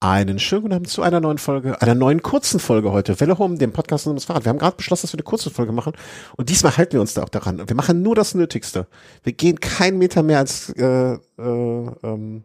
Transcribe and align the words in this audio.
Einen 0.00 0.38
schönen 0.38 0.62
guten 0.62 0.74
Abend 0.74 0.88
zu 0.88 1.02
einer 1.02 1.18
neuen 1.18 1.38
Folge, 1.38 1.82
einer 1.82 1.96
neuen 1.96 2.22
kurzen 2.22 2.60
Folge 2.60 2.92
heute. 2.92 3.18
Welle 3.18 3.36
Home, 3.38 3.58
dem 3.58 3.72
Podcast 3.72 4.06
ums 4.06 4.26
Fahrrad. 4.26 4.44
Wir 4.44 4.50
haben 4.50 4.60
gerade 4.60 4.76
beschlossen, 4.76 5.02
dass 5.02 5.12
wir 5.12 5.18
eine 5.18 5.24
kurze 5.24 5.50
Folge 5.50 5.72
machen 5.72 5.92
und 6.36 6.50
diesmal 6.50 6.76
halten 6.76 6.92
wir 6.92 7.00
uns 7.00 7.14
da 7.14 7.24
auch 7.24 7.28
daran. 7.28 7.68
Wir 7.68 7.74
machen 7.74 8.00
nur 8.02 8.14
das 8.14 8.36
Nötigste. 8.36 8.86
Wir 9.24 9.32
gehen 9.32 9.58
keinen 9.58 9.98
Meter 9.98 10.22
mehr 10.22 10.38
als 10.38 10.70
äh, 10.76 11.14
äh, 11.14 11.18
ähm, 11.36 12.44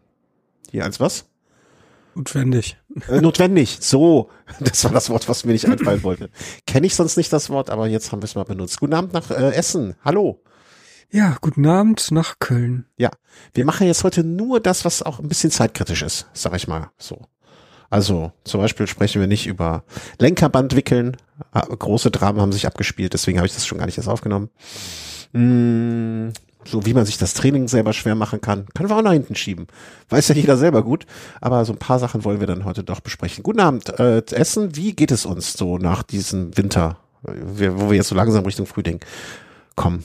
hier 0.71 0.84
als 0.84 1.00
was? 1.00 1.26
Notwendig. 2.16 2.78
Äh, 3.08 3.21
notwendig. 3.21 3.78
So, 3.81 4.31
das 4.60 4.83
war 4.85 4.92
das 4.92 5.12
Wort, 5.12 5.29
was 5.29 5.46
mir 5.46 5.51
nicht 5.51 5.67
einfallen 5.67 6.01
wollte. 6.01 6.31
Kenne 6.65 6.88
ich 6.88 6.96
sonst 6.96 7.17
nicht 7.17 7.31
das 7.31 7.51
Wort, 7.51 7.70
aber 7.70 7.85
jetzt 7.85 8.12
haben 8.12 8.24
wir 8.24 8.26
es 8.26 8.33
mal 8.33 8.46
benutzt. 8.46 8.79
Guten 8.79 8.96
Abend 8.96 9.13
nach 9.13 9.29
äh, 9.29 9.54
Essen. 9.54 9.94
Hallo. 10.04 10.42
Ja, 11.12 11.38
guten 11.40 11.67
Abend 11.67 12.10
nach 12.10 12.40
Köln. 12.40 12.88
Ja, 12.97 13.12
wir 13.54 13.63
machen 13.63 13.85
jetzt 13.85 14.04
heute 14.04 14.24
nur 14.24 14.60
das, 14.60 14.85
was 14.85 15.04
auch 15.04 15.20
ein 15.20 15.28
bisschen 15.28 15.51
zeitkritisch 15.51 16.02
ist, 16.02 16.26
sag 16.34 16.55
ich 16.55 16.67
mal 16.67 16.90
so. 16.98 17.27
Also 17.94 18.31
zum 18.44 18.59
Beispiel 18.59 18.88
sprechen 18.88 19.21
wir 19.21 19.27
nicht 19.27 19.45
über 19.45 19.83
Lenkerband 20.17 20.75
wickeln. 20.75 21.15
Ah, 21.51 21.59
große 21.59 22.09
Dramen 22.09 22.41
haben 22.41 22.51
sich 22.51 22.65
abgespielt, 22.65 23.13
deswegen 23.13 23.38
habe 23.38 23.45
ich 23.45 23.53
das 23.53 23.67
schon 23.67 23.77
gar 23.77 23.85
nicht 23.85 23.99
erst 23.99 24.09
aufgenommen. 24.09 24.49
Mm, 25.31 26.29
so 26.65 26.87
wie 26.87 26.95
man 26.95 27.05
sich 27.05 27.20
das 27.20 27.35
Training 27.35 27.67
selber 27.67 27.93
schwer 27.93 28.15
machen 28.15 28.41
kann, 28.41 28.65
können 28.73 28.89
wir 28.89 28.98
auch 28.98 29.03
nach 29.03 29.11
hinten 29.11 29.35
schieben. 29.35 29.67
Weiß 30.09 30.27
ja 30.29 30.34
jeder 30.34 30.57
selber 30.57 30.81
gut, 30.81 31.05
aber 31.39 31.65
so 31.65 31.73
ein 31.73 31.77
paar 31.77 31.99
Sachen 31.99 32.23
wollen 32.23 32.39
wir 32.39 32.48
dann 32.48 32.65
heute 32.65 32.84
doch 32.84 32.99
besprechen. 32.99 33.43
Guten 33.43 33.59
Abend, 33.59 33.99
äh, 33.99 34.23
Essen, 34.31 34.75
wie 34.75 34.95
geht 34.95 35.12
es 35.12 35.27
uns 35.27 35.53
so 35.53 35.77
nach 35.77 36.01
diesem 36.01 36.57
Winter, 36.57 36.98
wo 37.21 37.91
wir 37.91 37.98
jetzt 37.98 38.09
so 38.09 38.15
langsam 38.15 38.43
Richtung 38.43 38.65
Frühling 38.65 39.01
kommen? 39.75 40.03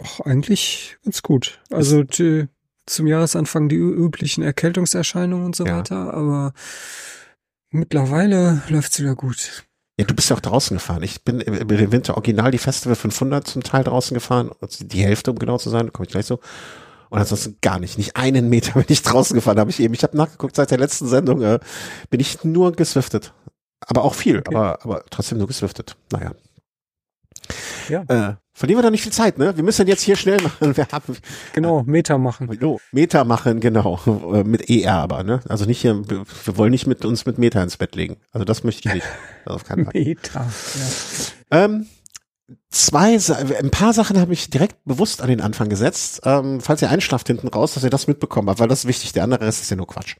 Ach, 0.00 0.20
eigentlich 0.20 0.98
ganz 1.04 1.20
gut. 1.24 1.58
Also 1.68 2.04
die, 2.04 2.46
zum 2.86 3.06
Jahresanfang 3.06 3.68
die 3.68 3.76
üblichen 3.76 4.42
Erkältungserscheinungen 4.42 5.46
und 5.46 5.56
so 5.56 5.66
ja. 5.66 5.78
weiter, 5.78 6.14
aber 6.14 6.52
mittlerweile 7.70 8.62
läuft's 8.68 8.98
wieder 9.00 9.14
gut. 9.14 9.64
Ja, 9.98 10.06
du 10.06 10.14
bist 10.14 10.30
ja 10.30 10.36
auch 10.36 10.40
draußen 10.40 10.76
gefahren. 10.76 11.02
Ich 11.02 11.22
bin 11.22 11.40
im 11.40 11.92
Winter 11.92 12.14
original 12.14 12.50
die 12.50 12.58
Festival 12.58 12.96
500 12.96 13.46
zum 13.46 13.62
Teil 13.62 13.84
draußen 13.84 14.14
gefahren, 14.14 14.50
die 14.80 15.04
Hälfte 15.04 15.30
um 15.30 15.38
genau 15.38 15.58
zu 15.58 15.70
sein, 15.70 15.86
da 15.86 15.90
komme 15.90 16.06
ich 16.06 16.12
gleich 16.12 16.26
so. 16.26 16.40
Und 17.10 17.18
ansonsten 17.18 17.58
gar 17.60 17.78
nicht. 17.78 17.98
Nicht 17.98 18.16
einen 18.16 18.48
Meter 18.48 18.72
bin 18.80 18.86
ich 18.88 19.02
draußen 19.02 19.34
gefahren, 19.34 19.58
habe 19.58 19.70
ich 19.70 19.80
eben. 19.80 19.92
Ich 19.92 20.02
habe 20.02 20.16
nachgeguckt, 20.16 20.56
seit 20.56 20.70
der 20.70 20.78
letzten 20.78 21.08
Sendung 21.08 21.42
äh, 21.42 21.60
bin 22.08 22.20
ich 22.20 22.42
nur 22.42 22.72
geswiftet. 22.72 23.34
Aber 23.80 24.02
auch 24.02 24.14
viel, 24.14 24.38
okay. 24.38 24.54
aber, 24.54 24.82
aber 24.82 25.04
trotzdem 25.10 25.38
nur 25.38 25.46
geswiftet. 25.46 25.96
Naja. 26.10 26.32
Ja. 27.88 28.02
Äh, 28.08 28.36
verlieren 28.62 28.78
wir 28.78 28.82
da 28.84 28.90
nicht 28.92 29.02
viel 29.02 29.10
Zeit, 29.10 29.38
ne? 29.38 29.56
Wir 29.56 29.64
müssen 29.64 29.88
jetzt 29.88 30.02
hier 30.02 30.14
schnell 30.14 30.40
machen. 30.40 30.76
Wir 30.76 30.86
haben, 30.92 31.16
genau, 31.52 31.82
Meter 31.82 32.16
machen. 32.16 32.48
Oh, 32.62 32.78
Meter 32.92 33.24
machen, 33.24 33.58
genau. 33.58 33.98
Äh, 34.06 34.44
mit 34.44 34.70
ER 34.70 34.94
aber, 34.94 35.24
ne? 35.24 35.40
Also 35.48 35.64
nicht 35.64 35.80
hier, 35.80 36.00
wir 36.08 36.56
wollen 36.56 36.70
nicht 36.70 36.86
mit 36.86 37.04
uns 37.04 37.26
mit 37.26 37.38
Meter 37.38 37.60
ins 37.60 37.76
Bett 37.76 37.96
legen. 37.96 38.18
Also 38.30 38.44
das 38.44 38.62
möchte 38.62 38.88
ich 38.88 38.94
nicht. 38.94 39.06
Also 39.44 39.56
auf 39.56 39.64
keinen 39.64 39.84
Fall. 39.84 39.94
Meter, 39.94 40.46
ja. 41.50 41.64
Ähm, 41.64 41.86
zwei, 42.70 43.18
ein 43.18 43.70
paar 43.72 43.92
Sachen 43.92 44.20
habe 44.20 44.32
ich 44.32 44.48
direkt 44.48 44.76
bewusst 44.84 45.20
an 45.20 45.26
den 45.26 45.40
Anfang 45.40 45.68
gesetzt. 45.68 46.20
Ähm, 46.24 46.60
falls 46.60 46.80
ihr 46.82 46.90
einschlaft 46.90 47.26
hinten 47.26 47.48
raus, 47.48 47.74
dass 47.74 47.82
ihr 47.82 47.90
das 47.90 48.06
mitbekommen 48.06 48.48
habt, 48.48 48.60
weil 48.60 48.68
das 48.68 48.84
ist 48.84 48.86
wichtig. 48.86 49.12
Der 49.12 49.24
andere 49.24 49.44
Rest 49.44 49.62
ist 49.62 49.70
ja 49.70 49.76
nur 49.76 49.88
Quatsch. 49.88 50.14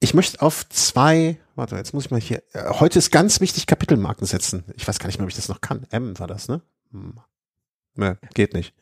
Ich 0.00 0.14
möchte 0.14 0.40
auf 0.40 0.66
zwei 0.70 1.36
Warte, 1.56 1.76
jetzt 1.76 1.92
muss 1.92 2.06
ich 2.06 2.10
mal 2.10 2.20
hier. 2.20 2.42
Äh, 2.52 2.70
heute 2.80 2.98
ist 2.98 3.10
ganz 3.10 3.40
wichtig 3.42 3.66
Kapitelmarken 3.66 4.26
setzen. 4.26 4.64
Ich 4.76 4.88
weiß 4.88 4.98
gar 4.98 5.06
nicht 5.06 5.18
mehr, 5.18 5.24
ob 5.24 5.30
ich 5.30 5.36
das 5.36 5.50
noch 5.50 5.60
kann. 5.60 5.86
M 5.90 6.18
war 6.18 6.26
das, 6.26 6.48
ne? 6.48 6.62
Hm. 6.90 7.20
Ne, 7.96 8.18
geht 8.34 8.54
nicht. 8.54 8.74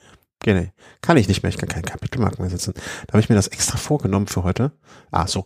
Geht 0.42 0.56
nicht. 0.56 0.72
Kann 1.02 1.16
ich 1.16 1.28
nicht 1.28 1.42
mehr. 1.42 1.50
Ich 1.50 1.58
kann 1.58 1.68
keine 1.68 1.84
Kapitelmarken 1.84 2.42
mehr 2.42 2.50
setzen. 2.50 2.74
Da 3.06 3.12
habe 3.12 3.20
ich 3.20 3.28
mir 3.28 3.36
das 3.36 3.46
extra 3.46 3.78
vorgenommen 3.78 4.26
für 4.26 4.42
heute. 4.42 4.72
Ah, 5.12 5.28
so. 5.28 5.44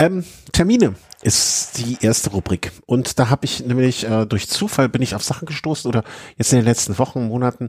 Ähm, 0.00 0.24
Termine 0.52 0.94
ist 1.22 1.78
die 1.78 1.98
erste 2.00 2.30
Rubrik. 2.30 2.72
Und 2.86 3.20
da 3.20 3.30
habe 3.30 3.44
ich 3.44 3.64
nämlich 3.64 4.04
äh, 4.04 4.26
durch 4.26 4.48
Zufall 4.48 4.88
bin 4.88 5.00
ich 5.00 5.14
auf 5.14 5.22
Sachen 5.22 5.46
gestoßen 5.46 5.88
oder 5.88 6.02
jetzt 6.36 6.52
in 6.52 6.58
den 6.58 6.64
letzten 6.64 6.98
Wochen, 6.98 7.28
Monaten, 7.28 7.68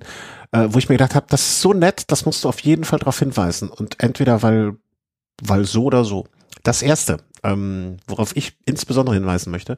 äh, 0.52 0.68
wo 0.70 0.80
ich 0.80 0.90
mir 0.90 0.96
gedacht 0.96 1.14
habe, 1.14 1.28
das 1.30 1.42
ist 1.42 1.62
so 1.62 1.74
nett, 1.74 2.06
das 2.08 2.26
musst 2.26 2.44
du 2.44 2.50
auf 2.50 2.60
jeden 2.62 2.86
Fall 2.86 3.00
darauf 3.00 3.20
hinweisen. 3.20 3.70
Und 3.70 4.02
entweder 4.02 4.42
weil, 4.42 4.78
weil 5.44 5.66
so 5.66 5.84
oder 5.84 6.04
so. 6.04 6.26
Das 6.64 6.82
erste, 6.82 7.18
ähm, 7.44 7.98
worauf 8.08 8.36
ich 8.36 8.58
insbesondere 8.66 9.16
hinweisen 9.16 9.52
möchte, 9.52 9.78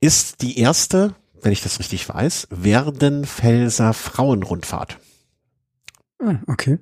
ist 0.00 0.42
die 0.42 0.58
erste, 0.60 1.14
wenn 1.44 1.52
ich 1.52 1.62
das 1.62 1.78
richtig 1.78 2.08
weiß, 2.08 2.48
Werdenfelser 2.50 3.92
Frauenrundfahrt. 3.92 4.98
Ah, 6.20 6.36
okay. 6.46 6.78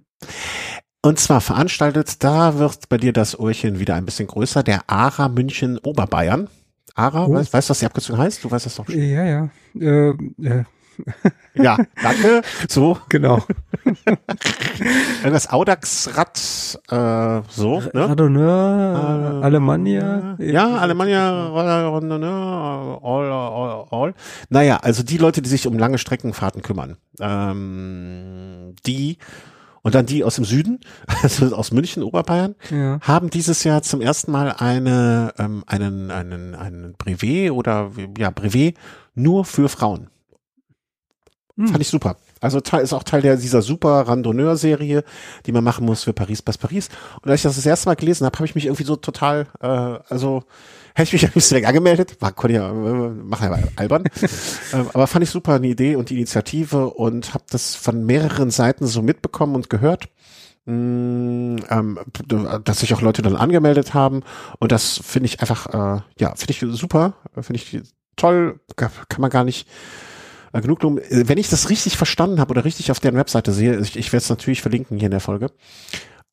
Und 1.02 1.18
zwar 1.18 1.40
veranstaltet, 1.40 2.22
da 2.22 2.58
wird 2.58 2.88
bei 2.88 2.96
dir 2.96 3.12
das 3.12 3.38
Ohrchen 3.38 3.80
wieder 3.80 3.96
ein 3.96 4.04
bisschen 4.04 4.28
größer, 4.28 4.62
der 4.62 4.88
ARA 4.88 5.28
München 5.28 5.78
Oberbayern. 5.78 6.48
ARA, 6.94 7.26
oh. 7.26 7.34
weißt, 7.34 7.52
weißt 7.52 7.68
du, 7.68 7.70
was 7.70 7.78
die 7.80 7.86
Abkürzung 7.86 8.18
heißt? 8.18 8.44
Du 8.44 8.50
weißt 8.50 8.66
das 8.66 8.76
doch 8.76 8.86
schon. 8.86 8.98
Ja, 8.98 9.24
ja. 9.24 9.50
Äh, 9.74 10.10
äh, 10.10 10.64
ja, 11.54 11.78
danke. 12.00 12.42
So. 12.68 12.98
Genau. 13.08 13.42
Irgendwas 15.22 15.50
Audax-Rad, 15.50 16.80
äh, 16.90 17.42
so, 17.48 17.80
ne? 17.92 18.08
Radonneur, 18.08 19.40
äh, 19.40 19.44
Alemannia. 19.44 20.36
Ja, 20.38 20.76
Alemannia, 20.76 21.48
Radonneur, 21.48 23.00
all, 23.02 23.32
all, 23.32 23.86
all. 23.90 24.14
Naja, 24.48 24.78
also 24.78 25.02
die 25.02 25.18
Leute, 25.18 25.42
die 25.42 25.48
sich 25.48 25.66
um 25.66 25.78
lange 25.78 25.98
Streckenfahrten 25.98 26.62
kümmern, 26.62 26.96
ähm, 27.20 28.74
die 28.86 29.18
und 29.82 29.94
dann 29.94 30.06
die 30.06 30.24
aus 30.24 30.36
dem 30.36 30.44
Süden, 30.44 30.80
also 31.22 31.54
aus 31.54 31.72
München, 31.72 32.02
Oberbayern, 32.02 32.54
ja. 32.70 33.00
haben 33.00 33.30
dieses 33.30 33.64
Jahr 33.64 33.82
zum 33.82 34.00
ersten 34.00 34.30
Mal 34.30 34.52
eine, 34.52 35.34
ähm, 35.38 35.64
einen, 35.66 36.10
einen, 36.10 36.54
einen 36.54 36.94
Brevet 36.94 37.50
oder 37.50 37.90
ja, 38.16 38.30
Brevet 38.30 38.76
nur 39.14 39.44
für 39.44 39.68
Frauen. 39.68 40.08
Hm. 41.56 41.68
Fand 41.68 41.80
ich 41.80 41.88
super. 41.88 42.16
Also 42.42 42.58
ist 42.58 42.92
auch 42.92 43.04
Teil 43.04 43.22
der, 43.22 43.36
dieser 43.36 43.62
super 43.62 44.00
Randonneur-Serie, 44.08 45.04
die 45.46 45.52
man 45.52 45.62
machen 45.62 45.86
muss 45.86 46.02
für 46.02 46.12
Paris 46.12 46.42
bis 46.42 46.58
Paris. 46.58 46.88
Und 47.22 47.30
als 47.30 47.40
ich 47.40 47.44
das 47.44 47.56
das 47.56 47.66
erste 47.66 47.88
Mal 47.88 47.94
gelesen 47.94 48.26
habe, 48.26 48.36
habe 48.36 48.46
ich 48.46 48.54
mich 48.54 48.66
irgendwie 48.66 48.84
so 48.84 48.96
total, 48.96 49.46
äh, 49.60 49.66
also 49.66 50.42
hätte 50.94 51.08
ich 51.08 51.12
mich 51.12 51.24
ein 51.26 51.32
bisschen 51.32 51.64
angemeldet, 51.64 52.16
war 52.20 52.32
konnte 52.32 52.56
ja, 52.56 52.68
äh, 52.68 52.72
machen 52.72 53.50
ja 53.50 53.58
albern, 53.76 54.04
äh, 54.72 54.76
aber 54.92 55.06
fand 55.06 55.22
ich 55.22 55.30
super 55.30 55.54
eine 55.54 55.68
Idee 55.68 55.96
und 55.96 56.10
die 56.10 56.16
Initiative 56.16 56.90
und 56.90 57.32
habe 57.32 57.44
das 57.50 57.76
von 57.76 58.04
mehreren 58.04 58.50
Seiten 58.50 58.86
so 58.86 59.02
mitbekommen 59.02 59.54
und 59.54 59.70
gehört. 59.70 60.08
Mm, 60.64 61.56
ähm, 61.70 61.98
dass 62.64 62.80
sich 62.80 62.94
auch 62.94 63.00
Leute 63.00 63.20
dann 63.22 63.34
angemeldet 63.34 63.94
haben 63.94 64.22
und 64.60 64.70
das 64.70 65.00
finde 65.02 65.26
ich 65.26 65.40
einfach, 65.40 65.66
äh, 65.66 66.02
ja, 66.18 66.34
finde 66.36 66.52
ich 66.52 66.60
super, 66.60 67.14
finde 67.40 67.60
ich 67.60 67.82
toll, 68.14 68.60
kann 68.76 68.92
man 69.18 69.30
gar 69.30 69.42
nicht 69.42 69.66
genug. 70.60 70.82
Äh, 70.82 71.28
wenn 71.28 71.38
ich 71.38 71.48
das 71.48 71.70
richtig 71.70 71.96
verstanden 71.96 72.40
habe 72.40 72.50
oder 72.50 72.64
richtig 72.64 72.90
auf 72.90 73.00
deren 73.00 73.16
Webseite 73.16 73.52
sehe, 73.52 73.78
ich, 73.80 73.96
ich 73.96 74.12
werde 74.12 74.22
es 74.22 74.30
natürlich 74.30 74.62
verlinken 74.62 74.98
hier 74.98 75.06
in 75.06 75.12
der 75.12 75.20
Folge, 75.20 75.50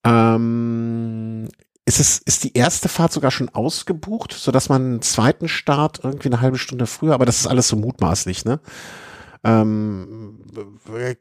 ähm, 0.04 1.48
ist 1.86 2.00
es, 2.00 2.20
ist 2.20 2.44
die 2.44 2.54
erste 2.54 2.90
Fahrt 2.90 3.12
sogar 3.12 3.32
schon 3.32 3.50
ausgebucht, 3.50 4.34
so 4.34 4.52
dass 4.52 4.70
man 4.70 4.84
einen 4.84 5.02
zweiten 5.02 5.48
Start 5.48 6.02
irgendwie 6.04 6.30
eine 6.30 6.42
halbe 6.42 6.58
Stunde 6.58 6.86
früher, 6.86 7.14
aber 7.14 7.26
das 7.26 7.40
ist 7.40 7.48
alles 7.48 7.68
so 7.68 7.76
mutmaßlich, 7.76 8.46
ne? 8.46 8.60
Ähm, 9.44 10.40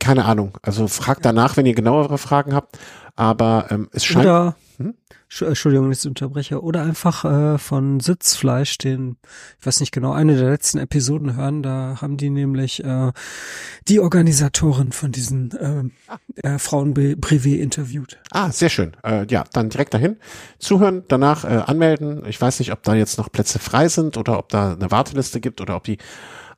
keine 0.01 0.25
Ahnung. 0.25 0.59
Also 0.63 0.89
fragt 0.89 1.25
danach, 1.25 1.57
wenn 1.57 1.67
ihr 1.67 1.75
genauere 1.75 2.19
Fragen 2.19 2.55
habt. 2.55 2.79
Aber 3.17 3.67
ähm, 3.71 3.89
es 3.93 4.05
scheint. 4.05 4.27
Oder? 4.27 4.57
Entschuldigung, 5.31 5.91
dass 5.91 6.01
ich 6.05 6.09
unterbreche. 6.09 6.63
Oder 6.63 6.83
einfach 6.83 7.25
äh, 7.25 7.59
von 7.59 8.01
Sitzfleisch, 8.01 8.79
den, 8.79 9.17
ich 9.61 9.67
weiß 9.67 9.81
nicht 9.81 9.93
genau, 9.93 10.13
eine 10.13 10.37
der 10.37 10.51
letzten 10.51 10.79
Episoden 10.79 11.37
hören. 11.37 11.63
Da 11.63 11.99
haben 12.01 12.17
die 12.17 12.31
nämlich 12.31 12.83
äh, 12.83 13.13
die 13.89 14.01
Organisatorin 14.01 14.93
von 14.93 15.13
diesen 15.13 15.51
äh, 15.53 16.11
ah. 16.11 16.19
äh, 16.37 16.59
Frauenprivé 16.59 17.59
interviewt. 17.59 18.19
Ah, 18.31 18.51
sehr 18.51 18.71
schön. 18.71 18.97
Äh, 19.05 19.27
ja, 19.29 19.45
dann 19.53 19.69
direkt 19.69 19.95
dahin. 19.95 20.17
Zuhören, 20.59 21.05
danach 21.09 21.45
äh, 21.45 21.49
anmelden. 21.49 22.25
Ich 22.27 22.41
weiß 22.41 22.59
nicht, 22.59 22.73
ob 22.73 22.83
da 22.83 22.95
jetzt 22.95 23.19
noch 23.19 23.31
Plätze 23.31 23.59
frei 23.59 23.89
sind 23.89 24.17
oder 24.17 24.39
ob 24.39 24.49
da 24.49 24.73
eine 24.73 24.91
Warteliste 24.91 25.41
gibt 25.41 25.61
oder 25.61 25.77
ob 25.77 25.85
die 25.85 25.99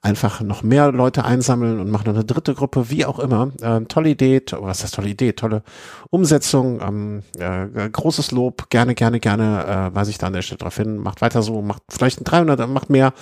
einfach 0.02 0.40
noch 0.40 0.62
mehr 0.62 0.92
Leute 0.92 1.24
einsammeln 1.24 1.78
und 1.78 1.90
machen 1.90 2.08
eine 2.08 2.24
dritte 2.24 2.54
Gruppe, 2.54 2.88
wie 2.88 3.04
auch 3.04 3.18
immer. 3.18 3.50
Äh, 3.60 3.82
tolle 3.82 4.10
Idee, 4.10 4.40
to 4.40 4.62
was 4.62 4.78
ist 4.78 4.84
das 4.84 4.90
tolle 4.92 5.10
Idee, 5.10 5.32
tolle 5.34 5.62
Umsetzung, 6.08 6.80
ähm, 6.80 7.22
äh, 7.38 7.90
großes 7.90 8.30
Lob, 8.30 8.70
gerne, 8.70 8.94
gerne, 8.94 9.20
gerne, 9.20 9.90
äh, 9.92 9.94
weise 9.94 10.10
ich 10.10 10.18
da 10.18 10.28
an 10.28 10.32
der 10.32 10.42
Stelle 10.42 10.58
drauf 10.58 10.76
hin, 10.76 10.96
macht 10.96 11.20
weiter 11.20 11.42
so, 11.42 11.60
macht 11.60 11.82
vielleicht 11.90 12.20
ein 12.20 12.24
300, 12.24 12.66
macht 12.68 12.88
mehr, 12.88 13.12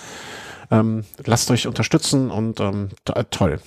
ähm, 0.71 1.03
lasst 1.25 1.51
euch 1.51 1.67
unterstützen 1.67 2.31
und 2.31 2.61
ähm, 2.61 2.89
to 3.03 3.13
toll. 3.29 3.59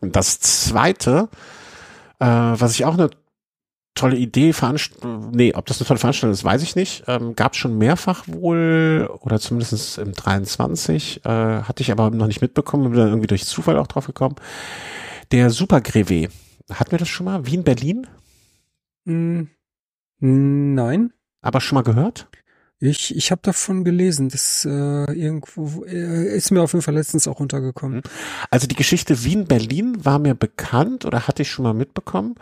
Das 0.00 0.40
zweite, 0.40 1.28
äh, 2.18 2.26
was 2.26 2.72
ich 2.72 2.84
auch 2.84 2.94
eine 2.94 3.10
tolle 3.96 4.16
Idee, 4.16 4.52
Veranst 4.52 4.92
nee, 5.32 5.52
ob 5.54 5.66
das 5.66 5.80
eine 5.80 5.88
tolle 5.88 5.98
Veranstaltung 5.98 6.32
ist, 6.32 6.44
weiß 6.44 6.62
ich 6.62 6.76
nicht. 6.76 7.04
Ähm, 7.08 7.34
Gab 7.34 7.56
schon 7.56 7.76
mehrfach 7.76 8.24
wohl, 8.28 9.10
oder 9.20 9.40
zumindest 9.40 9.98
im 9.98 10.12
23, 10.12 11.24
äh, 11.24 11.28
hatte 11.28 11.82
ich 11.82 11.90
aber 11.90 12.10
noch 12.10 12.28
nicht 12.28 12.42
mitbekommen, 12.42 12.90
bin 12.90 13.00
dann 13.00 13.08
irgendwie 13.08 13.26
durch 13.26 13.44
Zufall 13.44 13.78
auch 13.78 13.88
drauf 13.88 14.06
gekommen. 14.06 14.36
Der 15.32 15.50
Super 15.50 15.78
Grevé. 15.78 16.30
Hatten 16.72 16.90
wir 16.92 16.98
das 16.98 17.08
schon 17.08 17.26
mal? 17.26 17.46
Wien, 17.46 17.64
Berlin? 17.64 18.06
Mm, 19.04 19.44
nein. 20.20 21.12
Aber 21.42 21.60
schon 21.60 21.76
mal 21.76 21.82
gehört? 21.82 22.28
Ich, 22.78 23.16
ich 23.16 23.30
habe 23.30 23.40
davon 23.42 23.84
gelesen, 23.84 24.28
das 24.28 24.66
äh, 24.66 25.12
irgendwo 25.12 25.84
äh, 25.86 26.36
ist 26.36 26.50
mir 26.50 26.60
auf 26.60 26.74
jeden 26.74 26.82
Fall 26.82 26.94
letztens 26.94 27.26
auch 27.26 27.40
untergekommen. 27.40 27.98
Mhm. 27.98 28.10
Also 28.50 28.66
die 28.66 28.74
Geschichte 28.74 29.24
Wien-Berlin 29.24 30.04
war 30.04 30.18
mir 30.18 30.34
bekannt 30.34 31.06
oder 31.06 31.26
hatte 31.26 31.42
ich 31.42 31.50
schon 31.50 31.62
mal 31.62 31.72
mitbekommen. 31.72 32.34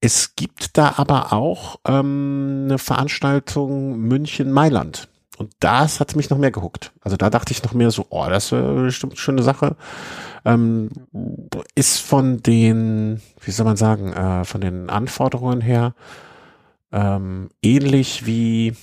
Es 0.00 0.36
gibt 0.36 0.78
da 0.78 0.94
aber 0.96 1.32
auch 1.32 1.80
ähm, 1.86 2.64
eine 2.64 2.78
Veranstaltung 2.78 3.98
München-Mailand. 3.98 5.08
Und 5.38 5.52
das 5.60 6.00
hat 6.00 6.16
mich 6.16 6.30
noch 6.30 6.38
mehr 6.38 6.50
gehuckt. 6.50 6.92
Also 7.00 7.16
da 7.16 7.30
dachte 7.30 7.52
ich 7.52 7.62
noch 7.62 7.72
mehr 7.72 7.90
so, 7.90 8.06
oh, 8.10 8.26
das 8.28 8.46
ist 8.46 8.50
bestimmt 8.50 9.12
eine 9.12 9.18
schöne 9.20 9.42
Sache. 9.42 9.76
Ähm, 10.44 10.90
ist 11.74 11.98
von 11.98 12.42
den, 12.42 13.20
wie 13.40 13.50
soll 13.50 13.64
man 13.66 13.76
sagen, 13.76 14.12
äh, 14.12 14.44
von 14.44 14.60
den 14.60 14.90
Anforderungen 14.90 15.60
her 15.60 15.94
ähm, 16.92 17.50
ähnlich 17.62 18.26
wie 18.26 18.74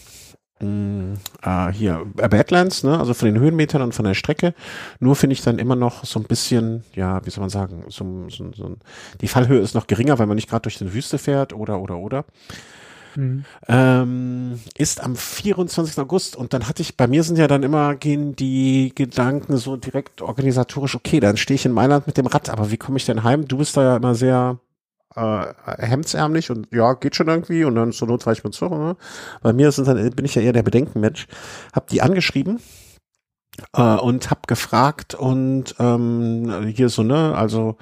mh, 0.59 1.17
äh, 1.41 1.71
hier 1.71 2.05
äh, 2.17 2.27
Badlands, 2.27 2.83
ne? 2.83 2.99
also 2.99 3.13
von 3.13 3.27
den 3.27 3.39
Höhenmetern 3.39 3.81
und 3.81 3.93
von 3.93 4.05
der 4.05 4.13
Strecke. 4.13 4.53
Nur 4.99 5.15
finde 5.15 5.33
ich 5.33 5.41
dann 5.41 5.59
immer 5.59 5.75
noch 5.75 6.05
so 6.05 6.19
ein 6.19 6.25
bisschen, 6.25 6.83
ja, 6.93 7.25
wie 7.25 7.29
soll 7.29 7.41
man 7.41 7.49
sagen, 7.49 7.83
so, 7.89 8.27
so, 8.29 8.51
so 8.53 8.75
die 9.21 9.27
Fallhöhe 9.27 9.59
ist 9.59 9.75
noch 9.75 9.87
geringer, 9.87 10.19
weil 10.19 10.27
man 10.27 10.35
nicht 10.35 10.49
gerade 10.49 10.63
durch 10.63 10.77
die 10.77 10.93
Wüste 10.93 11.17
fährt 11.17 11.53
oder 11.53 11.79
oder 11.79 11.97
oder. 11.97 12.25
Mhm. 13.15 13.45
Ähm, 13.67 14.59
ist 14.77 15.01
am 15.01 15.15
24. 15.15 15.97
August 15.99 16.35
und 16.35 16.53
dann 16.53 16.67
hatte 16.67 16.81
ich, 16.81 16.97
bei 16.97 17.07
mir 17.07 17.23
sind 17.23 17.37
ja 17.37 17.47
dann 17.47 17.63
immer 17.63 17.95
gehen 17.95 18.35
die 18.35 18.91
Gedanken 18.93 19.57
so 19.57 19.77
direkt 19.77 20.21
organisatorisch, 20.21 20.95
okay, 20.95 21.19
dann 21.19 21.37
stehe 21.37 21.55
ich 21.55 21.65
in 21.65 21.71
Mailand 21.71 22.07
mit 22.07 22.17
dem 22.17 22.27
Rad, 22.27 22.49
aber 22.49 22.71
wie 22.71 22.77
komme 22.77 22.97
ich 22.97 23.05
denn 23.05 23.23
heim? 23.23 23.47
Du 23.47 23.57
bist 23.57 23.77
da 23.77 23.83
ja 23.83 23.95
immer 23.97 24.15
sehr 24.15 24.59
äh, 25.15 25.53
hemdsärmlich 25.77 26.51
und 26.51 26.67
ja, 26.71 26.93
geht 26.93 27.15
schon 27.15 27.27
irgendwie 27.27 27.63
und 27.63 27.75
dann 27.75 27.91
zur 27.91 28.07
Not 28.07 28.23
fahre 28.23 28.35
ich 28.35 28.43
mit 28.43 28.53
Zug. 28.53 28.71
Ne? 28.71 28.95
Bei 29.41 29.53
mir 29.53 29.71
sind 29.71 29.87
dann, 29.87 30.09
bin 30.11 30.25
ich 30.25 30.35
ja 30.35 30.41
eher 30.41 30.53
der 30.53 30.63
Bedenkenmensch. 30.63 31.27
Hab 31.73 31.87
die 31.87 32.01
angeschrieben 32.01 32.59
äh, 33.73 33.95
und 33.95 34.29
hab 34.29 34.47
gefragt 34.47 35.15
und 35.15 35.75
ähm, 35.79 36.67
hier 36.75 36.89
so, 36.89 37.03
ne, 37.03 37.35
also 37.35 37.77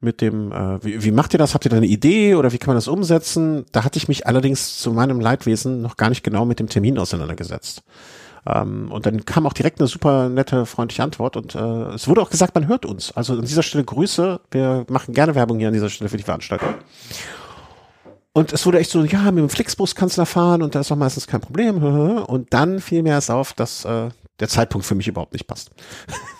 mit 0.00 0.20
dem, 0.20 0.52
äh, 0.52 0.84
wie, 0.84 1.04
wie 1.04 1.12
macht 1.12 1.32
ihr 1.32 1.38
das? 1.38 1.54
Habt 1.54 1.64
ihr 1.64 1.70
da 1.70 1.76
eine 1.76 1.86
Idee 1.86 2.34
oder 2.34 2.52
wie 2.52 2.58
kann 2.58 2.68
man 2.68 2.76
das 2.76 2.88
umsetzen? 2.88 3.64
Da 3.72 3.84
hatte 3.84 3.98
ich 3.98 4.08
mich 4.08 4.26
allerdings 4.26 4.78
zu 4.78 4.92
meinem 4.92 5.20
Leidwesen 5.20 5.80
noch 5.80 5.96
gar 5.96 6.08
nicht 6.08 6.24
genau 6.24 6.44
mit 6.44 6.58
dem 6.58 6.68
Termin 6.68 6.98
auseinandergesetzt. 6.98 7.84
Ähm, 8.46 8.90
und 8.90 9.06
dann 9.06 9.24
kam 9.24 9.46
auch 9.46 9.52
direkt 9.52 9.80
eine 9.80 9.88
super 9.88 10.28
nette, 10.28 10.66
freundliche 10.66 11.02
Antwort 11.02 11.36
und 11.36 11.54
äh, 11.54 11.94
es 11.94 12.08
wurde 12.08 12.22
auch 12.22 12.30
gesagt, 12.30 12.54
man 12.54 12.66
hört 12.66 12.84
uns. 12.84 13.12
Also 13.12 13.34
an 13.34 13.42
dieser 13.42 13.62
Stelle 13.62 13.84
Grüße. 13.84 14.40
Wir 14.50 14.84
machen 14.88 15.14
gerne 15.14 15.34
Werbung 15.34 15.58
hier 15.58 15.68
an 15.68 15.74
dieser 15.74 15.90
Stelle 15.90 16.10
für 16.10 16.16
die 16.16 16.24
Veranstaltung. 16.24 16.74
Und 18.34 18.52
es 18.52 18.64
wurde 18.64 18.78
echt 18.78 18.90
so, 18.90 19.04
ja, 19.04 19.30
mit 19.30 19.42
dem 19.42 19.50
Flixbus 19.50 19.94
kannst 19.94 20.16
du 20.16 20.22
da 20.22 20.24
fahren 20.24 20.62
und 20.62 20.74
da 20.74 20.80
ist 20.80 20.90
auch 20.90 20.96
meistens 20.96 21.26
kein 21.26 21.42
Problem. 21.42 21.82
Und 22.26 22.52
dann 22.54 22.80
fiel 22.80 23.02
mir 23.02 23.10
erst 23.10 23.30
auf, 23.30 23.52
dass 23.52 23.84
äh, 23.84 24.08
der 24.40 24.48
Zeitpunkt 24.48 24.86
für 24.86 24.94
mich 24.94 25.08
überhaupt 25.08 25.32
nicht 25.32 25.46
passt. 25.46 25.70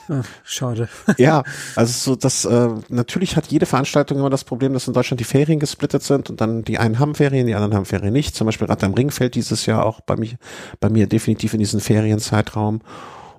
Ach, 0.09 0.27
schade. 0.44 0.89
ja, 1.19 1.44
also 1.77 1.93
so 1.93 2.17
das 2.17 2.44
äh, 2.44 2.69
natürlich 2.89 3.37
hat 3.37 3.49
jede 3.49 3.67
Veranstaltung 3.67 4.19
immer 4.19 4.31
das 4.31 4.44
Problem, 4.44 4.73
dass 4.73 4.89
in 4.89 4.94
Deutschland 4.94 5.21
die 5.21 5.25
Ferien 5.25 5.61
gesplittet 5.61 6.03
sind 6.03 6.31
und 6.31 6.41
dann 6.41 6.65
die 6.65 6.79
einen 6.79 6.99
haben 6.99 7.15
Ferien, 7.15 7.47
die 7.47 7.55
anderen 7.55 7.75
haben 7.75 7.85
Ferien 7.85 8.12
nicht. 8.12 8.35
Zum 8.35 8.47
Beispiel 8.47 8.67
Rad 8.67 8.83
am 8.83 8.94
Ring 8.94 9.11
fällt 9.11 9.35
dieses 9.35 9.67
Jahr 9.67 9.85
auch 9.85 10.00
bei 10.00 10.17
mir, 10.17 10.37
bei 10.81 10.89
mir 10.89 11.06
definitiv 11.06 11.53
in 11.53 11.61
diesen 11.61 11.81
Ferienzeitraum. 11.81 12.81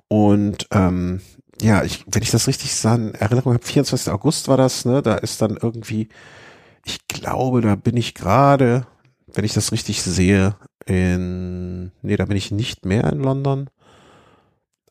Und 0.08 0.66
ähm, 0.70 1.20
ja, 1.60 1.82
ich, 1.82 2.04
wenn 2.06 2.22
ich 2.22 2.30
das 2.30 2.46
richtig 2.46 2.72
in 2.84 3.14
Erinnerung 3.14 3.54
habe, 3.54 3.64
24. 3.64 4.12
August 4.12 4.48
war 4.48 4.56
das, 4.56 4.84
ne? 4.84 5.02
Da 5.02 5.16
ist 5.16 5.42
dann 5.42 5.58
irgendwie, 5.60 6.08
ich 6.84 7.06
glaube, 7.08 7.60
da 7.60 7.74
bin 7.74 7.96
ich 7.96 8.14
gerade, 8.14 8.86
wenn 9.32 9.44
ich 9.44 9.54
das 9.54 9.72
richtig 9.72 10.02
sehe, 10.02 10.56
in, 10.86 11.92
nee, 12.02 12.16
da 12.16 12.26
bin 12.26 12.36
ich 12.36 12.50
nicht 12.50 12.84
mehr 12.84 13.04
in 13.12 13.20
London 13.20 13.70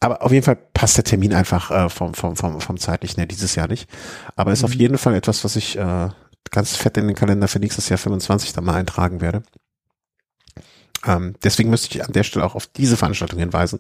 aber 0.04 0.22
auf 0.22 0.32
jeden 0.32 0.44
Fall 0.44 0.58
passt 0.74 0.98
der 0.98 1.06
Termin 1.06 1.34
einfach 1.34 1.72
äh, 1.72 1.90
vom, 1.90 2.14
vom, 2.14 2.36
vom, 2.36 2.60
vom 2.60 2.78
zeitlichen 2.78 3.18
her 3.18 3.26
dieses 3.26 3.56
Jahr 3.56 3.68
nicht. 3.68 3.90
Aber 4.36 4.52
ist 4.52 4.62
mhm. 4.62 4.66
auf 4.66 4.74
jeden 4.76 4.98
Fall 4.98 5.16
etwas, 5.16 5.44
was 5.44 5.56
ich 5.56 5.78
äh, 5.78 6.10
ganz 6.52 6.76
fett 6.76 6.98
in 6.98 7.08
den 7.08 7.16
Kalender 7.16 7.48
für 7.48 7.60
nächstes 7.60 7.90
Jahr 7.90 7.98
25 7.98 8.52
dann 8.54 8.66
mal 8.66 8.76
eintragen 8.76 9.22
werde. 9.22 9.44
Ähm, 11.06 11.36
deswegen 11.44 11.70
müsste 11.70 11.96
ich 11.96 12.04
an 12.04 12.14
der 12.14 12.24
Stelle 12.24 12.46
auch 12.46 12.56
auf 12.56 12.68
diese 12.68 12.98
Veranstaltung 12.98 13.40
hinweisen. 13.40 13.80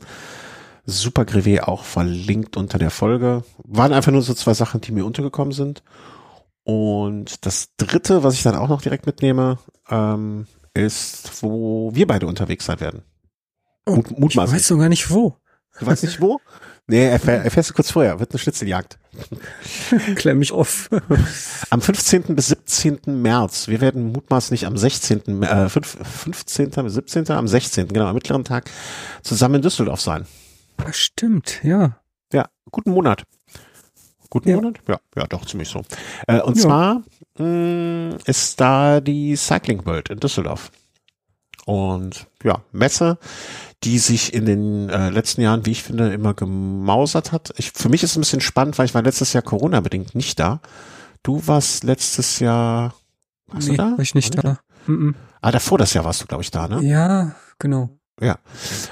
Super 0.86 1.24
Grevé 1.24 1.62
auch 1.62 1.84
verlinkt 1.84 2.58
unter 2.58 2.78
der 2.78 2.90
Folge. 2.90 3.44
Waren 3.64 3.94
einfach 3.94 4.12
nur 4.12 4.22
so 4.22 4.34
zwei 4.34 4.54
Sachen, 4.54 4.82
die 4.82 4.92
mir 4.92 5.06
untergekommen 5.06 5.54
sind. 5.54 5.84
Und 6.64 7.46
das 7.46 7.70
dritte, 7.76 8.24
was 8.24 8.36
ich 8.36 8.44
dann 8.44 8.56
auch 8.56 8.70
noch 8.70 8.82
direkt 8.82 9.06
mitnehme, 9.06 9.60
ähm, 9.90 10.48
ist, 10.74 11.44
wo 11.44 11.92
wir 11.94 12.08
beide 12.08 12.28
unterwegs 12.28 12.66
sein 12.66 12.80
werden. 12.80 13.04
Oh, 13.86 14.02
Mut, 14.18 14.32
ich 14.32 14.38
weiß 14.38 14.70
doch 14.70 14.78
gar 14.78 14.90
nicht 14.90 15.10
wo. 15.10 15.38
Du 15.80 15.86
weißt 15.86 16.04
nicht 16.04 16.22
wo? 16.22 16.40
Nee, 16.86 17.08
er, 17.08 17.20
fährt, 17.20 17.46
er 17.46 17.52
fährst 17.52 17.74
kurz 17.74 17.92
vorher, 17.92 18.20
wird 18.20 18.32
eine 18.32 18.40
Schnitzeljagd. 18.40 19.00
Klemm 20.16 20.40
mich 20.40 20.52
auf. 20.52 20.90
am 21.70 21.82
15. 21.82 22.36
bis 22.36 22.48
17. 22.48 23.22
März, 23.22 23.70
wir 23.70 23.80
werden 23.80 24.12
mutmaßlich 24.12 24.66
am 24.66 24.76
16., 24.76 25.44
äh, 25.44 25.70
15. 25.70 26.72
bis 26.84 26.94
17., 26.94 27.32
am 27.32 27.48
16., 27.48 27.88
genau, 27.88 28.08
am 28.08 28.16
mittleren 28.16 28.44
Tag, 28.44 28.70
zusammen 29.22 29.56
in 29.56 29.62
Düsseldorf 29.62 30.02
sein. 30.02 30.26
Das 30.78 30.88
ah, 30.88 30.94
stimmt, 30.94 31.64
ja. 31.64 31.98
Ja, 32.34 32.50
guten 32.72 32.92
Monat. 32.92 33.24
Guten 34.30 34.50
ja. 34.50 34.56
Monat? 34.56 34.80
Ja, 34.88 35.00
ja, 35.16 35.28
doch, 35.28 35.46
ziemlich 35.46 35.70
so. 35.70 35.84
Äh, 36.28 36.42
und 36.42 36.58
ja. 36.58 36.64
zwar 36.64 37.04
mh, 37.38 37.46
mm, 37.46 38.18
ist 38.26 38.60
da 38.60 39.00
die 39.00 39.36
Cycling 39.36 39.86
World 39.86 40.10
in 40.10 40.20
Düsseldorf. 40.20 40.72
Und 41.66 42.28
ja, 42.44 42.62
Messe, 42.72 43.18
die 43.84 44.00
sich 44.00 44.34
in 44.34 44.46
den 44.46 44.90
äh, 44.90 45.10
letzten 45.10 45.42
Jahren, 45.42 45.66
wie 45.66 45.72
ich 45.72 45.84
finde, 45.84 46.14
immer 46.14 46.34
gemausert 46.34 47.32
hat. 47.32 47.54
Ich, 47.58 47.72
für 47.72 47.90
mich 47.90 48.04
ist 48.04 48.12
es 48.12 48.18
ein 48.18 48.22
bisschen 48.22 48.42
spannend, 48.42 48.78
weil 48.78 48.86
ich 48.86 48.94
war 48.94 49.02
letztes 49.02 49.34
Jahr 49.34 49.44
Corona-bedingt 49.44 50.16
nicht 50.16 50.40
da. 50.40 50.62
Du 51.22 51.46
warst 51.48 51.84
letztes 51.84 52.40
Jahr, 52.40 52.94
warst 53.48 53.68
nee, 53.68 53.76
du 53.76 53.84
da? 53.84 53.92
War 53.92 54.00
ich 54.00 54.16
nicht 54.16 54.44
da. 54.44 54.60
Mhm. 54.88 55.16
Ah, 55.42 55.52
davor 55.52 55.78
das 55.78 55.94
Jahr 55.94 56.06
warst 56.06 56.22
du, 56.22 56.26
glaube 56.26 56.44
ich, 56.44 56.52
da, 56.52 56.68
ne? 56.68 56.82
Ja, 56.84 57.36
genau. 57.60 57.90
Ja. 58.22 58.38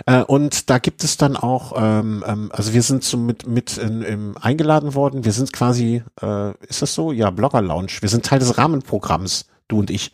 Äh, 0.05 0.23
und 0.23 0.69
da 0.69 0.79
gibt 0.79 1.03
es 1.03 1.15
dann 1.17 1.38
auch, 1.38 1.73
ähm, 1.77 2.23
ähm, 2.27 2.49
also 2.51 2.73
wir 2.73 2.81
sind 2.81 3.03
so 3.03 3.17
mit, 3.17 3.47
mit 3.47 3.77
in, 3.77 4.01
im, 4.01 4.38
eingeladen 4.38 4.95
worden. 4.95 5.23
Wir 5.23 5.31
sind 5.31 5.53
quasi, 5.53 6.03
äh, 6.21 6.51
ist 6.65 6.81
das 6.81 6.93
so? 6.93 7.11
Ja, 7.11 7.29
Blogger 7.29 7.61
Lounge. 7.61 7.91
Wir 8.01 8.09
sind 8.09 8.25
Teil 8.25 8.39
des 8.39 8.57
Rahmenprogramms, 8.57 9.45
du 9.67 9.79
und 9.79 9.89
ich. 9.89 10.11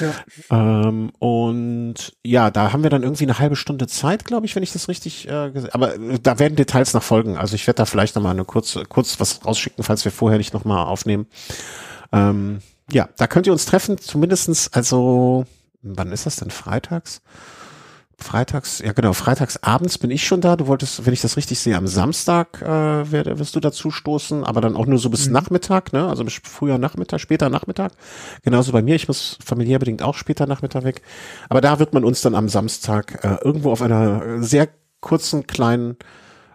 Ja. 0.00 0.14
ähm, 0.50 1.10
und 1.18 2.16
ja, 2.24 2.50
da 2.50 2.72
haben 2.72 2.82
wir 2.82 2.90
dann 2.90 3.02
irgendwie 3.02 3.24
eine 3.24 3.38
halbe 3.38 3.56
Stunde 3.56 3.86
Zeit, 3.86 4.24
glaube 4.24 4.46
ich, 4.46 4.54
wenn 4.54 4.62
ich 4.62 4.72
das 4.72 4.88
richtig 4.88 5.28
äh, 5.28 5.50
gesehen 5.50 5.70
Aber 5.72 5.94
äh, 5.94 6.18
da 6.22 6.38
werden 6.38 6.56
Details 6.56 6.94
noch 6.94 7.02
folgen. 7.02 7.36
Also 7.36 7.54
ich 7.54 7.66
werde 7.66 7.78
da 7.78 7.84
vielleicht 7.86 8.14
nochmal 8.14 8.32
eine 8.32 8.44
kurz, 8.44 8.78
kurz 8.88 9.18
was 9.20 9.44
rausschicken, 9.44 9.84
falls 9.84 10.04
wir 10.04 10.12
vorher 10.12 10.38
nicht 10.38 10.54
nochmal 10.54 10.86
aufnehmen. 10.86 11.26
Ähm, 12.12 12.60
ja, 12.90 13.08
da 13.16 13.26
könnt 13.26 13.46
ihr 13.46 13.52
uns 13.52 13.66
treffen, 13.66 13.98
zumindestens, 13.98 14.72
also, 14.72 15.44
wann 15.82 16.12
ist 16.12 16.26
das 16.26 16.36
denn? 16.36 16.50
Freitags? 16.50 17.20
Freitags, 18.18 18.78
ja 18.78 18.92
genau, 18.92 19.12
freitags 19.12 19.62
abends 19.62 19.98
bin 19.98 20.10
ich 20.10 20.26
schon 20.26 20.40
da. 20.40 20.56
Du 20.56 20.66
wolltest, 20.68 21.04
wenn 21.04 21.12
ich 21.12 21.20
das 21.20 21.36
richtig 21.36 21.58
sehe, 21.58 21.76
am 21.76 21.86
Samstag 21.86 22.62
äh, 22.62 23.12
wirst 23.12 23.54
du 23.54 23.60
dazu 23.60 23.90
stoßen, 23.90 24.42
aber 24.42 24.62
dann 24.62 24.74
auch 24.74 24.86
nur 24.86 24.98
so 24.98 25.10
bis 25.10 25.26
mhm. 25.26 25.34
Nachmittag, 25.34 25.92
ne? 25.92 26.08
Also 26.08 26.24
bis 26.24 26.40
früher 26.42 26.78
Nachmittag, 26.78 27.20
später 27.20 27.50
Nachmittag. 27.50 27.92
Genauso 28.42 28.72
bei 28.72 28.80
mir, 28.80 28.94
ich 28.94 29.06
muss 29.06 29.38
familiär 29.44 29.78
bedingt 29.78 30.02
auch 30.02 30.14
später 30.14 30.46
Nachmittag 30.46 30.84
weg. 30.84 31.02
Aber 31.50 31.60
da 31.60 31.78
wird 31.78 31.92
man 31.92 32.04
uns 32.04 32.22
dann 32.22 32.34
am 32.34 32.48
Samstag 32.48 33.22
äh, 33.22 33.36
irgendwo 33.44 33.70
auf 33.70 33.82
einer 33.82 34.42
sehr 34.42 34.68
kurzen 35.00 35.46
kleinen 35.46 35.96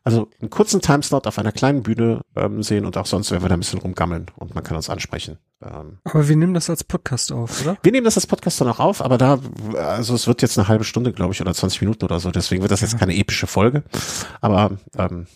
also 0.03 0.29
einen 0.39 0.49
kurzen 0.49 0.81
Timeslot 0.81 1.27
auf 1.27 1.37
einer 1.37 1.51
kleinen 1.51 1.83
Bühne 1.83 2.21
ähm, 2.35 2.63
sehen 2.63 2.85
und 2.85 2.97
auch 2.97 3.05
sonst 3.05 3.29
werden 3.29 3.43
wir 3.43 3.49
da 3.49 3.55
ein 3.55 3.59
bisschen 3.59 3.79
rumgammeln 3.79 4.27
und 4.35 4.55
man 4.55 4.63
kann 4.63 4.75
uns 4.75 4.89
ansprechen. 4.89 5.37
Ähm, 5.63 5.99
aber 6.03 6.27
wir 6.27 6.35
nehmen 6.35 6.53
das 6.53 6.69
als 6.69 6.83
Podcast 6.83 7.31
auf, 7.31 7.61
oder? 7.61 7.77
Wir 7.83 7.91
nehmen 7.91 8.05
das 8.05 8.17
als 8.17 8.27
Podcast 8.27 8.59
dann 8.61 8.67
auch 8.67 8.79
auf, 8.79 9.01
aber 9.01 9.17
da, 9.17 9.39
also 9.75 10.15
es 10.15 10.27
wird 10.27 10.41
jetzt 10.41 10.57
eine 10.57 10.67
halbe 10.67 10.83
Stunde, 10.83 11.13
glaube 11.13 11.33
ich, 11.33 11.41
oder 11.41 11.53
20 11.53 11.81
Minuten 11.81 12.03
oder 12.03 12.19
so, 12.19 12.31
deswegen 12.31 12.61
wird 12.61 12.71
das 12.71 12.81
jetzt 12.81 12.97
keine 12.97 13.15
epische 13.15 13.47
Folge. 13.47 13.83
Aber 14.41 14.77
ähm, 14.97 15.27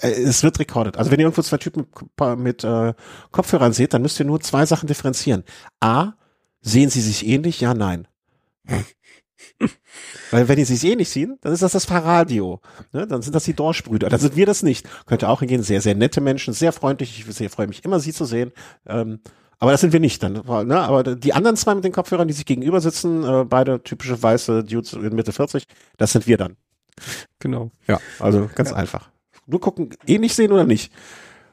äh, 0.00 0.10
es 0.10 0.42
wird 0.42 0.58
recorded. 0.58 0.96
Also 0.96 1.10
wenn 1.10 1.18
ihr 1.20 1.24
irgendwo 1.24 1.42
zwei 1.42 1.58
Typen 1.58 1.86
mit, 2.18 2.38
mit 2.38 2.64
äh, 2.64 2.94
Kopfhörern 3.30 3.72
seht, 3.72 3.94
dann 3.94 4.02
müsst 4.02 4.20
ihr 4.20 4.26
nur 4.26 4.40
zwei 4.40 4.66
Sachen 4.66 4.86
differenzieren. 4.86 5.44
A, 5.80 6.12
sehen 6.60 6.90
sie 6.90 7.00
sich 7.00 7.26
ähnlich? 7.26 7.60
Ja, 7.60 7.74
nein. 7.74 8.08
Weil 10.30 10.48
wenn 10.48 10.56
die 10.56 10.64
sich 10.64 10.84
eh 10.84 10.96
nicht 10.96 11.10
sehen, 11.10 11.38
dann 11.40 11.52
ist 11.52 11.62
das 11.62 11.72
das 11.72 11.84
Fahrradio. 11.84 12.60
Ne? 12.92 13.06
Dann 13.06 13.22
sind 13.22 13.34
das 13.34 13.44
die 13.44 13.54
Dorschbrüder. 13.54 14.08
Dann 14.08 14.20
sind 14.20 14.36
wir 14.36 14.46
das 14.46 14.62
nicht. 14.62 14.88
Könnte 15.06 15.28
auch 15.28 15.40
hingehen. 15.40 15.62
Sehr, 15.62 15.80
sehr 15.80 15.94
nette 15.94 16.20
Menschen, 16.20 16.54
sehr 16.54 16.72
freundlich. 16.72 17.18
Ich 17.18 17.34
sehr, 17.34 17.50
freue 17.50 17.66
mich 17.66 17.84
immer, 17.84 18.00
sie 18.00 18.12
zu 18.12 18.24
sehen. 18.24 18.52
Ähm, 18.86 19.20
aber 19.62 19.70
das 19.70 19.80
sind 19.80 19.92
wir 19.92 20.00
nicht 20.00 20.20
dann. 20.24 20.42
Ne? 20.66 20.76
Aber 20.76 21.04
die 21.04 21.34
anderen 21.34 21.56
zwei 21.56 21.76
mit 21.76 21.84
den 21.84 21.92
Kopfhörern, 21.92 22.26
die 22.26 22.34
sich 22.34 22.46
gegenüber 22.46 22.80
sitzen, 22.80 23.22
äh, 23.22 23.44
beide 23.44 23.80
typische 23.80 24.20
weiße 24.20 24.64
Dudes 24.64 24.92
in 24.92 25.14
Mitte 25.14 25.32
40, 25.32 25.68
das 25.98 26.10
sind 26.10 26.26
wir 26.26 26.36
dann. 26.36 26.56
Genau. 27.38 27.70
Ja, 27.86 28.00
also 28.18 28.50
ganz 28.56 28.70
ja. 28.70 28.76
einfach. 28.76 29.10
Nur 29.46 29.60
gucken, 29.60 29.90
eh 30.04 30.18
nicht 30.18 30.34
sehen 30.34 30.50
oder 30.50 30.64
nicht. 30.64 30.92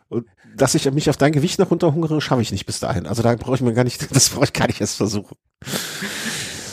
Und 0.07 0.25
dass 0.55 0.73
ich 0.73 0.91
mich 0.91 1.07
auf 1.11 1.17
dein 1.17 1.33
Gewicht 1.33 1.59
noch 1.59 1.69
runterhungere, 1.69 2.19
schaffe 2.19 2.41
ich 2.41 2.51
nicht 2.51 2.65
bis 2.65 2.79
dahin. 2.79 3.05
Also 3.05 3.21
da 3.21 3.35
brauche 3.35 3.53
ich 3.53 3.61
mir 3.61 3.73
gar 3.73 3.83
nicht, 3.83 4.03
das 4.15 4.29
brauche 4.29 4.45
ich 4.45 4.53
gar 4.53 4.65
nicht 4.65 4.81
erst 4.81 4.97
versuchen. 4.97 5.37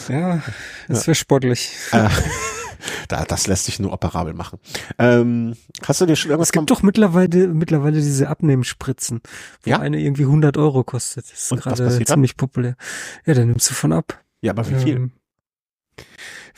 Ja, 0.08 0.42
das 0.88 1.06
wäre 1.06 1.14
sportlich. 1.14 1.70
Äh, 1.92 2.08
da, 3.08 3.24
das 3.24 3.46
lässt 3.46 3.64
sich 3.64 3.78
nur 3.78 3.92
operabel 3.92 4.34
machen. 4.34 4.58
Ähm, 4.98 5.56
hast 5.82 6.00
du 6.00 6.06
dir 6.06 6.16
schon 6.16 6.30
irgendwas? 6.30 6.48
Es 6.48 6.52
gibt 6.52 6.70
doch 6.70 6.82
mittlerweile, 6.82 7.48
mittlerweile 7.48 7.96
diese 7.96 8.28
Abnehmspritzen, 8.28 9.20
wo 9.62 9.70
ja? 9.70 9.78
eine 9.78 10.00
irgendwie 10.00 10.24
100 10.24 10.56
Euro 10.56 10.84
kostet. 10.84 11.30
Das 11.30 11.50
ist 11.52 11.62
gerade 11.62 12.04
ziemlich 12.04 12.32
dann? 12.32 12.36
populär. 12.36 12.76
Ja, 13.24 13.34
dann 13.34 13.48
nimmst 13.48 13.70
du 13.70 13.74
von 13.74 13.92
ab. 13.92 14.22
Ja, 14.40 14.52
aber 14.52 14.68
wie 14.70 14.74
viel? 14.74 14.96
Ähm, 14.96 15.12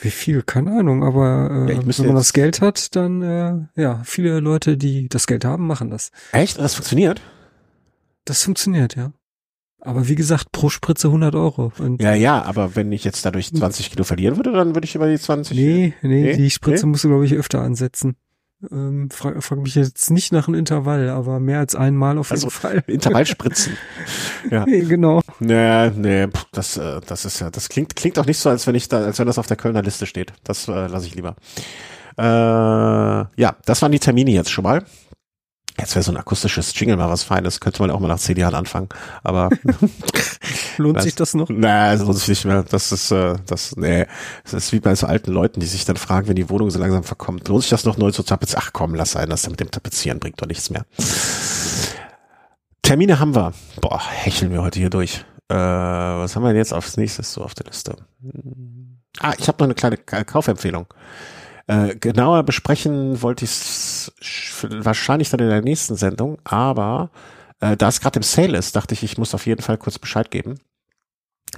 wie 0.00 0.10
viel? 0.10 0.42
Keine 0.42 0.78
Ahnung, 0.78 1.02
aber 1.02 1.66
äh, 1.68 1.74
ja, 1.74 1.80
wenn 1.84 2.06
man 2.06 2.16
das 2.16 2.32
Geld 2.32 2.60
hat, 2.60 2.94
dann 2.94 3.22
äh, 3.22 3.80
ja, 3.80 4.02
viele 4.04 4.38
Leute, 4.40 4.76
die 4.76 5.08
das 5.08 5.26
Geld 5.26 5.44
haben, 5.44 5.66
machen 5.66 5.90
das. 5.90 6.12
Echt? 6.32 6.58
Das 6.58 6.74
funktioniert? 6.74 7.20
Das 8.24 8.44
funktioniert, 8.44 8.94
ja. 8.94 9.12
Aber 9.88 10.06
wie 10.06 10.16
gesagt, 10.16 10.52
pro 10.52 10.68
Spritze 10.68 11.06
100 11.08 11.34
Euro. 11.34 11.72
Und 11.78 12.02
ja, 12.02 12.12
ja, 12.12 12.42
aber 12.42 12.76
wenn 12.76 12.92
ich 12.92 13.04
jetzt 13.04 13.24
dadurch 13.24 13.54
20 13.54 13.90
Kilo 13.90 14.04
verlieren 14.04 14.36
würde, 14.36 14.52
dann 14.52 14.74
würde 14.74 14.84
ich 14.84 14.94
über 14.94 15.08
die 15.08 15.18
20. 15.18 15.56
Nee, 15.56 15.94
nee, 16.02 16.08
nee? 16.08 16.36
die 16.36 16.50
Spritze 16.50 16.84
nee? 16.84 16.90
musst 16.90 17.04
du, 17.04 17.08
glaube 17.08 17.24
ich, 17.24 17.32
öfter 17.32 17.62
ansetzen. 17.62 18.16
Ähm, 18.70 19.08
frag, 19.10 19.42
frag 19.42 19.60
mich 19.60 19.74
jetzt 19.76 20.10
nicht 20.10 20.30
nach 20.30 20.46
einem 20.46 20.58
Intervall, 20.58 21.08
aber 21.08 21.40
mehr 21.40 21.60
als 21.60 21.74
einmal 21.74 22.18
auf 22.18 22.28
jeden 22.28 22.44
also, 22.44 22.50
Fall. 22.50 22.84
Intervallspritzen. 22.86 23.78
ja. 24.50 24.66
Nee, 24.66 24.80
genau. 24.80 25.22
Nee, 25.40 25.88
nee, 25.92 26.28
das, 26.52 26.76
äh, 26.76 27.00
das 27.06 27.24
ist 27.24 27.40
ja, 27.40 27.48
das 27.48 27.70
klingt, 27.70 27.96
klingt 27.96 28.18
auch 28.18 28.26
nicht 28.26 28.38
so, 28.38 28.50
als 28.50 28.66
wenn 28.66 28.74
ich 28.74 28.88
da, 28.88 28.98
als 28.98 29.18
wenn 29.18 29.26
das 29.26 29.38
auf 29.38 29.46
der 29.46 29.56
Kölner 29.56 29.80
Liste 29.80 30.04
steht. 30.04 30.34
Das 30.44 30.68
äh, 30.68 30.88
lasse 30.88 31.06
ich 31.06 31.14
lieber. 31.14 31.34
Äh, 32.18 32.22
ja, 32.22 33.56
das 33.64 33.80
waren 33.80 33.92
die 33.92 34.00
Termine 34.00 34.32
jetzt 34.32 34.50
schon 34.50 34.64
mal. 34.64 34.84
Jetzt 35.78 35.94
wäre 35.94 36.02
so 36.02 36.10
ein 36.10 36.16
akustisches 36.16 36.78
Jingle 36.78 36.96
mal 36.96 37.08
was 37.08 37.22
Feines, 37.22 37.60
könnte 37.60 37.80
man 37.80 37.90
auch 37.90 38.00
mal 38.00 38.08
nach 38.08 38.18
zehn 38.18 38.36
Jahren 38.36 38.54
anfangen. 38.54 38.88
Aber 39.22 39.48
lohnt 40.76 41.00
sich 41.02 41.14
das 41.14 41.34
noch? 41.34 41.48
Das 41.48 42.00
lohnt 42.00 42.18
sich 42.18 42.28
nicht 42.28 42.44
mehr. 42.44 42.64
Das 42.64 42.90
ist, 42.90 43.12
äh, 43.12 43.36
das, 43.46 43.76
nee, 43.76 44.06
das 44.42 44.54
ist 44.54 44.72
wie 44.72 44.80
bei 44.80 44.94
so 44.96 45.06
alten 45.06 45.30
Leuten, 45.30 45.60
die 45.60 45.66
sich 45.66 45.84
dann 45.84 45.96
fragen, 45.96 46.26
wenn 46.26 46.36
die 46.36 46.50
Wohnung 46.50 46.70
so 46.70 46.80
langsam 46.80 47.04
verkommt, 47.04 47.46
lohnt 47.48 47.62
sich 47.62 47.70
das 47.70 47.84
noch 47.84 47.96
neu 47.96 48.10
zu 48.10 48.24
tapezieren? 48.24 48.62
Ach 48.64 48.72
komm, 48.72 48.94
lass 48.94 49.12
sein, 49.12 49.28
das 49.30 49.48
mit 49.48 49.60
dem 49.60 49.70
Tapezieren 49.70 50.18
bringt 50.18 50.42
doch 50.42 50.48
nichts 50.48 50.70
mehr. 50.70 50.84
Termine 52.82 53.20
haben 53.20 53.34
wir. 53.36 53.52
Boah, 53.80 54.00
hecheln 54.10 54.50
wir 54.50 54.62
heute 54.62 54.80
hier 54.80 54.90
durch. 54.90 55.24
Äh, 55.48 55.54
was 55.54 56.34
haben 56.34 56.42
wir 56.42 56.48
denn 56.48 56.56
jetzt 56.56 56.74
aufs 56.74 56.96
nächstes 56.96 57.32
so 57.32 57.42
auf 57.42 57.54
der 57.54 57.66
Liste? 57.66 57.96
Ah, 59.20 59.34
ich 59.38 59.46
habe 59.46 59.58
noch 59.58 59.66
eine 59.66 59.74
kleine 59.74 59.96
Kaufempfehlung. 59.96 60.86
Äh, 61.68 61.96
genauer 61.96 62.44
besprechen 62.44 63.20
wollte 63.20 63.44
ich 63.44 63.50
wahrscheinlich 64.62 65.30
dann 65.30 65.40
in 65.40 65.48
der 65.48 65.62
nächsten 65.62 65.96
Sendung, 65.96 66.38
aber 66.44 67.10
äh, 67.60 67.76
da 67.76 67.88
es 67.88 68.00
gerade 68.00 68.18
im 68.18 68.22
Sale 68.22 68.56
ist, 68.56 68.76
dachte 68.76 68.94
ich, 68.94 69.02
ich 69.02 69.18
muss 69.18 69.34
auf 69.34 69.46
jeden 69.46 69.62
Fall 69.62 69.78
kurz 69.78 69.98
Bescheid 69.98 70.30
geben. 70.30 70.58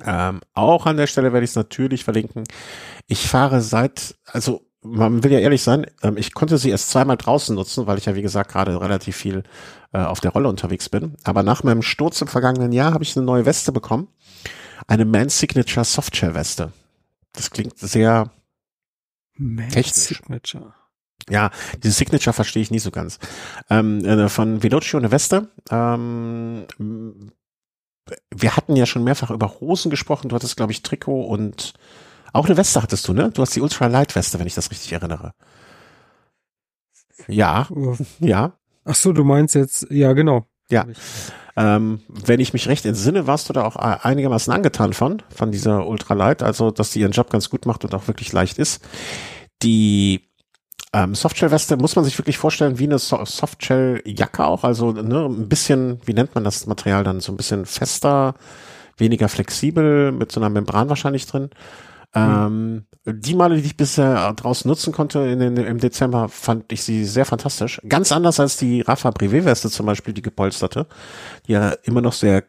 Ähm, 0.05 0.41
auch 0.55 0.87
an 0.87 0.97
der 0.97 1.07
Stelle 1.07 1.33
werde 1.33 1.45
ich 1.45 1.51
es 1.51 1.57
natürlich 1.57 2.05
verlinken. 2.05 2.45
Ich 3.07 3.29
fahre 3.29 3.61
seit, 3.61 4.17
also 4.25 4.65
man 4.83 5.23
will 5.23 5.33
ja 5.33 5.41
ehrlich 5.41 5.63
sein, 5.63 5.87
ähm, 6.03 6.17
ich 6.17 6.33
konnte 6.33 6.59
sie 6.59 6.71
erst 6.71 6.91
zweimal 6.91 7.17
draußen 7.17 7.55
nutzen, 7.55 7.87
weil 7.87 7.99
ich 7.99 8.07
ja 8.07 8.15
wie 8.15 8.23
gesagt 8.23 8.53
gerade 8.53 8.81
relativ 8.81 9.17
viel 9.17 9.43
äh, 9.93 9.99
auf 9.99 10.21
der 10.21 10.31
Rolle 10.31 10.49
unterwegs 10.49 10.89
bin. 10.89 11.17
Aber 11.25 11.43
nach 11.43 11.65
meinem 11.65 11.83
Sturz 11.83 12.21
im 12.21 12.29
vergangenen 12.29 12.73
Jahr 12.73 12.95
habe 12.95 13.05
ich 13.05 13.17
eine 13.17 13.27
neue 13.27 13.47
Weste 13.47 13.73
bekommen. 13.73 14.09
Eine 14.87 15.05
Man 15.05 15.29
Signature 15.29 15.85
Softshell 15.85 16.35
Weste. 16.35 16.73
Das 17.33 17.51
klingt 17.51 17.79
sehr 17.79 18.31
Man 19.37 19.69
Technisch. 19.69 20.19
Signature. 20.19 20.75
Ja, 21.29 21.51
diese 21.83 21.95
Signature 21.95 22.33
verstehe 22.33 22.63
ich 22.63 22.71
nie 22.71 22.79
so 22.79 22.91
ganz. 22.91 23.19
Ähm, 23.69 24.05
äh, 24.05 24.29
von 24.29 24.63
Velocio 24.63 24.99
eine 24.99 25.11
Weste. 25.11 25.49
Ähm, 25.71 26.67
wir 28.31 28.57
hatten 28.57 28.77
ja 28.77 28.87
schon 28.87 29.05
mehrfach 29.05 29.31
über 29.31 29.61
Hosen 29.61 29.91
gesprochen. 29.91 30.29
Du 30.29 30.37
hattest, 30.37 30.57
glaube 30.57 30.73
ich, 30.73 30.83
Trikot 30.83 31.25
und 31.25 31.75
auch 32.33 32.47
eine 32.47 32.57
Weste 32.57 32.83
hattest 32.83 33.07
du, 33.09 33.13
ne? 33.13 33.31
Du 33.31 33.43
hast 33.43 33.55
die 33.55 33.61
Ultra 33.61 33.87
Light 33.87 34.15
Weste, 34.17 34.39
wenn 34.39 34.47
ich 34.47 34.55
das 34.55 34.71
richtig 34.71 34.93
erinnere. 34.93 35.33
Ja, 37.29 37.69
ja. 38.21 38.53
Ach 38.85 38.95
so, 38.95 39.13
du 39.13 39.25
meinst 39.25 39.55
jetzt, 39.55 39.87
ja, 39.91 40.13
genau. 40.13 40.47
Ja. 40.71 40.87
Ähm, 41.57 42.01
wenn 42.09 42.41
ich 42.41 42.53
mich 42.53 42.69
recht 42.69 42.87
entsinne, 42.87 43.27
warst 43.27 43.49
du 43.49 43.53
da 43.53 43.65
auch 43.65 43.77
einigermaßen 43.77 44.53
angetan 44.53 44.93
von, 44.93 45.23
von 45.35 45.51
dieser 45.51 45.87
Ultralight, 45.87 46.43
also 46.43 46.71
dass 46.71 46.91
die 46.91 47.01
ihren 47.01 47.13
Job 47.13 47.31
ganz 47.31 47.51
gut 47.51 47.67
macht 47.67 47.85
und 47.85 47.95
auch 47.95 48.07
wirklich 48.09 48.33
leicht 48.33 48.59
ist. 48.59 48.83
Die 49.63 50.30
ähm, 50.93 51.15
Softshell-Weste 51.15 51.77
muss 51.77 51.97
man 51.97 52.05
sich 52.05 52.19
wirklich 52.19 52.39
vorstellen 52.39 52.79
wie 52.79 52.85
eine 52.85 52.99
so 52.99 53.25
Softshell-Jacke 53.25 54.45
auch, 54.45 54.65
also 54.65 54.93
ne, 54.93 55.27
ein 55.27 55.49
bisschen, 55.49 56.01
wie 56.05 56.15
nennt 56.15 56.35
man 56.35 56.45
das 56.45 56.67
Material 56.67 57.05
dann, 57.05 57.21
so 57.21 57.33
ein 57.33 57.37
bisschen 57.37 57.65
fester, 57.67 58.35
weniger 58.97 59.29
flexibel, 59.29 60.13
mit 60.13 60.33
so 60.33 60.41
einer 60.41 60.51
Membran 60.51 60.89
wahrscheinlich 60.89 61.27
drin. 61.27 61.51
Ähm, 62.13 62.87
die 63.07 63.35
Male, 63.35 63.57
die 63.57 63.67
ich 63.67 63.77
bisher 63.77 64.33
draußen 64.33 64.69
nutzen 64.69 64.93
konnte 64.93 65.21
in 65.21 65.39
den, 65.39 65.57
im 65.57 65.79
Dezember, 65.79 66.29
fand 66.29 66.73
ich 66.73 66.83
sie 66.83 67.05
sehr 67.05 67.25
fantastisch. 67.25 67.81
Ganz 67.89 68.11
anders 68.11 68.41
als 68.41 68.57
die 68.57 68.81
Rafa 68.81 69.11
Privé-Weste 69.11 69.71
zum 69.71 69.87
Beispiel, 69.87 70.13
die 70.13 70.23
gepolsterte, 70.23 70.87
die 71.47 71.53
ja 71.53 71.71
immer 71.85 72.01
noch 72.01 72.13
sehr 72.13 72.45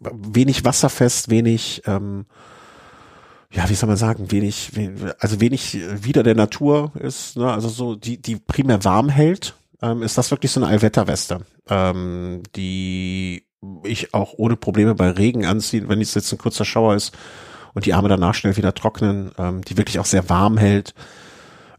wenig 0.00 0.64
wasserfest, 0.64 1.30
wenig, 1.30 1.82
ähm, 1.86 2.26
ja, 3.56 3.68
wie 3.70 3.74
soll 3.74 3.88
man 3.88 3.96
sagen, 3.96 4.30
wenig, 4.30 4.72
also 5.18 5.40
wenig 5.40 5.78
wieder 6.02 6.22
der 6.22 6.34
Natur 6.34 6.92
ist, 6.98 7.38
ne? 7.38 7.50
also 7.50 7.68
so, 7.68 7.96
die, 7.96 8.20
die 8.20 8.36
primär 8.36 8.84
warm 8.84 9.08
hält, 9.08 9.54
ähm, 9.80 10.02
ist 10.02 10.18
das 10.18 10.30
wirklich 10.30 10.52
so 10.52 10.60
eine 10.60 10.68
Allwetterweste, 10.68 11.40
ähm, 11.70 12.42
die 12.54 13.44
ich 13.82 14.12
auch 14.12 14.34
ohne 14.36 14.56
Probleme 14.56 14.94
bei 14.94 15.10
Regen 15.10 15.46
anziehen, 15.46 15.88
wenn 15.88 16.02
es 16.02 16.14
jetzt 16.14 16.30
ein 16.32 16.38
kurzer 16.38 16.66
Schauer 16.66 16.94
ist, 16.94 17.16
und 17.72 17.86
die 17.86 17.94
Arme 17.94 18.08
danach 18.08 18.34
schnell 18.34 18.56
wieder 18.56 18.74
trocknen, 18.74 19.32
ähm, 19.38 19.62
die 19.62 19.76
wirklich 19.76 19.98
auch 19.98 20.06
sehr 20.06 20.28
warm 20.28 20.58
hält. 20.58 20.94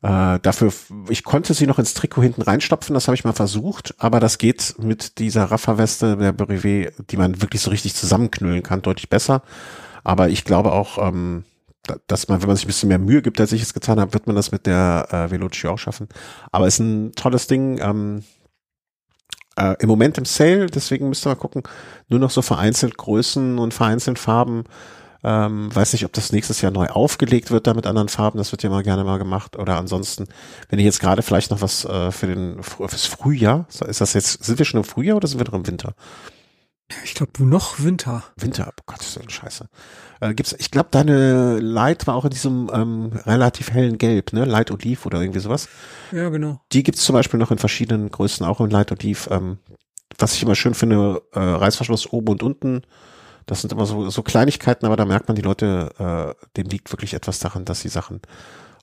Äh, 0.02 0.40
dafür, 0.40 0.74
ich 1.10 1.24
konnte 1.24 1.54
sie 1.54 1.68
noch 1.68 1.80
ins 1.80 1.94
Trikot 1.94 2.24
hinten 2.24 2.42
reinstopfen, 2.42 2.96
das 2.96 3.08
habe 3.08 3.16
ich 3.16 3.24
mal 3.24 3.34
versucht, 3.34 3.94
aber 4.00 4.20
das 4.20 4.40
geht 4.40 4.76
mit 4.80 5.20
dieser 5.20 5.46
Raffa-Weste 5.46 6.18
der 6.18 6.34
Brevet, 6.34 6.94
die 7.12 7.18
man 7.18 7.42
wirklich 7.42 7.62
so 7.62 7.70
richtig 7.70 7.94
zusammenknüllen 7.94 8.64
kann, 8.64 8.82
deutlich 8.82 9.10
besser. 9.10 9.44
Aber 10.04 10.30
ich 10.30 10.44
glaube 10.44 10.72
auch, 10.72 10.98
ähm, 11.00 11.44
dass 12.08 12.28
man, 12.28 12.42
wenn 12.42 12.48
man 12.48 12.56
sich 12.56 12.66
ein 12.66 12.68
bisschen 12.68 12.90
mehr 12.90 13.00
Mühe 13.00 13.22
gibt, 13.22 13.40
als 13.40 13.52
ich 13.52 13.62
es 13.62 13.74
getan 13.74 14.00
habe, 14.00 14.14
wird 14.14 14.28
man 14.28 14.36
das 14.36 14.52
mit 14.52 14.66
der 14.66 15.08
äh, 15.12 15.32
Veloci 15.32 15.68
auch 15.68 15.80
schaffen. 15.80 16.08
Aber 16.52 16.68
ist 16.68 16.80
ein 16.80 17.14
tolles 17.14 17.48
Ding. 17.48 17.80
Ähm, 17.80 18.24
äh, 19.58 19.76
Im 19.80 19.90
Moment 19.90 20.18
im 20.18 20.26
Sale, 20.26 20.68
deswegen 20.68 21.10
müsst 21.10 21.26
ihr 21.26 21.30
mal 21.30 21.36
gucken, 21.36 21.64
nur 22.10 22.20
noch 22.20 22.30
so 22.30 22.42
vereinzelt 22.42 22.98
Größen 22.98 23.58
und 23.58 23.74
vereinzelt 23.74 24.20
Farben. 24.20 24.66
Ähm, 25.24 25.76
weiß 25.76 25.94
nicht, 25.94 26.06
ob 26.06 26.14
das 26.14 26.32
nächstes 26.32 26.62
Jahr 26.62 26.72
neu 26.72 26.88
aufgelegt 26.88 27.50
wird 27.50 27.66
da 27.66 27.74
mit 27.74 27.88
anderen 27.88 28.08
Farben. 28.08 28.38
Das 28.38 28.52
wird 28.52 28.62
ja 28.62 28.70
mal 28.70 28.84
gerne 28.84 29.04
mal 29.04 29.18
gemacht. 29.18 29.58
Oder 29.58 29.78
ansonsten, 29.78 30.28
wenn 30.70 30.80
ich 30.80 30.86
jetzt 30.86 31.00
gerade 31.00 31.24
vielleicht 31.24 31.50
noch 31.50 31.62
was 31.62 31.86
äh, 31.86 32.12
für 32.12 32.28
den 32.28 32.62
fürs 32.62 33.08
Frühjahr, 33.08 33.68
ist 33.88 34.00
das 34.00 34.14
jetzt, 34.14 34.44
sind 34.44 34.60
wir 34.60 34.66
schon 34.66 34.80
im 34.80 34.84
Frühjahr 34.84 35.18
oder 35.18 35.28
sind 35.28 35.40
wir 35.40 35.46
noch 35.46 35.56
im 35.56 35.66
Winter? 35.66 35.96
Ich 37.04 37.16
glaube 37.16 37.44
noch 37.44 37.80
Winter. 37.80 38.24
Winter, 38.38 38.72
oh 38.72 38.84
Gott, 38.86 39.02
ist 39.02 39.14
so 39.14 39.20
eine 39.20 39.30
Scheiße. 39.30 39.68
Äh, 40.20 40.34
gibt's, 40.34 40.56
ich 40.58 40.72
glaube, 40.72 40.90
deine 40.92 41.60
Light 41.60 42.08
war 42.08 42.16
auch 42.16 42.26
in 42.26 42.32
diesem 42.32 42.70
ähm, 42.74 43.12
relativ 43.26 43.72
hellen 43.72 43.98
Gelb, 43.98 44.34
ne? 44.34 44.46
Light 44.46 44.72
Olive 44.72 45.06
oder 45.06 45.22
irgendwie 45.22 45.40
sowas. 45.40 45.68
Ja, 46.12 46.30
genau. 46.30 46.62
Die 46.72 46.84
gibt's 46.84 47.04
zum 47.04 47.14
Beispiel 47.14 47.40
noch 47.40 47.52
in 47.52 47.58
verschiedenen 47.58 48.10
Größen, 48.10 48.46
auch 48.46 48.62
in 48.62 48.70
Light 48.70 48.92
Olive. 48.92 49.30
Ähm, 49.30 49.58
was 50.18 50.34
ich 50.34 50.44
immer 50.44 50.56
schön 50.56 50.74
finde, 50.74 51.22
äh, 51.34 51.40
Reißverschluss 51.40 52.12
oben 52.12 52.30
und 52.30 52.44
unten 52.44 52.82
das 53.48 53.62
sind 53.62 53.72
immer 53.72 53.86
so, 53.86 54.10
so 54.10 54.22
Kleinigkeiten, 54.22 54.86
aber 54.86 54.98
da 54.98 55.06
merkt 55.06 55.30
man, 55.30 55.36
die 55.36 55.42
Leute, 55.42 55.90
äh, 55.98 56.48
dem 56.58 56.68
liegt 56.68 56.92
wirklich 56.92 57.14
etwas 57.14 57.40
daran, 57.40 57.66
dass 57.66 57.82
die 57.82 57.90
Sachen 57.90 58.22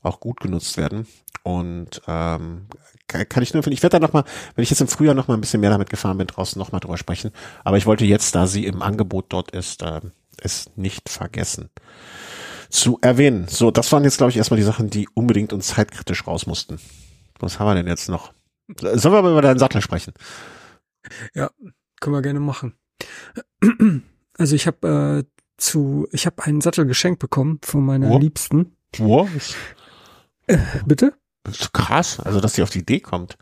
auch 0.02 0.20
gut 0.20 0.40
genutzt 0.40 0.78
werden. 0.78 1.06
Und 1.42 2.00
ähm, 2.08 2.66
kann 3.06 3.42
ich 3.42 3.52
nur 3.52 3.62
finden, 3.62 3.74
ich 3.74 3.82
werde 3.82 4.00
da 4.00 4.06
nochmal, 4.06 4.24
wenn 4.54 4.62
ich 4.62 4.70
jetzt 4.70 4.80
im 4.80 4.88
Frühjahr 4.88 5.14
nochmal 5.14 5.36
ein 5.36 5.42
bisschen 5.42 5.60
mehr 5.60 5.68
damit 5.68 5.90
gefahren 5.90 6.16
bin, 6.16 6.26
draußen 6.26 6.58
nochmal 6.58 6.80
drüber 6.80 6.96
sprechen. 6.96 7.30
Aber 7.62 7.76
ich 7.76 7.84
wollte 7.84 8.06
jetzt, 8.06 8.34
da 8.34 8.46
sie 8.46 8.64
im 8.64 8.80
Angebot 8.80 9.26
dort 9.28 9.50
ist, 9.50 9.82
äh, 9.82 10.00
es 10.42 10.70
nicht 10.76 11.08
vergessen 11.08 11.70
zu 12.74 12.98
erwähnen. 13.00 13.46
So, 13.48 13.70
das 13.70 13.90
waren 13.92 14.04
jetzt, 14.04 14.18
glaube 14.18 14.30
ich, 14.30 14.36
erstmal 14.36 14.58
die 14.58 14.64
Sachen, 14.64 14.90
die 14.90 15.08
unbedingt 15.14 15.52
und 15.52 15.62
zeitkritisch 15.62 16.26
raus 16.26 16.46
mussten. 16.46 16.80
Was 17.38 17.58
haben 17.58 17.68
wir 17.68 17.74
denn 17.74 17.86
jetzt 17.86 18.08
noch? 18.08 18.32
Sollen 18.80 19.14
wir 19.14 19.22
mal 19.22 19.30
über 19.30 19.42
deinen 19.42 19.58
Sattel 19.58 19.80
sprechen? 19.80 20.12
Ja, 21.34 21.50
können 22.00 22.16
wir 22.16 22.22
gerne 22.22 22.40
machen. 22.40 22.74
Also 24.36 24.56
ich 24.56 24.66
habe 24.66 25.24
äh, 25.24 25.30
zu, 25.56 26.08
ich 26.10 26.26
habe 26.26 26.42
einen 26.42 26.60
Sattel 26.60 26.86
geschenkt 26.86 27.20
bekommen 27.20 27.60
von 27.62 27.84
meiner 27.84 28.10
oh. 28.10 28.18
Liebsten. 28.18 28.76
Was? 28.98 29.54
Äh, 30.48 30.58
bitte? 30.84 31.14
Das 31.44 31.60
ist 31.60 31.72
krass, 31.72 32.18
also 32.18 32.40
dass 32.40 32.54
sie 32.54 32.62
auf 32.62 32.70
die 32.70 32.80
Idee 32.80 33.00
kommt. 33.00 33.38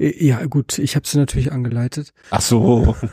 Äh, 0.00 0.24
ja, 0.24 0.44
gut, 0.46 0.78
ich 0.78 0.96
habe 0.96 1.06
sie 1.06 1.18
natürlich 1.18 1.52
angeleitet. 1.52 2.12
Ach 2.30 2.40
so. 2.40 2.96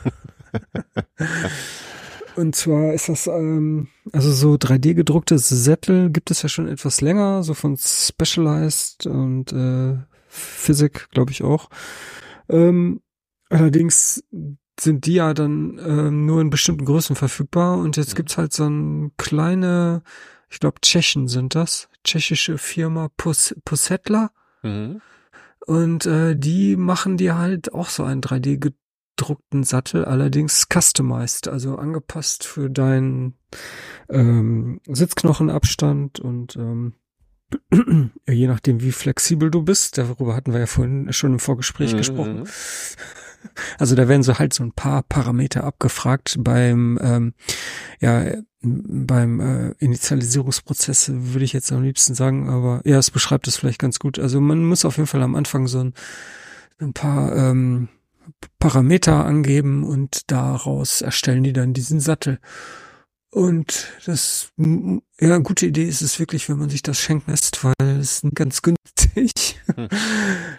Und 2.36 2.56
zwar 2.56 2.92
ist 2.92 3.08
das, 3.08 3.26
ähm, 3.26 3.88
also 4.12 4.32
so 4.32 4.54
3D 4.54 4.94
gedruckte 4.94 5.38
Sättel 5.38 6.10
gibt 6.10 6.30
es 6.30 6.42
ja 6.42 6.48
schon 6.48 6.68
etwas 6.68 7.00
länger, 7.00 7.42
so 7.42 7.54
von 7.54 7.76
Specialized 7.76 9.06
und 9.06 9.52
äh, 9.52 9.98
Physik, 10.28 11.08
glaube 11.10 11.30
ich 11.30 11.44
auch. 11.44 11.70
Ähm, 12.48 13.00
allerdings 13.50 14.24
sind 14.80 15.06
die 15.06 15.14
ja 15.14 15.32
dann 15.34 15.78
ähm, 15.78 16.26
nur 16.26 16.40
in 16.40 16.50
bestimmten 16.50 16.84
Größen 16.84 17.14
verfügbar 17.14 17.78
und 17.78 17.96
jetzt 17.96 18.16
gibt's 18.16 18.36
halt 18.36 18.52
so 18.52 18.66
ein 18.66 19.12
kleine 19.16 20.02
ich 20.54 20.60
glaube 20.60 20.80
Tschechen 20.80 21.26
sind 21.26 21.56
das, 21.56 21.88
tschechische 22.04 22.58
Firma 22.58 23.08
Pus 23.16 23.56
Pussetla. 23.64 24.30
Mhm. 24.62 25.00
Und 25.66 26.06
äh, 26.06 26.36
die 26.36 26.76
machen 26.76 27.16
dir 27.16 27.36
halt 27.36 27.72
auch 27.72 27.88
so 27.88 28.04
einen 28.04 28.20
3D 28.20 28.58
gedruckten 29.16 29.64
Sattel, 29.64 30.04
allerdings 30.04 30.66
customized, 30.72 31.48
also 31.48 31.76
angepasst 31.76 32.44
für 32.44 32.70
deinen 32.70 33.34
ähm, 34.08 34.80
Sitzknochenabstand 34.86 36.20
und 36.20 36.56
ähm, 36.56 36.94
je 38.28 38.46
nachdem, 38.46 38.80
wie 38.80 38.92
flexibel 38.92 39.50
du 39.50 39.62
bist. 39.62 39.98
Darüber 39.98 40.34
hatten 40.34 40.52
wir 40.52 40.60
ja 40.60 40.66
vorhin 40.66 41.12
schon 41.12 41.34
im 41.34 41.38
Vorgespräch 41.38 41.92
mhm. 41.92 41.98
gesprochen. 41.98 42.48
Also 43.78 43.94
da 43.94 44.08
werden 44.08 44.22
so 44.22 44.38
halt 44.38 44.54
so 44.54 44.64
ein 44.64 44.72
paar 44.72 45.02
Parameter 45.02 45.64
abgefragt 45.64 46.36
beim 46.38 46.98
ähm, 47.02 47.34
ja 48.00 48.24
beim 48.62 49.38
äh, 49.38 49.74
Initialisierungsprozess 49.80 51.10
würde 51.12 51.44
ich 51.44 51.52
jetzt 51.52 51.70
am 51.70 51.82
liebsten 51.82 52.14
sagen, 52.14 52.48
aber 52.48 52.80
ja, 52.86 52.96
es 52.96 53.10
beschreibt 53.10 53.46
es 53.46 53.58
vielleicht 53.58 53.78
ganz 53.78 53.98
gut. 53.98 54.18
Also 54.18 54.40
man 54.40 54.64
muss 54.64 54.86
auf 54.86 54.96
jeden 54.96 55.06
Fall 55.06 55.20
am 55.20 55.34
Anfang 55.34 55.66
so 55.66 55.80
ein, 55.80 55.92
ein 56.78 56.94
paar 56.94 57.36
ähm, 57.36 57.90
Parameter 58.58 59.24
angeben 59.24 59.84
und 59.84 60.30
daraus 60.30 61.02
erstellen 61.02 61.44
die 61.44 61.52
dann 61.52 61.74
diesen 61.74 62.00
Sattel. 62.00 62.38
Und 63.30 63.88
das, 64.06 64.52
ja, 65.20 65.38
gute 65.38 65.66
Idee 65.66 65.84
ist 65.84 66.02
es 66.02 66.20
wirklich, 66.20 66.48
wenn 66.48 66.58
man 66.58 66.70
sich 66.70 66.82
das 66.82 67.00
schenken 67.00 67.32
lässt, 67.32 67.64
weil 67.64 67.98
es 67.98 68.22
ganz 68.34 68.62
günstig. 68.62 69.60
Hm. 69.74 69.88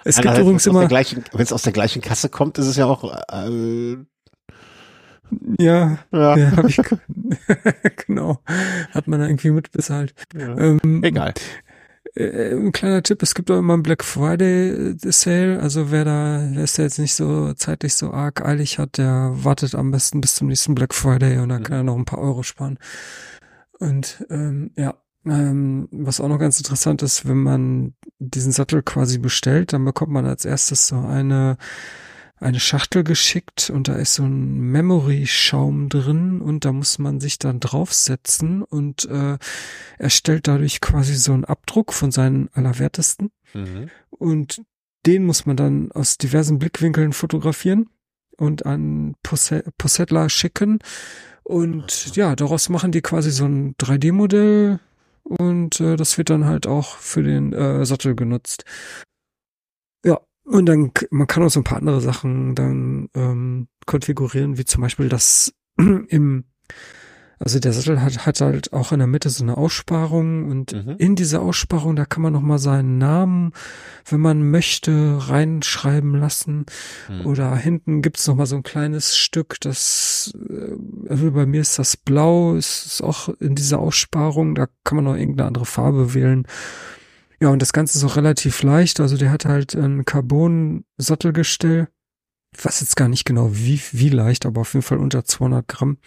Es 0.03 0.21
gibt 0.21 0.37
übrigens 0.37 0.67
immer. 0.67 0.89
Wenn 0.89 1.41
es 1.41 1.53
aus 1.53 1.63
der 1.63 1.73
gleichen 1.73 2.01
Kasse 2.01 2.29
kommt, 2.29 2.59
ist 2.59 2.67
es 2.67 2.75
ja 2.75 2.85
auch, 2.85 3.03
äh, 3.31 3.97
ja, 5.57 5.97
ja. 6.11 6.37
ja 6.37 6.51
hab 6.55 6.65
ich, 6.65 6.77
genau. 8.07 8.39
Hat 8.91 9.07
man 9.07 9.21
irgendwie 9.21 9.51
mitbezahlt. 9.51 10.13
Ja. 10.33 10.55
Ähm, 10.57 11.03
Egal. 11.03 11.33
Äh, 12.13 12.53
ein 12.53 12.71
kleiner 12.71 13.03
Tipp, 13.03 13.23
es 13.23 13.33
gibt 13.33 13.49
auch 13.49 13.57
immer 13.57 13.73
ein 13.73 13.83
Black 13.83 14.03
Friday 14.03 14.93
äh, 14.93 15.11
Sale, 15.11 15.59
also 15.59 15.91
wer 15.91 16.05
da, 16.05 16.47
wer 16.51 16.63
es 16.63 16.77
jetzt 16.77 16.99
nicht 16.99 17.15
so 17.15 17.53
zeitlich 17.53 17.95
so 17.95 18.11
arg 18.11 18.45
eilig 18.45 18.77
hat, 18.77 18.97
der 18.97 19.31
wartet 19.33 19.75
am 19.75 19.91
besten 19.91 20.21
bis 20.21 20.35
zum 20.35 20.47
nächsten 20.47 20.75
Black 20.75 20.93
Friday 20.93 21.39
und 21.39 21.49
dann 21.49 21.63
kann 21.63 21.77
er 21.77 21.83
noch 21.83 21.97
ein 21.97 22.05
paar 22.05 22.19
Euro 22.19 22.43
sparen. 22.43 22.77
Und 23.79 24.25
ähm, 24.29 24.71
ja, 24.77 24.95
ähm, 25.25 25.89
was 25.91 26.21
auch 26.21 26.27
noch 26.27 26.39
ganz 26.39 26.57
interessant 26.59 27.01
ist, 27.01 27.27
wenn 27.27 27.41
man 27.43 27.95
diesen 28.19 28.51
Sattel 28.51 28.83
quasi 28.83 29.17
bestellt, 29.17 29.73
dann 29.73 29.83
bekommt 29.83 30.11
man 30.11 30.25
als 30.25 30.45
erstes 30.45 30.87
so 30.87 30.97
eine 30.99 31.57
eine 32.37 32.59
Schachtel 32.59 33.03
geschickt 33.03 33.69
und 33.69 33.87
da 33.87 33.95
ist 33.95 34.15
so 34.15 34.23
ein 34.23 34.59
Memory-Schaum 34.59 35.89
drin 35.89 36.41
und 36.41 36.65
da 36.65 36.73
muss 36.73 36.99
man 36.99 37.19
sich 37.19 37.39
dann 37.39 37.59
draufsetzen 37.59 38.61
und 38.61 39.05
äh, 39.05 39.37
erstellt 39.97 40.47
dadurch 40.47 40.81
quasi 40.81 41.15
so 41.15 41.33
einen 41.33 41.45
Abdruck 41.45 41.93
von 41.93 42.11
seinen 42.11 42.49
Allerwertesten. 42.53 43.31
Mhm. 43.53 43.89
Und 44.09 44.61
den 45.05 45.25
muss 45.25 45.45
man 45.45 45.55
dann 45.55 45.91
aus 45.91 46.17
diversen 46.17 46.59
Blickwinkeln 46.59 47.13
fotografieren 47.13 47.89
und 48.37 48.65
an 48.65 49.15
Possettler 49.23 50.29
schicken. 50.29 50.79
Und 51.43 52.15
ja, 52.15 52.35
daraus 52.35 52.69
machen 52.69 52.91
die 52.91 53.01
quasi 53.01 53.31
so 53.31 53.45
ein 53.45 53.75
3D-Modell 53.75 54.79
und 55.23 55.79
äh, 55.79 55.95
das 55.95 56.17
wird 56.17 56.29
dann 56.29 56.45
halt 56.45 56.67
auch 56.67 56.97
für 56.97 57.23
den 57.23 57.53
äh, 57.53 57.85
Sattel 57.85 58.15
genutzt. 58.15 58.65
Ja, 60.03 60.19
und 60.45 60.67
dann, 60.67 60.91
man 61.09 61.27
kann 61.27 61.43
auch 61.43 61.49
so 61.49 61.59
ein 61.59 61.63
paar 61.63 61.79
andere 61.79 62.01
Sachen 62.01 62.55
dann 62.55 63.09
ähm, 63.15 63.67
konfigurieren, 63.85 64.57
wie 64.57 64.65
zum 64.65 64.81
Beispiel 64.81 65.09
das 65.09 65.53
im, 65.77 66.45
also 67.39 67.59
der 67.59 67.73
Sattel 67.73 68.01
hat, 68.01 68.25
hat 68.27 68.41
halt 68.41 68.71
auch 68.71 68.91
in 68.91 68.99
der 68.99 69.07
Mitte 69.07 69.29
so 69.29 69.43
eine 69.43 69.57
Aussparung 69.57 70.49
und 70.49 70.73
mhm. 70.73 70.95
in 70.99 71.15
diese 71.15 71.41
Aussparung, 71.41 71.95
da 71.95 72.05
kann 72.05 72.21
man 72.21 72.31
nochmal 72.31 72.59
seinen 72.59 72.99
Namen, 72.99 73.53
wenn 74.07 74.21
man 74.21 74.51
möchte, 74.51 75.17
reinschreiben 75.19 76.15
lassen. 76.15 76.67
Mhm. 77.09 77.25
Oder 77.25 77.55
hinten 77.55 78.03
gibt's 78.03 78.27
noch 78.27 78.35
mal 78.35 78.45
so 78.45 78.55
ein 78.55 78.63
kleines 78.63 79.17
Stück, 79.17 79.57
das, 79.61 80.31
äh, 80.47 81.09
also 81.09 81.31
bei 81.31 81.47
mir 81.47 81.61
ist 81.61 81.79
das 81.79 81.97
blau, 81.97 82.55
ist, 82.55 82.85
ist 82.85 83.01
auch 83.01 83.29
in 83.39 83.55
dieser 83.55 83.79
Aussparung, 83.79 84.53
da 84.53 84.67
kann 84.83 84.97
man 84.97 85.05
noch 85.05 85.15
irgendeine 85.15 85.47
andere 85.47 85.65
Farbe 85.65 86.13
wählen. 86.13 86.47
Ja, 87.39 87.49
und 87.49 87.61
das 87.61 87.73
Ganze 87.73 87.97
ist 87.97 88.03
auch 88.03 88.15
relativ 88.15 88.63
leicht. 88.63 88.99
Also 88.99 89.17
der 89.17 89.31
hat 89.31 89.45
halt 89.45 89.75
ein 89.75 90.05
Carbon-Sattelgestell. 90.05 91.89
Ich 92.57 92.65
weiß 92.65 92.81
jetzt 92.81 92.95
gar 92.95 93.09
nicht 93.09 93.25
genau, 93.25 93.49
wie, 93.53 93.81
wie 93.91 94.09
leicht, 94.09 94.45
aber 94.45 94.61
auf 94.61 94.73
jeden 94.73 94.83
Fall 94.83 94.99
unter 94.99 95.25
200 95.25 95.67
Gramm. 95.67 95.97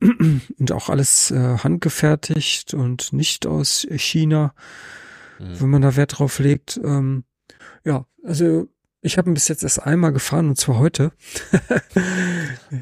Und 0.00 0.72
auch 0.72 0.88
alles 0.88 1.30
äh, 1.30 1.58
handgefertigt 1.58 2.74
und 2.74 3.14
nicht 3.14 3.46
aus 3.46 3.86
China, 3.92 4.54
mhm. 5.38 5.60
wenn 5.60 5.70
man 5.70 5.82
da 5.82 5.96
Wert 5.96 6.18
drauf 6.18 6.38
legt. 6.38 6.78
Ähm, 6.84 7.24
ja, 7.82 8.04
also 8.22 8.68
ich 9.06 9.18
habe 9.18 9.30
ihn 9.30 9.34
bis 9.34 9.48
jetzt 9.48 9.62
erst 9.62 9.82
einmal 9.82 10.12
gefahren 10.12 10.48
und 10.48 10.58
zwar 10.58 10.78
heute. 10.78 11.12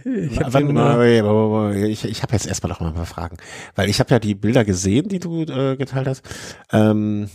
ich 0.04 0.40
habe 0.40 1.88
ich, 1.88 2.04
ich 2.04 2.22
hab 2.22 2.32
jetzt 2.32 2.46
erstmal 2.46 2.70
noch 2.70 2.80
mal 2.80 2.88
ein 2.88 2.94
paar 2.94 3.06
Fragen, 3.06 3.37
weil 3.74 3.90
ich 3.90 4.00
habe 4.00 4.10
ja 4.10 4.18
die 4.18 4.34
Bilder 4.34 4.64
gesehen, 4.64 5.08
die 5.08 5.18
du 5.18 5.42
äh, 5.42 5.76
geteilt 5.76 6.08
hast. 6.08 6.22
Ähm, 6.72 7.28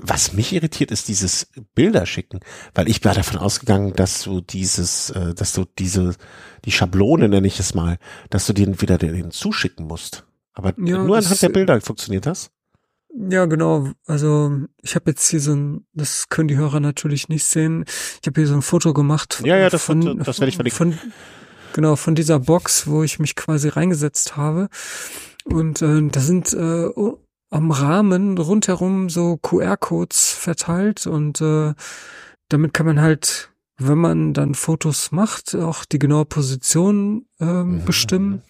was 0.00 0.32
mich 0.32 0.52
irritiert, 0.52 0.90
ist 0.90 1.08
dieses 1.08 1.48
Bilder 1.74 2.06
schicken, 2.06 2.40
weil 2.74 2.88
ich 2.88 3.04
war 3.04 3.14
davon 3.14 3.38
ausgegangen, 3.38 3.94
dass 3.94 4.22
du 4.22 4.40
dieses, 4.40 5.10
äh, 5.10 5.34
dass 5.34 5.52
du 5.52 5.64
diese, 5.78 6.14
die 6.64 6.72
Schablone 6.72 7.28
nenne 7.28 7.46
ich 7.46 7.58
es 7.58 7.74
mal, 7.74 7.98
dass 8.30 8.46
du 8.46 8.52
den 8.52 8.80
wieder 8.80 8.98
den 8.98 9.30
zuschicken 9.30 9.86
musst. 9.86 10.24
Aber 10.54 10.74
ja, 10.78 11.02
nur 11.02 11.16
anhand 11.16 11.42
der 11.42 11.48
Bilder 11.48 11.80
funktioniert 11.80 12.26
das? 12.26 12.50
Ja, 13.14 13.46
genau. 13.46 13.90
Also 14.06 14.60
ich 14.82 14.94
habe 14.94 15.10
jetzt 15.10 15.28
hier 15.28 15.40
so 15.40 15.52
ein, 15.54 15.86
das 15.92 16.28
können 16.28 16.48
die 16.48 16.56
Hörer 16.56 16.80
natürlich 16.80 17.28
nicht 17.28 17.44
sehen. 17.44 17.84
Ich 18.20 18.26
habe 18.26 18.40
hier 18.40 18.48
so 18.48 18.54
ein 18.54 18.62
Foto 18.62 18.94
gemacht. 18.94 19.42
Ja, 19.44 19.56
ja, 19.56 19.68
das, 19.68 19.84
von, 19.84 20.18
das 20.18 20.40
werde 20.40 20.48
ich 20.48 20.56
verlinken. 20.56 20.94
Von, 20.94 21.12
genau, 21.74 21.96
von 21.96 22.14
dieser 22.14 22.38
Box, 22.38 22.86
wo 22.86 23.02
ich 23.02 23.18
mich 23.18 23.36
quasi 23.36 23.68
reingesetzt 23.68 24.36
habe. 24.36 24.68
Und 25.44 25.82
äh, 25.82 26.08
da 26.08 26.20
sind 26.20 26.52
äh, 26.54 26.88
am 27.50 27.70
Rahmen 27.70 28.38
rundherum 28.38 29.10
so 29.10 29.36
QR-Codes 29.36 30.32
verteilt 30.32 31.06
und 31.06 31.40
äh, 31.42 31.74
damit 32.48 32.72
kann 32.72 32.86
man 32.86 33.00
halt, 33.00 33.50
wenn 33.76 33.98
man 33.98 34.32
dann 34.32 34.54
Fotos 34.54 35.12
macht, 35.12 35.54
auch 35.54 35.84
die 35.84 35.98
genaue 35.98 36.24
Position 36.24 37.26
ähm, 37.40 37.80
mhm. 37.80 37.84
bestimmen. 37.84 38.42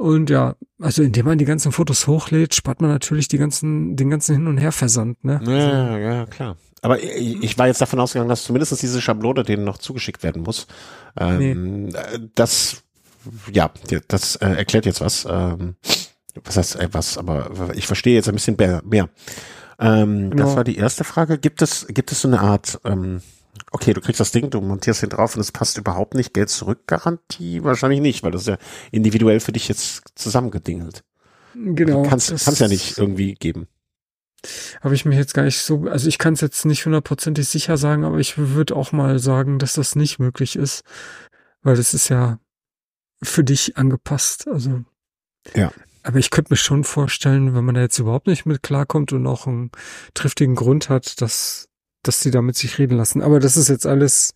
Und 0.00 0.30
ja, 0.30 0.56
also 0.80 1.02
indem 1.02 1.26
man 1.26 1.36
die 1.36 1.44
ganzen 1.44 1.72
Fotos 1.72 2.06
hochlädt, 2.06 2.54
spart 2.54 2.80
man 2.80 2.88
natürlich 2.88 3.28
die 3.28 3.36
ganzen, 3.36 3.96
den 3.96 4.08
ganzen 4.08 4.34
Hin- 4.34 4.46
und 4.46 4.56
Herversand, 4.56 5.22
ne? 5.22 5.42
Ja, 5.44 5.88
also, 5.88 5.98
ja, 5.98 6.24
klar. 6.24 6.56
Aber 6.80 7.02
ich 7.02 7.58
war 7.58 7.66
jetzt 7.66 7.82
davon 7.82 8.00
ausgegangen, 8.00 8.30
dass 8.30 8.44
zumindest 8.44 8.80
diese 8.80 9.02
Schablone 9.02 9.42
denen 9.42 9.64
noch 9.64 9.76
zugeschickt 9.76 10.22
werden 10.22 10.40
muss. 10.40 10.68
Ähm, 11.18 11.88
nee. 11.88 11.92
Das, 12.34 12.82
ja, 13.52 13.70
das 14.08 14.36
äh, 14.36 14.46
erklärt 14.48 14.86
jetzt 14.86 15.02
was. 15.02 15.26
Ähm, 15.28 15.74
was 16.44 16.56
heißt 16.56 16.76
etwas, 16.76 17.18
aber 17.18 17.50
ich 17.74 17.86
verstehe 17.86 18.14
jetzt 18.14 18.28
ein 18.28 18.34
bisschen 18.34 18.56
mehr. 18.56 19.10
Ähm, 19.78 20.30
genau. 20.30 20.44
Das 20.44 20.56
war 20.56 20.64
die 20.64 20.76
erste 20.76 21.04
Frage. 21.04 21.36
Gibt 21.36 21.60
es, 21.60 21.86
gibt 21.88 22.10
es 22.10 22.22
so 22.22 22.28
eine 22.28 22.40
Art, 22.40 22.80
ähm, 22.86 23.20
okay, 23.70 23.92
du 23.92 24.00
kriegst 24.00 24.20
das 24.20 24.32
Ding, 24.32 24.50
du 24.50 24.60
montierst 24.60 25.02
ihn 25.02 25.10
drauf 25.10 25.34
und 25.34 25.40
es 25.40 25.52
passt 25.52 25.78
überhaupt 25.78 26.14
nicht, 26.14 26.34
Geld 26.34 26.50
zurück 26.50 26.86
Garantie? 26.86 27.62
Wahrscheinlich 27.62 28.00
nicht, 28.00 28.22
weil 28.22 28.30
das 28.30 28.42
ist 28.42 28.48
ja 28.48 28.58
individuell 28.90 29.40
für 29.40 29.52
dich 29.52 29.68
jetzt 29.68 30.02
zusammengedingelt. 30.14 31.04
Genau. 31.54 32.02
Kannst, 32.02 32.28
kannst 32.28 32.60
ja 32.60 32.68
nicht 32.68 32.98
irgendwie 32.98 33.34
geben. 33.34 33.66
Habe 34.80 34.94
ich 34.94 35.04
mich 35.04 35.18
jetzt 35.18 35.34
gar 35.34 35.42
nicht 35.42 35.58
so, 35.58 35.86
also 35.88 36.08
ich 36.08 36.18
kann 36.18 36.34
es 36.34 36.40
jetzt 36.40 36.64
nicht 36.64 36.86
hundertprozentig 36.86 37.46
sicher 37.46 37.76
sagen, 37.76 38.04
aber 38.04 38.18
ich 38.18 38.38
würde 38.38 38.74
auch 38.74 38.92
mal 38.92 39.18
sagen, 39.18 39.58
dass 39.58 39.74
das 39.74 39.96
nicht 39.96 40.18
möglich 40.18 40.56
ist, 40.56 40.82
weil 41.62 41.76
das 41.76 41.92
ist 41.92 42.08
ja 42.08 42.38
für 43.22 43.44
dich 43.44 43.76
angepasst. 43.76 44.48
Also 44.48 44.84
ja. 45.54 45.72
Aber 46.02 46.18
ich 46.18 46.30
könnte 46.30 46.52
mir 46.52 46.56
schon 46.56 46.84
vorstellen, 46.84 47.54
wenn 47.54 47.64
man 47.64 47.74
da 47.74 47.82
jetzt 47.82 47.98
überhaupt 47.98 48.26
nicht 48.26 48.46
mit 48.46 48.62
klarkommt 48.62 49.12
und 49.12 49.26
auch 49.26 49.46
einen 49.46 49.70
triftigen 50.14 50.54
Grund 50.54 50.88
hat, 50.88 51.20
dass, 51.20 51.68
dass 52.02 52.20
die 52.20 52.30
damit 52.30 52.56
sich 52.56 52.78
reden 52.78 52.96
lassen. 52.96 53.22
Aber 53.22 53.40
das 53.40 53.56
ist 53.56 53.68
jetzt 53.68 53.86
alles 53.86 54.34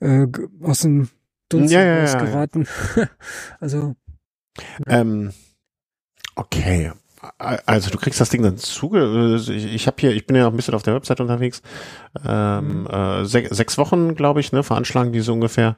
äh, 0.00 0.26
aus 0.62 0.80
dem 0.80 1.08
Dunst 1.48 1.72
ja, 1.72 1.82
ja, 1.82 2.22
geraten. 2.22 2.66
Ja, 2.96 3.08
also. 3.60 3.96
Ähm, 4.86 5.32
okay. 6.34 6.92
Also 7.38 7.90
du 7.90 7.98
kriegst 7.98 8.20
das 8.20 8.28
Ding 8.28 8.42
dann 8.42 8.58
zuge. 8.58 9.00
Äh, 9.00 9.36
ich, 9.36 9.74
ich 9.74 9.86
habe 9.86 9.96
hier, 9.98 10.12
ich 10.12 10.26
bin 10.26 10.36
ja 10.36 10.46
auch 10.46 10.50
ein 10.50 10.56
bisschen 10.56 10.74
auf 10.74 10.82
der 10.82 10.94
Website 10.94 11.20
unterwegs. 11.20 11.62
Ähm, 12.24 12.82
mhm. 12.82 12.86
äh, 12.86 13.24
sech, 13.24 13.48
sechs 13.50 13.78
Wochen, 13.78 14.14
glaube 14.14 14.40
ich, 14.40 14.52
ne, 14.52 14.62
veranschlagen 14.62 15.12
die 15.12 15.20
so 15.20 15.32
ungefähr. 15.32 15.76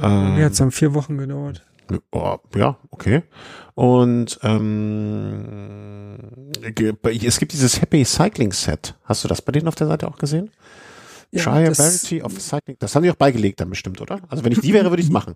Ähm, 0.00 0.36
Jetzt 0.38 0.60
haben 0.60 0.70
vier 0.70 0.94
Wochen 0.94 1.18
gedauert. 1.18 1.64
Oh, 2.12 2.38
ja, 2.54 2.78
okay. 2.90 3.22
Und 3.74 4.38
ähm, 4.42 6.16
es 6.62 7.38
gibt 7.38 7.52
dieses 7.52 7.80
Happy 7.80 8.04
Cycling 8.04 8.52
Set. 8.52 8.94
Hast 9.04 9.24
du 9.24 9.28
das 9.28 9.42
bei 9.42 9.52
denen 9.52 9.68
auf 9.68 9.74
der 9.74 9.86
Seite 9.86 10.08
auch 10.08 10.18
gesehen? 10.18 10.50
Ja, 11.30 11.42
Triability 11.42 12.22
of 12.22 12.40
Cycling. 12.40 12.76
Das 12.78 12.94
haben 12.94 13.02
die 13.02 13.10
auch 13.10 13.16
beigelegt 13.16 13.60
dann 13.60 13.70
bestimmt, 13.70 14.00
oder? 14.00 14.20
Also 14.28 14.44
wenn 14.44 14.52
ich 14.52 14.60
die 14.60 14.72
wäre, 14.72 14.90
würde 14.90 15.02
ich 15.02 15.08
es 15.08 15.12
machen. 15.12 15.34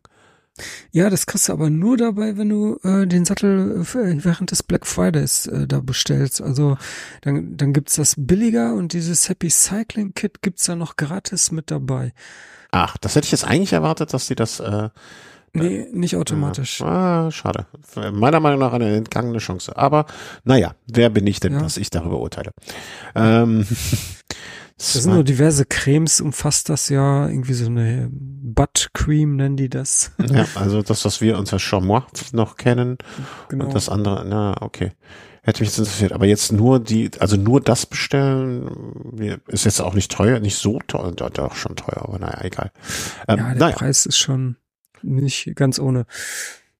Ja, 0.90 1.10
das 1.10 1.26
kriegst 1.26 1.48
du 1.48 1.52
aber 1.52 1.70
nur 1.70 1.96
dabei, 1.96 2.36
wenn 2.36 2.48
du 2.48 2.78
äh, 2.82 3.06
den 3.06 3.24
Sattel 3.24 3.82
äh, 3.82 4.24
während 4.24 4.50
des 4.50 4.62
Black 4.62 4.86
Fridays 4.86 5.46
äh, 5.46 5.66
da 5.66 5.80
bestellst. 5.80 6.40
Also 6.40 6.76
dann, 7.22 7.56
dann 7.56 7.72
gibt's 7.72 7.96
das 7.96 8.14
billiger 8.16 8.74
und 8.74 8.92
dieses 8.92 9.28
Happy 9.28 9.50
Cycling 9.50 10.14
Kit 10.14 10.42
gibt's 10.42 10.64
da 10.64 10.74
noch 10.74 10.96
gratis 10.96 11.52
mit 11.52 11.70
dabei. 11.70 12.12
Ach, 12.70 12.96
das 12.98 13.14
hätte 13.14 13.26
ich 13.26 13.32
jetzt 13.32 13.46
eigentlich 13.46 13.72
erwartet, 13.72 14.12
dass 14.12 14.26
die 14.26 14.34
das 14.34 14.60
äh, 14.60 14.90
Nee, 15.52 15.86
nicht 15.92 16.16
automatisch. 16.16 16.82
Ah, 16.82 17.30
schade. 17.30 17.66
Meiner 18.12 18.40
Meinung 18.40 18.60
nach 18.60 18.72
eine 18.72 18.94
entgangene 18.96 19.38
Chance. 19.38 19.76
Aber 19.76 20.06
naja, 20.44 20.74
wer 20.86 21.10
bin 21.10 21.26
ich 21.26 21.40
denn, 21.40 21.54
ja. 21.54 21.60
dass 21.60 21.76
ich 21.76 21.90
darüber 21.90 22.20
urteile? 22.20 22.50
Ähm, 23.14 23.66
das 24.76 24.92
sind 24.92 25.12
nur 25.12 25.24
diverse 25.24 25.64
Cremes, 25.64 26.20
umfasst 26.20 26.68
das 26.68 26.88
ja. 26.88 27.28
Irgendwie 27.28 27.54
so 27.54 27.66
eine 27.66 28.08
Butt 28.12 28.90
Cream 28.94 29.36
nennen 29.36 29.56
die 29.56 29.68
das. 29.68 30.12
Ja, 30.30 30.46
also 30.54 30.82
das, 30.82 31.04
was 31.04 31.20
wir 31.20 31.38
unter 31.38 31.58
Chamois 31.58 32.06
noch 32.32 32.56
kennen. 32.56 32.98
Genau. 33.48 33.66
Und 33.66 33.74
das 33.74 33.88
andere, 33.88 34.24
na, 34.26 34.60
okay. 34.60 34.92
Hätte 35.42 35.62
mich 35.62 35.70
jetzt 35.70 35.78
interessiert. 35.78 36.12
Aber 36.12 36.26
jetzt 36.26 36.52
nur 36.52 36.78
die, 36.78 37.10
also 37.20 37.36
nur 37.36 37.62
das 37.62 37.86
bestellen, 37.86 39.40
ist 39.46 39.64
jetzt 39.64 39.80
auch 39.80 39.94
nicht 39.94 40.12
teuer, 40.12 40.40
nicht 40.40 40.56
so 40.56 40.78
teuer, 40.86 41.10
doch 41.12 41.54
schon 41.54 41.74
teuer, 41.74 42.02
aber 42.02 42.18
naja, 42.18 42.40
egal. 42.42 42.70
Ähm, 43.26 43.38
ja, 43.38 43.44
der 43.46 43.54
naja. 43.54 43.76
Preis 43.76 44.04
ist 44.04 44.18
schon 44.18 44.56
nicht 45.02 45.54
ganz 45.56 45.78
ohne. 45.78 46.06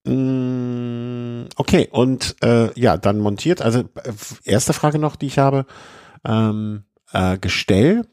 Mm, 0.05 1.47
okay, 1.57 1.89
und 1.91 2.37
äh, 2.43 2.73
ja, 2.79 2.97
dann 2.97 3.19
montiert. 3.19 3.63
Also 3.63 3.81
äh, 3.81 4.13
erste 4.45 4.73
Frage 4.73 4.99
noch, 4.99 5.17
die 5.17 5.27
ich 5.27 5.39
habe. 5.39 5.67
Ähm, 6.25 6.85
äh, 7.13 7.39
Gestell. 7.39 8.07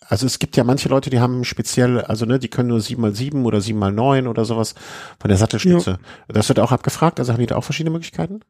Also 0.00 0.26
es 0.26 0.38
gibt 0.38 0.56
ja 0.56 0.64
manche 0.64 0.88
Leute, 0.88 1.10
die 1.10 1.20
haben 1.20 1.44
speziell, 1.44 2.00
also 2.00 2.26
ne, 2.26 2.38
die 2.38 2.48
können 2.48 2.68
nur 2.68 2.80
7x7 2.80 3.44
oder 3.44 3.58
7x9 3.58 4.28
oder 4.28 4.44
sowas 4.44 4.74
von 5.18 5.28
der 5.28 5.38
Sattelstütze. 5.38 5.90
Ja. 5.90 5.98
Das 6.28 6.48
wird 6.48 6.60
auch 6.60 6.72
abgefragt, 6.72 7.18
also 7.18 7.32
haben 7.32 7.40
die 7.40 7.46
da 7.46 7.56
auch 7.56 7.64
verschiedene 7.64 7.92
Möglichkeiten? 7.92 8.40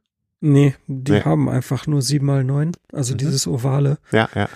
Nee, 0.41 0.75
die 0.89 1.13
nee. 1.13 1.23
haben 1.23 1.49
einfach 1.49 1.87
nur 1.87 2.01
7x9, 2.01 2.75
also 2.93 3.15
mhm. 3.15 3.19
dieses 3.19 3.47
ovale. 3.47 3.99
Ja, 4.11 4.29
ja. 4.35 4.49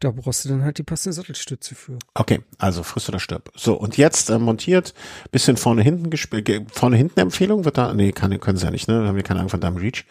Da 0.00 0.10
brauchst 0.10 0.44
du 0.44 0.48
dann 0.48 0.62
halt 0.62 0.78
die 0.78 0.82
passende 0.82 1.12
Sattelstütze 1.12 1.74
für. 1.74 1.98
Okay, 2.14 2.40
also 2.58 2.82
frisst 2.82 3.08
oder 3.08 3.18
stirb. 3.18 3.50
So, 3.56 3.74
und 3.74 3.96
jetzt 3.96 4.30
äh, 4.30 4.38
montiert, 4.38 4.94
bisschen 5.32 5.56
vorne 5.56 5.82
hinten 5.82 6.10
gespielt, 6.10 6.70
vorne 6.72 6.96
hinten 6.96 7.20
Empfehlung 7.20 7.64
wird 7.64 7.76
da, 7.76 7.92
nee, 7.92 8.12
kann, 8.12 8.38
können 8.40 8.58
sie 8.58 8.64
ja 8.64 8.70
nicht, 8.70 8.88
ne, 8.88 9.06
haben 9.06 9.16
wir 9.16 9.22
keine 9.22 9.40
Ahnung 9.40 9.50
von 9.50 9.60
deinem 9.60 9.76
Reach. 9.76 10.04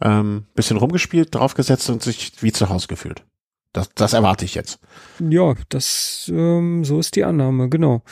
Ähm, 0.00 0.46
bisschen 0.54 0.76
rumgespielt, 0.76 1.34
draufgesetzt 1.34 1.88
und 1.88 2.02
sich 2.02 2.32
wie 2.40 2.52
zu 2.52 2.68
Hause 2.68 2.88
gefühlt. 2.88 3.24
Das, 3.72 3.88
das 3.94 4.12
erwarte 4.12 4.44
ich 4.44 4.54
jetzt. 4.54 4.78
Ja, 5.18 5.54
das, 5.68 6.30
ähm, 6.32 6.84
so 6.84 6.98
ist 6.98 7.16
die 7.16 7.24
Annahme, 7.24 7.68
genau. 7.68 8.02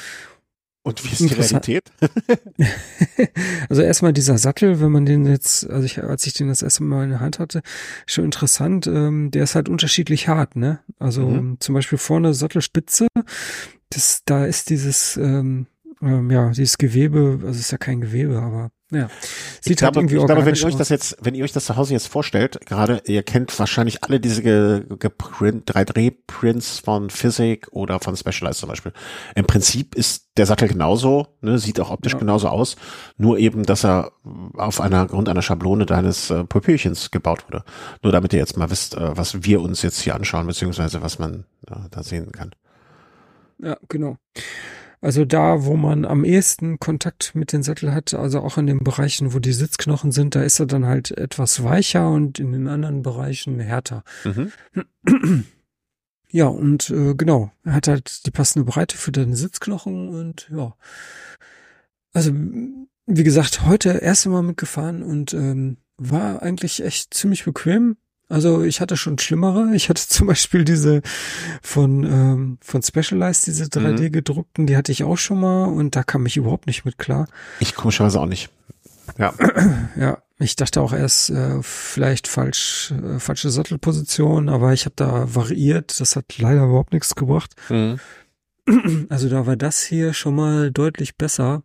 Und 0.85 1.05
wie 1.05 1.13
ist 1.13 1.21
die 1.21 1.35
Realität? 1.35 1.85
also 3.69 3.83
erstmal 3.83 4.13
dieser 4.13 4.37
Sattel, 4.37 4.81
wenn 4.81 4.91
man 4.91 5.07
den 5.07 5.27
jetzt, 5.27 5.69
also 5.71 5.85
ich, 5.87 6.03
als 6.03 6.27
ich 6.27 6.35
den 6.35 6.49
das 6.49 6.63
erste 6.63 6.83
Mal 6.83 7.05
in 7.05 7.11
der 7.11 7.21
Hand 7.21 7.39
hatte, 7.39 7.63
schon 8.07 8.25
interessant, 8.25 8.89
ähm, 8.89 9.31
der 9.31 9.45
ist 9.45 9.55
halt 9.55 9.69
unterschiedlich 9.69 10.27
hart, 10.27 10.57
ne? 10.57 10.81
Also 10.99 11.23
mhm. 11.29 11.59
zum 11.61 11.75
Beispiel 11.75 11.99
vorne 11.99 12.35
Sattelspitze, 12.35 13.07
das, 13.91 14.23
da 14.25 14.45
ist 14.45 14.71
dieses, 14.71 15.17
ähm, 15.17 15.67
ähm, 16.01 16.31
ja, 16.31 16.51
dieses 16.51 16.79
Gewebe, 16.79 17.39
also 17.47 17.61
ist 17.61 17.71
ja 17.71 17.79
kein 17.79 18.01
Gewebe, 18.01 18.41
aber 18.41 18.71
ja. 18.93 19.09
Sieht 19.61 19.79
ich 19.79 19.83
halt 19.83 19.95
glaube, 19.95 20.01
irgendwie 20.01 20.17
ich 20.17 20.27
glaube, 20.27 20.45
wenn 20.45 20.55
ihr 20.55 20.67
euch 20.67 20.77
das 20.77 20.91
jetzt, 20.91 21.17
wenn 21.23 21.35
ihr 21.35 21.45
euch 21.45 21.53
das 21.53 21.65
zu 21.65 21.77
Hause 21.77 21.95
jetzt 21.95 22.09
vorstellt, 22.09 22.61
gerade, 22.67 23.03
ihr 23.07 23.23
kennt 23.23 23.59
wahrscheinlich 23.59 24.05
alle 24.05 24.21
diese 24.21 24.43
ge, 24.43 24.85
ge 24.99 25.11
3D-Prints 25.11 26.79
von 26.81 27.09
Physik 27.09 27.69
oder 27.71 28.01
von 28.01 28.17
Specialized 28.17 28.61
zum 28.61 28.69
Beispiel. 28.69 28.93
Im 29.35 29.47
Prinzip 29.47 29.95
ist 29.95 30.29
der 30.37 30.45
Sattel 30.45 30.69
genauso, 30.69 31.29
ne, 31.41 31.59
sieht 31.59 31.81
auch 31.81 31.91
optisch 31.91 32.13
ja. 32.13 32.19
genauso 32.19 32.49
aus, 32.49 32.77
nur 33.17 33.39
eben, 33.39 33.65
dass 33.65 33.85
er 33.85 34.13
auf 34.55 34.81
einer 34.81 35.07
Grund 35.07 35.29
einer 35.29 35.43
Schablone 35.43 35.87
deines 35.87 36.31
äh, 36.31 36.45
Pupillchens 36.45 37.11
gebaut 37.11 37.45
wurde. 37.49 37.65
Nur 38.03 38.13
damit 38.13 38.33
ihr 38.35 38.39
jetzt 38.39 38.57
mal 38.59 38.71
wisst, 38.71 38.95
äh, 38.95 39.17
was 39.17 39.43
wir 39.45 39.63
uns 39.63 39.81
jetzt 39.83 40.01
hier 40.01 40.15
anschauen, 40.15 40.47
beziehungsweise 40.47 41.01
was 41.01 41.19
man 41.19 41.45
äh, 41.67 41.75
da 41.91 42.03
sehen 42.03 42.31
kann. 42.33 42.51
Ja, 43.59 43.77
genau. 43.89 44.17
Also 45.03 45.25
da, 45.25 45.65
wo 45.65 45.77
man 45.77 46.05
am 46.05 46.25
ehesten 46.25 46.79
Kontakt 46.79 47.35
mit 47.35 47.53
den 47.53 47.65
Sattel 47.65 47.93
hat, 47.93 48.15
also 48.15 48.39
auch 48.41 48.57
in 48.57 48.69
den 48.69 48.85
Bereichen, 48.85 49.35
wo 49.35 49.41
die 49.41 49.53
Sitzknochen 49.53 50.13
sind, 50.13 50.37
da 50.37 50.43
ist 50.43 50.61
er 50.61 50.67
dann 50.67 50.87
halt 50.87 51.11
etwas 51.11 51.65
weicher 51.65 52.09
und 52.09 52.39
in 52.39 52.53
den 52.53 52.69
anderen 52.69 53.03
Bereichen 53.03 53.59
härter. 53.59 54.05
Mhm. 54.25 54.53
Ja, 56.35 56.47
und 56.47 56.89
äh, 56.89 57.15
genau, 57.15 57.53
er 57.63 57.75
hat 57.75 57.89
halt 57.89 58.25
die 58.25 58.31
passende 58.31 58.65
Breite 58.65 58.97
für 58.97 59.13
deine 59.13 59.37
Sitzknochen 59.37 60.09
und 60.09 60.49
ja. 60.51 60.75
Also, 62.15 62.33
wie 62.33 63.23
gesagt, 63.23 63.67
heute 63.67 63.91
erste 63.99 64.31
Mal 64.31 64.43
mitgefahren 64.43 65.03
und 65.03 65.35
ähm, 65.35 65.77
war 65.99 66.41
eigentlich 66.41 66.83
echt 66.83 67.13
ziemlich 67.13 67.45
bequem. 67.45 67.99
Also 68.33 68.63
ich 68.63 68.81
hatte 68.81 68.97
schon 68.97 69.19
schlimmere. 69.19 69.75
Ich 69.75 69.91
hatte 69.91 70.03
zum 70.09 70.27
Beispiel 70.27 70.65
diese 70.65 71.03
von, 71.63 72.05
ähm, 72.05 72.59
von 72.63 72.83
Specialized, 72.83 73.47
diese 73.47 73.65
3D 73.65 74.05
mhm. 74.05 74.13
gedruckten, 74.13 74.67
die 74.67 74.77
hatte 74.77 74.91
ich 74.91 75.05
auch 75.05 75.19
schon 75.19 75.41
mal 75.41 75.67
und 75.67 75.95
da 75.95 76.03
kam 76.03 76.25
ich 76.25 76.39
überhaupt 76.39 76.67
nicht 76.67 76.85
mit 76.85 76.97
klar. 76.97 77.29
Ich 77.61 77.75
komischerweise 77.75 78.21
auch 78.21 78.27
nicht. 78.27 78.49
Ja. 79.19 79.35
Ja, 79.95 80.23
ich 80.39 80.57
dachte 80.57 80.81
auch 80.81 80.95
erst 80.95 81.29
äh, 81.29 81.63
vielleicht 81.63 82.27
falsch, 82.27 82.93
äh, 82.93 83.19
falsche 83.19 83.51
Sattelposition, 83.51 84.49
aber 84.49 84.73
ich 84.73 84.87
habe 84.87 84.95
da 84.97 85.35
variiert. 85.35 86.01
Das 86.01 86.17
hat 86.17 86.39
leider 86.39 86.65
überhaupt 86.65 86.95
nichts 86.95 87.15
gebracht. 87.15 87.55
Mhm. 87.69 88.01
Also 89.11 89.29
da 89.29 89.45
war 89.47 89.57
das 89.57 89.83
hier 89.83 90.15
schon 90.15 90.37
mal 90.37 90.71
deutlich 90.71 91.17
besser. 91.17 91.65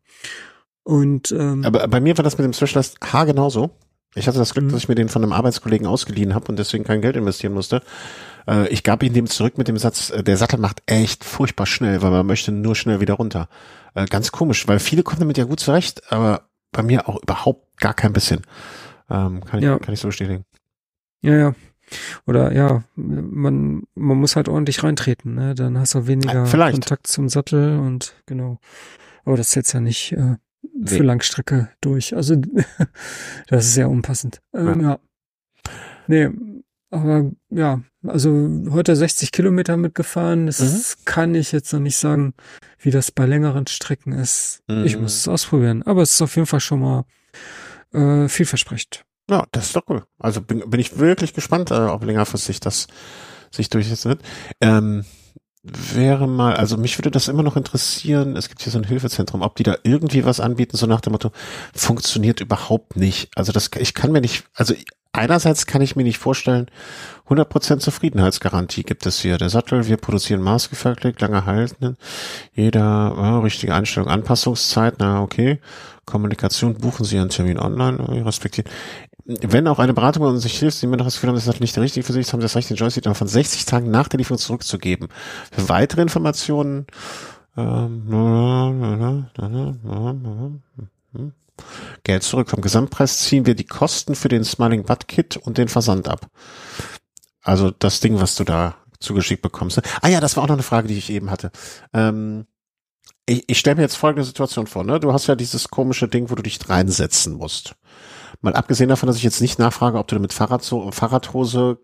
Und 0.84 1.32
ähm, 1.32 1.63
aber 1.63 1.88
bei 1.88 2.01
mir 2.01 2.17
war 2.17 2.23
das 2.23 2.38
mit 2.38 2.45
dem 2.45 2.53
Specialized 2.53 2.97
H 3.01 3.25
genauso. 3.25 3.71
Ich 4.15 4.28
hatte 4.28 4.39
das 4.39 4.54
Glück, 4.54 4.65
mhm. 4.65 4.72
dass 4.72 4.84
ich 4.84 4.89
mir 4.89 4.96
den 4.96 5.10
von 5.10 5.24
einem 5.24 5.34
Arbeitskollegen 5.34 5.86
ausgeliehen 5.86 6.34
habe 6.34 6.48
und 6.48 6.58
deswegen 6.58 6.84
kein 6.84 7.02
Geld 7.02 7.15
investieren 7.15 7.54
musste. 7.54 7.82
Äh, 8.48 8.67
ich 8.70 8.84
gab 8.84 9.04
ihn 9.04 9.13
dem 9.13 9.28
zurück 9.28 9.58
mit 9.58 9.67
dem 9.67 9.78
Satz, 9.78 10.10
äh, 10.10 10.24
der 10.24 10.38
Sattel 10.38 10.60
macht 10.60 10.82
echt 10.86 11.24
furchtbar 11.24 11.65
schnell, 11.65 12.02
weil 12.02 12.12
man 12.12 12.26
möchte 12.26 12.52
nur 12.52 12.76
schnell 12.76 13.00
wieder 13.00 13.15
runter. 13.15 13.50
Äh, 13.93 14.06
ganz 14.06 14.32
komisch, 14.32 14.67
weil 14.67 14.80
viele 14.80 15.04
kommen 15.04 15.20
damit 15.20 15.38
ja 15.38 15.43
gut 15.43 15.60
zurecht, 15.60 16.12
aber 16.12 16.50
bei 16.72 16.84
mir 16.84 17.08
auch 17.08 17.22
überhaupt 17.22 17.80
gar 17.80 17.93
kein 17.93 18.13
bisschen. 18.13 18.41
Ähm, 19.10 19.43
kann, 19.46 19.60
ich, 19.60 19.65
ja. 19.65 19.80
kann 19.80 19.93
ich 19.93 20.00
so 20.00 20.08
bestätigen. 20.08 20.46
Ja, 21.22 21.36
ja. 21.36 21.56
Oder 22.26 22.54
ja, 22.54 22.84
man, 22.96 23.84
man 23.96 24.17
muss 24.17 24.36
halt 24.36 24.50
ordentlich 24.50 24.84
reintreten, 24.84 25.36
ne? 25.36 25.56
Dann 25.56 25.78
hast 25.78 25.96
du 25.96 26.06
weniger 26.06 26.43
Kontakt 26.46 27.08
zum 27.08 27.30
Sattel 27.30 27.80
und 27.80 28.15
genau. 28.26 28.60
Aber 29.24 29.38
das 29.38 29.50
ist 29.50 29.56
jetzt 29.56 29.74
ja 29.74 29.80
nicht 29.80 30.12
äh, 30.12 30.36
für 30.86 31.04
Langstrecke 31.04 31.70
durch. 31.82 32.15
Also 32.15 32.36
das 33.48 33.65
ist 33.65 33.74
sehr 33.74 33.89
unpassend. 33.89 34.41
Ähm, 34.54 34.82
ja. 34.82 34.89
ja. 34.89 35.00
Nee, 36.08 36.30
aber 36.89 37.32
ja, 37.50 37.82
also 38.06 38.32
heute 38.70 38.96
60 38.96 39.32
Kilometer 39.32 39.76
mitgefahren. 39.76 40.46
Das 40.46 40.62
mhm. 40.62 41.06
kann 41.06 41.36
ich 41.36 41.52
jetzt 41.52 41.74
noch 41.74 41.80
nicht 41.80 41.98
sagen, 41.98 42.34
wie 42.80 42.91
das 42.91 43.12
bei 43.12 43.26
längeren 43.26 43.67
Strecken 43.67 44.13
ist. 44.13 44.63
Mhm. 44.67 44.86
Ich 44.86 44.98
muss 44.98 45.15
es 45.15 45.28
ausprobieren. 45.28 45.84
Aber 45.84 46.02
es 46.02 46.12
ist 46.12 46.22
auf 46.22 46.36
jeden 46.36 46.48
Fall 46.48 46.62
schon 46.62 46.80
mal 46.80 47.06
äh, 47.93 48.30
vielversprechend. 48.30 49.04
Ja, 49.30 49.46
das 49.52 49.67
ist 49.67 49.76
doch 49.76 49.84
cool. 49.89 50.06
Also 50.20 50.41
bin, 50.41 50.70
bin 50.70 50.80
ich 50.80 50.98
wirklich 50.98 51.34
gespannt, 51.34 51.72
äh, 51.72 51.76
ob 51.76 52.06
längerfristig 52.06 52.62
das 52.62 52.88
sich 53.52 53.70
durchsetzen 53.70 54.10
wird. 54.10 54.22
Ähm, 54.62 55.04
wäre 55.93 56.27
mal, 56.27 56.56
also 56.56 56.77
mich 56.77 56.97
würde 56.97 57.12
das 57.12 57.27
immer 57.27 57.43
noch 57.43 57.56
interessieren, 57.56 58.36
es 58.36 58.49
gibt 58.49 58.62
hier 58.62 58.71
so 58.71 58.77
ein 58.77 58.84
Hilfezentrum, 58.84 59.41
ob 59.41 59.56
die 59.56 59.63
da 59.63 59.75
irgendwie 59.84 60.25
was 60.25 60.39
anbieten, 60.39 60.77
so 60.77 60.86
nach 60.86 61.01
dem 61.01 61.13
Motto, 61.13 61.32
funktioniert 61.73 62.39
überhaupt 62.39 62.95
nicht. 62.95 63.30
Also 63.36 63.51
das, 63.51 63.69
ich 63.77 63.93
kann 63.93 64.12
mir 64.12 64.21
nicht, 64.21 64.45
also 64.56 64.73
einerseits 65.13 65.65
kann 65.65 65.82
ich 65.82 65.95
mir 65.95 66.03
nicht 66.03 66.17
vorstellen, 66.17 66.67
100% 67.30 67.80
Zufriedenheitsgarantie 67.80 68.84
gibt 68.84 69.06
es 69.06 69.19
hier. 69.19 69.38
Der 69.38 69.49
Sattel, 69.49 69.88
wir 69.88 69.97
produzieren 69.97 70.41
maßgefertigt, 70.41 71.19
lange 71.21 71.45
halten, 71.45 71.97
jeder, 72.53 72.82
ja, 73.17 73.39
richtige 73.39 73.73
Einstellung, 73.73 74.10
Anpassungszeit, 74.10 74.95
na 74.99 75.21
okay, 75.21 75.60
Kommunikation, 76.06 76.75
buchen 76.75 77.06
Sie 77.06 77.19
einen 77.19 77.30
Termin 77.30 77.60
online, 77.60 78.25
respektieren 78.25 78.71
wenn 79.27 79.67
auch 79.67 79.79
eine 79.79 79.93
Beratung 79.93 80.23
bei 80.23 80.29
uns 80.29 80.45
nicht 80.45 80.57
hilft, 80.57 80.77
Sie 80.77 80.87
mir 80.87 80.95
noch 80.95 81.05
das 81.05 81.15
Gefühl 81.15 81.29
haben, 81.29 81.35
das 81.35 81.47
ist 81.47 81.59
nicht 81.59 81.77
richtig 81.77 82.05
für 82.05 82.13
sich, 82.13 82.31
haben 82.31 82.39
Sie 82.39 82.45
das 82.45 82.55
Recht, 82.55 82.69
den 82.69 82.77
Joystick 82.77 83.03
dann 83.03 83.13
von 83.13 83.27
60 83.27 83.65
Tagen 83.65 83.91
nach 83.91 84.07
der 84.07 84.19
Lieferung 84.19 84.39
zurückzugeben. 84.39 85.09
Für 85.51 85.67
weitere 85.67 86.01
Informationen 86.01 86.87
ähm, 87.57 88.05
Geld 92.03 92.23
zurück. 92.23 92.49
Vom 92.49 92.61
Gesamtpreis 92.61 93.19
ziehen 93.19 93.45
wir 93.45 93.55
die 93.55 93.65
Kosten 93.65 94.15
für 94.15 94.29
den 94.29 94.45
Smiling 94.45 94.83
Butt 94.83 95.09
Kit 95.09 95.35
und 95.35 95.57
den 95.57 95.67
Versand 95.67 96.07
ab. 96.07 96.27
Also 97.41 97.71
das 97.71 97.99
Ding, 97.99 98.21
was 98.21 98.35
du 98.35 98.45
da 98.45 98.75
zugeschickt 98.99 99.41
bekommst. 99.41 99.81
Ah 100.01 100.07
ja, 100.07 100.21
das 100.21 100.37
war 100.37 100.43
auch 100.43 100.47
noch 100.47 100.55
eine 100.55 100.63
Frage, 100.63 100.87
die 100.87 100.97
ich 100.97 101.09
eben 101.09 101.31
hatte. 101.31 101.51
Ähm, 101.93 102.45
ich, 103.25 103.43
ich 103.47 103.59
stelle 103.59 103.75
mir 103.75 103.81
jetzt 103.81 103.97
folgende 103.97 104.23
Situation 104.23 104.67
vor. 104.67 104.85
Ne? 104.85 104.99
Du 104.99 105.11
hast 105.11 105.27
ja 105.27 105.35
dieses 105.35 105.69
komische 105.69 106.07
Ding, 106.07 106.29
wo 106.29 106.35
du 106.35 106.43
dich 106.43 106.57
reinsetzen 106.69 107.33
musst. 107.33 107.75
Mal 108.41 108.54
abgesehen 108.54 108.89
davon, 108.89 109.08
dass 109.08 109.17
ich 109.17 109.23
jetzt 109.23 109.41
nicht 109.41 109.60
nachfrage, 109.60 109.97
ob 109.97 110.08
du 110.08 110.19
mit 110.19 110.34
Fahrrad 110.34 110.63
so, 110.63 110.91
Fahrradhose, 110.91 111.80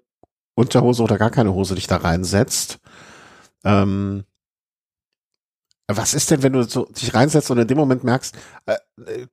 Unterhose 0.55 1.01
oder 1.03 1.17
gar 1.17 1.31
keine 1.31 1.53
Hose 1.53 1.75
dich 1.75 1.87
da 1.87 1.97
reinsetzt. 1.97 2.79
Ähm, 3.63 4.23
Was 5.87 6.13
ist 6.13 6.31
denn, 6.31 6.43
wenn 6.43 6.53
du 6.53 6.63
so 6.63 6.85
dich 6.85 7.13
reinsetzt 7.13 7.51
und 7.51 7.57
in 7.57 7.67
dem 7.67 7.77
Moment 7.77 8.03
merkst, 8.03 8.35
äh, 8.65 8.77
äh, 9.05 9.27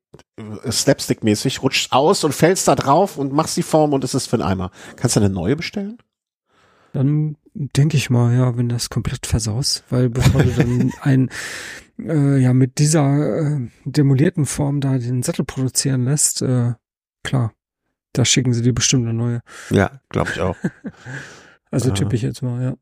Slapstick-mäßig, 0.71 1.63
rutschst 1.63 1.93
aus 1.93 2.25
und 2.25 2.35
fällst 2.35 2.67
da 2.69 2.75
drauf 2.75 3.19
und 3.19 3.33
machst 3.33 3.57
die 3.57 3.63
Form 3.63 3.93
und 3.93 4.03
es 4.05 4.15
ist 4.15 4.27
für 4.27 4.37
einen 4.37 4.43
Eimer. 4.43 4.71
Kannst 4.97 5.17
du 5.17 5.21
eine 5.21 5.31
neue 5.31 5.57
bestellen? 5.57 5.99
Dann 6.93 7.37
denke 7.55 7.97
ich 7.97 8.11
mal, 8.11 8.35
ja, 8.35 8.57
wenn 8.57 8.69
das 8.69 8.91
komplett 8.91 9.27
versaust, 9.27 9.85
weil 9.91 10.09
bevor 10.09 10.43
du 10.43 10.51
dann 10.51 10.93
ein 11.03 11.31
äh, 11.99 12.39
ja 12.39 12.53
mit 12.53 12.79
dieser 12.79 13.57
äh, 13.57 13.69
demolierten 13.85 14.47
Form 14.47 14.81
da 14.81 14.99
den 14.99 15.23
Sattel 15.23 15.45
produzieren 15.45 16.05
lässt, 16.05 16.43
äh, 16.43 16.75
klar, 17.23 17.53
da 18.13 18.25
schicken 18.25 18.53
sie 18.53 18.63
dir 18.63 18.75
bestimmt 18.75 19.07
eine 19.07 19.15
neue. 19.15 19.41
Ja, 19.71 20.01
glaube 20.09 20.31
ich 20.33 20.41
auch. 20.41 20.57
also 21.71 21.91
tippe 21.91 22.17
ich 22.17 22.23
jetzt 22.23 22.43
mal, 22.43 22.63
ja. 22.63 22.75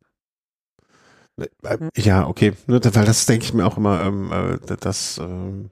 Ja, 1.96 2.26
okay. 2.26 2.54
Weil 2.66 2.80
das 2.80 3.26
denke 3.26 3.44
ich 3.44 3.54
mir 3.54 3.64
auch 3.64 3.76
immer, 3.76 4.02
ähm, 4.02 4.32
äh, 4.32 4.76
das, 4.80 5.18
ähm, 5.18 5.70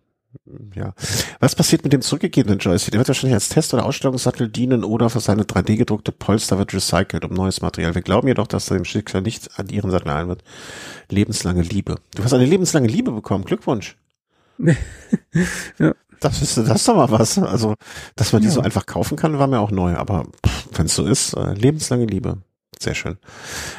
ja. 0.75 0.95
Was 1.41 1.55
passiert 1.55 1.83
mit 1.85 1.93
dem 1.93 2.03
zurückgegebenen 2.03 2.59
Joystick? 2.59 2.93
Der 2.93 2.99
wird 2.99 3.09
wahrscheinlich 3.09 3.35
als 3.35 3.49
Test- 3.49 3.75
oder 3.75 3.85
Ausstellungssattel 3.85 4.49
dienen 4.49 4.85
oder 4.85 5.11
für 5.11 5.21
seine 5.21 5.43
3D-gedruckte 5.43 6.13
Polster 6.13 6.59
wird 6.59 6.75
recycelt 6.75 7.25
um 7.25 7.33
neues 7.33 7.63
Material. 7.63 7.95
Wir 7.95 8.03
glauben 8.03 8.29
jedoch, 8.29 8.47
dass 8.47 8.67
dem 8.67 8.85
Schicksal 8.85 9.23
nichts 9.23 9.49
an 9.59 9.69
ihren 9.69 9.91
Sattel 9.91 10.11
ein 10.11 10.29
wird. 10.29 10.45
Lebenslange 11.09 11.63
Liebe. 11.63 11.97
Du 12.15 12.23
hast 12.23 12.33
eine 12.33 12.47
lebenslange 12.47 12.89
Liebe 12.89 13.13
bekommen. 13.13 13.45
Glückwunsch. 13.45 13.97
ja. 15.79 15.95
Das 16.21 16.43
ist, 16.43 16.57
das 16.57 16.69
ist 16.69 16.89
doch 16.89 16.97
mal 16.97 17.11
was. 17.11 17.39
Also, 17.39 17.75
dass 18.15 18.33
man 18.33 18.43
die 18.43 18.49
ja. 18.49 18.55
so 18.55 18.61
einfach 18.61 18.87
kaufen 18.87 19.17
kann, 19.17 19.39
war 19.39 19.47
mir 19.47 19.61
auch 19.61 19.71
neu. 19.71 19.97
Aber 19.97 20.27
wenn 20.73 20.87
es 20.87 20.95
so 20.95 21.05
ist, 21.07 21.35
äh, 21.35 21.53
lebenslange 21.55 22.07
Liebe. 22.07 22.39
Sehr 22.79 22.95
schön. 22.95 23.17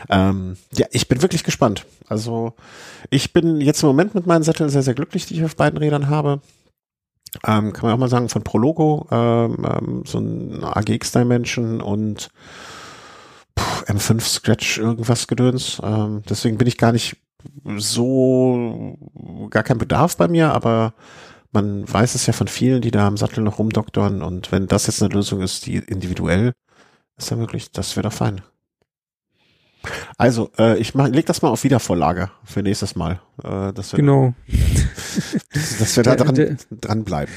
Ähm, 0.09 0.57
ja, 0.73 0.87
ich 0.91 1.07
bin 1.07 1.21
wirklich 1.21 1.43
gespannt. 1.43 1.85
Also 2.07 2.53
ich 3.09 3.31
bin 3.31 3.61
jetzt 3.61 3.83
im 3.83 3.87
Moment 3.87 4.15
mit 4.15 4.25
meinen 4.25 4.43
Sätteln 4.43 4.69
sehr, 4.69 4.81
sehr 4.81 4.95
glücklich, 4.95 5.25
die 5.25 5.35
ich 5.35 5.43
auf 5.43 5.55
beiden 5.55 5.77
Rädern 5.77 6.09
habe. 6.09 6.41
Ähm, 7.45 7.73
kann 7.73 7.85
man 7.85 7.93
auch 7.93 7.99
mal 7.99 8.09
sagen, 8.09 8.29
von 8.29 8.43
Prologo, 8.43 9.07
ähm, 9.11 9.65
ähm, 9.65 10.03
so 10.05 10.19
ein 10.19 10.63
AGX 10.63 11.11
Dimension 11.11 11.81
und 11.81 12.29
puh, 13.53 13.83
M5 13.85 14.21
Scratch 14.21 14.77
irgendwas 14.79 15.27
Gedöns. 15.27 15.79
Ähm, 15.83 16.23
deswegen 16.27 16.57
bin 16.57 16.67
ich 16.67 16.77
gar 16.77 16.91
nicht 16.91 17.17
so, 17.77 18.97
gar 19.49 19.63
kein 19.63 19.77
Bedarf 19.77 20.17
bei 20.17 20.27
mir, 20.27 20.53
aber 20.53 20.93
man 21.57 21.91
weiß 21.91 22.13
es 22.13 22.27
ja 22.27 22.33
von 22.33 22.47
vielen, 22.47 22.81
die 22.81 22.91
da 22.91 23.07
am 23.07 23.17
Sattel 23.17 23.43
noch 23.43 23.57
rumdoktern 23.57 24.21
und 24.21 24.51
wenn 24.51 24.67
das 24.67 24.85
jetzt 24.85 25.01
eine 25.01 25.11
Lösung 25.11 25.41
ist, 25.41 25.65
die 25.65 25.77
individuell 25.77 26.53
ist 27.17 27.31
ja 27.31 27.37
möglich, 27.37 27.71
das 27.71 27.95
wäre 27.95 28.03
doch 28.07 28.13
fein. 28.13 28.43
Also, 30.19 30.51
äh, 30.59 30.77
ich 30.77 30.93
mach, 30.93 31.07
leg 31.07 31.25
das 31.25 31.41
mal 31.41 31.49
auf 31.49 31.63
Wiedervorlage 31.63 32.29
für 32.43 32.61
nächstes 32.61 32.95
Mal. 32.95 33.21
Äh, 33.43 33.73
dass 33.73 33.91
wir, 33.91 33.97
genau. 33.97 34.35
dass 35.79 35.95
wir 35.95 36.03
da 36.03 36.15
dran, 36.15 36.35
der, 36.35 36.57
dranbleiben. 36.69 37.33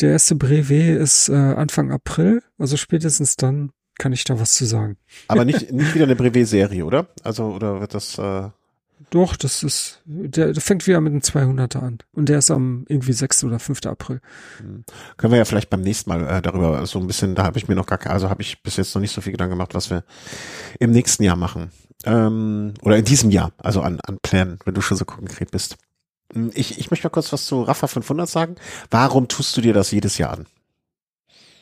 Der 0.00 0.12
erste 0.12 0.36
Brevet 0.36 0.98
ist 0.98 1.28
äh, 1.28 1.34
Anfang 1.34 1.90
April, 1.90 2.42
also 2.58 2.78
spätestens 2.78 3.36
dann 3.36 3.72
kann 3.98 4.14
ich 4.14 4.24
da 4.24 4.40
was 4.40 4.52
zu 4.52 4.64
sagen. 4.64 4.96
Aber 5.28 5.44
nicht, 5.44 5.70
nicht 5.72 5.94
wieder 5.94 6.04
eine 6.04 6.16
Brevet-Serie, 6.16 6.86
oder? 6.86 7.08
Also, 7.22 7.44
oder 7.44 7.80
wird 7.80 7.92
das... 7.92 8.16
Äh 8.16 8.48
doch, 9.08 9.36
das 9.36 9.62
ist, 9.62 10.02
der, 10.04 10.52
der 10.52 10.60
fängt 10.60 10.86
wieder 10.86 11.00
mit 11.00 11.12
einem 11.12 11.22
200er 11.22 11.78
an. 11.78 11.98
Und 12.12 12.28
der 12.28 12.38
ist 12.38 12.50
am 12.50 12.84
irgendwie 12.88 13.14
6. 13.14 13.44
oder 13.44 13.58
5. 13.58 13.86
April. 13.86 14.20
Hm. 14.58 14.84
Können 15.16 15.32
wir 15.32 15.38
ja 15.38 15.46
vielleicht 15.46 15.70
beim 15.70 15.80
nächsten 15.80 16.10
Mal 16.10 16.26
äh, 16.26 16.42
darüber 16.42 16.84
so 16.86 16.98
ein 16.98 17.06
bisschen, 17.06 17.34
da 17.34 17.44
habe 17.44 17.58
ich 17.58 17.66
mir 17.66 17.74
noch 17.74 17.86
gar, 17.86 17.98
also 18.06 18.28
habe 18.28 18.42
ich 18.42 18.62
bis 18.62 18.76
jetzt 18.76 18.94
noch 18.94 19.00
nicht 19.00 19.12
so 19.12 19.22
viel 19.22 19.32
Gedanken 19.32 19.52
gemacht, 19.52 19.74
was 19.74 19.90
wir 19.90 20.04
im 20.78 20.90
nächsten 20.90 21.22
Jahr 21.22 21.36
machen. 21.36 21.70
Ähm, 22.04 22.74
oder 22.82 22.98
in 22.98 23.04
diesem 23.04 23.30
Jahr, 23.30 23.52
also 23.58 23.80
an, 23.80 24.00
an 24.06 24.18
Plänen, 24.22 24.58
wenn 24.64 24.74
du 24.74 24.82
schon 24.82 24.96
so 24.96 25.04
konkret 25.04 25.50
bist. 25.50 25.76
Hm, 26.32 26.50
ich, 26.54 26.78
ich 26.78 26.90
möchte 26.90 27.06
mal 27.06 27.10
kurz 27.10 27.32
was 27.32 27.46
zu 27.46 27.62
Rafa 27.62 27.86
500 27.86 28.28
sagen. 28.28 28.56
Warum 28.90 29.28
tust 29.28 29.56
du 29.56 29.62
dir 29.62 29.72
das 29.72 29.90
jedes 29.90 30.18
Jahr 30.18 30.32
an? 30.32 30.46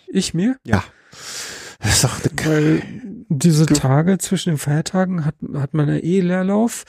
Ich 0.08 0.34
mir? 0.34 0.56
Ja. 0.64 0.82
Das 1.80 1.94
ist 1.94 2.04
doch 2.04 2.18
Weil 2.44 2.82
diese 3.28 3.66
Tage 3.66 4.18
zwischen 4.18 4.50
den 4.50 4.58
Feiertagen 4.58 5.24
hat, 5.24 5.34
hat 5.54 5.74
man 5.74 5.88
ja 5.88 5.96
eh 5.96 6.20
Leerlauf. 6.20 6.84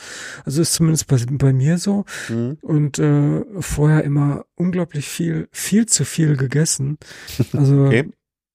Also 0.45 0.61
ist 0.61 0.73
zumindest 0.73 1.07
bei, 1.07 1.17
bei 1.29 1.53
mir 1.53 1.77
so. 1.77 2.05
Mhm. 2.29 2.57
Und 2.61 2.99
äh, 2.99 3.43
vorher 3.59 4.03
immer 4.03 4.45
unglaublich 4.55 5.07
viel, 5.07 5.49
viel 5.51 5.85
zu 5.85 6.05
viel 6.05 6.37
gegessen. 6.37 6.97
Also 7.53 7.83
okay. 7.87 8.09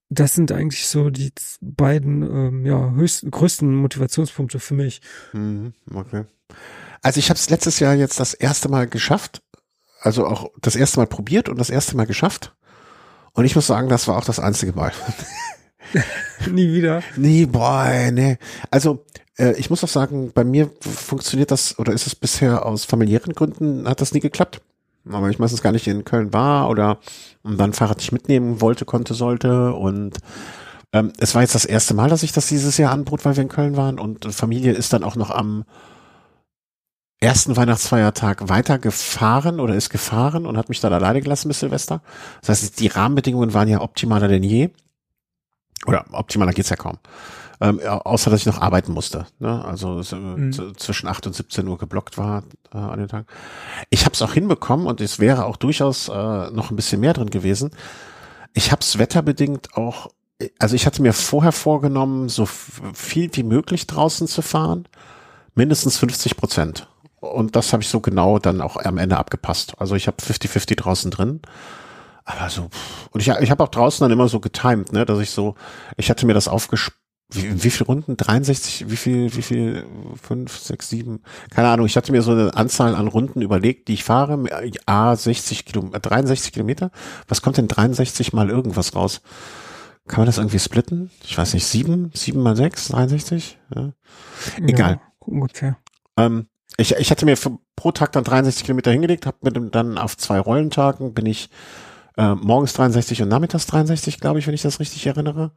das 0.09 0.35
sind 0.35 0.51
eigentlich 0.51 0.87
so 0.87 1.11
die 1.11 1.33
beiden 1.61 2.23
ähm, 2.23 2.66
ja, 2.66 2.92
höchsten, 2.92 3.31
größten 3.31 3.75
Motivationspunkte 3.75 4.61
für 4.61 4.75
mich. 4.75 5.03
Mhm. 5.33 5.75
Okay. 5.92 6.25
Also 7.03 7.18
ich 7.18 7.29
habe 7.29 7.38
es 7.38 7.51
letztes 7.51 7.81
Jahr 7.81 7.94
jetzt 7.94 8.18
das 8.18 8.33
erste 8.33 8.70
Mal 8.70 8.87
geschafft. 8.87 9.42
Also 10.01 10.27
auch 10.27 10.51
das 10.61 10.77
erste 10.77 11.01
Mal 11.01 11.07
probiert 11.07 11.49
und 11.49 11.59
das 11.59 11.70
erste 11.70 11.97
Mal 11.97 12.07
geschafft. 12.07 12.55
Und 13.33 13.44
ich 13.44 13.55
muss 13.55 13.66
sagen, 13.66 13.88
das 13.88 14.09
war 14.09 14.16
auch 14.16 14.25
das 14.25 14.38
einzige 14.38 14.73
Mal. 14.73 14.92
Nie 16.51 16.73
wieder. 16.73 17.03
Nee, 17.16 17.47
boah, 17.47 18.11
nee. 18.12 18.38
Also, 18.70 19.05
äh, 19.37 19.53
ich 19.59 19.70
muss 19.70 19.85
auch 19.85 19.88
sagen, 19.88 20.33
bei 20.33 20.44
mir 20.44 20.70
funktioniert 20.81 21.51
das, 21.51 21.79
oder 21.79 21.92
ist 21.92 22.07
es 22.07 22.14
bisher 22.14 22.66
aus 22.66 22.85
familiären 22.85 23.35
Gründen, 23.35 23.88
hat 23.88 24.01
das 24.01 24.12
nie 24.12 24.20
geklappt. 24.20 24.61
Aber 25.11 25.29
ich 25.29 25.38
meistens 25.38 25.62
gar 25.62 25.73
nicht 25.73 25.87
in 25.87 26.05
Köln 26.05 26.33
war 26.33 26.70
oder 26.70 26.99
dann 27.42 27.75
Fahrrad 27.75 27.99
nicht 27.99 28.12
mitnehmen 28.12 28.61
wollte, 28.61 28.87
konnte, 28.87 29.12
sollte. 29.12 29.75
Und 29.75 30.16
ähm, 30.92 31.12
es 31.18 31.35
war 31.35 31.42
jetzt 31.42 31.55
das 31.55 31.66
erste 31.66 31.92
Mal, 31.92 32.09
dass 32.09 32.23
ich 32.23 32.33
das 32.33 32.47
dieses 32.47 32.79
Jahr 32.79 32.92
anbot, 32.92 33.25
weil 33.25 33.37
wir 33.37 33.42
in 33.42 33.51
Köln 33.51 33.77
waren. 33.77 33.99
Und 33.99 34.25
Familie 34.33 34.73
ist 34.73 34.94
dann 34.94 35.05
auch 35.05 35.16
noch 35.16 35.31
am 35.31 35.64
ersten 37.20 37.57
Weihnachtsfeiertag 37.57 38.49
weitergefahren 38.49 39.61
oder 39.61 39.75
ist 39.75 39.90
gefahren 39.90 40.47
und 40.47 40.57
hat 40.57 40.68
mich 40.68 40.81
dann 40.81 40.92
alleine 40.92 41.20
gelassen 41.20 41.49
bis 41.49 41.61
Silvester. 41.61 42.03
Das 42.40 42.51
heißt, 42.51 42.81
die 42.81 42.88
Rahmenbedingungen 42.88 43.55
waren 43.55 43.68
ja 43.68 43.81
optimaler 43.81 44.29
denn 44.29 44.42
je. 44.42 44.70
Oder 45.87 46.05
optimaler 46.12 46.53
geht's 46.53 46.70
ja 46.70 46.77
kaum. 46.77 46.99
Ähm, 47.61 47.81
außer 47.81 48.31
dass 48.31 48.40
ich 48.40 48.47
noch 48.47 48.61
arbeiten 48.61 48.92
musste. 48.92 49.27
Ne? 49.38 49.64
Also 49.64 50.01
äh, 50.01 50.14
mhm. 50.14 50.77
zwischen 50.77 51.07
8 51.07 51.29
und 51.29 51.35
17 51.35 51.66
Uhr 51.68 51.79
geblockt 51.79 52.18
war 52.18 52.42
äh, 52.73 52.79
an 52.79 52.99
den 52.99 53.09
Tag. 53.09 53.27
Ich 53.90 54.05
habe 54.05 54.14
es 54.14 54.23
auch 54.23 54.35
hinbekommen 54.35 54.87
und 54.87 55.01
es 55.01 55.20
wäre 55.20 55.44
auch 55.44 55.57
durchaus 55.57 56.09
äh, 56.09 56.12
noch 56.12 56.70
ein 56.70 56.77
bisschen 56.77 57.01
mehr 57.01 57.12
drin 57.12 57.31
gewesen. 57.31 57.70
Ich 58.55 58.73
habe 58.73 58.81
es 58.83 58.99
wetterbedingt 58.99 59.77
auch, 59.77 60.11
also 60.59 60.75
ich 60.75 60.87
hatte 60.87 61.03
mir 61.03 61.12
vorher 61.12 61.53
vorgenommen, 61.53 62.29
so 62.29 62.47
viel 62.47 63.31
wie 63.33 63.42
möglich 63.44 63.87
draußen 63.87 64.27
zu 64.27 64.42
fahren, 64.42 64.87
mindestens 65.55 65.97
50 65.99 66.37
Prozent. 66.37 66.88
Und 67.20 67.57
das 67.57 67.73
habe 67.73 67.83
ich 67.83 67.88
so 67.88 68.01
genau 68.01 68.38
dann 68.38 68.61
auch 68.61 68.77
am 68.77 68.99
Ende 68.99 69.16
abgepasst. 69.16 69.75
Also 69.79 69.94
ich 69.94 70.07
habe 70.07 70.18
50-50 70.18 70.77
draußen 70.77 71.11
drin. 71.11 71.40
Aber 72.24 72.48
so, 72.48 72.68
und 73.10 73.20
ich, 73.20 73.28
ich 73.28 73.50
habe 73.50 73.62
auch 73.62 73.68
draußen 73.68 74.02
dann 74.02 74.10
immer 74.10 74.28
so 74.28 74.40
getimed, 74.40 74.92
ne, 74.92 75.04
dass 75.04 75.18
ich 75.20 75.30
so, 75.30 75.54
ich 75.96 76.08
hatte 76.10 76.26
mir 76.26 76.34
das 76.34 76.48
aufgespielt, 76.48 76.98
wie, 77.30 77.64
wie 77.64 77.70
viel 77.70 77.87
Runden? 77.87 78.16
63, 78.16 78.90
wie 78.90 78.96
viel, 78.96 79.34
wie 79.34 79.42
viel, 79.42 79.87
fünf, 80.20 80.56
sechs, 80.58 80.88
sieben, 80.88 81.22
keine 81.50 81.68
Ahnung. 81.68 81.87
Ich 81.87 81.96
hatte 81.96 82.12
mir 82.12 82.22
so 82.22 82.32
eine 82.32 82.54
Anzahl 82.54 82.94
an 82.94 83.08
Runden 83.08 83.40
überlegt, 83.40 83.88
die 83.88 83.94
ich 83.94 84.04
fahre. 84.04 84.44
A, 84.87 85.16
60 85.16 85.64
Kilometer, 85.64 86.00
63 86.00 86.52
Kilometer. 86.52 86.90
Was 87.26 87.42
kommt 87.42 87.56
denn 87.56 87.68
63 87.68 88.32
mal 88.32 88.50
irgendwas 88.50 88.94
raus? 88.94 89.22
Kann 90.06 90.20
man 90.20 90.26
das 90.26 90.38
irgendwie 90.38 90.58
splitten? 90.58 91.10
Ich 91.24 91.37
weiß 91.37 91.54
nicht, 91.54 91.66
sieben, 91.66 92.10
sieben 92.14 92.42
mal 92.42 92.56
sechs, 92.56 92.88
63? 92.88 93.58
Ja. 93.74 93.92
Egal. 94.58 94.92
Ja, 94.92 95.00
ungefähr. 95.20 95.78
Ähm, 96.18 96.46
ich, 96.76 96.94
ich 96.94 97.10
hatte 97.10 97.24
mir 97.24 97.37
für, 97.37 97.58
pro 97.74 97.90
Tag 97.90 98.12
dann 98.12 98.24
63 98.24 98.64
Kilometer 98.64 98.90
hingelegt, 98.90 99.26
habe 99.26 99.38
mir 99.40 99.70
dann 99.70 99.96
auf 99.96 100.16
zwei 100.18 100.38
Rollentagen 100.38 101.14
bin 101.14 101.26
ich 101.26 101.48
äh, 102.16 102.35
morgens 102.35 102.72
63 102.74 103.22
und 103.22 103.29
nachmittags 103.29 103.66
63, 103.66 104.20
glaube 104.20 104.38
ich, 104.38 104.46
wenn 104.46 104.55
ich 104.55 104.62
das 104.62 104.81
richtig 104.81 105.07
erinnere. 105.07 105.50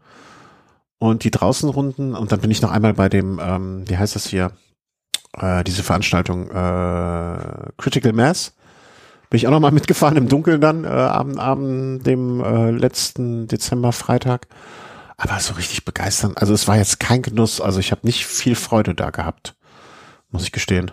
Und 1.00 1.24
die 1.24 1.32
Draußenrunden, 1.32 2.16
und 2.16 2.32
dann 2.32 2.42
bin 2.42 2.52
ich 2.52 2.62
noch 2.62 2.72
einmal 2.72 2.94
bei 2.94 3.10
dem, 3.10 3.40
ähm, 3.42 3.88
wie 3.88 3.98
heißt 3.98 4.16
das 4.16 4.26
hier, 4.26 4.52
äh, 5.38 5.64
diese 5.64 5.84
Veranstaltung, 5.84 6.50
äh, 6.50 7.72
Critical 7.78 8.14
Mass. 8.14 8.56
Bin 9.30 9.38
ich 9.38 9.48
auch 9.48 9.52
noch 9.52 9.60
mal 9.60 9.72
mitgefahren 9.74 10.18
im 10.18 10.28
Dunkeln 10.28 10.62
dann, 10.62 10.84
äh, 10.86 10.88
am 10.88 11.38
Abend, 11.38 12.06
dem 12.08 12.44
äh, 12.44 12.72
letzten 12.72 13.48
Dezember, 13.48 13.92
Freitag. 13.92 14.48
Aber 15.18 15.40
so 15.40 15.54
richtig 15.56 15.86
begeistern. 15.86 16.34
Also 16.36 16.54
es 16.54 16.68
war 16.68 16.78
jetzt 16.78 17.00
kein 17.00 17.22
Genuss, 17.24 17.60
also 17.60 17.80
ich 17.80 17.92
habe 17.92 18.06
nicht 18.06 18.26
viel 18.26 18.56
Freude 18.56 18.94
da 18.94 19.10
gehabt, 19.10 19.56
muss 20.30 20.44
ich 20.44 20.52
gestehen. 20.52 20.92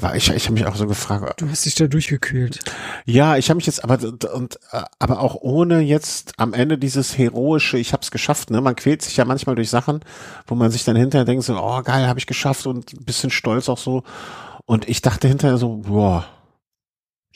War 0.00 0.14
ich, 0.14 0.30
ich 0.30 0.44
habe 0.44 0.54
mich 0.54 0.64
auch 0.64 0.76
so 0.76 0.86
gefragt. 0.86 1.40
Du 1.40 1.48
hast 1.48 1.66
dich 1.66 1.74
da 1.74 1.88
durchgekühlt. 1.88 2.60
Ja, 3.04 3.36
ich 3.36 3.50
habe 3.50 3.56
mich 3.56 3.66
jetzt 3.66 3.82
aber 3.82 3.98
und 4.32 4.60
aber 5.00 5.18
auch 5.18 5.34
ohne 5.34 5.80
jetzt 5.80 6.34
am 6.36 6.54
Ende 6.54 6.78
dieses 6.78 7.18
heroische, 7.18 7.78
ich 7.78 7.92
habe 7.92 8.02
es 8.02 8.12
geschafft. 8.12 8.50
Ne, 8.50 8.60
man 8.60 8.76
quält 8.76 9.02
sich 9.02 9.16
ja 9.16 9.24
manchmal 9.24 9.56
durch 9.56 9.70
Sachen, 9.70 10.00
wo 10.46 10.54
man 10.54 10.70
sich 10.70 10.84
dann 10.84 10.94
hinterher 10.94 11.24
denkt 11.24 11.42
so, 11.42 11.60
oh 11.60 11.82
geil, 11.82 12.06
habe 12.06 12.20
ich 12.20 12.28
geschafft 12.28 12.68
und 12.68 12.92
ein 12.92 13.04
bisschen 13.04 13.30
stolz 13.30 13.68
auch 13.68 13.78
so. 13.78 14.04
Und 14.66 14.88
ich 14.88 15.02
dachte 15.02 15.26
hinterher 15.26 15.58
so, 15.58 15.78
boah, 15.78 16.26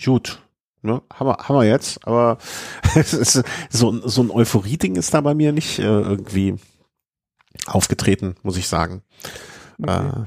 gut, 0.04 0.40
ne, 0.82 1.02
haben 1.12 1.26
wir, 1.26 1.38
haben 1.38 1.56
wir 1.56 1.64
jetzt. 1.64 2.06
Aber 2.06 2.38
ist, 2.94 3.42
so 3.70 4.08
so 4.08 4.22
ein 4.22 4.30
Euphorie-Ding 4.30 4.94
ist 4.94 5.12
da 5.14 5.20
bei 5.20 5.34
mir 5.34 5.50
nicht 5.50 5.80
äh, 5.80 5.82
irgendwie 5.82 6.54
aufgetreten, 7.66 8.36
muss 8.44 8.56
ich 8.56 8.68
sagen. 8.68 9.02
Okay. 9.80 10.24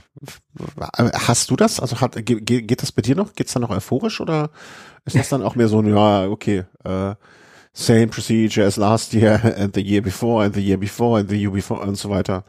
Äh, 0.97 1.11
hast 1.13 1.51
du 1.51 1.55
das? 1.55 1.79
Also 1.79 2.01
hat, 2.01 2.15
geht, 2.25 2.45
geht 2.45 2.81
das 2.81 2.91
bei 2.91 3.01
dir 3.01 3.15
noch? 3.15 3.33
Geht's 3.33 3.53
dann 3.53 3.61
noch 3.61 3.69
euphorisch 3.69 4.21
oder 4.21 4.49
ist 5.05 5.15
das 5.15 5.29
dann 5.29 5.43
auch 5.43 5.55
mehr 5.55 5.67
so, 5.67 5.81
ja, 5.83 6.27
okay, 6.27 6.65
äh, 6.83 7.15
same 7.73 8.07
procedure 8.07 8.65
as 8.65 8.77
last 8.77 9.13
year 9.13 9.55
and 9.57 9.75
the 9.75 9.81
year 9.81 10.01
before 10.01 10.45
and 10.45 10.55
the 10.55 10.61
year 10.61 10.77
before 10.77 11.19
and 11.19 11.29
the 11.29 11.35
year 11.35 11.51
before 11.51 11.81
und 11.81 11.95
so 11.95 12.09
weiter? 12.09 12.43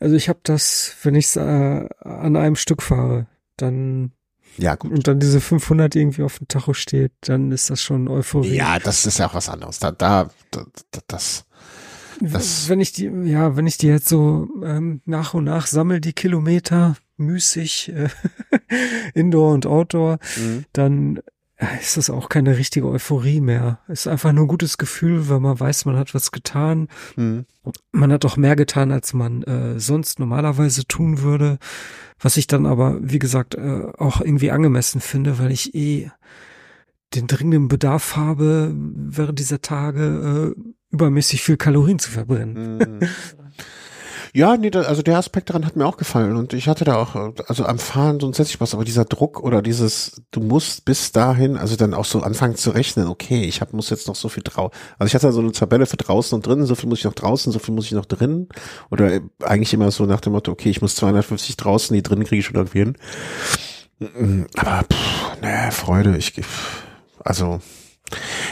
Also 0.00 0.16
ich 0.16 0.28
habe 0.28 0.40
das, 0.42 0.96
wenn 1.02 1.14
ich 1.14 1.36
äh, 1.36 1.40
an 1.40 2.36
einem 2.36 2.56
Stück 2.56 2.82
fahre, 2.82 3.26
dann 3.56 4.12
ja, 4.58 4.74
gut. 4.74 4.92
Und 4.92 5.08
dann 5.08 5.18
diese 5.18 5.40
500 5.40 5.94
irgendwie 5.94 6.22
auf 6.22 6.38
dem 6.38 6.48
Tacho 6.48 6.74
steht, 6.74 7.12
dann 7.22 7.52
ist 7.52 7.70
das 7.70 7.80
schon 7.80 8.08
Euphorie. 8.08 8.54
Ja, 8.54 8.78
das 8.78 9.06
ist 9.06 9.18
ja 9.18 9.28
auch 9.28 9.34
was 9.34 9.48
anderes. 9.48 9.78
Da, 9.78 9.92
da, 9.92 10.28
da 10.50 10.64
das, 11.06 11.44
das. 12.30 12.68
Wenn 12.68 12.80
ich 12.80 12.92
die, 12.92 13.06
ja, 13.24 13.56
wenn 13.56 13.66
ich 13.66 13.78
die 13.78 13.88
jetzt 13.88 14.08
so 14.08 14.48
ähm, 14.64 15.00
nach 15.04 15.34
und 15.34 15.44
nach 15.44 15.66
sammel, 15.66 16.00
die 16.00 16.12
Kilometer, 16.12 16.96
müßig, 17.16 17.92
äh, 17.94 18.08
Indoor 19.14 19.52
und 19.52 19.66
Outdoor, 19.66 20.18
mhm. 20.36 20.64
dann 20.72 21.20
ist 21.80 21.96
das 21.96 22.10
auch 22.10 22.28
keine 22.28 22.58
richtige 22.58 22.88
Euphorie 22.88 23.40
mehr. 23.40 23.78
Ist 23.88 24.08
einfach 24.08 24.32
nur 24.32 24.44
ein 24.44 24.48
gutes 24.48 24.78
Gefühl, 24.78 25.28
weil 25.28 25.40
man 25.40 25.58
weiß, 25.58 25.84
man 25.84 25.96
hat 25.96 26.14
was 26.14 26.32
getan. 26.32 26.88
Mhm. 27.16 27.46
Man 27.92 28.12
hat 28.12 28.24
auch 28.24 28.36
mehr 28.36 28.56
getan, 28.56 28.90
als 28.90 29.12
man 29.12 29.42
äh, 29.44 29.78
sonst 29.78 30.18
normalerweise 30.18 30.86
tun 30.86 31.20
würde. 31.20 31.58
Was 32.18 32.36
ich 32.36 32.46
dann 32.46 32.66
aber, 32.66 32.98
wie 33.00 33.18
gesagt, 33.18 33.54
äh, 33.54 33.86
auch 33.98 34.20
irgendwie 34.20 34.50
angemessen 34.50 35.00
finde, 35.00 35.38
weil 35.38 35.52
ich 35.52 35.74
eh 35.74 36.10
den 37.14 37.26
dringenden 37.26 37.68
Bedarf 37.68 38.16
habe, 38.16 38.74
während 38.74 39.38
dieser 39.38 39.60
Tage 39.60 40.54
äh, 40.56 40.62
übermäßig 40.92 41.42
viel 41.42 41.56
Kalorien 41.56 41.98
zu 41.98 42.10
verbrennen. 42.10 42.78
Mhm. 42.78 43.00
Ja, 44.34 44.56
nee, 44.56 44.70
also 44.70 45.02
der 45.02 45.18
Aspekt 45.18 45.50
daran 45.50 45.66
hat 45.66 45.76
mir 45.76 45.84
auch 45.84 45.98
gefallen 45.98 46.36
und 46.36 46.54
ich 46.54 46.66
hatte 46.66 46.86
da 46.86 46.96
auch, 46.96 47.34
also 47.48 47.66
am 47.66 47.78
Fahren 47.78 48.18
so 48.18 48.26
grundsätzlich 48.26 48.62
was, 48.62 48.72
aber 48.72 48.82
dieser 48.82 49.04
Druck 49.04 49.42
oder 49.42 49.60
dieses, 49.60 50.22
du 50.30 50.40
musst 50.40 50.86
bis 50.86 51.12
dahin, 51.12 51.58
also 51.58 51.76
dann 51.76 51.92
auch 51.92 52.06
so 52.06 52.22
anfangen 52.22 52.56
zu 52.56 52.70
rechnen, 52.70 53.08
okay, 53.08 53.42
ich 53.44 53.60
hab, 53.60 53.74
muss 53.74 53.90
jetzt 53.90 54.08
noch 54.08 54.14
so 54.14 54.30
viel 54.30 54.42
draußen, 54.42 54.74
also 54.98 55.06
ich 55.06 55.14
hatte 55.14 55.30
so 55.32 55.40
eine 55.40 55.52
Tabelle 55.52 55.84
für 55.84 55.98
draußen 55.98 56.34
und 56.34 56.46
drinnen, 56.46 56.64
so 56.64 56.74
viel 56.74 56.88
muss 56.88 57.00
ich 57.00 57.04
noch 57.04 57.12
draußen, 57.12 57.52
so 57.52 57.58
viel 57.58 57.74
muss 57.74 57.84
ich 57.84 57.92
noch 57.92 58.06
drinnen 58.06 58.48
oder 58.90 59.20
eigentlich 59.42 59.74
immer 59.74 59.90
so 59.90 60.06
nach 60.06 60.22
dem 60.22 60.32
Motto, 60.32 60.50
okay, 60.50 60.70
ich 60.70 60.80
muss 60.80 60.94
250 60.94 61.58
draußen, 61.58 61.94
die 61.94 62.02
drinnen 62.02 62.24
kriege 62.24 62.40
ich 62.40 62.46
schon 62.46 62.56
irgendwie 62.56 62.78
hin. 62.78 62.96
Aber, 64.56 64.84
pff, 64.90 65.42
naja, 65.42 65.70
Freude, 65.72 66.16
ich, 66.16 66.32
also, 67.22 67.60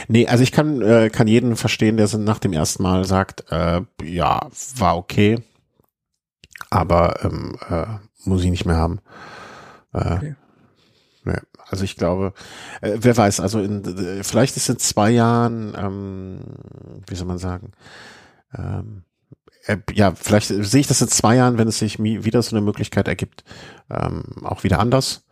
Nee, 0.07 0.27
also 0.27 0.43
ich 0.43 0.51
kann, 0.51 0.81
äh, 0.81 1.09
kann 1.09 1.27
jeden 1.27 1.55
verstehen, 1.55 1.97
der 1.97 2.07
nach 2.17 2.39
dem 2.39 2.53
ersten 2.53 2.83
Mal 2.83 3.05
sagt, 3.05 3.51
äh, 3.51 3.81
ja, 4.03 4.47
war 4.75 4.97
okay 4.97 5.43
aber 6.71 7.23
ähm, 7.23 7.55
äh, 7.69 7.85
muss 8.23 8.43
ich 8.43 8.49
nicht 8.49 8.65
mehr 8.65 8.77
haben. 8.77 8.99
Äh, 9.93 10.15
okay. 10.15 10.35
Nee, 11.23 11.37
also 11.67 11.83
ich 11.83 11.97
glaube, 11.97 12.33
äh, 12.81 12.97
wer 12.99 13.15
weiß, 13.15 13.39
also 13.41 13.61
in, 13.61 13.83
äh, 13.85 14.23
vielleicht 14.23 14.57
ist 14.57 14.69
in 14.69 14.79
zwei 14.79 15.11
Jahren, 15.11 15.75
ähm, 15.77 16.39
wie 17.07 17.15
soll 17.15 17.27
man 17.27 17.37
sagen, 17.37 17.73
ähm, 18.57 19.03
äh, 19.65 19.77
ja, 19.93 20.15
vielleicht 20.15 20.47
sehe 20.47 20.81
ich 20.81 20.87
das 20.87 21.01
in 21.01 21.09
zwei 21.09 21.35
Jahren, 21.35 21.59
wenn 21.59 21.67
es 21.67 21.77
sich 21.77 21.99
wieder 21.99 22.41
so 22.41 22.55
eine 22.55 22.65
Möglichkeit 22.65 23.07
ergibt, 23.07 23.43
ähm, 23.91 24.23
auch 24.43 24.63
wieder 24.63 24.79
anders. 24.79 25.25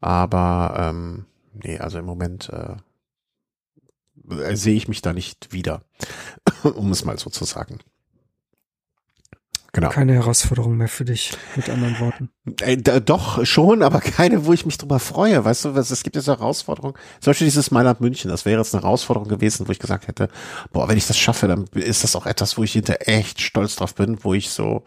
Aber 0.00 0.74
ähm, 0.76 1.26
nee, 1.54 1.78
also 1.78 1.98
im 1.98 2.04
Moment 2.04 2.48
äh, 2.50 2.76
sehe 4.52 4.74
ich 4.74 4.88
mich 4.88 5.02
da 5.02 5.12
nicht 5.12 5.52
wieder, 5.52 5.82
um 6.62 6.90
es 6.90 7.04
mal 7.04 7.18
so 7.18 7.30
zu 7.30 7.44
sagen. 7.44 7.78
Genau. 9.74 9.88
Keine 9.88 10.12
Herausforderung 10.12 10.76
mehr 10.76 10.88
für 10.88 11.06
dich, 11.06 11.32
mit 11.56 11.70
anderen 11.70 11.98
Worten. 11.98 12.28
Äh, 12.60 12.76
doch, 12.76 13.46
schon, 13.46 13.82
aber 13.82 14.00
keine, 14.00 14.44
wo 14.44 14.52
ich 14.52 14.66
mich 14.66 14.76
drüber 14.76 14.98
freue. 14.98 15.46
Weißt 15.46 15.64
du, 15.64 15.74
was, 15.74 15.90
es 15.90 16.02
gibt 16.02 16.14
jetzt 16.14 16.26
Herausforderungen. 16.26 16.94
Zum 17.20 17.30
Beispiel 17.30 17.46
dieses 17.46 17.70
Mailand 17.70 18.02
München, 18.02 18.30
das 18.30 18.44
wäre 18.44 18.60
jetzt 18.60 18.74
eine 18.74 18.82
Herausforderung 18.82 19.30
gewesen, 19.30 19.66
wo 19.66 19.72
ich 19.72 19.78
gesagt 19.78 20.08
hätte, 20.08 20.28
boah, 20.72 20.88
wenn 20.88 20.98
ich 20.98 21.06
das 21.06 21.16
schaffe, 21.16 21.48
dann 21.48 21.64
ist 21.72 22.04
das 22.04 22.16
auch 22.16 22.26
etwas, 22.26 22.58
wo 22.58 22.64
ich 22.64 22.72
hinter 22.72 23.08
echt 23.08 23.40
stolz 23.40 23.76
drauf 23.76 23.94
bin, 23.94 24.22
wo 24.22 24.34
ich 24.34 24.50
so, 24.50 24.84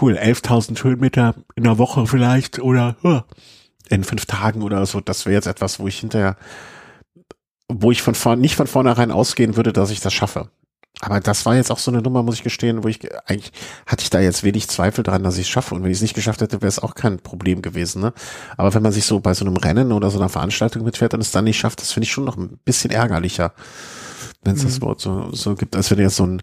cool, 0.00 0.16
11.000 0.16 0.82
Höhenmeter 0.82 1.34
in 1.54 1.64
der 1.64 1.76
Woche 1.76 2.06
vielleicht 2.06 2.60
oder 2.60 2.96
in 3.90 4.04
fünf 4.04 4.24
Tagen 4.24 4.62
oder 4.62 4.86
so, 4.86 5.00
das 5.00 5.26
wäre 5.26 5.34
jetzt 5.34 5.46
etwas, 5.46 5.78
wo 5.78 5.86
ich 5.86 5.98
hinterher, 5.98 6.36
wo 7.80 7.90
ich 7.90 8.02
von 8.02 8.14
vorn, 8.14 8.40
nicht 8.40 8.56
von 8.56 8.66
vornherein 8.66 9.10
ausgehen 9.10 9.56
würde, 9.56 9.72
dass 9.72 9.90
ich 9.90 10.00
das 10.00 10.12
schaffe. 10.12 10.50
Aber 11.00 11.20
das 11.20 11.46
war 11.46 11.56
jetzt 11.56 11.70
auch 11.70 11.78
so 11.78 11.90
eine 11.90 12.02
Nummer, 12.02 12.22
muss 12.22 12.36
ich 12.36 12.42
gestehen, 12.42 12.84
wo 12.84 12.88
ich 12.88 13.00
eigentlich 13.26 13.50
hatte 13.86 14.02
ich 14.02 14.10
da 14.10 14.20
jetzt 14.20 14.44
wenig 14.44 14.68
Zweifel 14.68 15.02
dran, 15.02 15.24
dass 15.24 15.36
ich 15.36 15.46
es 15.46 15.48
schaffe. 15.48 15.74
Und 15.74 15.82
wenn 15.82 15.90
ich 15.90 15.96
es 15.96 16.02
nicht 16.02 16.14
geschafft 16.14 16.42
hätte, 16.42 16.60
wäre 16.60 16.68
es 16.68 16.78
auch 16.78 16.94
kein 16.94 17.18
Problem 17.18 17.62
gewesen. 17.62 18.02
Ne? 18.02 18.12
Aber 18.56 18.72
wenn 18.74 18.82
man 18.82 18.92
sich 18.92 19.04
so 19.04 19.18
bei 19.18 19.34
so 19.34 19.44
einem 19.44 19.56
Rennen 19.56 19.90
oder 19.90 20.10
so 20.10 20.18
einer 20.18 20.28
Veranstaltung 20.28 20.84
mitfährt 20.84 21.14
und 21.14 21.20
es 21.20 21.32
dann 21.32 21.44
nicht 21.44 21.58
schafft, 21.58 21.80
das 21.80 21.92
finde 21.92 22.04
ich 22.04 22.12
schon 22.12 22.24
noch 22.24 22.36
ein 22.36 22.58
bisschen 22.64 22.90
ärgerlicher, 22.90 23.52
wenn 24.44 24.54
es 24.54 24.62
mhm. 24.62 24.66
das 24.68 24.80
Wort 24.82 25.00
so, 25.00 25.32
so 25.32 25.54
gibt, 25.54 25.74
als 25.74 25.90
wenn 25.90 25.98
du 25.98 26.04
jetzt 26.04 26.16
so 26.16 26.26
ein 26.26 26.42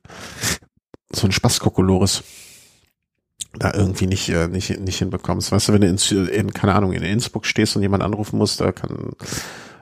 so 1.11 1.27
ein 1.27 1.31
Spaßkokolores 1.31 2.23
da 3.53 3.73
irgendwie 3.73 4.07
nicht, 4.07 4.29
äh, 4.29 4.47
nicht, 4.47 4.79
nicht 4.79 4.99
hinbekommst. 4.99 5.51
Weißt 5.51 5.69
du, 5.69 5.73
wenn 5.73 5.81
du 5.81 5.87
in, 5.87 6.27
in, 6.27 6.53
keine 6.53 6.75
Ahnung, 6.75 6.93
in 6.93 7.01
Innsbruck 7.01 7.45
stehst 7.45 7.75
und 7.75 7.81
jemand 7.81 8.03
anrufen 8.03 8.37
musst, 8.37 8.61
da 8.61 8.71
kann 8.71 9.13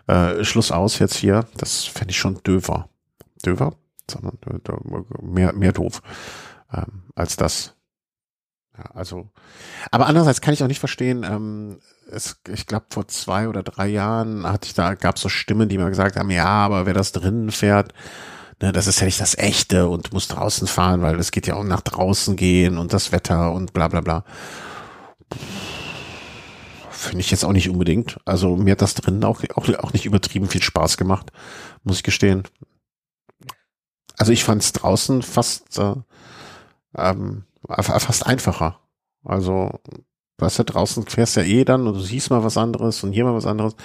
äh, 0.08 0.44
Schluss 0.44 0.72
aus 0.72 1.00
jetzt 1.00 1.16
hier, 1.16 1.46
das 1.58 1.86
fände 1.86 2.12
ich 2.12 2.18
schon 2.18 2.42
döver. 2.44 2.90
Döver? 3.46 3.74
sondern 4.10 4.38
mehr, 5.22 5.54
mehr 5.54 5.74
doof 5.74 6.02
ähm, 6.74 7.04
als 7.16 7.36
das. 7.36 7.76
Ja, 8.78 8.86
also, 8.94 9.30
aber 9.92 10.06
andererseits 10.06 10.42
kann 10.42 10.54
ich 10.54 10.64
auch 10.64 10.68
nicht 10.68 10.80
verstehen, 10.80 11.24
ähm, 11.24 11.80
es, 12.12 12.40
ich 12.48 12.68
glaube, 12.68 12.86
vor 12.90 13.08
zwei 13.08 13.50
oder 13.50 13.64
drei 13.64 13.88
Jahren 13.88 14.46
hatte 14.46 14.68
ich 14.68 14.74
da, 14.76 14.94
gab 14.94 15.16
es 15.16 15.22
so 15.22 15.30
Stimmen, 15.30 15.68
die 15.68 15.78
mir 15.78 15.90
gesagt 15.90 16.16
haben, 16.16 16.30
ja, 16.30 16.46
aber 16.46 16.86
wer 16.86 16.94
das 16.94 17.12
drinnen 17.12 17.52
fährt, 17.52 17.94
ne, 18.62 18.72
das 18.72 18.88
ist 18.88 19.00
ja 19.00 19.06
nicht 19.06 19.20
das 19.20 19.38
Echte 19.38 19.90
und 19.90 20.14
muss 20.14 20.28
draußen 20.28 20.68
fahren, 20.68 21.02
weil 21.02 21.20
es 21.20 21.32
geht 21.32 21.48
ja 21.48 21.56
auch 21.56 21.64
nach 21.64 21.82
draußen 21.82 22.36
gehen 22.36 22.78
und 22.78 22.94
das 22.94 23.12
Wetter 23.12 23.52
und 23.52 23.74
bla 23.74 23.88
bla 23.88 24.02
bla. 24.02 24.24
Finde 26.98 27.20
ich 27.20 27.30
jetzt 27.30 27.46
auch 27.46 27.52
nicht 27.52 27.70
unbedingt. 27.70 28.20
Also 28.26 28.56
mir 28.56 28.72
hat 28.72 28.82
das 28.82 28.96
drinnen 28.96 29.24
auch, 29.24 29.44
auch, 29.54 29.70
auch 29.80 29.94
nicht 29.94 30.08
übertrieben 30.08 30.48
viel 30.48 30.64
Spaß 30.64 30.98
gemacht, 30.98 31.32
muss 31.84 31.98
ich 31.98 32.04
gestehen. 32.04 32.44
Also 34.18 34.32
ich 34.32 34.44
fand 34.44 34.64
es 34.64 34.74
draußen 34.74 35.22
fast 35.22 35.78
äh, 35.78 35.94
ähm, 36.98 37.44
fast 37.68 38.26
einfacher. 38.26 38.80
Also 39.24 39.80
weißt 40.40 40.60
du, 40.60 40.64
draußen 40.64 41.06
fährst 41.06 41.36
ja 41.36 41.44
eh 41.44 41.66
dann 41.66 41.86
und 41.86 41.94
du 41.94 42.00
siehst 42.00 42.32
mal 42.32 42.44
was 42.44 42.58
anderes 42.58 43.04
und 43.04 43.12
hier 43.12 43.26
mal 43.26 43.36
was 43.36 43.46
anderes, 43.46 43.76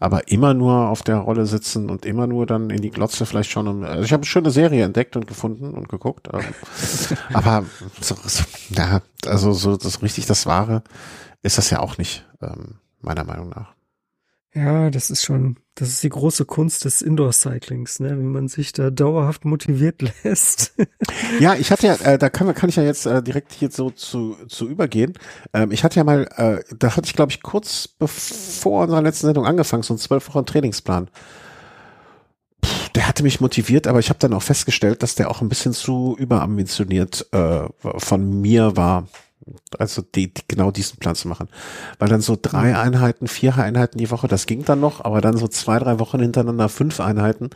aber 0.00 0.28
immer 0.28 0.54
nur 0.54 0.88
auf 0.88 1.02
der 1.02 1.16
Rolle 1.16 1.44
sitzen 1.44 1.90
und 1.90 2.06
immer 2.06 2.26
nur 2.26 2.46
dann 2.46 2.70
in 2.70 2.80
die 2.80 2.90
Glotze 2.90 3.26
vielleicht 3.26 3.50
schon. 3.50 3.84
Also 3.84 4.04
ich 4.04 4.12
habe 4.12 4.22
eine 4.22 4.26
schöne 4.26 4.50
Serie 4.50 4.84
entdeckt 4.84 5.16
und 5.16 5.26
gefunden 5.26 5.74
und 5.74 5.88
geguckt, 5.90 6.28
ähm, 6.32 6.44
aber 7.34 7.64
so, 8.00 8.14
so, 8.24 8.44
ja, 8.70 9.02
also 9.26 9.52
so 9.52 9.76
das 9.76 10.02
richtig 10.02 10.26
das 10.26 10.46
Wahre 10.46 10.82
ist 11.44 11.58
das 11.58 11.70
ja 11.70 11.80
auch 11.80 11.98
nicht, 11.98 12.26
ähm, 12.42 12.80
meiner 13.00 13.24
Meinung 13.24 13.50
nach. 13.50 13.74
Ja, 14.54 14.88
das 14.88 15.10
ist 15.10 15.24
schon, 15.24 15.56
das 15.74 15.88
ist 15.88 16.02
die 16.04 16.08
große 16.08 16.44
Kunst 16.44 16.84
des 16.84 17.02
Indoor-Cyclings, 17.02 17.98
ne? 17.98 18.10
wie 18.10 18.22
man 18.22 18.46
sich 18.46 18.72
da 18.72 18.90
dauerhaft 18.90 19.44
motiviert 19.44 20.00
lässt. 20.24 20.74
ja, 21.40 21.54
ich 21.54 21.70
hatte 21.70 21.88
ja, 21.88 21.94
äh, 21.96 22.18
da 22.18 22.30
kann, 22.30 22.54
kann 22.54 22.68
ich 22.68 22.76
ja 22.76 22.84
jetzt 22.84 23.04
äh, 23.04 23.20
direkt 23.22 23.52
hier 23.52 23.70
so 23.70 23.90
zu, 23.90 24.36
zu 24.48 24.68
übergehen. 24.68 25.14
Ähm, 25.52 25.72
ich 25.72 25.84
hatte 25.84 25.96
ja 25.96 26.04
mal, 26.04 26.28
äh, 26.36 26.62
da 26.76 26.96
hatte 26.96 27.06
ich 27.06 27.14
glaube 27.14 27.32
ich 27.32 27.42
kurz 27.42 27.88
bevor 27.88 28.84
unserer 28.84 29.02
letzten 29.02 29.26
Sendung 29.26 29.44
angefangen, 29.44 29.82
so 29.82 29.92
einen 29.92 29.98
zwölf 29.98 30.28
Wochen 30.28 30.46
Trainingsplan. 30.46 31.10
Puh, 32.60 32.68
der 32.94 33.08
hatte 33.08 33.24
mich 33.24 33.40
motiviert, 33.40 33.88
aber 33.88 33.98
ich 33.98 34.08
habe 34.08 34.20
dann 34.20 34.32
auch 34.32 34.42
festgestellt, 34.42 35.02
dass 35.02 35.16
der 35.16 35.30
auch 35.30 35.42
ein 35.42 35.48
bisschen 35.48 35.72
zu 35.72 36.16
überambitioniert 36.16 37.26
äh, 37.32 37.64
von 37.98 38.40
mir 38.40 38.76
war 38.76 39.08
also 39.78 40.02
die, 40.02 40.32
die, 40.32 40.42
genau 40.48 40.70
diesen 40.70 40.98
Plan 40.98 41.14
zu 41.14 41.28
machen. 41.28 41.48
Weil 41.98 42.08
dann 42.08 42.20
so 42.20 42.36
drei 42.40 42.70
mhm. 42.70 42.76
Einheiten, 42.76 43.28
vier 43.28 43.56
Einheiten 43.56 43.98
die 43.98 44.10
Woche, 44.10 44.28
das 44.28 44.46
ging 44.46 44.64
dann 44.64 44.80
noch, 44.80 45.04
aber 45.04 45.20
dann 45.20 45.36
so 45.36 45.48
zwei, 45.48 45.78
drei 45.78 45.98
Wochen 45.98 46.20
hintereinander 46.20 46.68
fünf 46.68 47.00
Einheiten. 47.00 47.50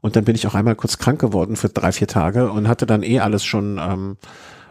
Und 0.00 0.16
dann 0.16 0.24
bin 0.24 0.34
ich 0.34 0.46
auch 0.46 0.54
einmal 0.54 0.76
kurz 0.76 0.98
krank 0.98 1.20
geworden 1.20 1.56
für 1.56 1.68
drei, 1.68 1.92
vier 1.92 2.06
Tage 2.06 2.50
und 2.50 2.68
hatte 2.68 2.86
dann 2.86 3.02
eh 3.02 3.20
alles 3.20 3.44
schon, 3.44 3.78
ähm, 3.78 4.16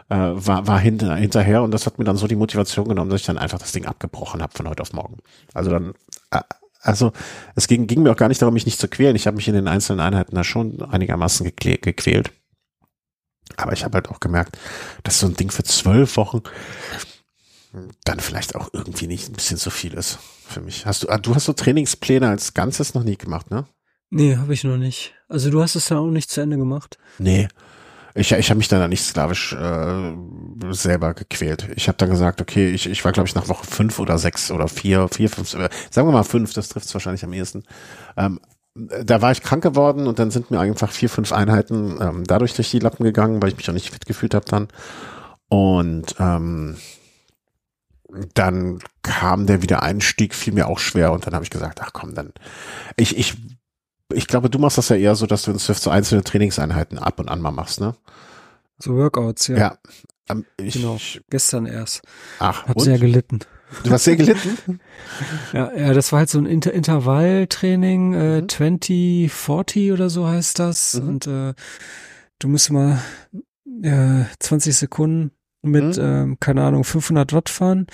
äh, 0.08 0.16
war, 0.16 0.66
war 0.66 0.78
hinter, 0.78 1.14
hinterher 1.14 1.62
und 1.62 1.70
das 1.70 1.86
hat 1.86 1.98
mir 1.98 2.04
dann 2.04 2.16
so 2.16 2.26
die 2.26 2.36
Motivation 2.36 2.88
genommen, 2.88 3.10
dass 3.10 3.20
ich 3.20 3.26
dann 3.26 3.38
einfach 3.38 3.58
das 3.58 3.72
Ding 3.72 3.86
abgebrochen 3.86 4.42
habe 4.42 4.52
von 4.56 4.68
heute 4.68 4.82
auf 4.82 4.92
morgen. 4.92 5.18
Also 5.54 5.70
dann, 5.70 5.94
äh, 6.32 6.40
also 6.82 7.12
es 7.54 7.68
ging, 7.68 7.86
ging 7.86 8.02
mir 8.02 8.10
auch 8.10 8.16
gar 8.16 8.28
nicht 8.28 8.42
darum, 8.42 8.54
mich 8.54 8.66
nicht 8.66 8.80
zu 8.80 8.88
quälen. 8.88 9.14
Ich 9.14 9.26
habe 9.26 9.36
mich 9.36 9.46
in 9.46 9.54
den 9.54 9.68
einzelnen 9.68 10.00
Einheiten 10.00 10.34
da 10.34 10.42
schon 10.44 10.82
einigermaßen 10.82 11.52
gequält. 11.56 12.32
Aber 13.56 13.72
ich 13.72 13.84
habe 13.84 13.94
halt 13.96 14.08
auch 14.08 14.20
gemerkt, 14.20 14.58
dass 15.02 15.20
so 15.20 15.26
ein 15.26 15.34
Ding 15.34 15.50
für 15.50 15.64
zwölf 15.64 16.16
Wochen 16.16 16.42
dann 18.04 18.20
vielleicht 18.20 18.54
auch 18.54 18.70
irgendwie 18.72 19.06
nicht 19.06 19.28
ein 19.28 19.34
bisschen 19.34 19.56
zu 19.56 19.70
viel 19.70 19.94
ist 19.94 20.18
für 20.48 20.60
mich. 20.60 20.86
Hast 20.86 21.04
du, 21.04 21.08
ah, 21.08 21.18
du 21.18 21.34
hast 21.34 21.44
so 21.44 21.52
Trainingspläne 21.52 22.28
als 22.28 22.54
Ganzes 22.54 22.94
noch 22.94 23.04
nie 23.04 23.16
gemacht, 23.16 23.50
ne? 23.50 23.66
Nee, 24.10 24.36
habe 24.36 24.52
ich 24.52 24.64
noch 24.64 24.76
nicht. 24.76 25.14
Also 25.28 25.50
du 25.50 25.62
hast 25.62 25.76
es 25.76 25.88
ja 25.88 25.98
auch 25.98 26.10
nicht 26.10 26.30
zu 26.30 26.40
Ende 26.40 26.56
gemacht. 26.56 26.98
Nee. 27.18 27.48
Ich, 28.16 28.32
ich 28.32 28.50
habe 28.50 28.58
mich 28.58 28.66
dann 28.66 28.90
nicht 28.90 29.04
sklavisch 29.04 29.52
äh, 29.52 30.12
selber 30.70 31.14
gequält. 31.14 31.68
Ich 31.76 31.86
habe 31.86 31.96
dann 31.96 32.10
gesagt, 32.10 32.40
okay, 32.40 32.68
ich, 32.70 32.88
ich 32.88 33.04
war, 33.04 33.12
glaube 33.12 33.28
ich, 33.28 33.36
nach 33.36 33.46
Woche 33.46 33.64
fünf 33.64 34.00
oder 34.00 34.18
sechs 34.18 34.50
oder 34.50 34.66
vier, 34.66 35.06
vier, 35.06 35.30
fünf, 35.30 35.54
äh, 35.54 35.68
sagen 35.92 36.08
wir 36.08 36.12
mal 36.12 36.24
fünf, 36.24 36.52
das 36.52 36.68
trifft 36.70 36.86
es 36.86 36.94
wahrscheinlich 36.94 37.22
am 37.22 37.32
ehesten. 37.32 37.62
Ähm, 38.16 38.40
da 38.74 39.20
war 39.20 39.32
ich 39.32 39.42
krank 39.42 39.62
geworden 39.62 40.06
und 40.06 40.18
dann 40.18 40.30
sind 40.30 40.50
mir 40.50 40.60
einfach 40.60 40.90
vier, 40.92 41.10
fünf 41.10 41.32
Einheiten 41.32 41.98
ähm, 42.00 42.24
dadurch 42.24 42.54
durch 42.54 42.70
die 42.70 42.78
Lappen 42.78 43.04
gegangen, 43.04 43.42
weil 43.42 43.50
ich 43.50 43.56
mich 43.56 43.68
auch 43.68 43.74
nicht 43.74 43.90
fit 43.90 44.06
gefühlt 44.06 44.34
habe 44.34 44.46
dann. 44.46 44.68
Und 45.48 46.14
ähm, 46.18 46.76
dann 48.34 48.80
kam 49.02 49.46
der 49.46 49.62
Wiedereinstieg, 49.62 50.34
fiel 50.34 50.54
mir 50.54 50.68
auch 50.68 50.78
schwer 50.78 51.12
und 51.12 51.26
dann 51.26 51.34
habe 51.34 51.44
ich 51.44 51.50
gesagt, 51.50 51.80
ach 51.82 51.92
komm, 51.92 52.14
dann 52.14 52.32
ich, 52.96 53.16
ich 53.16 53.36
ich 54.12 54.26
glaube, 54.26 54.50
du 54.50 54.58
machst 54.58 54.78
das 54.78 54.88
ja 54.88 54.96
eher 54.96 55.14
so, 55.14 55.26
dass 55.26 55.42
du 55.42 55.52
in 55.52 55.58
Swift 55.58 55.82
so 55.82 55.90
einzelne 55.90 56.24
Trainingseinheiten 56.24 56.98
ab 56.98 57.20
und 57.20 57.28
an 57.28 57.40
mal 57.40 57.52
machst, 57.52 57.80
ne? 57.80 57.94
So 58.78 58.96
Workouts, 58.96 59.48
ja. 59.48 59.56
Ja. 59.56 59.78
Ähm, 60.28 60.46
ich, 60.56 60.74
genau. 60.74 60.98
Gestern 61.28 61.66
erst. 61.66 62.02
Ach, 62.38 62.66
hab 62.66 62.76
und? 62.76 62.82
sehr 62.82 62.98
gelitten. 62.98 63.40
Du 63.84 63.90
hast 63.90 64.04
sehr 64.04 64.16
gelitten? 64.16 64.80
ja, 65.52 65.72
ja, 65.76 65.92
das 65.92 66.12
war 66.12 66.20
halt 66.20 66.28
so 66.28 66.38
ein 66.38 66.46
Inter 66.46 66.72
Intervalltraining, 66.72 68.14
äh, 68.14 68.40
mhm. 68.42 68.48
20, 68.48 69.32
40 69.32 69.92
oder 69.92 70.10
so 70.10 70.26
heißt 70.26 70.58
das. 70.58 70.94
Mhm. 70.94 71.08
Und 71.08 71.26
äh, 71.26 71.54
du 72.38 72.48
musst 72.48 72.70
mal 72.70 73.00
äh, 73.82 74.24
20 74.38 74.76
Sekunden 74.76 75.32
mit, 75.62 75.96
mhm. 75.96 76.02
ähm, 76.02 76.36
keine 76.40 76.62
Ahnung, 76.62 76.84
500 76.84 77.32
Watt 77.32 77.48
fahren 77.48 77.86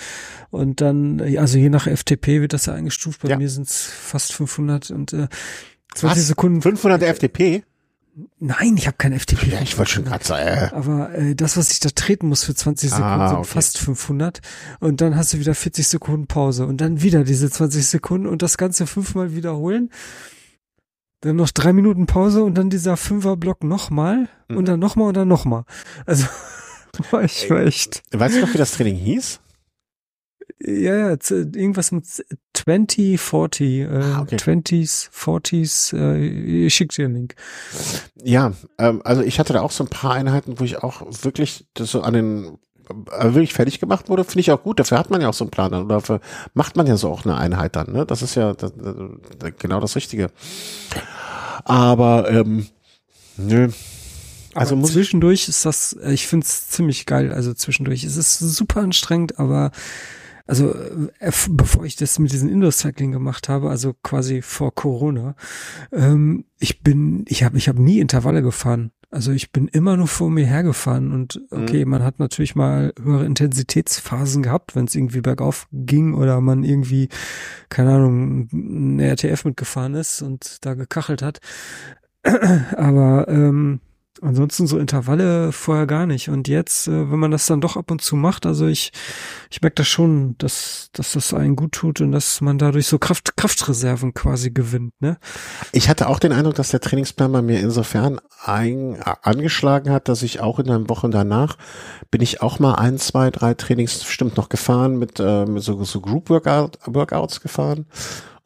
und 0.49 0.79
dann, 0.81 1.21
also 1.37 1.57
je 1.57 1.69
nach 1.69 1.87
FTP 1.87 2.41
wird 2.41 2.53
das 2.53 2.67
ja 2.67 2.73
eingestuft, 2.73 3.21
bei 3.21 3.29
ja. 3.29 3.37
mir 3.37 3.49
sind 3.49 3.67
es 3.67 3.83
fast 3.83 4.33
500 4.33 4.91
und 4.91 5.13
äh, 5.13 5.27
20 5.95 6.17
Was? 6.17 6.27
Sekunden. 6.27 6.61
500 6.61 7.03
FTP? 7.03 7.63
Nein, 8.39 8.77
ich 8.77 8.87
habe 8.87 8.97
kein 8.97 9.17
FTP. 9.17 9.47
Ja, 9.47 9.61
ich 9.61 9.77
wollte 9.77 9.91
schon 9.91 10.05
gerade 10.05 10.25
sagen. 10.25 10.47
Äh. 10.47 10.69
Aber 10.73 11.13
äh, 11.13 11.35
das, 11.35 11.55
was 11.55 11.71
ich 11.71 11.79
da 11.79 11.89
treten 11.89 12.27
muss 12.27 12.43
für 12.43 12.55
20 12.55 12.89
Sekunden, 12.89 13.21
ah, 13.21 13.29
sind 13.29 13.45
fast 13.45 13.77
500. 13.77 14.39
Und 14.79 15.01
dann 15.01 15.15
hast 15.15 15.33
du 15.33 15.39
wieder 15.39 15.53
40 15.53 15.87
Sekunden 15.87 16.27
Pause 16.27 16.65
und 16.65 16.81
dann 16.81 17.01
wieder 17.01 17.23
diese 17.23 17.49
20 17.49 17.85
Sekunden 17.85 18.27
und 18.27 18.41
das 18.41 18.57
Ganze 18.57 18.87
fünfmal 18.87 19.35
wiederholen. 19.35 19.91
Dann 21.21 21.35
noch 21.35 21.51
drei 21.51 21.73
Minuten 21.73 22.05
Pause 22.05 22.43
und 22.43 22.55
dann 22.55 22.69
dieser 22.69 22.97
Fünferblock 22.97 23.63
nochmal 23.63 24.29
mhm. 24.49 24.57
und 24.57 24.67
dann 24.67 24.79
nochmal 24.79 25.09
und 25.09 25.17
dann 25.17 25.27
nochmal. 25.27 25.65
Also 26.05 26.25
war 27.11 27.23
ich 27.23 27.49
war 27.49 27.61
echt. 27.61 28.01
Weißt 28.11 28.37
du 28.37 28.41
noch, 28.41 28.53
wie 28.53 28.57
das 28.57 28.71
Training 28.71 28.95
hieß? 28.95 29.39
Ja, 30.59 30.95
ja, 30.95 31.17
irgendwas 31.29 31.91
mit 31.91 32.05
20, 32.53 33.19
40, 33.19 33.61
äh, 33.61 33.87
ah, 33.87 34.21
okay. 34.21 34.35
20s, 34.37 35.09
40s, 35.11 35.95
äh, 35.95 36.65
ich 36.65 36.73
schick 36.73 36.91
dir 36.91 37.05
einen 37.05 37.15
Link. 37.15 37.35
Ja, 38.23 38.53
ähm, 38.77 39.01
also 39.03 39.21
ich 39.21 39.39
hatte 39.39 39.53
da 39.53 39.61
auch 39.61 39.71
so 39.71 39.83
ein 39.83 39.89
paar 39.89 40.13
Einheiten, 40.13 40.59
wo 40.59 40.63
ich 40.63 40.83
auch 40.83 41.01
wirklich 41.23 41.67
das 41.73 41.91
so 41.91 42.01
an 42.01 42.13
den 42.13 42.57
äh, 42.89 43.33
wirklich 43.33 43.53
fertig 43.53 43.79
gemacht 43.79 44.09
wurde, 44.09 44.23
finde 44.23 44.39
ich 44.39 44.51
auch 44.51 44.63
gut. 44.63 44.79
Dafür 44.79 44.97
hat 44.97 45.09
man 45.09 45.21
ja 45.21 45.29
auch 45.29 45.33
so 45.33 45.43
einen 45.43 45.51
Plan 45.51 45.71
dann. 45.71 45.85
Oder 45.85 45.95
dafür 45.95 46.21
macht 46.53 46.75
man 46.75 46.87
ja 46.87 46.97
so 46.97 47.09
auch 47.09 47.25
eine 47.25 47.35
Einheit 47.35 47.75
dann. 47.75 47.91
Ne? 47.91 48.05
Das 48.05 48.21
ist 48.21 48.35
ja 48.35 48.53
das, 48.53 48.73
das, 48.75 49.51
genau 49.59 49.79
das 49.79 49.95
Richtige. 49.95 50.31
Aber 51.65 52.29
ähm, 52.29 52.67
nö. 53.37 53.69
Also 54.55 54.75
aber 54.75 54.85
zwischendurch 54.85 55.49
ist 55.49 55.65
das, 55.65 55.95
ich 56.07 56.27
finde 56.27 56.45
es 56.45 56.69
ziemlich 56.69 57.05
geil. 57.05 57.31
Also 57.31 57.53
zwischendurch 57.53 58.03
es 58.03 58.17
ist 58.17 58.39
super 58.39 58.81
anstrengend, 58.81 59.37
aber 59.37 59.71
also 60.47 60.73
äh, 60.73 61.31
bevor 61.49 61.85
ich 61.85 61.95
das 61.95 62.17
mit 62.19 62.31
diesem 62.31 62.49
Indoor-Cycling 62.49 63.11
gemacht 63.11 63.49
habe, 63.49 63.69
also 63.69 63.93
quasi 64.01 64.41
vor 64.41 64.73
Corona, 64.73 65.35
ähm, 65.91 66.45
ich 66.59 66.81
bin, 66.81 67.25
ich 67.27 67.43
habe 67.43 67.57
ich 67.57 67.69
hab 67.69 67.77
nie 67.77 67.99
Intervalle 67.99 68.41
gefahren. 68.41 68.91
Also 69.09 69.31
ich 69.31 69.53
bin 69.53 69.69
immer 69.69 69.95
nur 69.95 70.07
vor 70.07 70.29
mir 70.29 70.45
hergefahren 70.45 71.13
und 71.13 71.41
okay, 71.49 71.85
mhm. 71.85 71.91
man 71.91 72.03
hat 72.03 72.19
natürlich 72.19 72.55
mal 72.55 72.93
höhere 73.01 73.25
Intensitätsphasen 73.25 74.43
gehabt, 74.43 74.75
wenn 74.75 74.85
es 74.85 74.95
irgendwie 74.95 75.21
bergauf 75.21 75.67
ging 75.71 76.13
oder 76.13 76.41
man 76.41 76.63
irgendwie, 76.63 77.07
keine 77.69 77.91
Ahnung, 77.93 78.49
eine 78.51 79.07
RTF 79.07 79.45
mitgefahren 79.45 79.95
ist 79.95 80.21
und 80.21 80.65
da 80.65 80.73
gekachelt 80.73 81.21
hat. 81.21 81.39
Aber 82.75 83.29
ähm, 83.29 83.79
Ansonsten 84.21 84.67
so 84.67 84.77
Intervalle 84.77 85.51
vorher 85.51 85.87
gar 85.87 86.05
nicht. 86.05 86.29
Und 86.29 86.47
jetzt, 86.47 86.87
äh, 86.87 87.11
wenn 87.11 87.19
man 87.19 87.31
das 87.31 87.45
dann 87.45 87.61
doch 87.61 87.77
ab 87.77 87.91
und 87.91 88.01
zu 88.01 88.15
macht, 88.15 88.45
also 88.45 88.67
ich, 88.67 88.91
ich 89.49 89.61
merke 89.61 89.75
das 89.75 89.87
schon, 89.87 90.37
dass, 90.37 90.89
dass 90.93 91.13
das 91.13 91.33
einen 91.33 91.55
gut 91.55 91.73
tut 91.73 92.01
und 92.01 92.11
dass 92.11 92.41
man 92.41 92.57
dadurch 92.57 92.87
so 92.87 92.99
Kraft, 92.99 93.37
Kraftreserven 93.37 94.13
quasi 94.13 94.51
gewinnt, 94.51 94.93
ne? 94.99 95.17
Ich 95.71 95.89
hatte 95.89 96.07
auch 96.07 96.19
den 96.19 96.31
Eindruck, 96.31 96.55
dass 96.55 96.69
der 96.69 96.81
Trainingsplan 96.81 97.31
bei 97.31 97.41
mir 97.41 97.59
insofern 97.59 98.19
ein, 98.43 99.01
angeschlagen 99.21 99.91
hat, 99.91 100.07
dass 100.07 100.21
ich 100.23 100.39
auch 100.39 100.59
in 100.59 100.67
den 100.67 100.89
Wochen 100.89 101.11
danach 101.11 101.57
bin 102.11 102.21
ich 102.21 102.41
auch 102.41 102.59
mal 102.59 102.75
ein, 102.75 102.97
zwei, 102.97 103.31
drei 103.31 103.53
Trainings 103.53 104.03
stimmt 104.05 104.37
noch 104.37 104.49
gefahren 104.49 104.97
mit, 104.97 105.19
äh, 105.19 105.45
mit 105.45 105.63
so, 105.63 105.83
so 105.83 106.01
Group 106.01 106.29
Workout, 106.29 106.79
Workouts 106.85 107.41
gefahren 107.41 107.85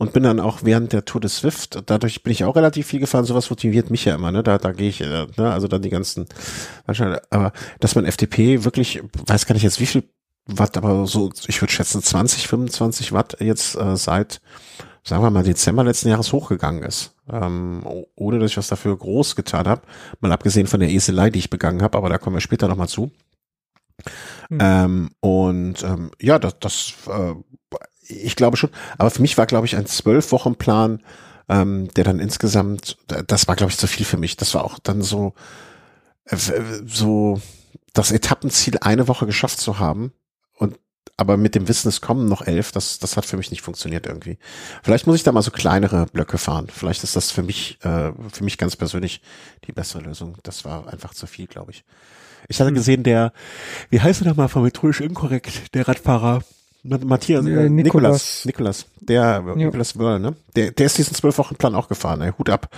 und 0.01 0.13
bin 0.13 0.23
dann 0.23 0.39
auch 0.39 0.63
während 0.63 0.93
der 0.93 1.05
Tour 1.05 1.21
des 1.21 1.37
Swift, 1.37 1.83
dadurch 1.85 2.23
bin 2.23 2.33
ich 2.33 2.43
auch 2.43 2.55
relativ 2.55 2.87
viel 2.87 2.99
gefahren, 2.99 3.23
sowas 3.23 3.51
motiviert 3.51 3.91
mich 3.91 4.03
ja 4.03 4.15
immer, 4.15 4.31
ne? 4.31 4.41
Da, 4.41 4.57
da 4.57 4.71
gehe 4.71 4.89
ich, 4.89 5.01
äh, 5.01 5.27
ne? 5.37 5.53
Also 5.53 5.67
dann 5.67 5.83
die 5.83 5.91
ganzen, 5.91 6.25
aber 6.87 7.53
dass 7.79 7.93
man 7.93 8.05
FDP 8.05 8.63
wirklich, 8.63 9.03
weiß 9.27 9.45
gar 9.45 9.53
nicht 9.53 9.61
jetzt 9.61 9.79
wie 9.79 9.85
viel 9.85 10.09
Watt, 10.47 10.75
aber 10.75 11.05
so, 11.05 11.29
ich 11.45 11.61
würde 11.61 11.71
schätzen 11.71 12.01
20, 12.01 12.47
25 12.47 13.11
Watt 13.11 13.37
jetzt 13.41 13.75
äh, 13.75 13.95
seit, 13.95 14.41
sagen 15.03 15.21
wir 15.21 15.29
mal, 15.29 15.43
Dezember 15.43 15.83
letzten 15.83 16.09
Jahres 16.09 16.33
hochgegangen 16.33 16.81
ist. 16.81 17.13
Ähm, 17.31 17.85
ohne 18.15 18.39
dass 18.39 18.49
ich 18.49 18.57
was 18.57 18.69
dafür 18.69 18.97
groß 18.97 19.35
getan 19.35 19.67
habe. 19.67 19.83
Mal 20.19 20.31
abgesehen 20.31 20.65
von 20.65 20.79
der 20.79 20.89
Eselei, 20.89 21.29
die 21.29 21.37
ich 21.37 21.51
begangen 21.51 21.83
habe, 21.83 21.95
aber 21.95 22.09
da 22.09 22.17
kommen 22.17 22.37
wir 22.37 22.41
später 22.41 22.67
nochmal 22.67 22.89
zu. 22.89 23.11
Mhm. 24.49 24.57
Ähm, 24.59 25.09
und 25.19 25.83
ähm, 25.83 26.09
ja, 26.19 26.39
das, 26.39 26.57
das 26.59 26.93
äh, 27.07 27.35
ich 28.11 28.35
glaube 28.35 28.57
schon. 28.57 28.69
Aber 28.97 29.11
für 29.11 29.21
mich 29.21 29.37
war, 29.37 29.45
glaube 29.45 29.65
ich, 29.65 29.75
ein 29.75 29.85
zwölf 29.85 30.31
Wochen 30.31 30.55
Plan, 30.55 31.01
ähm, 31.49 31.89
der 31.95 32.03
dann 32.03 32.19
insgesamt, 32.19 32.97
das 33.27 33.47
war, 33.47 33.55
glaube 33.55 33.71
ich, 33.71 33.77
zu 33.77 33.87
viel 33.87 34.05
für 34.05 34.17
mich. 34.17 34.37
Das 34.37 34.53
war 34.53 34.63
auch 34.63 34.79
dann 34.79 35.01
so, 35.01 35.33
äh, 36.25 36.37
so 36.85 37.41
das 37.93 38.11
Etappenziel 38.11 38.77
eine 38.79 39.07
Woche 39.07 39.25
geschafft 39.25 39.59
zu 39.59 39.79
haben 39.79 40.13
und 40.57 40.79
aber 41.17 41.37
mit 41.37 41.55
dem 41.55 41.67
Wissen, 41.67 41.89
es 41.89 42.01
kommen 42.01 42.27
noch 42.27 42.41
elf, 42.41 42.71
das, 42.71 42.97
das 42.97 43.17
hat 43.17 43.25
für 43.25 43.37
mich 43.37 43.51
nicht 43.51 43.61
funktioniert 43.61 44.07
irgendwie. 44.07 44.39
Vielleicht 44.81 45.05
muss 45.05 45.17
ich 45.17 45.23
da 45.23 45.31
mal 45.31 45.41
so 45.41 45.51
kleinere 45.51 46.07
Blöcke 46.07 46.37
fahren. 46.37 46.67
Vielleicht 46.71 47.03
ist 47.03 47.15
das 47.15 47.31
für 47.31 47.43
mich, 47.43 47.77
äh, 47.83 48.11
für 48.31 48.43
mich 48.43 48.57
ganz 48.57 48.75
persönlich 48.75 49.21
die 49.67 49.71
bessere 49.71 50.01
Lösung. 50.01 50.37
Das 50.43 50.65
war 50.65 50.87
einfach 50.87 51.13
zu 51.13 51.27
viel, 51.27 51.47
glaube 51.47 51.71
ich. 51.71 51.83
Ich 52.47 52.59
hatte 52.59 52.69
hm. 52.69 52.75
gesehen, 52.75 53.03
der, 53.03 53.33
wie 53.89 54.01
heißt 54.01 54.21
er 54.21 54.29
nochmal, 54.29 54.49
von 54.49 54.63
methodisch 54.63 55.01
inkorrekt, 55.01 55.75
der 55.75 55.87
Radfahrer, 55.87 56.43
Matthias, 56.83 57.45
äh, 57.45 57.69
Nikolas. 57.69 58.45
Nikolas, 58.45 58.87
der, 58.99 59.43
ja. 59.45 59.55
Nikolas 59.55 59.97
Wörl, 59.99 60.19
ne? 60.19 60.35
Der, 60.55 60.71
der 60.71 60.85
ist 60.85 60.97
diesen 60.97 61.15
zwölf 61.15 61.37
Wochen 61.37 61.55
Plan 61.55 61.75
auch 61.75 61.87
gefahren, 61.87 62.21
ey. 62.21 62.31
Hut 62.37 62.49
ab. 62.49 62.69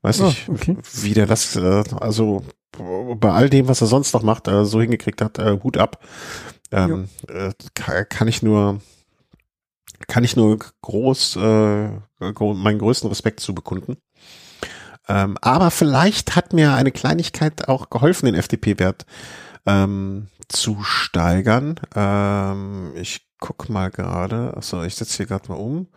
Weiß 0.00 0.20
oh, 0.20 0.26
nicht, 0.26 0.48
okay. 0.48 0.76
wie 1.02 1.14
der 1.14 1.26
das, 1.26 1.56
äh, 1.56 1.84
also, 2.00 2.42
bei 3.16 3.30
all 3.30 3.50
dem, 3.50 3.68
was 3.68 3.80
er 3.80 3.86
sonst 3.86 4.14
noch 4.14 4.22
macht, 4.22 4.48
äh, 4.48 4.64
so 4.64 4.80
hingekriegt 4.80 5.20
hat, 5.20 5.38
äh, 5.38 5.58
Hut 5.62 5.76
ab. 5.76 6.02
Ähm, 6.72 7.08
äh, 7.28 7.52
kann 8.04 8.28
ich 8.28 8.42
nur, 8.42 8.80
kann 10.06 10.24
ich 10.24 10.36
nur 10.36 10.58
groß, 10.82 11.36
äh, 11.36 11.88
meinen 12.20 12.78
größten 12.78 13.08
Respekt 13.08 13.40
zu 13.40 13.54
bekunden. 13.54 13.96
Ähm, 15.08 15.36
aber 15.40 15.70
vielleicht 15.70 16.36
hat 16.36 16.52
mir 16.52 16.74
eine 16.74 16.92
Kleinigkeit 16.92 17.68
auch 17.68 17.90
geholfen, 17.90 18.26
den 18.26 18.36
FDP-Wert 18.36 19.06
ähm, 19.66 20.28
zu 20.48 20.82
steigern. 20.82 21.80
Ähm, 21.94 22.92
ich 22.94 23.29
guck 23.40 23.68
mal 23.68 23.90
gerade. 23.90 24.54
Achso, 24.56 24.82
ich 24.84 24.94
setze 24.94 25.16
hier 25.16 25.26
gerade 25.26 25.48
mal 25.48 25.56
um. 25.56 25.88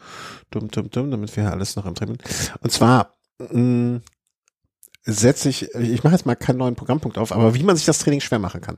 Dumm, 0.51 0.69
dumm, 0.69 0.89
dumm, 0.89 1.11
damit 1.11 1.35
wir 1.35 1.43
hier 1.43 1.51
alles 1.51 1.75
noch 1.75 1.85
im 1.85 1.95
Training. 1.95 2.17
Und 2.61 2.71
zwar 2.71 3.15
mh, 3.39 4.01
setze 5.05 5.49
ich, 5.49 5.73
ich 5.75 6.03
mache 6.03 6.13
jetzt 6.13 6.25
mal 6.25 6.35
keinen 6.35 6.57
neuen 6.57 6.75
Programmpunkt 6.75 7.17
auf, 7.17 7.31
aber 7.31 7.53
wie 7.55 7.63
man 7.63 7.75
sich 7.75 7.85
das 7.85 7.99
Training 7.99 8.21
schwer 8.21 8.39
machen 8.39 8.61
kann. 8.61 8.77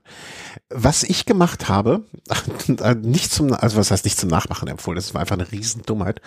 Was 0.69 1.03
ich 1.03 1.25
gemacht 1.25 1.69
habe, 1.69 2.03
nicht 3.01 3.31
zum, 3.31 3.53
also 3.53 3.77
was 3.77 3.91
heißt 3.91 4.05
nicht 4.05 4.19
zum 4.19 4.29
Nachmachen 4.29 4.67
empfohlen, 4.67 4.95
das 4.95 5.13
war 5.13 5.21
einfach 5.21 5.37
eine 5.37 5.51
Riesendummheit. 5.51 6.21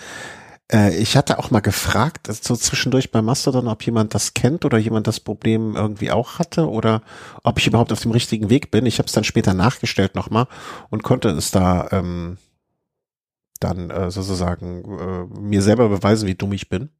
Äh, 0.70 0.96
ich 0.96 1.16
hatte 1.16 1.38
auch 1.38 1.50
mal 1.50 1.60
gefragt, 1.60 2.28
so 2.28 2.56
zwischendurch 2.56 3.10
bei 3.10 3.22
Mastodon, 3.22 3.68
ob 3.68 3.84
jemand 3.84 4.14
das 4.14 4.34
kennt 4.34 4.64
oder 4.64 4.78
jemand 4.78 5.06
das 5.06 5.20
Problem 5.20 5.76
irgendwie 5.76 6.10
auch 6.10 6.38
hatte 6.38 6.68
oder 6.68 7.02
ob 7.42 7.58
ich 7.58 7.66
überhaupt 7.66 7.92
auf 7.92 8.00
dem 8.00 8.12
richtigen 8.12 8.50
Weg 8.50 8.70
bin. 8.70 8.86
Ich 8.86 8.98
habe 8.98 9.06
es 9.06 9.12
dann 9.12 9.24
später 9.24 9.54
nachgestellt 9.54 10.14
nochmal 10.14 10.46
und 10.90 11.02
konnte 11.02 11.30
es 11.30 11.50
da 11.50 11.88
ähm, 11.92 12.38
dann 13.60 13.90
äh, 13.90 14.10
sozusagen 14.10 14.84
äh, 14.98 15.40
mir 15.40 15.62
selber 15.62 15.88
beweisen, 15.88 16.28
wie 16.28 16.34
dumm 16.34 16.52
ich 16.52 16.68
bin. 16.68 16.90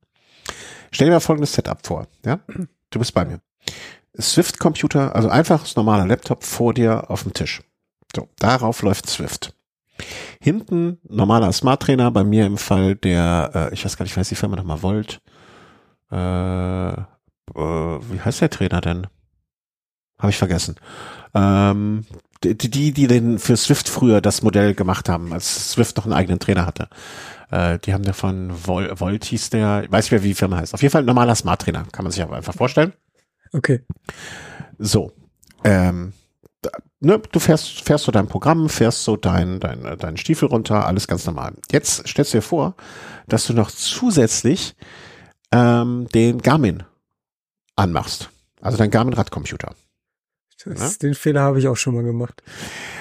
Stell 0.91 1.09
dir 1.09 1.15
mal 1.15 1.21
folgendes 1.21 1.53
Setup 1.53 1.87
vor, 1.87 2.09
ja? 2.25 2.41
Du 2.91 2.99
bist 2.99 3.13
bei 3.13 3.25
mir. 3.25 3.41
Swift-Computer, 4.19 5.15
also 5.15 5.29
einfaches 5.29 5.77
normaler 5.77 6.07
Laptop 6.07 6.43
vor 6.43 6.73
dir 6.73 7.11
auf 7.11 7.23
dem 7.23 7.35
Tisch. 7.35 7.63
So, 8.17 8.29
darauf 8.39 8.83
läuft 8.83 9.09
Swift. 9.09 9.55
Hinten 10.41 10.99
normaler 11.09 11.53
Smart 11.53 11.83
Trainer, 11.83 12.11
bei 12.11 12.25
mir 12.25 12.47
im 12.47 12.59
Fall 12.59 12.95
der, 12.95 13.51
äh, 13.55 13.75
ich 13.75 13.85
weiß 13.85 13.97
gar 13.97 14.05
nicht, 14.05 14.17
weiß 14.17 14.29
die 14.29 14.35
Firma 14.35 14.57
nochmal 14.57 14.83
Volt. 14.83 15.21
Äh, 16.11 16.93
äh, 16.93 16.97
wie 17.55 18.21
heißt 18.21 18.41
der 18.41 18.51
Trainer 18.51 18.81
denn? 18.81 19.07
Habe 20.19 20.31
ich 20.31 20.39
vergessen. 20.39 20.77
Ähm, 21.35 22.05
die, 22.45 22.57
die, 22.57 22.93
die 22.93 23.07
den 23.07 23.39
für 23.39 23.57
Swift 23.57 23.89
früher 23.89 24.21
das 24.21 24.43
Modell 24.43 24.75
gemacht 24.75 25.09
haben, 25.09 25.33
als 25.33 25.73
Swift 25.73 25.97
noch 25.97 26.05
einen 26.05 26.15
eigenen 26.15 26.39
Trainer 26.39 26.67
hatte. 26.67 26.89
Äh, 27.51 27.79
die 27.81 27.93
haben 27.93 28.05
da 28.05 28.13
von 28.13 28.51
Vol 28.67 28.91
Volt 28.99 29.25
hieß 29.25 29.51
der, 29.51 29.85
ich 29.85 29.93
weiß 29.93 30.05
nicht 30.05 30.13
mehr, 30.13 30.23
wie 30.23 30.29
die 30.29 30.35
Firma 30.35 30.57
heißt. 30.57 30.75
Auf 30.75 30.83
jeden 30.83 30.93
Fall 30.93 31.03
ein 31.03 31.07
normaler 31.07 31.35
Smart 31.35 31.63
Trainer, 31.63 31.85
kann 31.93 32.05
man 32.05 32.13
sich 32.13 32.23
aber 32.23 32.37
einfach 32.37 32.55
vorstellen. 32.55 32.93
Okay. 33.53 33.85
So. 34.79 35.13
Ähm, 35.65 36.13
ne, 37.01 37.19
du 37.19 37.39
fährst, 37.41 37.83
fährst 37.83 38.05
so 38.05 38.13
dein 38.13 38.27
Programm, 38.27 38.69
fährst 38.69 39.05
so 39.05 39.17
dein, 39.17 39.61
dein, 39.61 39.97
dein 39.99 40.17
Stiefel 40.17 40.49
runter, 40.49 40.87
alles 40.87 41.07
ganz 41.07 41.27
normal. 41.27 41.55
Jetzt 41.71 42.07
stellst 42.07 42.35
du 42.35 42.39
dir 42.39 42.43
vor, 42.43 42.75
dass 43.27 43.47
du 43.47 43.53
noch 43.53 43.71
zusätzlich 43.71 44.75
ähm, 45.53 46.09
den 46.15 46.39
Garmin 46.39 46.83
anmachst. 47.77 48.31
Also 48.61 48.77
dein 48.77 48.91
Garmin 48.91 49.15
Radcomputer. 49.15 49.75
Das, 50.65 50.99
Den 50.99 51.15
Fehler 51.15 51.43
habe 51.43 51.61
ich 51.61 51.69
auch 51.69 51.77
schon 51.77 51.95
mal 51.95 52.03
gemacht. 52.03 52.43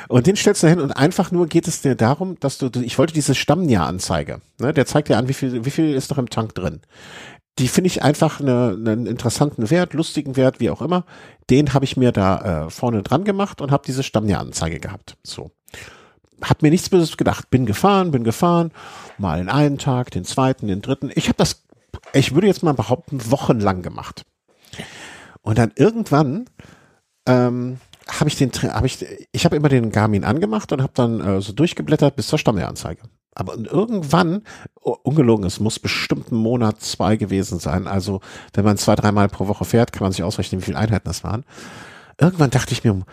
Und 0.10 0.28
den 0.28 0.36
stellst 0.36 0.62
du 0.62 0.68
hin 0.68 0.80
und 0.80 0.92
einfach 0.92 1.32
nur 1.32 1.48
geht 1.48 1.68
es 1.68 1.82
dir 1.82 1.96
darum, 1.96 2.40
dass 2.40 2.60
du, 2.60 2.70
ich 2.82 2.98
wollte 3.00 3.14
diese 3.14 3.34
Stammjahr-Anzeige, 3.34 4.42
ne, 4.60 4.74
der 4.74 4.86
zeigt 4.86 5.10
dir 5.10 5.18
an, 5.18 5.28
wie 5.28 5.34
viel, 5.34 5.66
wie 5.66 5.72
viel 5.72 5.94
ist 5.94 6.12
noch 6.12 6.20
im 6.20 6.30
Tank 6.30 6.54
drin. 6.54 6.82
Die 7.60 7.68
finde 7.68 7.88
ich 7.88 8.04
einfach 8.04 8.40
eine, 8.40 8.78
einen 8.78 9.08
interessanten 9.08 9.70
Wert, 9.70 9.94
lustigen 9.94 10.36
Wert, 10.36 10.60
wie 10.60 10.70
auch 10.70 10.82
immer. 10.82 11.06
Den 11.50 11.74
habe 11.74 11.86
ich 11.86 11.98
mir 11.98 12.12
da 12.12 12.66
äh, 12.66 12.70
vorne 12.70 13.02
dran 13.02 13.24
gemacht 13.24 13.62
und 13.62 13.72
habe 13.72 13.84
diese 13.86 14.04
Stammjahr-Anzeige 14.04 14.80
gehabt. 14.80 15.18
So. 15.24 15.52
Hab 16.42 16.62
mir 16.62 16.70
nichts 16.70 16.90
Böses 16.90 17.18
gedacht. 17.18 17.50
Bin 17.50 17.66
gefahren, 17.66 18.12
bin 18.12 18.24
gefahren, 18.24 18.72
mal 19.18 19.40
den 19.40 19.50
einen 19.50 19.80
Tag, 19.80 20.12
den 20.12 20.24
zweiten, 20.24 20.68
den 20.68 20.82
dritten. 20.82 21.12
Ich 21.16 21.28
habe 21.28 21.38
das, 21.38 21.64
ich 22.14 22.36
würde 22.36 22.48
jetzt 22.48 22.62
mal 22.62 22.74
behaupten, 22.74 23.32
wochenlang 23.32 23.82
gemacht. 23.82 24.24
Und 25.42 25.58
dann 25.58 25.72
irgendwann 25.76 26.46
ähm, 27.26 27.80
habe 28.08 28.30
ich 28.30 28.38
den, 28.38 28.52
habe 28.52 28.86
ich, 28.86 29.06
ich 29.32 29.46
habe 29.46 29.56
immer 29.56 29.70
den 29.70 29.92
Garmin 29.92 30.24
angemacht 30.24 30.72
und 30.72 30.82
habe 30.82 30.94
dann 30.96 31.22
äh, 31.22 31.42
so 31.42 31.54
durchgeblättert 31.54 32.16
bis 32.16 32.28
zur 32.28 32.40
Stammjahranzeige. 32.40 33.02
Aber 33.38 33.56
irgendwann, 33.56 34.42
ungelogen, 34.82 35.46
es 35.46 35.60
muss 35.60 35.78
bestimmt 35.78 36.32
ein 36.32 36.38
Monat, 36.38 36.82
zwei 36.82 37.18
gewesen 37.18 37.60
sein. 37.60 37.88
Also 37.88 38.20
wenn 38.54 38.66
man 38.66 38.78
zwei, 38.78 38.96
dreimal 38.96 39.30
pro 39.30 39.48
Woche 39.48 39.64
fährt, 39.64 39.92
kann 39.92 40.04
man 40.04 40.12
sich 40.12 40.24
ausrechnen, 40.24 40.60
wie 40.60 40.66
viele 40.66 40.80
Einheiten 40.80 41.08
das 41.08 41.24
waren. 41.24 41.46
Irgendwann 42.20 42.50
dachte 42.50 42.74
ich 42.74 42.84
mir, 42.84 43.06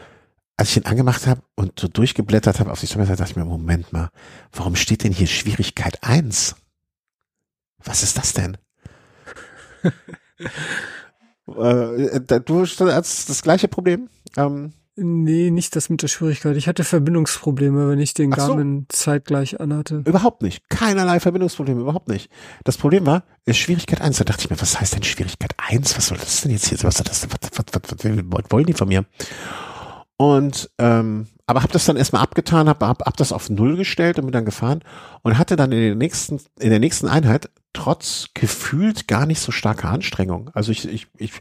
als 0.57 0.71
ich 0.71 0.79
ihn 0.79 0.87
angemacht 0.87 1.27
habe 1.27 1.43
und 1.57 1.79
so 1.79 1.89
durchgeblättert 1.89 2.59
habe 2.59 2.73
auf 2.73 2.81
die 2.81 2.87
Stammjahranzeige, 2.87 3.19
dachte 3.19 3.33
ich 3.33 3.37
mir, 3.37 3.45
Moment 3.45 3.93
mal, 3.93 4.09
warum 4.53 4.77
steht 4.77 5.05
denn 5.05 5.13
hier 5.13 5.27
Schwierigkeit 5.27 6.03
eins? 6.03 6.57
Was 7.85 8.03
ist 8.03 8.17
das 8.17 8.33
denn? 8.33 8.57
Äh, 11.47 12.21
du 12.21 12.61
hast 12.63 13.29
das 13.29 13.43
gleiche 13.43 13.69
Problem? 13.69 14.09
Ähm, 14.39 14.73
nee, 14.97 15.51
nicht 15.51 15.75
das 15.77 15.91
mit 15.91 16.03
der 16.03 16.09
Schwierigkeit. 16.09 16.57
Ich 16.57 16.69
hatte 16.69 16.85
Verbindungsprobleme, 16.85 17.89
wenn 17.89 17.99
ich 17.99 18.15
den 18.15 18.31
Garmin 18.31 18.87
so. 18.91 18.97
zeitgleich 18.97 19.61
anhatte. 19.61 20.03
Überhaupt 20.07 20.43
nicht. 20.43 20.69
Keinerlei 20.69 21.21
Verbindungsprobleme, 21.21 21.81
überhaupt 21.81 22.09
nicht. 22.09 22.31
Das 22.65 22.77
Problem 22.77 23.07
war, 23.07 23.25
Schwierigkeit 23.51 24.01
eins. 24.01 24.19
Da 24.19 24.25
dachte 24.25 24.45
ich 24.45 24.51
mir, 24.51 24.61
was 24.61 24.81
heißt 24.81 24.95
denn 24.95 25.03
Schwierigkeit 25.03 25.55
eins? 25.57 25.97
Was 25.97 26.09
soll 26.09 26.19
das 26.19 26.43
denn 26.43 26.53
jetzt 26.53 26.69
hier? 26.69 26.79
Was, 26.83 27.01
was, 27.01 27.23
was, 27.23 27.29
was, 27.31 27.83
was, 27.91 28.05
was 28.05 28.51
wollen 28.51 28.67
die 28.67 28.73
von 28.73 28.89
mir? 28.89 29.05
Und 30.17 30.71
ähm, 30.79 31.27
aber 31.47 31.63
habe 31.63 31.73
das 31.73 31.85
dann 31.85 31.97
erstmal 31.97 32.23
abgetan, 32.23 32.69
habe 32.69 32.87
hab, 32.87 33.05
hab 33.05 33.17
das 33.17 33.33
auf 33.33 33.51
null 33.51 33.77
gestellt 33.77 34.19
und 34.19 34.27
bin 34.27 34.33
dann 34.33 34.45
gefahren 34.45 34.83
und 35.23 35.39
hatte 35.39 35.57
dann 35.57 35.73
in 35.73 35.81
der 35.81 35.95
nächsten 35.95 36.41
in 36.59 36.71
der 36.71 36.79
nächsten 36.79 37.09
Einheit 37.09 37.51
trotz 37.75 38.29
gefühlt 38.35 39.09
gar 39.09 39.27
nicht 39.27 39.41
so 39.41 39.53
starker 39.53 39.91
Anstrengung. 39.91 40.51
Also 40.55 40.73
ich, 40.73 40.89
ich, 40.89 41.09
ich 41.19 41.33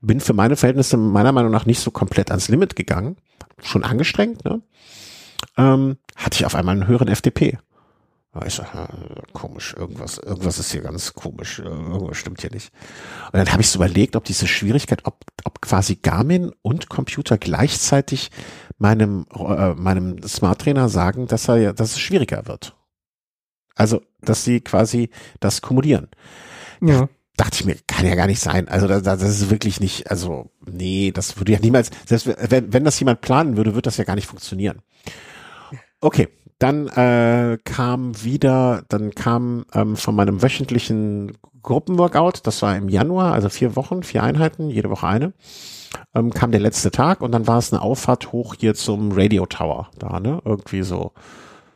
bin 0.00 0.20
für 0.20 0.32
meine 0.32 0.56
Verhältnisse 0.56 0.96
meiner 0.96 1.32
Meinung 1.32 1.52
nach 1.52 1.66
nicht 1.66 1.80
so 1.80 1.90
komplett 1.90 2.30
ans 2.30 2.48
Limit 2.48 2.74
gegangen, 2.74 3.16
schon 3.62 3.84
angestrengt, 3.84 4.44
ne? 4.44 4.62
Ähm, 5.56 5.98
hatte 6.16 6.36
ich 6.36 6.46
auf 6.46 6.54
einmal 6.54 6.74
einen 6.74 6.88
höheren 6.88 7.08
FDP. 7.08 7.58
Ich 8.46 8.54
sag, 8.54 8.88
komisch, 9.34 9.74
irgendwas, 9.76 10.16
irgendwas 10.16 10.58
ist 10.58 10.72
hier 10.72 10.80
ganz 10.80 11.12
komisch, 11.12 11.58
irgendwas 11.58 12.16
stimmt 12.16 12.40
hier 12.40 12.50
nicht. 12.50 12.72
Und 13.26 13.34
dann 13.34 13.52
habe 13.52 13.60
ich 13.60 13.68
so 13.68 13.78
überlegt, 13.78 14.16
ob 14.16 14.24
diese 14.24 14.48
Schwierigkeit, 14.48 15.04
ob, 15.04 15.20
ob 15.44 15.60
quasi 15.60 15.96
Garmin 15.96 16.50
und 16.62 16.88
Computer 16.88 17.36
gleichzeitig 17.36 18.30
meinem, 18.78 19.26
äh, 19.36 19.74
meinem 19.74 20.22
Smart 20.26 20.62
Trainer 20.62 20.88
sagen, 20.88 21.26
dass 21.26 21.46
er, 21.46 21.74
dass 21.74 21.92
es 21.92 22.00
schwieriger 22.00 22.46
wird. 22.46 22.74
Also, 23.74 24.00
dass 24.22 24.44
sie 24.44 24.60
quasi 24.60 25.10
das 25.40 25.60
kumulieren. 25.60 26.08
Ja. 26.80 27.10
Dachte 27.36 27.56
ich 27.60 27.64
mir, 27.66 27.76
kann 27.86 28.06
ja 28.06 28.14
gar 28.14 28.26
nicht 28.26 28.40
sein. 28.40 28.66
Also, 28.68 28.86
das, 28.86 29.02
das 29.02 29.22
ist 29.22 29.50
wirklich 29.50 29.78
nicht, 29.78 30.10
also, 30.10 30.50
nee, 30.64 31.12
das 31.12 31.36
würde 31.36 31.52
ja 31.52 31.58
niemals, 31.58 31.90
selbst 32.06 32.26
wenn, 32.50 32.72
wenn 32.72 32.84
das 32.84 32.98
jemand 32.98 33.20
planen 33.20 33.58
würde, 33.58 33.74
würde 33.74 33.86
das 33.86 33.98
ja 33.98 34.04
gar 34.04 34.14
nicht 34.14 34.26
funktionieren. 34.26 34.80
Okay, 36.00 36.28
dann 36.62 36.86
äh, 36.88 37.58
kam 37.64 38.22
wieder, 38.22 38.84
dann 38.88 39.14
kam 39.14 39.64
ähm, 39.74 39.96
von 39.96 40.14
meinem 40.14 40.42
wöchentlichen 40.42 41.36
Gruppenworkout, 41.62 42.40
das 42.44 42.62
war 42.62 42.76
im 42.76 42.88
Januar, 42.88 43.32
also 43.32 43.48
vier 43.48 43.76
Wochen, 43.76 44.02
vier 44.02 44.22
Einheiten, 44.22 44.70
jede 44.70 44.90
Woche 44.90 45.06
eine, 45.06 45.32
ähm, 46.14 46.32
kam 46.32 46.52
der 46.52 46.60
letzte 46.60 46.90
Tag 46.90 47.20
und 47.20 47.32
dann 47.32 47.46
war 47.46 47.58
es 47.58 47.72
eine 47.72 47.82
Auffahrt 47.82 48.32
hoch 48.32 48.54
hier 48.58 48.74
zum 48.74 49.12
Radio 49.12 49.46
Tower 49.46 49.90
da, 49.98 50.20
ne? 50.20 50.40
Irgendwie 50.44 50.82
so. 50.82 51.12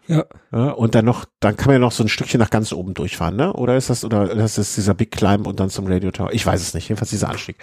Ja. 0.06 0.24
ja. 0.52 0.70
Und 0.70 0.94
dann 0.94 1.04
noch, 1.04 1.24
dann 1.40 1.56
kann 1.56 1.66
man 1.66 1.74
ja 1.74 1.80
noch 1.80 1.92
so 1.92 2.04
ein 2.04 2.08
Stückchen 2.08 2.38
nach 2.38 2.50
ganz 2.50 2.72
oben 2.72 2.94
durchfahren, 2.94 3.36
ne? 3.36 3.52
Oder 3.52 3.76
ist 3.76 3.90
das, 3.90 4.04
oder 4.04 4.34
das 4.34 4.58
ist 4.58 4.76
dieser 4.76 4.94
Big 4.94 5.10
Climb 5.10 5.46
und 5.46 5.58
dann 5.58 5.70
zum 5.70 5.86
Radio 5.86 6.12
Tower? 6.12 6.32
Ich 6.32 6.46
weiß 6.46 6.60
es 6.60 6.74
nicht, 6.74 6.88
jedenfalls 6.88 7.10
dieser 7.10 7.30
Anstieg. 7.30 7.56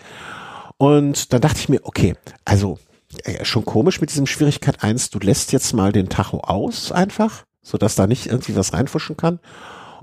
Und 0.77 1.31
dann 1.31 1.41
dachte 1.41 1.59
ich 1.59 1.69
mir, 1.69 1.79
okay, 1.83 2.15
also 2.43 2.79
äh, 3.23 3.45
schon 3.45 3.65
komisch 3.65 4.01
mit 4.01 4.11
diesem 4.11 4.25
Schwierigkeit 4.25 4.83
eins. 4.83 5.09
du 5.09 5.19
lässt 5.19 5.51
jetzt 5.51 5.73
mal 5.73 5.91
den 5.91 6.09
Tacho 6.09 6.39
aus 6.39 6.91
einfach, 6.91 7.45
so 7.61 7.77
dass 7.77 7.95
da 7.95 8.07
nicht 8.07 8.27
irgendwie 8.27 8.55
was 8.55 8.73
reinfuschen 8.73 9.17
kann 9.17 9.39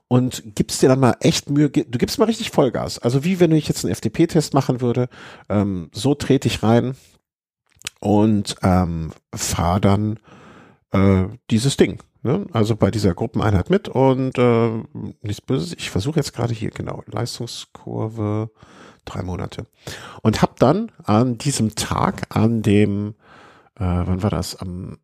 und 0.09 0.43
gibst 0.57 0.83
dir 0.83 0.89
dann 0.89 0.99
mal 0.99 1.17
echt 1.21 1.51
Mühe, 1.51 1.71
du 1.71 1.99
gibst 1.99 2.19
mal 2.19 2.25
richtig 2.25 2.51
Vollgas. 2.51 2.99
Also 2.99 3.23
wie 3.23 3.39
wenn 3.39 3.53
ich 3.53 3.69
jetzt 3.69 3.85
einen 3.85 3.95
FTP-Test 3.95 4.55
machen 4.55 4.81
würde, 4.81 5.09
ähm, 5.49 5.89
so 5.93 6.17
trete 6.17 6.49
ich 6.49 6.65
rein 6.65 6.97
und 8.01 8.57
ähm, 8.63 9.13
fahre 9.33 9.81
dann 9.81 10.19
äh, 10.91 11.27
dieses 11.51 11.77
Ding. 11.77 12.03
Ne? 12.25 12.45
Also 12.53 12.75
bei 12.75 12.91
dieser 12.91 13.15
Gruppeneinheit 13.15 13.71
mit 13.71 13.89
und 13.89 14.37
äh, 14.37 14.83
nichts 15.23 15.43
Böses. 15.43 15.75
Ich 15.79 15.91
versuche 15.91 16.19
jetzt 16.19 16.35
gerade 16.35 16.55
hier 16.55 16.71
genau 16.71 17.05
Leistungskurve 17.07 18.51
drei 19.13 19.23
Monate. 19.23 19.67
Und 20.23 20.43
habe 20.43 20.55
dann 20.59 20.93
an 21.05 21.39
diesem 21.39 21.75
Tag, 21.75 22.27
an 22.35 22.63
dem, 22.63 23.15
äh, 23.77 23.85
wann 23.85 24.23
war 24.23 24.31
das? 24.31 24.57
Am 24.57 24.99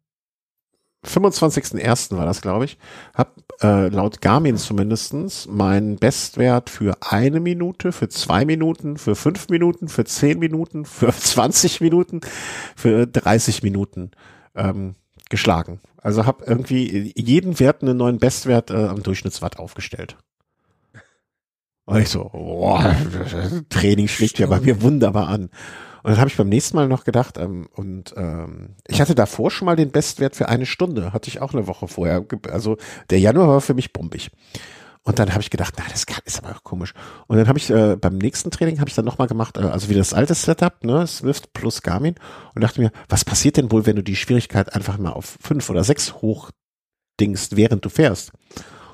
25.01. 1.07 2.17
war 2.17 2.27
das, 2.27 2.41
glaube 2.41 2.65
ich, 2.65 2.79
habe 3.15 3.31
äh, 3.63 3.89
laut 3.89 4.21
Garmin 4.21 4.57
zumindestens 4.57 5.47
meinen 5.47 5.97
Bestwert 5.97 6.69
für 6.69 6.97
eine 7.01 7.41
Minute, 7.41 7.93
für 7.93 8.09
zwei 8.09 8.45
Minuten, 8.45 8.97
für 8.97 9.15
fünf 9.15 9.49
Minuten, 9.49 9.89
für 9.89 10.05
zehn 10.05 10.39
Minuten, 10.39 10.85
für 10.85 11.13
20 11.13 11.81
Minuten, 11.81 12.21
für 12.75 13.07
30 13.07 13.63
Minuten 13.63 14.11
ähm, 14.55 14.95
geschlagen. 15.31 15.81
Also 16.03 16.27
habe 16.27 16.45
irgendwie 16.45 17.13
jeden 17.17 17.59
Wert 17.59 17.83
einen 17.83 17.97
neuen 17.97 18.19
Bestwert 18.19 18.71
äh, 18.71 18.87
am 18.87 19.03
Durchschnittswatt 19.03 19.59
aufgestellt. 19.59 20.17
Und 21.87 22.01
ich 22.01 22.09
so, 22.09 22.29
boah, 22.33 22.95
Training 23.69 24.09
schlägt 24.09 24.39
ja 24.39 24.49
bei 24.49 24.61
mir 24.61 24.83
wunderbar 24.83 25.29
an. 25.29 25.51
Und 26.03 26.13
dann 26.13 26.19
habe 26.19 26.29
ich 26.29 26.37
beim 26.37 26.49
nächsten 26.49 26.77
Mal 26.77 26.89
noch 26.89 27.05
gedacht, 27.05 27.39
ähm, 27.39 27.69
und 27.75 28.15
ähm, 28.17 28.77
ich 28.87 29.01
hatte 29.01 29.15
davor 29.15 29.51
schon 29.51 29.67
mal 29.67 29.77
den 29.77 29.91
Bestwert 29.91 30.37
für 30.37 30.49
eine 30.49 30.67
Stunde, 30.67 31.13
hatte 31.13 31.29
ich 31.29 31.41
auch 31.41 31.53
eine 31.53 31.67
Woche 31.67 31.89
vorher. 31.89 32.25
Also 32.51 32.77
der 33.11 33.19
Januar 33.19 33.49
war 33.49 33.61
für 33.61 33.75
mich 33.75 33.93
bombig. 33.93 34.31
Und 35.03 35.21
dann 35.21 35.31
habe 35.31 35.41
ich 35.41 35.51
gedacht, 35.51 35.75
na, 35.79 35.85
das 35.91 36.07
kann, 36.07 36.21
ist 36.25 36.43
aber 36.43 36.57
auch 36.57 36.65
komisch. 36.65 36.93
Und 37.29 37.37
dann 37.37 37.47
habe 37.47 37.59
ich 37.59 37.71
äh, 37.71 37.97
beim 37.97 38.19
nächsten 38.19 38.51
Training 38.51 38.81
habe 38.81 38.89
ich 38.89 38.97
dann 38.97 39.05
nochmal 39.05 39.29
gemacht, 39.29 39.57
äh, 39.57 39.61
also 39.61 39.89
wieder 39.89 40.01
das 40.01 40.13
alte 40.13 40.35
Setup, 40.35 40.83
ne, 40.83 41.07
Swift 41.07 41.53
plus 41.53 41.83
Garmin, 41.83 42.17
und 42.57 42.63
dachte 42.63 42.81
mir, 42.81 42.91
was 43.09 43.25
passiert 43.25 43.57
denn 43.57 43.71
wohl, 43.71 43.87
wenn 43.87 43.95
du 43.95 44.03
die 44.03 44.17
Schwierigkeit 44.17 44.75
einfach 44.75 44.99
mal 44.99 45.13
auf 45.13 45.39
fünf 45.41 45.71
oder 45.71 45.85
sechs 45.85 46.15
hochdingst, 46.15 47.57
während 47.57 47.85
du 47.85 47.89
fährst? 47.89 48.33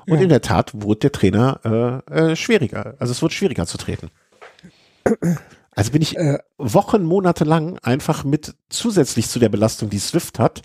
Und 0.07 0.17
ja. 0.17 0.23
in 0.23 0.29
der 0.29 0.41
Tat 0.41 0.71
wurde 0.73 1.01
der 1.01 1.11
Trainer 1.11 2.03
äh, 2.09 2.31
äh, 2.31 2.35
schwieriger. 2.35 2.95
Also 2.99 3.11
es 3.11 3.21
wurde 3.21 3.33
schwieriger 3.33 3.65
zu 3.65 3.77
treten. 3.77 4.09
Also 5.75 5.91
bin 5.91 6.01
ich 6.01 6.17
äh, 6.17 6.39
Wochen, 6.57 7.03
Monate 7.03 7.43
lang 7.43 7.79
einfach 7.79 8.23
mit 8.23 8.55
zusätzlich 8.69 9.27
zu 9.27 9.39
der 9.39 9.49
Belastung, 9.49 9.89
die 9.89 9.99
Swift 9.99 10.39
hat, 10.39 10.61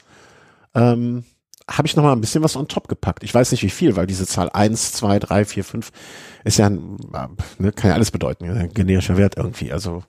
ähm, 0.75 1.25
habe 1.71 1.87
ich 1.87 1.97
noch 1.97 2.05
mal 2.05 2.13
ein 2.13 2.21
bisschen 2.21 2.43
was 2.43 2.57
on 2.57 2.69
top 2.69 2.89
gepackt. 2.89 3.23
Ich 3.23 3.35
weiß 3.35 3.53
nicht 3.53 3.63
wie 3.63 3.71
viel, 3.71 3.97
weil 3.97 4.07
diese 4.07 4.27
Zahl 4.27 4.51
eins, 4.51 4.93
zwei, 4.93 5.19
drei, 5.19 5.45
vier, 5.45 5.65
fünf 5.65 5.93
ist 6.45 6.59
ja, 6.59 6.67
ein, 6.67 6.97
ne, 7.59 7.73
kann 7.73 7.91
ja 7.91 7.95
alles 7.95 8.11
bedeuten, 8.11 8.45
ein 8.45 8.73
generischer 8.73 9.17
Wert 9.17 9.37
irgendwie. 9.37 9.73
Also 9.73 10.03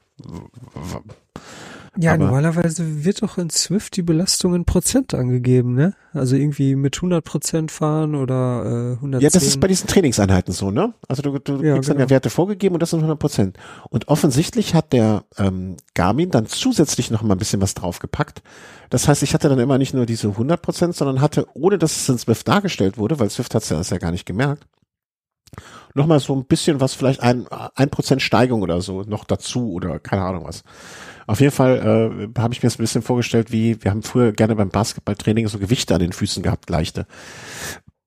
Ja, 2.02 2.14
Aber 2.14 2.26
normalerweise 2.26 3.04
wird 3.04 3.22
doch 3.22 3.38
in 3.38 3.50
Swift 3.50 3.98
die 3.98 4.04
Belastung 4.04 4.56
in 4.56 4.64
Prozent 4.64 5.14
angegeben, 5.14 5.74
ne? 5.74 5.96
Also 6.14 6.38
irgendwie 6.38 6.76
mit 6.76 6.96
100 6.96 7.22
Prozent 7.26 7.72
fahren 7.72 8.16
oder 8.16 8.94
äh, 8.94 8.96
110. 8.96 9.20
Ja, 9.22 9.30
das 9.30 9.44
ist 9.44 9.60
bei 9.60 9.68
diesen 9.68 9.88
Trainingseinheiten 9.88 10.54
so, 10.54 10.72
ne? 10.72 10.94
Also 11.10 11.22
du, 11.22 11.38
du 11.40 11.56
ja, 11.56 11.58
kriegst 11.58 11.64
genau. 11.66 11.76
dann 11.76 11.88
ja 11.88 11.94
genau. 11.94 12.10
Werte 12.10 12.30
vorgegeben 12.30 12.76
und 12.76 12.82
das 12.82 12.92
sind 12.92 13.00
100 13.00 13.20
Prozent. 13.20 13.58
Und 13.90 14.08
offensichtlich 14.08 14.76
hat 14.76 14.94
der 14.94 15.26
ähm, 15.38 15.76
Garmin 15.94 16.32
dann 16.32 16.46
zusätzlich 16.46 17.12
noch 17.12 17.22
mal 17.22 17.36
ein 17.36 17.38
bisschen 17.38 17.62
was 17.62 17.74
draufgepackt. 17.74 18.44
Das 18.90 19.10
heißt, 19.10 19.22
ich 19.22 19.34
hatte 19.34 19.50
dann 19.50 19.60
immer 19.60 19.78
nicht 19.78 19.94
nur 19.94 20.06
diese 20.06 20.30
100 20.30 20.62
Prozent, 20.62 20.96
sondern 20.96 21.20
hatte, 21.20 21.48
ohne 21.54 21.78
dass 21.78 21.98
es 21.98 22.08
in 22.08 22.18
Swift 22.18 22.48
dargestellt 22.48 22.98
wurde, 22.98 23.20
weil 23.20 23.30
Swift 23.30 23.54
hat 23.54 23.64
es 23.64 23.70
ja, 23.70 23.82
ja 23.82 23.98
gar 23.98 24.12
nicht 24.12 24.26
gemerkt, 24.26 24.66
nochmal 25.94 26.20
so 26.20 26.36
ein 26.36 26.46
bisschen 26.46 26.80
was, 26.80 26.94
vielleicht 26.94 27.22
ein, 27.22 27.46
ein 27.50 27.90
Prozent 27.90 28.22
Steigung 28.22 28.62
oder 28.62 28.82
so 28.82 29.04
noch 29.04 29.26
dazu 29.26 29.72
oder 29.74 30.00
keine 30.00 30.24
Ahnung 30.24 30.46
was. 30.46 30.64
Auf 31.30 31.42
jeden 31.42 31.52
Fall 31.52 32.32
äh, 32.36 32.40
habe 32.40 32.56
ich 32.56 32.64
mir 32.64 32.68
das 32.70 32.80
ein 32.80 32.82
bisschen 32.82 33.04
vorgestellt, 33.04 33.52
wie 33.52 33.84
wir 33.84 33.92
haben 33.92 34.02
früher 34.02 34.32
gerne 34.32 34.56
beim 34.56 34.70
Basketballtraining 34.70 35.48
so 35.48 35.60
Gewichte 35.60 35.94
an 35.94 36.00
den 36.00 36.12
Füßen 36.12 36.42
gehabt, 36.42 36.72
leichte, 36.72 37.06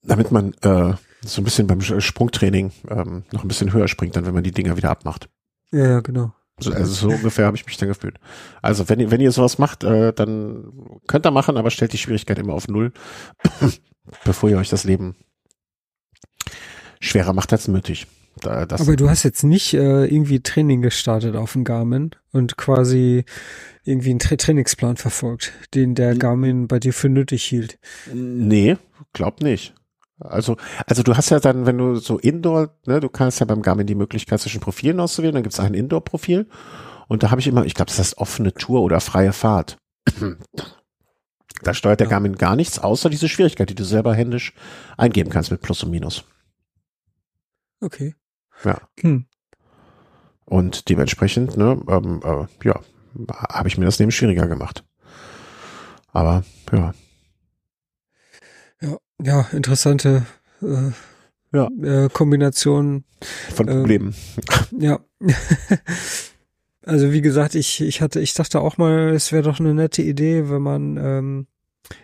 damit 0.02 0.32
man 0.32 0.54
äh, 0.62 0.94
so 1.24 1.40
ein 1.40 1.44
bisschen 1.44 1.68
beim 1.68 1.80
Sprungtraining 1.80 2.72
ähm, 2.90 3.22
noch 3.30 3.44
ein 3.44 3.48
bisschen 3.48 3.72
höher 3.72 3.86
springt, 3.86 4.16
dann 4.16 4.26
wenn 4.26 4.34
man 4.34 4.42
die 4.42 4.50
Dinger 4.50 4.76
wieder 4.76 4.90
abmacht. 4.90 5.28
Ja, 5.70 5.86
ja 5.86 6.00
genau. 6.00 6.32
So, 6.58 6.72
also 6.72 6.92
so 6.92 7.14
ungefähr 7.14 7.46
habe 7.46 7.56
ich 7.56 7.64
mich 7.64 7.76
dann 7.76 7.90
gefühlt. 7.90 8.18
Also 8.60 8.88
wenn 8.88 8.98
ihr, 8.98 9.12
wenn 9.12 9.20
ihr 9.20 9.30
sowas 9.30 9.56
macht, 9.56 9.84
äh, 9.84 10.12
dann 10.12 10.72
könnt 11.06 11.24
ihr 11.24 11.30
machen, 11.30 11.56
aber 11.56 11.70
stellt 11.70 11.92
die 11.92 11.98
Schwierigkeit 11.98 12.40
immer 12.40 12.54
auf 12.54 12.66
null, 12.66 12.92
bevor 14.24 14.50
ihr 14.50 14.58
euch 14.58 14.68
das 14.68 14.82
Leben 14.82 15.14
schwerer 16.98 17.34
macht 17.34 17.52
als 17.52 17.68
nötig. 17.68 18.08
Da, 18.40 18.66
Aber 18.70 18.96
du 18.96 19.10
hast 19.10 19.22
jetzt 19.22 19.44
nicht 19.44 19.74
äh, 19.74 20.06
irgendwie 20.06 20.40
Training 20.40 20.82
gestartet 20.82 21.36
auf 21.36 21.52
dem 21.52 21.64
Garmin 21.64 22.10
und 22.32 22.56
quasi 22.56 23.24
irgendwie 23.84 24.10
einen 24.10 24.18
Tra 24.18 24.36
Trainingsplan 24.36 24.96
verfolgt, 24.96 25.52
den 25.74 25.94
der 25.94 26.14
Garmin 26.16 26.66
bei 26.66 26.78
dir 26.78 26.92
für 26.92 27.08
nötig 27.08 27.44
hielt. 27.44 27.78
Nee, 28.12 28.76
glaub 29.12 29.42
nicht. 29.42 29.74
Also, 30.18 30.56
also 30.86 31.02
du 31.02 31.16
hast 31.16 31.30
ja 31.30 31.40
dann, 31.40 31.66
wenn 31.66 31.78
du 31.78 31.96
so 31.96 32.18
Indoor, 32.18 32.70
ne, 32.86 33.00
du 33.00 33.08
kannst 33.08 33.40
ja 33.40 33.46
beim 33.46 33.62
Garmin 33.62 33.86
die 33.86 33.94
Möglichkeit 33.94 34.40
zwischen 34.40 34.60
Profilen 34.60 35.00
auszuwählen, 35.00 35.34
dann 35.34 35.42
gibt 35.42 35.54
es 35.54 35.60
ein 35.60 35.74
Indoor-Profil 35.74 36.46
und 37.08 37.22
da 37.22 37.30
habe 37.30 37.40
ich 37.40 37.48
immer, 37.48 37.64
ich 37.64 37.74
glaube, 37.74 37.90
das 37.90 37.98
heißt 37.98 38.18
offene 38.18 38.54
Tour 38.54 38.82
oder 38.82 39.00
freie 39.00 39.32
Fahrt. 39.32 39.76
da 41.62 41.74
steuert 41.74 42.00
der 42.00 42.06
ja. 42.06 42.12
Garmin 42.12 42.36
gar 42.36 42.56
nichts, 42.56 42.78
außer 42.78 43.10
diese 43.10 43.28
Schwierigkeit, 43.28 43.68
die 43.68 43.74
du 43.74 43.84
selber 43.84 44.14
händisch 44.14 44.54
eingeben 44.96 45.30
kannst 45.30 45.50
mit 45.50 45.60
Plus 45.60 45.82
und 45.82 45.90
Minus. 45.90 46.24
Okay. 47.80 48.14
Ja. 48.64 48.80
Hm. 49.00 49.26
Und 50.44 50.88
dementsprechend, 50.88 51.56
ne, 51.56 51.80
ähm, 51.88 52.20
äh, 52.24 52.66
ja, 52.66 52.80
habe 53.48 53.68
ich 53.68 53.78
mir 53.78 53.84
das 53.84 53.98
Leben 53.98 54.10
schwieriger 54.10 54.46
gemacht. 54.46 54.84
Aber 56.12 56.44
ja. 56.72 56.92
Ja, 58.80 58.96
ja, 59.22 59.46
interessante 59.52 60.26
äh, 60.60 60.90
ja. 61.52 61.68
Äh, 61.82 62.08
Kombination 62.10 63.04
von 63.54 63.68
ähm, 63.68 63.80
Problemen. 63.80 64.14
Ja. 64.78 65.00
also 66.84 67.12
wie 67.12 67.20
gesagt, 67.20 67.54
ich, 67.54 67.80
ich 67.80 68.00
hatte, 68.00 68.20
ich 68.20 68.34
dachte 68.34 68.60
auch 68.60 68.78
mal, 68.78 69.10
es 69.10 69.32
wäre 69.32 69.42
doch 69.42 69.60
eine 69.60 69.74
nette 69.74 70.02
Idee, 70.02 70.48
wenn 70.48 70.62
man 70.62 70.96
ähm, 70.96 71.46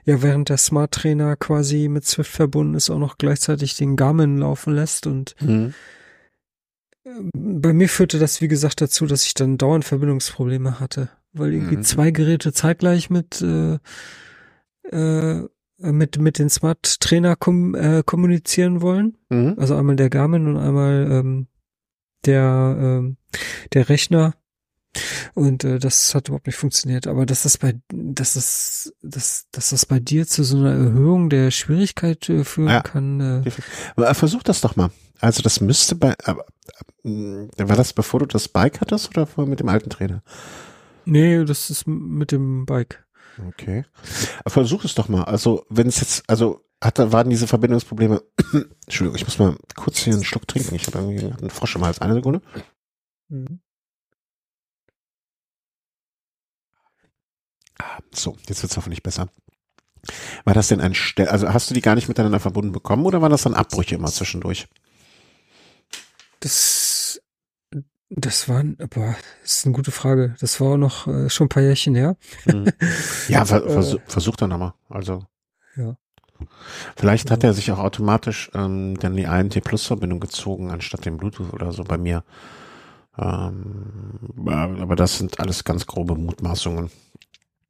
ja 0.05 0.23
während 0.23 0.51
der 0.51 0.59
Smart 0.59 0.93
Trainer 0.93 1.37
quasi 1.37 1.89
mit 1.89 2.05
Swift 2.05 2.31
verbunden 2.31 2.75
ist, 2.75 2.91
auch 2.91 2.99
noch 2.99 3.17
gleichzeitig 3.19 3.77
den 3.77 3.97
Garmin 3.97 4.39
laufen 4.39 4.75
lässt 4.75 5.07
und 5.07 5.35
mhm. 5.41 5.75
Bei 7.33 7.73
mir 7.73 7.89
führte 7.89 8.19
das, 8.19 8.41
wie 8.41 8.49
gesagt, 8.49 8.81
dazu, 8.81 9.07
dass 9.07 9.25
ich 9.25 9.35
dann 9.35 9.59
dauernd 9.59 9.85
Verbindungsprobleme 9.85 10.81
hatte, 10.81 11.11
weil 11.33 11.53
irgendwie 11.53 11.77
mhm. 11.77 11.83
zwei 11.83 12.11
Geräte 12.11 12.53
zeitgleich 12.53 13.11
mit 13.11 13.43
äh, 13.43 13.79
äh, 14.91 15.49
mit 15.81 16.19
mit 16.19 16.39
den 16.39 16.51
Smart 16.51 17.01
Trainer 17.01 17.37
kom 17.37 17.75
äh, 17.75 18.03
kommunizieren 18.05 18.81
wollen. 18.81 19.17
Mhm. 19.29 19.55
Also 19.59 19.77
einmal 19.77 19.97
der 19.97 20.11
Garmin 20.11 20.47
und 20.49 20.57
einmal 20.57 21.09
ähm, 21.11 21.47
der 22.25 22.77
ähm, 22.81 23.17
der 23.73 23.89
Rechner 23.89 24.35
und 25.35 25.65
äh, 25.65 25.79
das 25.79 26.15
hat 26.15 26.29
überhaupt 26.29 26.47
nicht 26.47 26.57
funktioniert. 26.57 27.07
Aber 27.07 27.27
dass 27.27 27.43
das 27.43 27.59
bei, 27.59 27.75
dass 27.89 28.35
das, 28.35 28.93
dass, 29.03 29.47
dass 29.53 29.71
das 29.71 29.87
bei 29.87 30.01
dir 30.01 30.27
zu 30.27 30.43
so 30.43 30.59
einer 30.59 30.73
Erhöhung 30.73 31.31
der 31.31 31.51
Schwierigkeit 31.51 32.29
äh, 32.29 32.45
führen 32.45 32.71
ja. 32.71 32.83
kann. 32.83 33.21
Äh. 33.45 33.51
Aber 33.97 34.15
versuch 34.15 34.43
das 34.43 34.61
doch 34.61 34.77
mal. 34.77 34.91
Also 35.21 35.43
das 35.43 35.61
müsste 35.61 35.95
bei, 35.95 36.15
äh, 36.25 36.35
war 37.05 37.77
das 37.77 37.93
bevor 37.93 38.21
du 38.21 38.27
das 38.27 38.49
Bike 38.49 38.81
hattest 38.81 39.11
oder 39.11 39.27
vorher 39.27 39.51
mit 39.51 39.61
dem 39.61 39.69
alten 39.69 39.91
Trainer? 39.91 40.23
Nee, 41.05 41.45
das 41.45 41.71
ist 41.71 41.87
mit 41.87 42.33
dem 42.33 42.67
Bike. 42.67 43.05
Okay. 43.49 43.85
Versuch 44.47 44.85
es 44.85 44.95
doch 44.95 45.09
mal. 45.09 45.25
Also 45.25 45.65
wenn 45.69 45.87
es 45.87 46.01
jetzt, 46.01 46.29
also 46.29 46.65
hatte, 46.83 47.13
waren 47.13 47.31
diese 47.31 47.47
Verbindungsprobleme. 47.47 48.23
Entschuldigung, 48.87 49.17
ich 49.17 49.25
muss 49.25 49.39
mal 49.39 49.57
kurz 49.75 49.99
hier 49.99 50.13
einen 50.13 50.25
Schluck 50.25 50.47
trinken. 50.47 50.75
Ich 50.75 50.87
habe 50.87 50.99
irgendwie 50.99 51.25
einen 51.25 51.51
Frosch 51.51 51.77
im 51.77 51.85
Hals. 51.85 52.01
Eine 52.01 52.15
Sekunde. 52.15 52.41
Mhm. 53.29 53.61
So, 58.13 58.37
jetzt 58.49 58.63
wird's 58.63 58.77
hoffentlich 58.77 59.03
besser. 59.03 59.29
War 60.45 60.55
das 60.55 60.69
denn 60.69 60.81
ein 60.81 60.95
Stell, 60.95 61.29
also 61.29 61.53
hast 61.53 61.71
du 61.71 61.75
die 61.75 61.81
gar 61.81 61.95
nicht 61.95 62.09
miteinander 62.09 62.41
verbunden 62.41 62.73
bekommen 62.73 63.05
oder 63.05 63.21
waren 63.21 63.31
das 63.31 63.43
dann 63.43 63.55
Abbrüche 63.55 63.97
immer 63.97 64.09
zwischendurch? 64.09 64.69
Das, 66.41 67.21
das 68.11 68.49
waren, 68.49 68.77
aber 68.81 69.17
ist 69.43 69.67
eine 69.67 69.75
gute 69.75 69.91
Frage. 69.91 70.37
Das 70.41 70.61
war 70.61 70.77
noch 70.77 71.07
äh, 71.07 71.29
schon 71.29 71.47
ein 71.47 71.49
paar 71.51 71.63
Jährchen 71.63 71.95
her. 71.95 72.17
Mhm. 72.47 72.73
Ja, 73.29 73.45
ver 73.45 73.65
äh, 73.65 73.71
versuch, 73.71 74.01
versuch 74.07 74.37
dann 74.37 74.51
nochmal. 74.51 74.75
Also. 74.89 75.27
Ja. 75.77 75.97
Vielleicht 76.97 77.31
hat 77.31 77.43
er 77.43 77.53
sich 77.53 77.73
auch 77.73 77.79
automatisch 77.79 78.51
ähm, 78.55 78.97
dann 78.99 79.17
die 79.17 79.25
INT 79.25 79.63
Plus 79.65 79.87
Verbindung 79.87 80.21
gezogen 80.21 80.71
anstatt 80.71 81.05
dem 81.05 81.17
Bluetooth 81.17 81.53
oder 81.53 81.73
so 81.73 81.83
bei 81.83 81.99
mir. 81.99 82.23
Ähm, 83.19 84.47
aber 84.47 84.95
das 84.95 85.19
sind 85.19 85.41
alles 85.41 85.65
ganz 85.65 85.87
grobe 85.87 86.15
Mutmaßungen. 86.15 86.91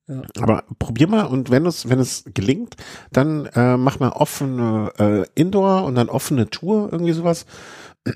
Ja. 0.09 0.23
Aber 0.41 0.65
probier 0.79 1.07
mal 1.07 1.27
und 1.27 1.51
wenn 1.51 1.67
es, 1.67 1.89
wenn 1.89 2.01
es 2.01 2.25
gelingt, 2.33 2.77
dann 3.13 3.45
äh, 3.47 3.77
mach 3.77 4.01
mal 4.01 4.09
offene 4.09 4.91
äh, 4.99 5.27
Indoor 5.35 5.85
und 5.85 5.97
dann 5.97 6.09
offene 6.09 6.49
Tour, 6.49 6.89
irgendwie 6.91 7.13
sowas 7.13 7.45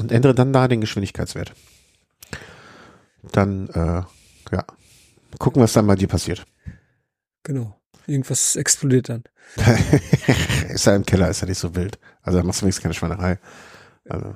und 0.00 0.12
ändere 0.12 0.34
dann 0.34 0.52
da 0.52 0.68
den 0.68 0.80
Geschwindigkeitswert. 0.80 1.52
Dann, 3.32 3.68
äh, 3.68 4.02
ja, 4.54 4.64
gucken, 5.38 5.60
was 5.60 5.72
dann 5.72 5.88
bei 5.88 5.96
dir 5.96 6.08
passiert. 6.08 6.46
Genau. 7.42 7.76
Irgendwas 8.06 8.56
explodiert 8.56 9.08
dann. 9.08 9.24
ist 10.68 10.86
ja 10.86 10.94
im 10.94 11.04
Keller, 11.04 11.30
ist 11.30 11.40
ja 11.42 11.48
nicht 11.48 11.58
so 11.58 11.74
wild. 11.74 11.98
Also 12.22 12.38
da 12.38 12.44
machst 12.44 12.60
du 12.60 12.64
wenigstens 12.64 12.82
keine 12.82 12.94
Schweinerei. 12.94 13.38
Also. 14.08 14.34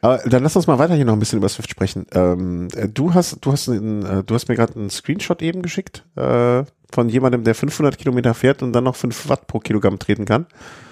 Aber 0.00 0.18
dann 0.18 0.42
lass 0.42 0.56
uns 0.56 0.66
mal 0.66 0.78
weiter 0.78 0.94
hier 0.94 1.04
noch 1.04 1.12
ein 1.12 1.18
bisschen 1.18 1.38
über 1.38 1.48
Swift 1.48 1.70
sprechen. 1.70 2.06
Ähm, 2.12 2.68
äh, 2.74 2.88
du 2.88 3.14
hast, 3.14 3.38
du 3.40 3.52
hast, 3.52 3.68
einen, 3.68 4.04
äh, 4.04 4.24
du 4.24 4.34
hast 4.34 4.48
mir 4.48 4.56
gerade 4.56 4.74
einen 4.76 4.90
Screenshot 4.90 5.42
eben 5.42 5.62
geschickt 5.62 6.04
äh, 6.16 6.64
von 6.90 7.08
jemandem, 7.08 7.44
der 7.44 7.54
500 7.54 7.98
Kilometer 7.98 8.34
fährt 8.34 8.62
und 8.62 8.72
dann 8.72 8.84
noch 8.84 8.96
5 8.96 9.28
Watt 9.28 9.46
pro 9.46 9.58
Kilogramm 9.58 9.98
treten 9.98 10.24
kann. 10.24 10.46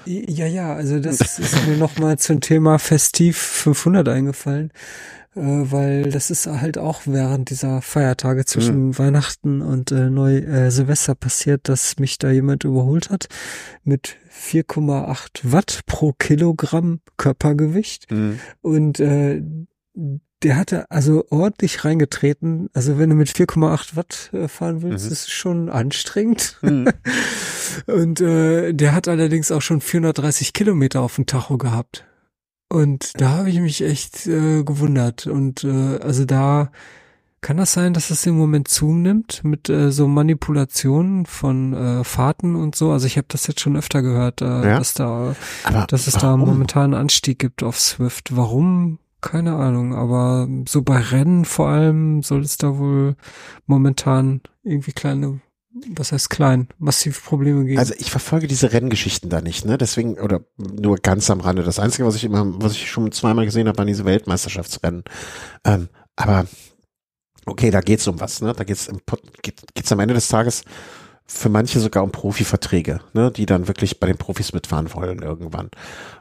Ja, 0.05 0.47
ja, 0.47 0.75
also 0.75 1.01
das 1.01 1.39
ist 1.39 1.67
mir 1.67 1.77
nochmal 1.77 2.19
zum 2.19 2.41
Thema 2.41 2.79
Festiv 2.79 3.37
500 3.39 4.09
eingefallen 4.09 4.73
äh, 5.35 5.41
weil 5.41 6.11
das 6.11 6.31
ist 6.31 6.47
halt 6.47 6.79
auch 6.79 7.03
während 7.05 7.51
dieser 7.51 7.83
Feiertage 7.83 8.45
zwischen 8.47 8.89
mhm. 8.89 8.99
Weihnachten 8.99 9.61
und 9.61 9.93
äh, 9.93 10.09
Neu 10.09 10.39
äh, 10.39 10.71
Silvester 10.71 11.15
passiert, 11.15 11.69
dass 11.69 11.99
mich 11.99 12.19
da 12.19 12.31
jemand 12.31 12.65
überholt 12.65 13.11
hat 13.11 13.29
mit 13.85 14.17
4,8 14.37 15.41
Watt 15.45 15.81
pro 15.87 16.13
Kilogramm 16.13 17.01
Körpergewicht 17.17 18.11
mhm. 18.11 18.39
und 18.61 19.01
äh, 19.01 19.43
der 20.43 20.57
hatte 20.57 20.91
also 20.91 21.25
ordentlich 21.31 21.85
reingetreten. 21.85 22.69
Also 22.75 22.99
wenn 22.99 23.11
du 23.11 23.17
mit 23.17 23.29
4,8 23.29 23.97
Watt 23.97 24.31
äh, 24.33 24.49
fahren 24.49 24.83
willst, 24.83 25.07
mhm. 25.07 25.13
ist 25.13 25.23
es 25.23 25.31
schon 25.31 25.71
anstrengend. 25.71 26.59
Mhm. 26.61 26.89
Und 27.87 28.21
äh, 28.21 28.73
der 28.73 28.95
hat 28.95 29.09
allerdings 29.09 29.51
auch 29.51 29.63
schon 29.63 29.81
430 29.81 30.53
Kilometer 30.53 31.01
auf 31.01 31.17
dem 31.17 31.27
Tacho 31.27 31.59
gehabt. 31.59 32.07
Und 32.69 33.13
da 33.21 33.31
habe 33.31 33.51
ich 33.51 33.61
mich 33.61 33.83
echt 33.83 34.27
äh, 34.27 34.63
gewundert. 34.63 35.27
Und 35.27 35.65
äh, 35.65 35.99
also 35.99 36.25
da 36.25 36.71
kann 37.47 37.59
das 37.59 37.75
sein, 37.75 37.93
dass 37.93 38.11
es 38.11 38.27
im 38.27 38.37
Moment 38.37 38.67
zunimmt 38.67 39.45
mit 39.45 39.69
äh, 39.69 39.93
so 39.93 40.09
Manipulationen 40.09 41.27
von 41.27 41.75
äh, 41.75 42.03
Fahrten 42.03 42.57
und 42.57 42.75
so. 42.75 42.91
Also 42.91 43.07
ich 43.07 43.19
habe 43.19 43.29
das 43.31 43.47
jetzt 43.47 43.61
schon 43.61 43.77
öfter 43.77 44.03
gehört, 44.03 44.41
äh, 44.41 44.47
ja? 44.47 44.79
dass 44.79 44.95
da, 44.95 45.37
aber 45.63 45.87
dass 45.87 46.09
es 46.09 46.15
warum? 46.15 46.41
da 46.41 46.45
momentan 46.45 46.85
einen 46.87 47.03
Anstieg 47.03 47.39
gibt 47.39 47.63
auf 47.63 47.79
Swift. 47.79 48.37
Warum? 48.37 48.99
Keine 49.21 49.55
Ahnung. 49.55 49.95
Aber 49.95 50.49
so 50.67 50.83
bei 50.83 50.99
Rennen 50.99 51.45
vor 51.45 51.69
allem 51.69 52.25
soll 52.25 52.41
es 52.41 52.57
da 52.57 52.79
wohl 52.79 53.15
momentan 53.67 54.41
irgendwie 54.65 54.93
kleine 54.93 55.41
was 55.95 56.11
heißt 56.11 56.31
klein, 56.31 56.67
massiv 56.79 57.23
Probleme 57.23 57.65
geben. 57.65 57.79
Also 57.79 57.95
ich 57.99 58.11
verfolge 58.11 58.49
diese 58.49 58.73
Renngeschichten 58.73 59.31
da 59.31 59.41
nicht, 59.41 59.67
ne? 59.67 59.79
Deswegen, 59.79 60.19
oder 60.19 60.41
nur 60.57 60.97
ganz 60.97 61.31
am 61.31 61.41
Rande. 61.41 61.63
Das 61.63 61.79
Einzige, 61.79 62.07
was 62.09 62.17
ich 62.17 62.25
immer, 62.25 62.45
was 62.61 62.73
ich 62.73 62.91
schon 62.91 63.13
zweimal 63.13 63.45
gesehen 63.45 63.69
habe, 63.69 63.77
waren 63.79 63.87
diese 63.87 64.07
Weltmeisterschaftsrennen. 64.07 65.05
Ähm, 65.65 65.91
aber 66.17 66.47
Okay, 67.47 67.71
da 67.71 67.81
geht's 67.81 68.07
um 68.07 68.21
was, 68.21 68.41
ne? 68.43 68.53
Da 68.53 68.65
geht's 68.65 68.89
im 68.89 69.01
geht, 69.43 69.63
geht's 69.75 69.93
am 69.93 70.01
Ende 70.01 70.15
des 70.15 70.29
Tages 70.29 70.65
für 71.29 71.49
manche 71.49 71.81
sogar 71.81 72.05
um 72.05 72.13
Profiverträge, 72.13 73.01
ne, 73.13 73.33
die 73.33 73.47
dann 73.47 73.67
wirklich 73.67 73.99
bei 73.99 74.07
den 74.07 74.17
Profis 74.17 74.53
mitfahren 74.53 74.95
wollen 74.95 75.23
irgendwann. 75.23 75.71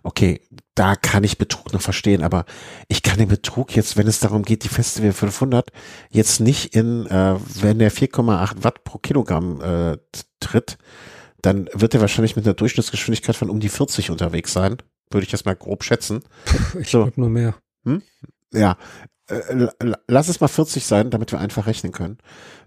Okay, 0.02 0.42
da 0.74 0.96
kann 0.96 1.24
ich 1.24 1.38
Betrug 1.38 1.74
noch 1.74 1.82
verstehen, 1.82 2.24
aber 2.24 2.46
ich 2.88 3.04
kann 3.04 3.20
den 3.20 3.28
Betrug 3.28 3.76
jetzt, 3.76 3.98
wenn 3.98 4.08
es 4.08 4.20
darum 4.20 4.44
geht, 4.44 4.64
die 4.64 4.70
Festival 4.70 5.12
500 5.12 5.72
jetzt 6.10 6.40
nicht 6.40 6.76
in, 6.76 7.06
äh, 7.06 7.36
wenn 7.62 7.78
der 7.78 7.92
4,8 7.92 8.64
Watt 8.64 8.84
pro 8.84 8.98
Kilogramm 8.98 9.62
äh, 9.62 9.98
tritt, 10.40 10.78
dann 11.42 11.70
wird 11.74 11.94
er 11.94 12.02
wahrscheinlich 12.02 12.36
mit 12.36 12.46
einer 12.46 12.56
Durchschnittsgeschwindigkeit 12.56 13.36
von 13.36 13.52
um 13.52 13.60
die 13.60 13.70
40 13.70 14.10
unterwegs 14.10 14.54
sein, 14.54 14.78
würde 15.12 15.26
ich 15.26 15.32
jetzt 15.32 15.46
mal 15.46 15.56
grob 15.56 15.84
schätzen. 15.84 16.24
Ich 16.80 16.90
so. 16.90 17.12
nur 17.16 17.30
mehr. 17.30 17.56
Hm? 17.84 18.02
Ja, 18.52 18.78
äh, 19.28 19.68
lass 20.08 20.30
es 20.30 20.40
mal 20.40 20.48
40 20.48 20.86
sein, 20.86 21.10
damit 21.10 21.32
wir 21.32 21.40
einfach 21.40 21.66
rechnen 21.66 21.92
können. 21.92 22.18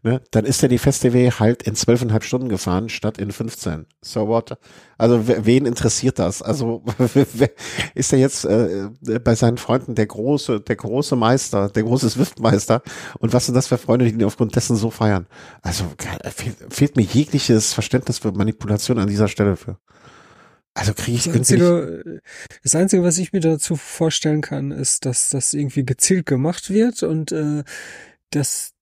Ne? 0.03 0.21
Dann 0.31 0.45
ist 0.45 0.63
er 0.63 0.69
die 0.69 0.79
Festival 0.79 1.39
halt 1.39 1.63
in 1.63 1.75
zwölfeinhalb 1.75 2.25
Stunden 2.25 2.49
gefahren 2.49 2.89
statt 2.89 3.19
in 3.19 3.31
15. 3.31 3.87
So 4.01 4.29
what? 4.29 4.59
Also 4.97 5.27
wen 5.27 5.67
interessiert 5.67 6.19
das? 6.19 6.43
Also 6.43 6.85
ist 7.95 8.13
er 8.13 8.19
jetzt 8.19 8.45
äh, 8.45 8.89
bei 9.23 9.35
seinen 9.35 9.59
Freunden 9.59 9.95
der 9.95 10.07
große, 10.07 10.61
der 10.61 10.77
große 10.77 11.17
Meister, 11.17 11.69
der 11.69 11.83
große 11.85 12.11
Swift-Meister? 12.11 12.83
Und 13.19 13.33
was 13.33 13.47
sind 13.47 13.55
das 13.55 13.69
für 13.69 13.79
Freunde, 13.79 14.07
die 14.07 14.13
ihn 14.13 14.25
aufgrund 14.25 14.57
dessen 14.57 14.77
so 14.77 14.91
feiern? 14.91 15.27
Also 15.63 15.85
fehlt, 16.35 16.57
fehlt 16.71 16.97
mir 16.97 17.03
jegliches 17.03 17.73
Verständnis 17.73 18.19
für 18.19 18.33
Manipulation 18.33 18.99
an 18.99 19.09
dieser 19.09 19.29
Stelle 19.29 19.57
für. 19.57 19.79
Also 20.79 20.95
kriege 20.95 21.19
ich 21.19 21.25
das 21.25 21.35
einzige, 21.35 22.23
das 22.63 22.75
einzige, 22.77 23.03
was 23.03 23.19
ich 23.19 23.33
mir 23.33 23.41
dazu 23.41 23.75
vorstellen 23.75 24.43
kann, 24.43 24.71
ist, 24.71 25.07
dass 25.07 25.29
das 25.31 25.53
irgendwie 25.53 25.85
gezielt 25.85 26.25
gemacht 26.25 26.71
wird 26.71 27.03
und 27.03 27.33
äh, 27.33 27.65
dass 28.31 28.75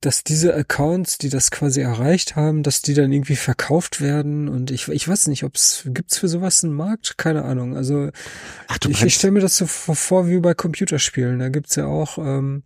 dass 0.00 0.24
diese 0.24 0.54
Accounts, 0.54 1.18
die 1.18 1.28
das 1.28 1.50
quasi 1.50 1.82
erreicht 1.82 2.34
haben, 2.34 2.62
dass 2.62 2.80
die 2.80 2.94
dann 2.94 3.12
irgendwie 3.12 3.36
verkauft 3.36 4.00
werden 4.00 4.48
und 4.48 4.70
ich, 4.70 4.88
ich 4.88 5.06
weiß 5.06 5.26
nicht, 5.26 5.44
ob 5.44 5.56
es 5.56 5.82
gibt's 5.86 6.16
für 6.16 6.28
sowas 6.28 6.64
einen 6.64 6.72
Markt, 6.72 7.18
keine 7.18 7.44
Ahnung. 7.44 7.76
Also 7.76 8.10
Ach, 8.68 8.78
ich, 8.88 9.02
ich 9.02 9.14
stelle 9.14 9.32
mir 9.32 9.40
das 9.40 9.56
so 9.56 9.66
vor 9.66 10.26
wie 10.26 10.38
bei 10.38 10.54
Computerspielen. 10.54 11.38
Da 11.38 11.50
gibt's 11.50 11.76
ja 11.76 11.86
auch, 11.86 12.16
ähm, 12.18 12.62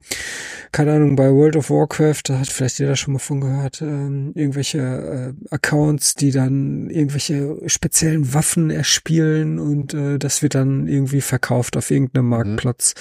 keine 0.71 0.93
Ahnung, 0.93 1.17
bei 1.17 1.31
World 1.31 1.57
of 1.57 1.71
Warcraft, 1.71 2.23
da 2.25 2.39
hat 2.39 2.49
vielleicht 2.49 2.79
jeder 2.79 2.95
schon 2.95 3.15
mal 3.15 3.19
von 3.19 3.41
gehört, 3.41 3.83
ähm, 3.83 4.33
irgendwelche 4.35 4.79
äh, 4.79 5.55
Accounts, 5.55 6.15
die 6.15 6.31
dann 6.31 6.89
irgendwelche 6.89 7.57
speziellen 7.67 8.33
Waffen 8.33 8.71
erspielen 8.71 9.59
und 9.59 9.93
äh, 9.93 10.19
das 10.19 10.43
wird 10.43 10.55
dann 10.55 10.87
irgendwie 10.87 11.21
verkauft 11.21 11.77
auf 11.77 11.91
irgendeinem 11.91 12.27
mhm. 12.27 12.31
Marktplatz. 12.31 12.95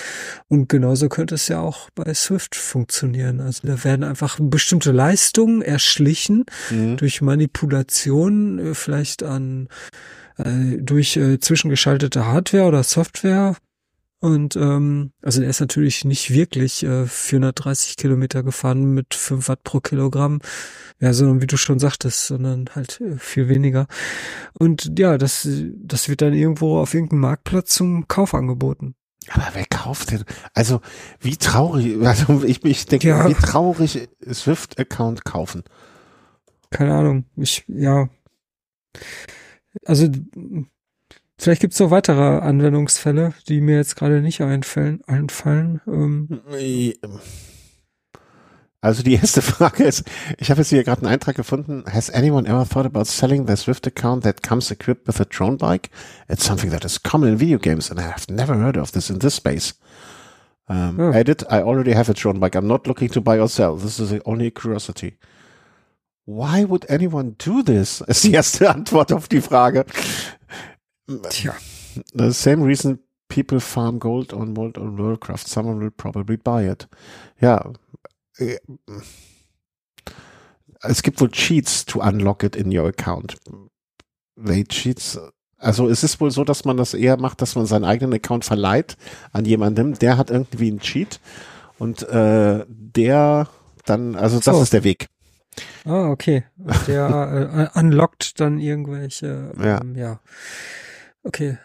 Mhm. 0.49 0.57
Und 0.57 0.69
genauso 0.69 1.07
könnte 1.09 1.35
es 1.35 1.47
ja 1.47 1.59
auch 1.59 1.89
bei 1.91 2.13
Swift 2.13 2.55
funktionieren. 2.55 3.39
Also 3.39 3.67
da 3.67 3.83
werden 3.83 4.03
einfach 4.03 4.22
einfach 4.23 4.39
bestimmte 4.41 4.91
Leistungen 4.91 5.61
erschlichen 5.61 6.45
mhm. 6.69 6.97
durch 6.97 7.21
Manipulation, 7.21 8.59
äh, 8.59 8.73
vielleicht 8.73 9.23
an 9.23 9.67
äh, 10.37 10.77
durch 10.77 11.17
äh, 11.17 11.39
zwischengeschaltete 11.39 12.25
Hardware 12.25 12.65
oder 12.65 12.83
Software. 12.83 13.55
Und 14.19 14.55
ähm, 14.55 15.11
also 15.21 15.41
er 15.41 15.49
ist 15.49 15.59
natürlich 15.59 16.05
nicht 16.05 16.31
wirklich 16.31 16.83
äh, 16.83 17.05
430 17.05 17.97
Kilometer 17.97 18.41
gefahren 18.41 18.93
mit 18.93 19.13
5 19.13 19.49
Watt 19.49 19.63
pro 19.65 19.81
Kilogramm, 19.81 20.39
ja, 21.01 21.11
sondern 21.11 21.41
wie 21.41 21.47
du 21.47 21.57
schon 21.57 21.77
sagtest, 21.77 22.27
sondern 22.27 22.69
halt 22.73 23.01
äh, 23.01 23.17
viel 23.17 23.49
weniger. 23.49 23.85
Und 24.57 24.97
ja, 24.97 25.17
das, 25.17 25.45
das 25.75 26.07
wird 26.07 26.21
dann 26.21 26.33
irgendwo 26.33 26.77
auf 26.77 26.93
irgendeinem 26.93 27.19
Marktplatz 27.19 27.73
zum 27.73 28.07
Kauf 28.07 28.33
angeboten. 28.33 28.95
Aber 29.29 29.49
wer 29.53 29.65
kauft 29.65 30.11
denn? 30.11 30.23
Also, 30.53 30.81
wie 31.19 31.37
traurig, 31.37 31.97
also 32.05 32.43
ich, 32.43 32.63
ich 32.63 32.85
denke, 32.85 33.09
ja. 33.09 33.29
wie 33.29 33.33
traurig 33.33 34.09
Swift-Account 34.31 35.25
kaufen. 35.25 35.63
Keine 36.69 36.93
Ahnung. 36.93 37.25
Ich, 37.35 37.63
ja. 37.67 38.09
Also, 39.85 40.09
vielleicht 41.37 41.61
gibt's 41.61 41.79
noch 41.79 41.91
weitere 41.91 42.39
Anwendungsfälle, 42.39 43.33
die 43.47 43.61
mir 43.61 43.77
jetzt 43.77 43.95
gerade 43.95 44.21
nicht 44.21 44.41
einfallen. 44.41 45.01
einfallen. 45.05 45.81
Ähm. 45.87 46.41
Also 48.83 49.01
die 49.01 49.13
erste 49.13 49.41
Frage 49.53 49.85
ist, 49.85 50.03
ich 50.37 50.51
habe 50.51 50.59
jetzt 50.59 50.69
hier 50.69 50.83
gerade 50.83 51.01
einen 51.01 51.13
Eintrag 51.13 51.35
gefunden. 51.37 51.85
Has 51.89 52.09
anyone 52.09 52.45
ever 52.45 52.65
thought 52.65 52.85
about 52.85 53.05
selling 53.05 53.45
their 53.45 53.55
Swift 53.55 53.87
account 53.87 54.25
that 54.25 54.43
comes 54.43 54.71
equipped 54.71 55.07
with 55.07 55.21
a 55.21 55.25
drone 55.25 55.57
bike? 55.57 55.89
It's 56.27 56.45
something 56.45 56.69
that 56.71 56.83
is 56.83 57.01
common 57.01 57.29
in 57.29 57.37
video 57.37 57.57
games 57.57 57.89
and 57.89 57.97
I 57.97 58.03
have 58.03 58.27
never 58.27 58.55
heard 58.55 58.75
of 58.75 58.91
this 58.91 59.09
in 59.09 59.19
this 59.19 59.35
space. 59.35 59.73
Um, 60.67 60.99
oh. 60.99 61.11
Edit, 61.11 61.43
I 61.49 61.61
already 61.61 61.93
have 61.93 62.09
a 62.09 62.13
drone 62.13 62.39
bike. 62.39 62.55
I'm 62.55 62.67
not 62.67 62.85
looking 62.85 63.07
to 63.09 63.21
buy 63.21 63.39
or 63.39 63.47
sell. 63.47 63.77
This 63.77 64.01
is 64.01 64.21
only 64.25 64.47
a 64.47 64.51
curiosity. 64.51 65.17
Why 66.25 66.65
would 66.65 66.85
anyone 66.89 67.35
do 67.37 67.63
this? 67.63 68.01
Ist 68.07 68.25
die 68.25 68.33
erste 68.33 68.69
Antwort 68.69 69.13
auf 69.13 69.29
die 69.29 69.41
Frage. 69.41 69.85
Tja. 71.29 71.53
The 72.13 72.33
same 72.33 72.63
reason 72.63 72.99
people 73.29 73.61
farm 73.61 73.99
gold 73.99 74.33
on 74.33 74.57
World 74.57 74.77
on 74.77 74.97
Worldcraft. 74.97 75.47
Someone 75.47 75.79
will 75.79 75.91
probably 75.91 76.35
buy 76.35 76.63
it. 76.63 76.87
Ja, 77.39 77.71
äh, 78.37 78.57
es 80.81 81.01
gibt 81.01 81.21
wohl 81.21 81.31
Cheats 81.31 81.85
to 81.85 82.01
unlock 82.01 82.43
it 82.43 82.55
in 82.55 82.75
your 82.77 82.87
account. 82.87 83.37
They 84.35 84.63
Cheats. 84.65 85.19
Also 85.57 85.87
es 85.87 86.03
ist 86.03 86.19
wohl 86.19 86.31
so, 86.31 86.43
dass 86.43 86.65
man 86.65 86.75
das 86.75 86.93
eher 86.93 87.17
macht, 87.17 87.41
dass 87.41 87.55
man 87.55 87.65
seinen 87.65 87.85
eigenen 87.85 88.13
Account 88.13 88.43
verleiht 88.43 88.97
an 89.31 89.45
jemandem, 89.45 89.97
der 89.97 90.17
hat 90.17 90.29
irgendwie 90.29 90.69
einen 90.69 90.81
Cheat 90.81 91.21
und 91.79 92.03
äh, 92.03 92.65
der 92.67 93.47
dann, 93.85 94.15
also 94.15 94.37
das 94.37 94.55
so. 94.55 94.61
ist 94.61 94.73
der 94.73 94.83
Weg. 94.83 95.07
Ah, 95.85 96.09
okay. 96.09 96.43
Der 96.87 97.69
äh, 97.75 97.79
unlockt 97.79 98.39
dann 98.41 98.59
irgendwelche, 98.59 99.53
ähm, 99.57 99.95
ja. 99.95 100.09
ja. 100.09 100.19
Okay. 101.23 101.57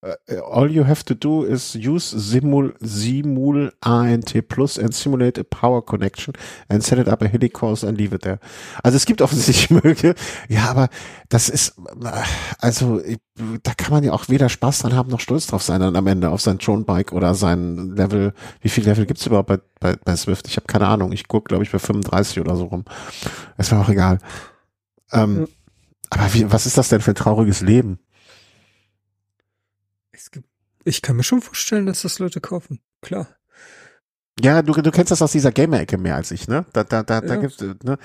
Uh, 0.00 0.14
all 0.48 0.70
you 0.70 0.84
have 0.84 1.04
to 1.04 1.12
do 1.12 1.44
is 1.44 1.74
use 1.74 2.04
Simul, 2.16 2.70
Simul 2.80 3.72
ANT 3.82 4.48
Plus 4.48 4.78
and 4.78 4.94
simulate 4.94 5.38
a 5.38 5.42
power 5.44 5.82
connection 5.82 6.34
and 6.68 6.84
set 6.84 7.00
it 7.00 7.08
up 7.08 7.20
a 7.20 7.26
helicourse 7.26 7.82
and 7.82 7.98
leave 7.98 8.14
it 8.14 8.22
there. 8.22 8.38
Also 8.84 8.96
es 8.96 9.06
gibt 9.06 9.20
offensichtlich 9.22 9.70
Möge, 9.82 10.14
ja, 10.48 10.70
aber 10.70 10.88
das 11.28 11.48
ist, 11.48 11.74
also 12.60 13.02
da 13.64 13.74
kann 13.74 13.92
man 13.92 14.04
ja 14.04 14.12
auch 14.12 14.28
weder 14.28 14.48
Spaß 14.48 14.80
dran 14.80 14.94
haben 14.94 15.10
noch 15.10 15.18
stolz 15.18 15.48
drauf 15.48 15.64
sein 15.64 15.80
dann 15.80 15.96
am 15.96 16.06
Ende 16.06 16.30
auf 16.30 16.42
sein 16.42 16.58
Drone 16.58 16.84
Bike 16.84 17.12
oder 17.12 17.34
sein 17.34 17.96
Level. 17.96 18.34
Wie 18.60 18.68
viel 18.68 18.84
Level 18.84 19.04
gibt's 19.04 19.26
überhaupt 19.26 19.48
bei, 19.48 19.58
bei, 19.80 19.96
bei 19.96 20.14
Swift? 20.14 20.46
Ich 20.46 20.54
habe 20.56 20.66
keine 20.68 20.86
Ahnung. 20.86 21.10
Ich 21.10 21.26
guck, 21.26 21.48
glaube 21.48 21.64
ich, 21.64 21.72
bei 21.72 21.80
35 21.80 22.40
oder 22.40 22.54
so 22.54 22.66
rum. 22.66 22.84
Ist 23.56 23.72
mir 23.72 23.80
auch 23.80 23.88
egal. 23.88 24.18
Ähm, 25.10 25.40
ja. 25.40 25.46
Aber 26.10 26.34
wie, 26.34 26.52
was 26.52 26.66
ist 26.66 26.78
das 26.78 26.88
denn 26.88 27.00
für 27.00 27.10
ein 27.10 27.16
trauriges 27.16 27.62
Leben? 27.62 27.98
Ich 30.88 31.02
kann 31.02 31.16
mir 31.16 31.22
schon 31.22 31.42
vorstellen, 31.42 31.84
dass 31.84 32.00
das 32.00 32.18
Leute 32.18 32.40
kaufen. 32.40 32.80
Klar. 33.02 33.28
Ja, 34.40 34.62
du, 34.62 34.72
du 34.72 34.90
kennst 34.90 35.10
das 35.10 35.20
aus 35.20 35.32
dieser 35.32 35.52
Gamer-Ecke 35.52 35.98
mehr 35.98 36.14
als 36.14 36.30
ich, 36.30 36.48
ne? 36.48 36.64
Da, 36.72 36.84
da, 36.84 37.02
da, 37.02 37.16
ja. 37.16 37.20
da 37.20 37.36
gibt's, 37.36 37.60
ne? 37.60 37.98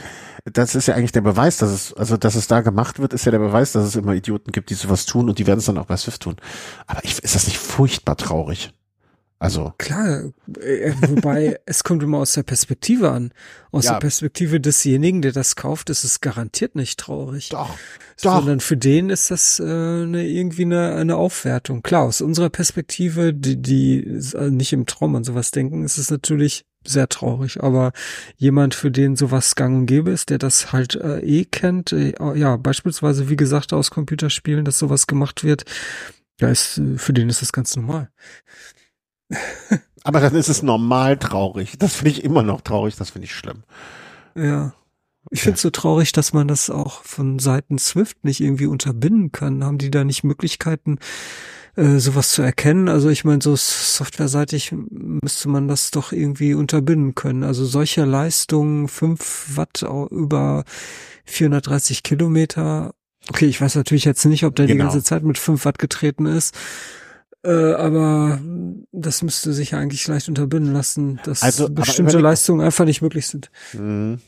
Das 0.51 0.75
ist 0.75 0.87
ja 0.87 0.95
eigentlich 0.95 1.11
der 1.11 1.21
Beweis, 1.21 1.57
dass 1.57 1.69
es, 1.69 1.93
also 1.93 2.17
dass 2.17 2.35
es 2.35 2.47
da 2.47 2.59
gemacht 2.61 2.99
wird, 2.99 3.13
ist 3.13 3.23
ja 3.23 3.31
der 3.31 3.39
Beweis, 3.39 3.71
dass 3.71 3.85
es 3.85 3.95
immer 3.95 4.13
Idioten 4.13 4.51
gibt, 4.51 4.69
die 4.69 4.73
sowas 4.73 5.05
tun 5.05 5.29
und 5.29 5.39
die 5.39 5.47
werden 5.47 5.59
es 5.59 5.65
dann 5.65 5.77
auch 5.77 5.85
bei 5.85 5.95
Swift 5.95 6.23
tun. 6.23 6.35
Aber 6.87 7.05
ich, 7.05 7.23
ist 7.23 7.35
das 7.35 7.47
nicht 7.47 7.57
furchtbar 7.57 8.17
traurig? 8.17 8.73
Also. 9.43 9.73
Klar, 9.77 10.31
äh, 10.61 10.93
wobei 11.01 11.59
es 11.65 11.83
kommt 11.83 12.01
immer 12.01 12.19
aus 12.19 12.31
der 12.31 12.43
Perspektive 12.43 13.11
an. 13.11 13.33
Aus 13.71 13.83
ja. 13.85 13.93
der 13.93 13.99
Perspektive 13.99 14.61
desjenigen, 14.61 15.21
der 15.21 15.33
das 15.33 15.57
kauft, 15.57 15.89
ist 15.89 16.05
es 16.05 16.21
garantiert 16.21 16.75
nicht 16.75 16.97
traurig. 16.97 17.49
Doch. 17.49 17.75
Sondern 18.15 18.59
doch. 18.59 18.65
für 18.65 18.77
den 18.77 19.09
ist 19.09 19.31
das 19.31 19.59
äh, 19.59 19.63
eine, 19.63 20.25
irgendwie 20.25 20.63
eine, 20.63 20.95
eine 20.95 21.17
Aufwertung. 21.17 21.83
Klar, 21.83 22.03
aus 22.03 22.21
unserer 22.21 22.49
Perspektive, 22.49 23.33
die, 23.33 23.61
die 23.61 23.99
äh, 24.33 24.49
nicht 24.49 24.71
im 24.71 24.85
Traum 24.85 25.13
an 25.17 25.25
sowas 25.25 25.51
denken, 25.51 25.83
ist 25.83 25.97
es 25.97 26.09
natürlich 26.09 26.63
sehr 26.85 27.09
traurig. 27.09 27.61
Aber 27.61 27.91
jemand, 28.37 28.75
für 28.75 28.91
den 28.91 29.17
sowas 29.17 29.55
gang 29.55 29.75
und 29.75 29.85
gäbe 29.87 30.11
ist, 30.11 30.29
der 30.29 30.37
das 30.37 30.71
halt 30.71 30.95
äh, 30.95 31.19
eh 31.19 31.43
kennt, 31.43 31.91
äh, 31.91 32.13
ja, 32.35 32.55
beispielsweise, 32.55 33.29
wie 33.29 33.35
gesagt, 33.35 33.73
aus 33.73 33.91
Computerspielen, 33.91 34.63
dass 34.63 34.79
sowas 34.79 35.05
gemacht 35.05 35.43
wird, 35.43 35.65
ja, 36.39 36.49
ist, 36.49 36.77
äh, 36.77 36.97
für 36.97 37.13
den 37.13 37.29
ist 37.29 37.41
das 37.41 37.51
ganz 37.51 37.75
normal. 37.75 38.09
Aber 40.03 40.19
dann 40.19 40.35
ist 40.35 40.49
es 40.49 40.63
normal 40.63 41.17
traurig. 41.17 41.77
Das 41.79 41.95
finde 41.95 42.11
ich 42.11 42.23
immer 42.23 42.43
noch 42.43 42.61
traurig, 42.61 42.95
das 42.95 43.11
finde 43.11 43.25
ich 43.25 43.35
schlimm. 43.35 43.63
Ja. 44.35 44.73
Ich 45.31 45.41
finde 45.41 45.55
es 45.55 45.61
so 45.61 45.69
traurig, 45.69 46.11
dass 46.11 46.33
man 46.33 46.47
das 46.47 46.69
auch 46.69 47.03
von 47.03 47.39
Seiten 47.39 47.77
Swift 47.77 48.25
nicht 48.25 48.41
irgendwie 48.41 48.65
unterbinden 48.65 49.31
kann. 49.31 49.63
Haben 49.63 49.77
die 49.77 49.89
da 49.89 50.03
nicht 50.03 50.23
Möglichkeiten, 50.23 50.99
äh, 51.75 51.97
sowas 51.99 52.29
zu 52.29 52.41
erkennen? 52.41 52.89
Also 52.89 53.09
ich 53.09 53.23
meine, 53.23 53.41
so 53.41 53.55
softwareseitig 53.55 54.73
müsste 54.73 55.47
man 55.47 55.69
das 55.69 55.91
doch 55.91 56.11
irgendwie 56.11 56.53
unterbinden 56.53 57.15
können. 57.15 57.43
Also 57.43 57.65
solche 57.65 58.03
Leistungen, 58.03 58.89
5 58.89 59.55
Watt 59.55 59.83
über 60.11 60.65
430 61.25 62.03
Kilometer. 62.03 62.93
Okay, 63.29 63.45
ich 63.45 63.61
weiß 63.61 63.75
natürlich 63.75 64.03
jetzt 64.03 64.25
nicht, 64.25 64.43
ob 64.43 64.55
der 64.57 64.67
genau. 64.67 64.75
die 64.75 64.83
ganze 64.83 65.03
Zeit 65.03 65.23
mit 65.23 65.37
5 65.37 65.63
Watt 65.63 65.79
getreten 65.79 66.25
ist. 66.25 66.53
Äh, 67.45 67.73
aber 67.73 68.39
das 68.93 69.21
müsste 69.21 69.51
sich 69.51 69.75
eigentlich 69.75 70.07
leicht 70.07 70.29
unterbinden 70.29 70.73
lassen, 70.73 71.19
dass 71.25 71.43
also, 71.43 71.69
bestimmte 71.69 72.19
Leistungen 72.19 72.61
einfach 72.61 72.85
nicht 72.85 73.01
möglich 73.01 73.27
sind. 73.27 73.51
Mhm. 73.73 74.19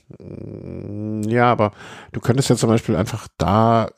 Ja, 1.26 1.49
aber 1.49 1.72
du 2.11 2.20
könntest 2.20 2.49
ja 2.49 2.57
zum 2.57 2.70
Beispiel 2.70 2.95
einfach 2.95 3.28
da 3.38 3.89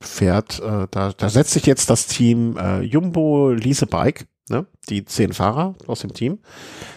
fährt, 0.00 0.60
äh, 0.60 0.88
da, 0.90 1.12
da 1.16 1.28
setzt 1.28 1.52
sich 1.52 1.66
jetzt 1.66 1.88
das 1.88 2.06
Team 2.06 2.56
äh, 2.56 2.80
Jumbo 2.80 3.52
Lease 3.52 3.86
Bike, 3.86 4.26
ne, 4.48 4.66
die 4.88 5.04
zehn 5.04 5.32
Fahrer 5.32 5.76
aus 5.86 6.00
dem 6.00 6.12
Team, 6.12 6.40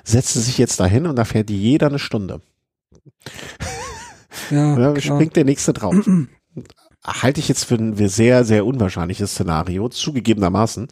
setzen 0.03 0.41
sich 0.41 0.57
jetzt 0.57 0.80
dahin 0.80 1.05
und 1.05 1.15
da 1.15 1.25
fährt 1.25 1.49
jeder 1.49 1.88
eine 1.88 1.99
Stunde. 1.99 2.41
Ja, 4.51 4.78
ja 4.78 5.01
springt 5.01 5.36
der 5.36 5.43
nächste 5.43 5.73
drauf. 5.73 5.95
Halte 7.03 7.39
ich 7.39 7.49
jetzt 7.49 7.65
für 7.65 7.75
ein 7.75 7.95
sehr, 8.07 8.45
sehr 8.45 8.65
unwahrscheinliches 8.65 9.32
Szenario, 9.32 9.89
zugegebenermaßen. 9.89 10.88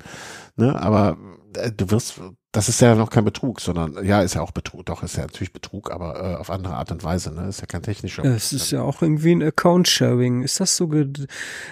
Ne, 0.58 0.82
aber 0.82 1.18
äh, 1.58 1.72
du 1.72 1.92
wirst, 1.92 2.22
das 2.54 2.70
ist 2.70 2.80
ja 2.80 2.96
noch 2.96 3.10
kein 3.10 3.26
Betrug, 3.26 3.60
sondern 3.60 4.06
ja, 4.06 4.22
ist 4.22 4.36
ja 4.36 4.42
auch 4.42 4.52
Betrug, 4.52 4.86
doch 4.86 5.04
ist 5.04 5.18
ja 5.18 5.24
natürlich 5.24 5.52
Betrug, 5.52 5.92
aber 5.92 6.16
äh, 6.16 6.36
auf 6.36 6.50
andere 6.50 6.76
Art 6.76 6.92
und 6.92 7.04
Weise, 7.04 7.34
ne? 7.34 7.50
Ist 7.50 7.60
ja 7.60 7.68
kein 7.68 7.82
technischer. 7.82 8.24
Ja, 8.24 8.32
es 8.32 8.54
ist 8.54 8.72
ja 8.72 8.82
auch 8.82 9.02
irgendwie 9.02 9.34
ein 9.34 9.44
Account-Sharing. 9.44 10.44
Ist 10.44 10.62
das 10.62 10.78
so 10.78 10.90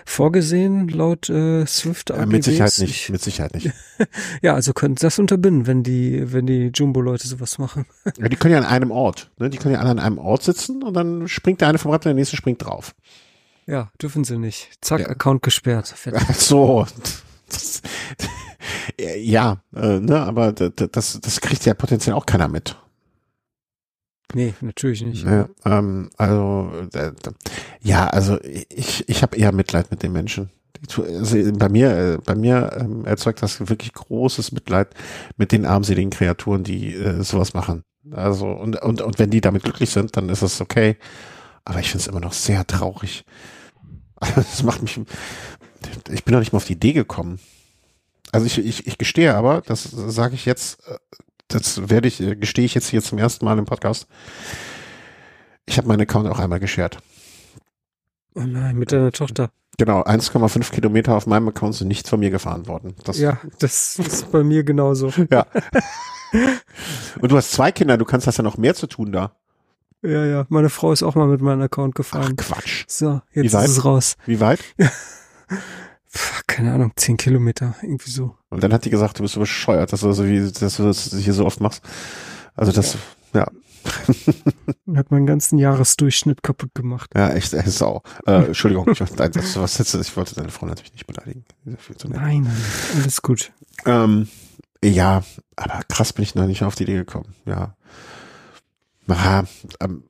vorgesehen 0.05 0.89
laut 0.89 1.29
äh, 1.29 1.65
Swift 1.65 2.11
AGBs? 2.11 2.19
Ja, 2.19 2.25
mit 2.25 2.43
Sicherheit 2.43 2.77
nicht, 2.79 3.09
mit 3.09 3.21
Sicherheit 3.21 3.53
nicht. 3.53 3.71
ja, 4.41 4.53
also 4.53 4.73
können 4.73 4.95
das 4.95 5.17
unterbinden, 5.17 5.65
wenn 5.65 5.83
die, 5.83 6.33
wenn 6.33 6.45
die 6.45 6.71
Jumbo-Leute 6.73 7.27
sowas 7.27 7.57
machen. 7.57 7.85
ja, 8.17 8.27
die 8.27 8.35
können 8.35 8.53
ja 8.53 8.59
an 8.59 8.65
einem 8.65 8.91
Ort, 8.91 9.31
ne? 9.37 9.49
Die 9.49 9.57
können 9.57 9.75
ja 9.75 9.79
alle 9.79 9.91
an 9.91 9.99
einem 9.99 10.17
Ort 10.17 10.43
sitzen 10.43 10.83
und 10.83 10.93
dann 10.93 11.29
springt 11.29 11.61
der 11.61 11.69
eine 11.69 11.77
vom 11.77 11.91
Rad 11.91 12.01
und 12.01 12.09
der 12.09 12.15
nächste 12.15 12.35
springt 12.35 12.65
drauf. 12.65 12.93
Ja, 13.65 13.91
dürfen 14.01 14.25
sie 14.25 14.37
nicht. 14.37 14.71
Zack, 14.81 14.99
ja. 14.99 15.07
Account 15.07 15.41
gesperrt. 15.41 15.95
Ach 16.13 16.33
so. 16.33 16.85
Das, 17.47 17.81
ja, 19.17 19.61
äh, 19.75 19.99
ne, 19.99 20.19
aber 20.21 20.51
das, 20.51 21.19
das 21.19 21.41
kriegt 21.41 21.65
ja 21.65 21.73
potenziell 21.73 22.15
auch 22.15 22.25
keiner 22.25 22.47
mit. 22.47 22.77
Nee, 24.33 24.53
natürlich 24.61 25.03
nicht. 25.03 25.25
Ja, 25.25 25.47
ähm, 25.65 26.09
also 26.17 26.71
äh, 26.93 27.11
ja, 27.81 28.07
also 28.07 28.39
ich, 28.41 29.07
ich 29.07 29.21
habe 29.21 29.37
eher 29.37 29.51
Mitleid 29.51 29.91
mit 29.91 30.01
den 30.01 30.11
Menschen. 30.11 30.49
Also 30.97 31.37
bei 31.53 31.69
mir, 31.69 31.97
äh, 31.97 32.17
bei 32.17 32.35
mir 32.35 32.75
ähm, 32.79 33.05
erzeugt 33.05 33.41
das 33.41 33.59
wirklich 33.69 33.93
großes 33.93 34.51
Mitleid 34.51 34.89
mit 35.37 35.51
den 35.51 35.65
armseligen 35.65 36.09
Kreaturen, 36.09 36.63
die 36.63 36.93
äh, 36.93 37.23
sowas 37.23 37.53
machen. 37.53 37.83
Also 38.11 38.47
und, 38.47 38.81
und, 38.81 39.01
und 39.01 39.19
wenn 39.19 39.29
die 39.29 39.39
damit 39.39 39.63
glücklich 39.63 39.91
sind, 39.91 40.17
dann 40.17 40.29
ist 40.29 40.41
das 40.41 40.59
okay. 40.61 40.97
Aber 41.63 41.79
ich 41.79 41.89
finde 41.89 42.01
es 42.01 42.07
immer 42.07 42.19
noch 42.19 42.33
sehr 42.33 42.65
traurig. 42.65 43.25
Das 44.35 44.63
macht 44.63 44.81
mich. 44.81 44.97
Ich 46.09 46.23
bin 46.23 46.31
noch 46.31 46.39
nicht 46.39 46.53
mal 46.53 46.57
auf 46.57 46.65
die 46.65 46.73
Idee 46.73 46.93
gekommen. 46.93 47.39
Also 48.33 48.47
ich, 48.47 48.57
ich, 48.57 48.87
ich 48.87 48.97
gestehe 48.97 49.35
aber, 49.35 49.61
das 49.61 49.83
sage 49.83 50.33
ich 50.33 50.45
jetzt, 50.45 50.85
äh, 50.87 50.97
das 51.47 51.89
werde 51.89 52.07
ich, 52.07 52.19
äh, 52.19 52.35
gestehe 52.35 52.65
ich 52.65 52.73
jetzt 52.73 52.87
hier 52.87 53.03
zum 53.03 53.19
ersten 53.19 53.45
Mal 53.45 53.59
im 53.59 53.65
Podcast. 53.65 54.07
Ich 55.67 55.77
habe 55.77 55.87
meinen 55.87 56.01
Account 56.01 56.27
auch 56.27 56.39
einmal 56.39 56.59
geshared. 56.59 56.97
Oh 58.33 58.41
nein, 58.41 58.75
mit 58.75 58.91
deiner 58.91 59.11
Tochter. 59.11 59.51
Genau, 59.77 60.01
1,5 60.01 60.71
Kilometer 60.71 61.15
auf 61.15 61.27
meinem 61.27 61.47
Account 61.47 61.75
sind 61.75 61.87
nicht 61.87 62.07
von 62.07 62.19
mir 62.19 62.31
gefahren 62.31 62.67
worden. 62.67 62.95
Das 63.03 63.19
ja, 63.19 63.39
das 63.59 63.99
ist 63.99 64.31
bei 64.31 64.43
mir 64.43 64.63
genauso. 64.63 65.09
ja. 65.31 65.45
Und 67.19 67.31
du 67.31 67.37
hast 67.37 67.51
zwei 67.51 67.71
Kinder, 67.71 67.97
du 67.97 68.05
kannst 68.05 68.25
das 68.25 68.37
ja 68.37 68.43
noch 68.43 68.57
mehr 68.57 68.73
zu 68.73 68.87
tun 68.87 69.11
da. 69.11 69.35
Ja, 70.01 70.25
ja, 70.25 70.45
meine 70.49 70.69
Frau 70.69 70.91
ist 70.91 71.03
auch 71.03 71.13
mal 71.13 71.27
mit 71.27 71.41
meinem 71.41 71.61
Account 71.61 71.93
gefahren. 71.93 72.35
Ach, 72.39 72.45
Quatsch. 72.45 72.85
So, 72.87 73.21
jetzt 73.31 73.53
ist 73.53 73.69
es 73.69 73.85
raus. 73.85 74.15
Wie 74.25 74.39
weit? 74.39 74.59
keine 76.47 76.73
Ahnung, 76.73 76.91
zehn 76.95 77.17
Kilometer, 77.17 77.75
irgendwie 77.81 78.11
so. 78.11 78.35
Und 78.49 78.63
dann 78.63 78.73
hat 78.73 78.85
die 78.85 78.89
gesagt, 78.89 79.19
du 79.19 79.23
bist 79.23 79.33
so 79.33 79.39
bescheuert, 79.39 79.91
dass 79.91 80.01
du, 80.01 80.11
so 80.11 80.25
wie, 80.25 80.51
dass 80.51 80.77
du 80.77 80.83
das 80.83 81.15
hier 81.15 81.33
so 81.33 81.45
oft 81.45 81.59
machst. 81.59 81.83
Also 82.55 82.71
das, 82.71 82.97
ja. 83.33 83.41
ja. 83.41 83.47
hat 84.95 85.11
meinen 85.11 85.25
ganzen 85.25 85.59
Jahresdurchschnitt 85.59 86.43
kaputt 86.43 86.73
gemacht. 86.73 87.11
Ja, 87.15 87.31
echt, 87.31 87.53
echt 87.53 87.71
sau. 87.71 88.03
Äh, 88.25 88.45
Entschuldigung, 88.45 88.87
ich, 88.91 88.99
nein, 89.17 89.31
das, 89.31 89.57
was 89.57 89.77
jetzt, 89.77 89.93
ich 89.95 90.15
wollte 90.15 90.35
deine 90.35 90.49
Frau 90.49 90.65
natürlich 90.65 90.93
nicht 90.93 91.07
beleidigen. 91.07 91.43
Nein, 91.65 92.43
nein, 92.43 92.47
alles 93.01 93.21
gut. 93.21 93.51
Ähm, 93.85 94.27
ja, 94.83 95.23
aber 95.55 95.81
krass 95.87 96.13
bin 96.13 96.23
ich 96.23 96.35
noch 96.35 96.45
nicht 96.45 96.63
auf 96.63 96.75
die 96.75 96.83
Idee 96.83 96.95
gekommen. 96.95 97.33
Ja. 97.45 97.75
Aha, 99.07 99.43
ähm, 99.81 100.03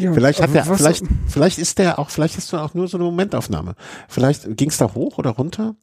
ja, 0.00 0.12
vielleicht 0.12 0.42
hat 0.42 0.52
der, 0.52 0.64
vielleicht, 0.64 1.04
vielleicht 1.28 1.58
ist 1.58 1.78
der 1.78 1.98
auch, 1.98 2.10
vielleicht 2.10 2.36
ist 2.36 2.52
du 2.52 2.56
auch 2.56 2.74
nur 2.74 2.88
so 2.88 2.96
eine 2.96 3.04
Momentaufnahme. 3.04 3.76
Vielleicht 4.08 4.56
ging 4.56 4.70
es 4.70 4.78
da 4.78 4.94
hoch 4.94 5.18
oder 5.18 5.30
runter. 5.30 5.76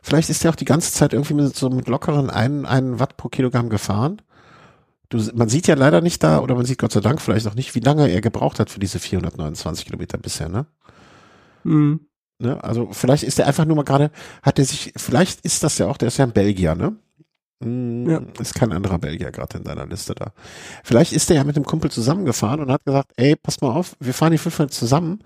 Vielleicht 0.00 0.30
ist 0.30 0.44
der 0.44 0.50
auch 0.50 0.56
die 0.56 0.64
ganze 0.64 0.92
Zeit 0.92 1.12
irgendwie 1.12 1.34
mit 1.34 1.56
so 1.56 1.70
mit 1.70 1.88
lockeren 1.88 2.30
einen, 2.30 2.66
einen 2.66 3.00
Watt 3.00 3.16
pro 3.16 3.28
Kilogramm 3.28 3.68
gefahren. 3.68 4.22
Du, 5.08 5.18
man 5.34 5.48
sieht 5.48 5.66
ja 5.66 5.74
leider 5.74 6.00
nicht 6.00 6.22
da, 6.22 6.40
oder 6.40 6.54
man 6.54 6.66
sieht 6.66 6.78
Gott 6.78 6.92
sei 6.92 7.00
Dank 7.00 7.20
vielleicht 7.20 7.46
auch 7.46 7.54
nicht, 7.54 7.74
wie 7.74 7.80
lange 7.80 8.08
er 8.08 8.20
gebraucht 8.20 8.60
hat 8.60 8.70
für 8.70 8.80
diese 8.80 8.98
429 8.98 9.86
Kilometer 9.86 10.18
bisher, 10.18 10.48
ne? 10.48 10.66
Mhm. 11.64 12.06
Ne? 12.38 12.62
Also 12.62 12.88
vielleicht 12.92 13.22
ist 13.22 13.38
er 13.38 13.46
einfach 13.46 13.64
nur 13.64 13.76
mal 13.76 13.84
gerade, 13.84 14.10
hat 14.42 14.58
er 14.58 14.64
sich, 14.64 14.92
vielleicht 14.96 15.40
ist 15.40 15.62
das 15.62 15.78
ja 15.78 15.86
auch, 15.86 15.96
der 15.96 16.08
ist 16.08 16.18
ja 16.18 16.24
ein 16.26 16.32
Belgier, 16.32 16.74
ne? 16.74 16.96
Hm, 17.64 18.08
ja. 18.08 18.22
Ist 18.38 18.54
kein 18.54 18.72
anderer 18.72 18.98
Belgier 18.98 19.32
gerade 19.32 19.58
in 19.58 19.64
deiner 19.64 19.86
Liste 19.86 20.14
da. 20.14 20.32
Vielleicht 20.84 21.12
ist 21.12 21.30
er 21.30 21.36
ja 21.36 21.44
mit 21.44 21.56
dem 21.56 21.64
Kumpel 21.64 21.90
zusammengefahren 21.90 22.60
und 22.60 22.70
hat 22.70 22.84
gesagt, 22.84 23.12
ey, 23.16 23.36
pass 23.36 23.60
mal 23.60 23.70
auf, 23.70 23.96
wir 24.00 24.14
fahren 24.14 24.32
die 24.32 24.38
500 24.38 24.72
zusammen 24.72 25.20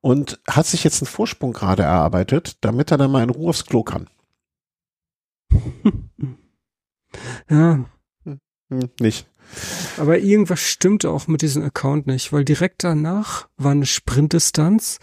und 0.00 0.38
hat 0.48 0.66
sich 0.66 0.84
jetzt 0.84 1.02
einen 1.02 1.08
Vorsprung 1.08 1.52
gerade 1.52 1.82
erarbeitet, 1.82 2.58
damit 2.60 2.90
er 2.90 2.98
dann 2.98 3.10
mal 3.10 3.22
in 3.22 3.30
Ruhe 3.30 3.50
aufs 3.50 3.64
Klo 3.64 3.82
kann. 3.82 4.08
ja. 7.50 7.84
Hm, 8.24 8.40
hm, 8.68 8.90
nicht. 9.00 9.26
Aber 9.96 10.18
irgendwas 10.18 10.60
stimmt 10.60 11.06
auch 11.06 11.26
mit 11.26 11.40
diesem 11.40 11.62
Account 11.62 12.06
nicht, 12.06 12.34
weil 12.34 12.44
direkt 12.44 12.84
danach 12.84 13.48
war 13.56 13.72
eine 13.72 13.86
Sprintdistanz 13.86 14.98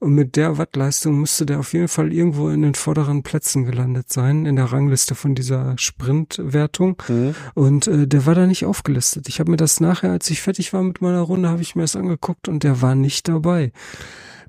und 0.00 0.14
mit 0.14 0.36
der 0.36 0.58
Wattleistung 0.58 1.18
müsste 1.20 1.44
der 1.44 1.58
auf 1.58 1.72
jeden 1.72 1.88
Fall 1.88 2.12
irgendwo 2.12 2.48
in 2.48 2.62
den 2.62 2.74
vorderen 2.74 3.22
Plätzen 3.22 3.64
gelandet 3.64 4.12
sein, 4.12 4.46
in 4.46 4.56
der 4.56 4.66
Rangliste 4.66 5.14
von 5.14 5.34
dieser 5.34 5.76
Sprintwertung. 5.76 7.02
Mhm. 7.08 7.34
Und 7.54 7.86
äh, 7.88 8.06
der 8.06 8.24
war 8.26 8.34
da 8.34 8.46
nicht 8.46 8.64
aufgelistet. 8.64 9.28
Ich 9.28 9.40
habe 9.40 9.50
mir 9.50 9.56
das 9.56 9.80
nachher, 9.80 10.10
als 10.10 10.30
ich 10.30 10.40
fertig 10.40 10.72
war 10.72 10.82
mit 10.82 11.00
meiner 11.00 11.20
Runde, 11.20 11.48
habe 11.48 11.62
ich 11.62 11.74
mir 11.74 11.82
das 11.82 11.96
angeguckt 11.96 12.48
und 12.48 12.62
der 12.62 12.80
war 12.80 12.94
nicht 12.94 13.28
dabei. 13.28 13.72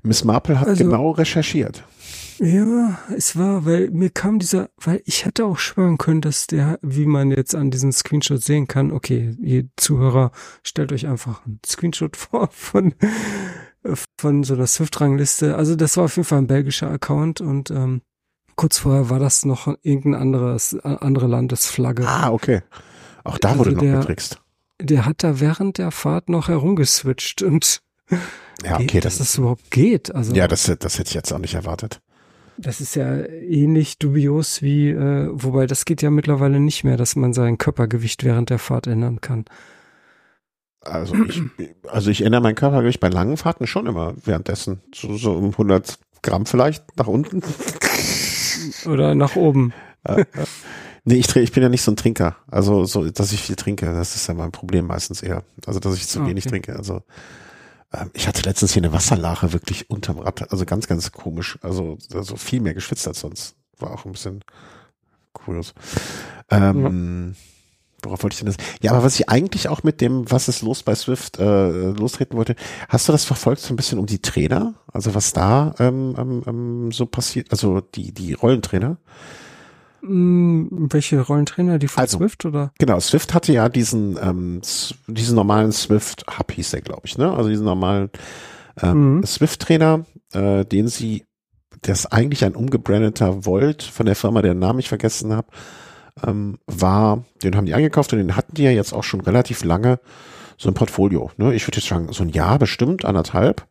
Miss 0.02 0.24
Marple 0.24 0.60
hat 0.60 0.68
also, 0.68 0.84
genau 0.84 1.10
recherchiert. 1.10 1.84
Ja, 2.38 2.98
es 3.14 3.36
war, 3.36 3.66
weil 3.66 3.90
mir 3.90 4.08
kam 4.08 4.38
dieser, 4.38 4.70
weil 4.78 5.02
ich 5.04 5.26
hätte 5.26 5.44
auch 5.44 5.58
schwören 5.58 5.98
können, 5.98 6.22
dass 6.22 6.46
der, 6.46 6.78
wie 6.80 7.04
man 7.04 7.30
jetzt 7.30 7.54
an 7.54 7.70
diesem 7.70 7.92
Screenshot 7.92 8.42
sehen 8.42 8.66
kann, 8.66 8.92
okay, 8.92 9.36
ihr 9.42 9.64
Zuhörer, 9.76 10.32
stellt 10.62 10.90
euch 10.90 11.06
einfach 11.06 11.44
einen 11.44 11.60
Screenshot 11.66 12.16
vor 12.16 12.48
von 12.50 12.94
von 14.18 14.44
so 14.44 14.54
einer 14.54 14.66
Swift-Rangliste. 14.66 15.56
Also 15.56 15.76
das 15.76 15.96
war 15.96 16.04
auf 16.04 16.16
jeden 16.16 16.26
Fall 16.26 16.38
ein 16.38 16.46
belgischer 16.46 16.90
Account 16.90 17.40
und 17.40 17.70
ähm, 17.70 18.02
kurz 18.56 18.78
vorher 18.78 19.08
war 19.10 19.18
das 19.18 19.44
noch 19.44 19.74
irgendein 19.82 20.20
anderes, 20.20 20.78
andere 20.80 21.26
Landesflagge. 21.26 22.06
Ah, 22.06 22.30
okay. 22.30 22.62
Auch 23.24 23.38
da 23.38 23.58
wurde 23.58 23.70
also 23.70 23.72
noch 23.72 23.82
der, 23.82 23.98
getrickst. 24.00 24.40
Der 24.80 25.06
hat 25.06 25.22
da 25.22 25.40
während 25.40 25.78
der 25.78 25.90
Fahrt 25.90 26.28
noch 26.28 26.48
herumgeswitcht 26.48 27.42
und 27.42 27.80
ja, 28.64 28.74
okay, 28.74 28.86
geht, 28.86 29.04
dass 29.04 29.18
das 29.18 29.36
überhaupt 29.38 29.70
geht. 29.70 30.14
Also 30.14 30.34
ja, 30.34 30.48
das, 30.48 30.64
das 30.78 30.98
hätte 30.98 31.08
ich 31.08 31.14
jetzt 31.14 31.32
auch 31.32 31.38
nicht 31.38 31.54
erwartet. 31.54 32.00
Das 32.58 32.82
ist 32.82 32.94
ja 32.94 33.24
ähnlich 33.24 33.98
dubios 33.98 34.60
wie, 34.60 34.90
äh, 34.90 35.30
wobei 35.32 35.66
das 35.66 35.86
geht 35.86 36.02
ja 36.02 36.10
mittlerweile 36.10 36.60
nicht 36.60 36.84
mehr, 36.84 36.98
dass 36.98 37.16
man 37.16 37.32
sein 37.32 37.56
Körpergewicht 37.56 38.24
während 38.24 38.50
der 38.50 38.58
Fahrt 38.58 38.86
ändern 38.86 39.22
kann. 39.22 39.46
Also 40.80 41.14
ich, 41.14 41.42
also 41.88 42.10
ich 42.10 42.22
ändere 42.22 42.40
mein 42.40 42.54
Körpergewicht 42.54 43.00
bei 43.00 43.08
langen 43.08 43.36
Fahrten 43.36 43.66
schon 43.66 43.86
immer 43.86 44.14
währenddessen. 44.24 44.80
So, 44.94 45.16
so 45.16 45.32
um 45.32 45.50
100 45.50 45.98
Gramm 46.22 46.46
vielleicht 46.46 46.96
nach 46.96 47.06
unten. 47.06 47.42
Oder 48.86 49.14
nach 49.14 49.36
oben. 49.36 49.72
nee, 51.04 51.16
ich, 51.16 51.34
ich 51.36 51.52
bin 51.52 51.62
ja 51.62 51.68
nicht 51.68 51.82
so 51.82 51.92
ein 51.92 51.96
Trinker. 51.96 52.36
Also, 52.50 52.84
so, 52.84 53.08
dass 53.08 53.32
ich 53.32 53.42
viel 53.42 53.56
trinke, 53.56 53.86
das 53.86 54.16
ist 54.16 54.26
ja 54.26 54.34
mein 54.34 54.52
Problem 54.52 54.86
meistens 54.86 55.22
eher. 55.22 55.44
Also, 55.66 55.80
dass 55.80 55.94
ich 55.96 56.06
zu 56.08 56.20
okay. 56.20 56.30
wenig 56.30 56.44
trinke. 56.44 56.76
Also, 56.76 57.02
ähm, 57.92 58.10
ich 58.12 58.28
hatte 58.28 58.42
letztens 58.42 58.72
hier 58.72 58.82
eine 58.82 58.92
Wasserlache 58.92 59.52
wirklich 59.52 59.90
unterm 59.90 60.18
Rad. 60.18 60.50
Also 60.52 60.64
ganz, 60.64 60.86
ganz 60.86 61.10
komisch. 61.12 61.58
Also, 61.62 61.98
also 62.14 62.36
viel 62.36 62.60
mehr 62.60 62.74
geschwitzt 62.74 63.06
als 63.06 63.20
sonst. 63.20 63.56
War 63.78 63.92
auch 63.92 64.04
ein 64.04 64.12
bisschen 64.12 64.44
kurios. 65.32 65.74
Ähm, 66.50 67.34
ja. 67.34 67.49
Worauf 68.02 68.22
wollte 68.22 68.34
ich 68.34 68.40
denn 68.40 68.46
das? 68.46 68.56
Ja, 68.82 68.92
aber 68.92 69.04
was 69.04 69.18
ich 69.18 69.28
eigentlich 69.28 69.68
auch 69.68 69.82
mit 69.82 70.00
dem, 70.00 70.30
was 70.30 70.48
ist 70.48 70.62
los 70.62 70.82
bei 70.82 70.94
Swift, 70.94 71.38
äh, 71.38 71.90
lostreten 71.90 72.36
wollte, 72.36 72.56
hast 72.88 73.08
du 73.08 73.12
das 73.12 73.24
verfolgt 73.24 73.60
so 73.60 73.72
ein 73.72 73.76
bisschen 73.76 73.98
um 73.98 74.06
die 74.06 74.20
Trainer? 74.20 74.74
Also 74.92 75.14
was 75.14 75.32
da 75.32 75.74
ähm, 75.78 76.14
ähm, 76.18 76.42
ähm 76.46 76.92
so 76.92 77.06
passiert, 77.06 77.50
also 77.50 77.80
die, 77.80 78.12
die 78.12 78.32
Rollentrainer? 78.32 78.96
Hm, 80.02 80.88
welche 80.90 81.20
Rollentrainer? 81.20 81.78
Die 81.78 81.88
von 81.88 82.00
also, 82.00 82.18
Swift 82.18 82.44
oder? 82.44 82.72
Genau, 82.78 82.98
Swift 83.00 83.34
hatte 83.34 83.52
ja 83.52 83.68
diesen, 83.68 84.18
ähm, 84.22 84.62
diesen 85.06 85.36
normalen 85.36 85.72
Swift 85.72 86.24
Hub 86.38 86.52
hieß 86.52 86.70
der, 86.70 86.80
glaube 86.80 87.02
ich, 87.04 87.18
ne? 87.18 87.32
Also 87.32 87.50
diesen 87.50 87.66
normalen 87.66 88.10
ähm, 88.82 89.16
mhm. 89.16 89.26
Swift-Trainer, 89.26 90.06
äh, 90.32 90.64
den 90.64 90.88
sie 90.88 91.26
das 91.82 92.06
eigentlich 92.06 92.44
ein 92.44 92.54
umgebrandeter 92.54 93.44
Volt 93.46 93.82
von 93.82 94.06
der 94.06 94.16
Firma, 94.16 94.42
deren 94.42 94.58
Namen 94.58 94.78
ich 94.78 94.88
vergessen 94.88 95.32
habe, 95.32 95.48
ähm, 96.26 96.58
war, 96.66 97.24
den 97.42 97.56
haben 97.56 97.66
die 97.66 97.74
eingekauft 97.74 98.12
und 98.12 98.18
den 98.18 98.36
hatten 98.36 98.54
die 98.54 98.64
ja 98.64 98.70
jetzt 98.70 98.92
auch 98.92 99.04
schon 99.04 99.20
relativ 99.20 99.64
lange 99.64 100.00
so 100.56 100.68
ein 100.68 100.74
Portfolio. 100.74 101.30
Ne? 101.38 101.54
Ich 101.54 101.66
würde 101.66 101.78
jetzt 101.78 101.88
sagen, 101.88 102.12
so 102.12 102.22
ein 102.22 102.28
Jahr 102.28 102.58
bestimmt, 102.58 103.04
anderthalb. 103.04 103.66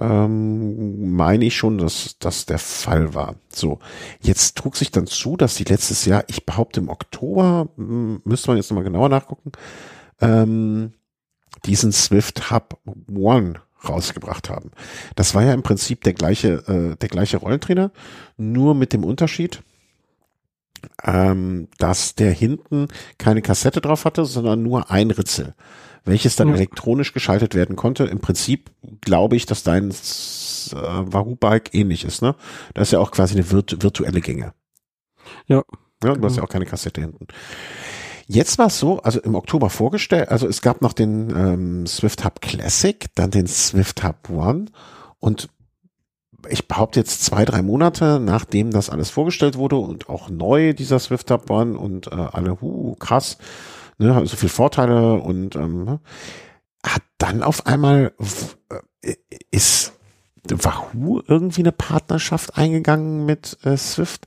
Ähm, 0.00 1.14
meine 1.14 1.44
ich 1.44 1.56
schon, 1.56 1.78
dass 1.78 2.16
das 2.18 2.46
der 2.46 2.58
Fall 2.58 3.14
war. 3.14 3.34
So, 3.50 3.78
jetzt 4.20 4.56
trug 4.56 4.76
sich 4.76 4.90
dann 4.90 5.06
zu, 5.06 5.36
dass 5.36 5.54
die 5.54 5.64
letztes 5.64 6.04
Jahr, 6.06 6.24
ich 6.28 6.46
behaupte 6.46 6.80
im 6.80 6.88
Oktober, 6.88 7.68
hm, 7.76 8.22
müsste 8.24 8.48
man 8.48 8.56
jetzt 8.56 8.70
nochmal 8.70 8.84
genauer 8.84 9.08
nachgucken, 9.08 9.52
ähm, 10.20 10.92
diesen 11.66 11.92
Swift 11.92 12.50
Hub 12.50 12.78
One 13.14 13.60
rausgebracht 13.86 14.48
haben. 14.48 14.70
Das 15.16 15.34
war 15.34 15.42
ja 15.42 15.52
im 15.52 15.62
Prinzip 15.62 16.04
der 16.04 16.14
gleiche, 16.14 16.64
äh, 16.68 16.96
der 16.96 17.08
gleiche 17.08 17.38
Rollentrainer, 17.38 17.90
nur 18.36 18.74
mit 18.74 18.92
dem 18.92 19.04
Unterschied, 19.04 19.62
ähm, 21.04 21.68
dass 21.78 22.14
der 22.14 22.32
hinten 22.32 22.88
keine 23.18 23.42
Kassette 23.42 23.80
drauf 23.80 24.04
hatte, 24.04 24.24
sondern 24.24 24.62
nur 24.62 24.90
ein 24.90 25.10
Ritzel, 25.10 25.54
welches 26.04 26.36
dann 26.36 26.48
ja. 26.48 26.54
elektronisch 26.54 27.12
geschaltet 27.12 27.54
werden 27.54 27.76
konnte. 27.76 28.04
Im 28.04 28.20
Prinzip 28.20 28.70
glaube 29.00 29.36
ich, 29.36 29.46
dass 29.46 29.62
dein 29.62 29.90
äh, 29.90 29.94
Wahoo 30.74 31.36
Bike 31.36 31.74
ähnlich 31.74 32.04
ist, 32.04 32.22
ne? 32.22 32.34
Da 32.74 32.82
ist 32.82 32.92
ja 32.92 32.98
auch 32.98 33.10
quasi 33.10 33.34
eine 33.34 33.44
virt 33.44 33.82
virtuelle 33.82 34.20
Gänge. 34.20 34.54
Ja. 35.46 35.62
Ja, 36.04 36.14
du 36.14 36.24
hast 36.24 36.36
ja 36.36 36.42
auch 36.42 36.48
keine 36.48 36.66
Kassette 36.66 37.00
hinten. 37.00 37.28
Jetzt 38.26 38.58
war 38.58 38.66
es 38.68 38.78
so, 38.78 39.00
also 39.02 39.20
im 39.20 39.34
Oktober 39.34 39.70
vorgestellt, 39.70 40.28
also 40.28 40.46
es 40.48 40.62
gab 40.62 40.80
noch 40.80 40.92
den 40.92 41.30
ähm, 41.30 41.86
Swift 41.86 42.24
Hub 42.24 42.40
Classic, 42.40 43.06
dann 43.14 43.30
den 43.30 43.46
Swift 43.46 44.02
Hub 44.02 44.30
One 44.30 44.66
und 45.18 45.48
ich 46.48 46.68
behaupte 46.68 47.00
jetzt 47.00 47.24
zwei, 47.24 47.44
drei 47.44 47.62
Monate, 47.62 48.20
nachdem 48.20 48.70
das 48.70 48.90
alles 48.90 49.10
vorgestellt 49.10 49.56
wurde 49.56 49.76
und 49.76 50.08
auch 50.08 50.28
neu 50.28 50.72
dieser 50.72 50.98
Swift 50.98 51.30
Hub 51.30 51.50
One 51.50 51.78
und 51.78 52.08
äh, 52.08 52.14
alle, 52.14 52.60
hu, 52.60 52.94
krass, 52.96 53.38
ne, 53.98 54.26
so 54.26 54.36
viele 54.36 54.50
Vorteile 54.50 55.14
und 55.14 55.56
ähm, 55.56 55.84
ne, 55.84 56.00
hat 56.84 57.02
dann 57.18 57.42
auf 57.42 57.66
einmal 57.66 58.12
äh, 59.02 59.14
ist 59.50 59.92
Wahoo 60.48 61.20
irgendwie 61.26 61.62
eine 61.62 61.72
Partnerschaft 61.72 62.56
eingegangen 62.56 63.24
mit 63.24 63.58
äh, 63.64 63.76
Swift 63.76 64.26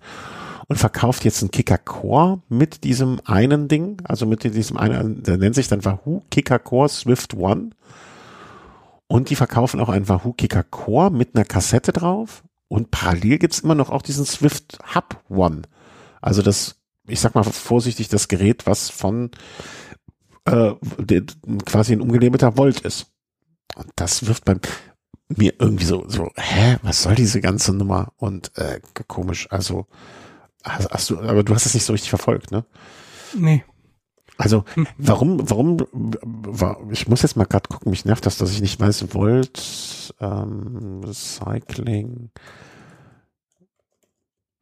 und 0.67 0.77
verkauft 0.77 1.25
jetzt 1.25 1.41
einen 1.41 1.51
Kicker 1.51 1.77
Core 1.77 2.41
mit 2.49 2.83
diesem 2.83 3.19
einen 3.25 3.67
Ding, 3.67 4.01
also 4.05 4.25
mit 4.25 4.43
diesem 4.43 4.77
einen, 4.77 5.23
der 5.23 5.37
nennt 5.37 5.55
sich 5.55 5.67
dann 5.67 5.85
Wahoo 5.85 6.21
Kicker 6.31 6.59
Core 6.59 6.89
Swift 6.89 7.35
One. 7.35 7.71
Und 9.07 9.29
die 9.29 9.35
verkaufen 9.35 9.79
auch 9.79 9.89
einen 9.89 10.09
Wahoo 10.09 10.33
Kicker 10.33 10.63
Core 10.63 11.11
mit 11.11 11.35
einer 11.35 11.45
Kassette 11.45 11.93
drauf. 11.93 12.43
Und 12.67 12.91
parallel 12.91 13.37
gibt's 13.37 13.59
immer 13.59 13.75
noch 13.75 13.89
auch 13.89 14.01
diesen 14.01 14.25
Swift 14.25 14.79
Hub 14.95 15.23
One. 15.29 15.63
Also 16.21 16.41
das, 16.41 16.77
ich 17.07 17.19
sag 17.19 17.35
mal 17.35 17.43
vorsichtig, 17.43 18.09
das 18.09 18.27
Gerät, 18.27 18.65
was 18.65 18.89
von 18.89 19.31
äh, 20.45 20.73
quasi 21.65 21.93
ein 21.93 22.01
umgelabelter 22.01 22.57
Volt 22.57 22.81
ist. 22.81 23.11
Und 23.75 23.87
das 23.95 24.25
wirft 24.27 24.45
beim 24.45 24.59
mir 25.27 25.53
irgendwie 25.59 25.85
so, 25.85 26.05
so, 26.07 26.31
hä, 26.35 26.77
was 26.81 27.03
soll 27.03 27.15
diese 27.15 27.41
ganze 27.41 27.73
Nummer? 27.73 28.13
Und 28.17 28.57
äh, 28.57 28.79
komisch, 29.07 29.47
also 29.51 29.87
Hast, 30.65 30.89
hast 30.89 31.09
du, 31.11 31.19
aber 31.19 31.43
du 31.43 31.53
hast 31.53 31.67
es 31.67 31.75
nicht 31.75 31.85
so 31.85 31.93
richtig 31.93 32.09
verfolgt, 32.09 32.49
ne? 32.51 32.65
Nee. 33.35 33.63
Also, 34.37 34.65
hm. 34.73 34.87
warum, 34.97 35.49
warum, 35.49 35.85
war, 35.91 36.79
ich 36.91 37.07
muss 37.07 37.21
jetzt 37.21 37.37
mal 37.37 37.45
gerade 37.45 37.69
gucken, 37.69 37.89
mich 37.89 38.05
nervt 38.05 38.25
das, 38.25 38.37
dass 38.37 38.51
ich 38.51 38.61
nicht 38.61 38.79
weiß, 38.79 39.13
Volt, 39.13 40.13
ähm, 40.19 41.01
Cycling, 41.13 42.31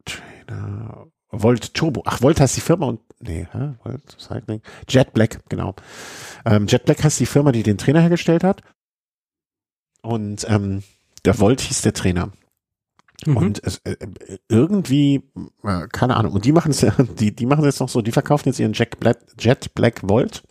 Trainer, 0.04 1.06
Volt 1.30 1.74
Turbo. 1.74 2.02
Ach, 2.06 2.22
Volt 2.22 2.40
heißt 2.40 2.56
die 2.56 2.60
Firma 2.60 2.86
und, 2.86 3.00
nee, 3.20 3.48
hä? 3.50 3.74
Volt 3.82 4.16
Cycling. 4.20 4.62
Jet 4.88 5.12
Black, 5.12 5.40
genau. 5.48 5.74
Ähm, 6.44 6.66
Jet 6.68 6.84
Black 6.84 7.02
heißt 7.02 7.18
die 7.18 7.26
Firma, 7.26 7.50
die 7.50 7.62
den 7.62 7.78
Trainer 7.78 8.00
hergestellt 8.00 8.44
hat. 8.44 8.62
Und, 10.02 10.46
ähm, 10.48 10.84
der 11.24 11.38
Volt 11.40 11.60
hieß 11.62 11.82
der 11.82 11.94
Trainer. 11.94 12.30
Mhm. 13.26 13.36
Und 13.36 13.62
es, 13.64 13.78
äh, 13.84 13.96
irgendwie, 14.48 15.22
äh, 15.62 15.86
keine 15.92 16.16
Ahnung, 16.16 16.32
und 16.32 16.44
die 16.44 16.52
machen 16.52 16.70
es 16.70 16.80
ja, 16.80 16.92
die, 17.18 17.34
die 17.34 17.46
machen 17.46 17.64
jetzt 17.64 17.80
noch 17.80 17.88
so, 17.88 18.02
die 18.02 18.12
verkaufen 18.12 18.48
jetzt 18.48 18.58
ihren 18.58 18.72
Jack 18.72 19.00
Black, 19.00 19.18
Jet 19.38 19.74
Black 19.74 20.08
Volt 20.08 20.42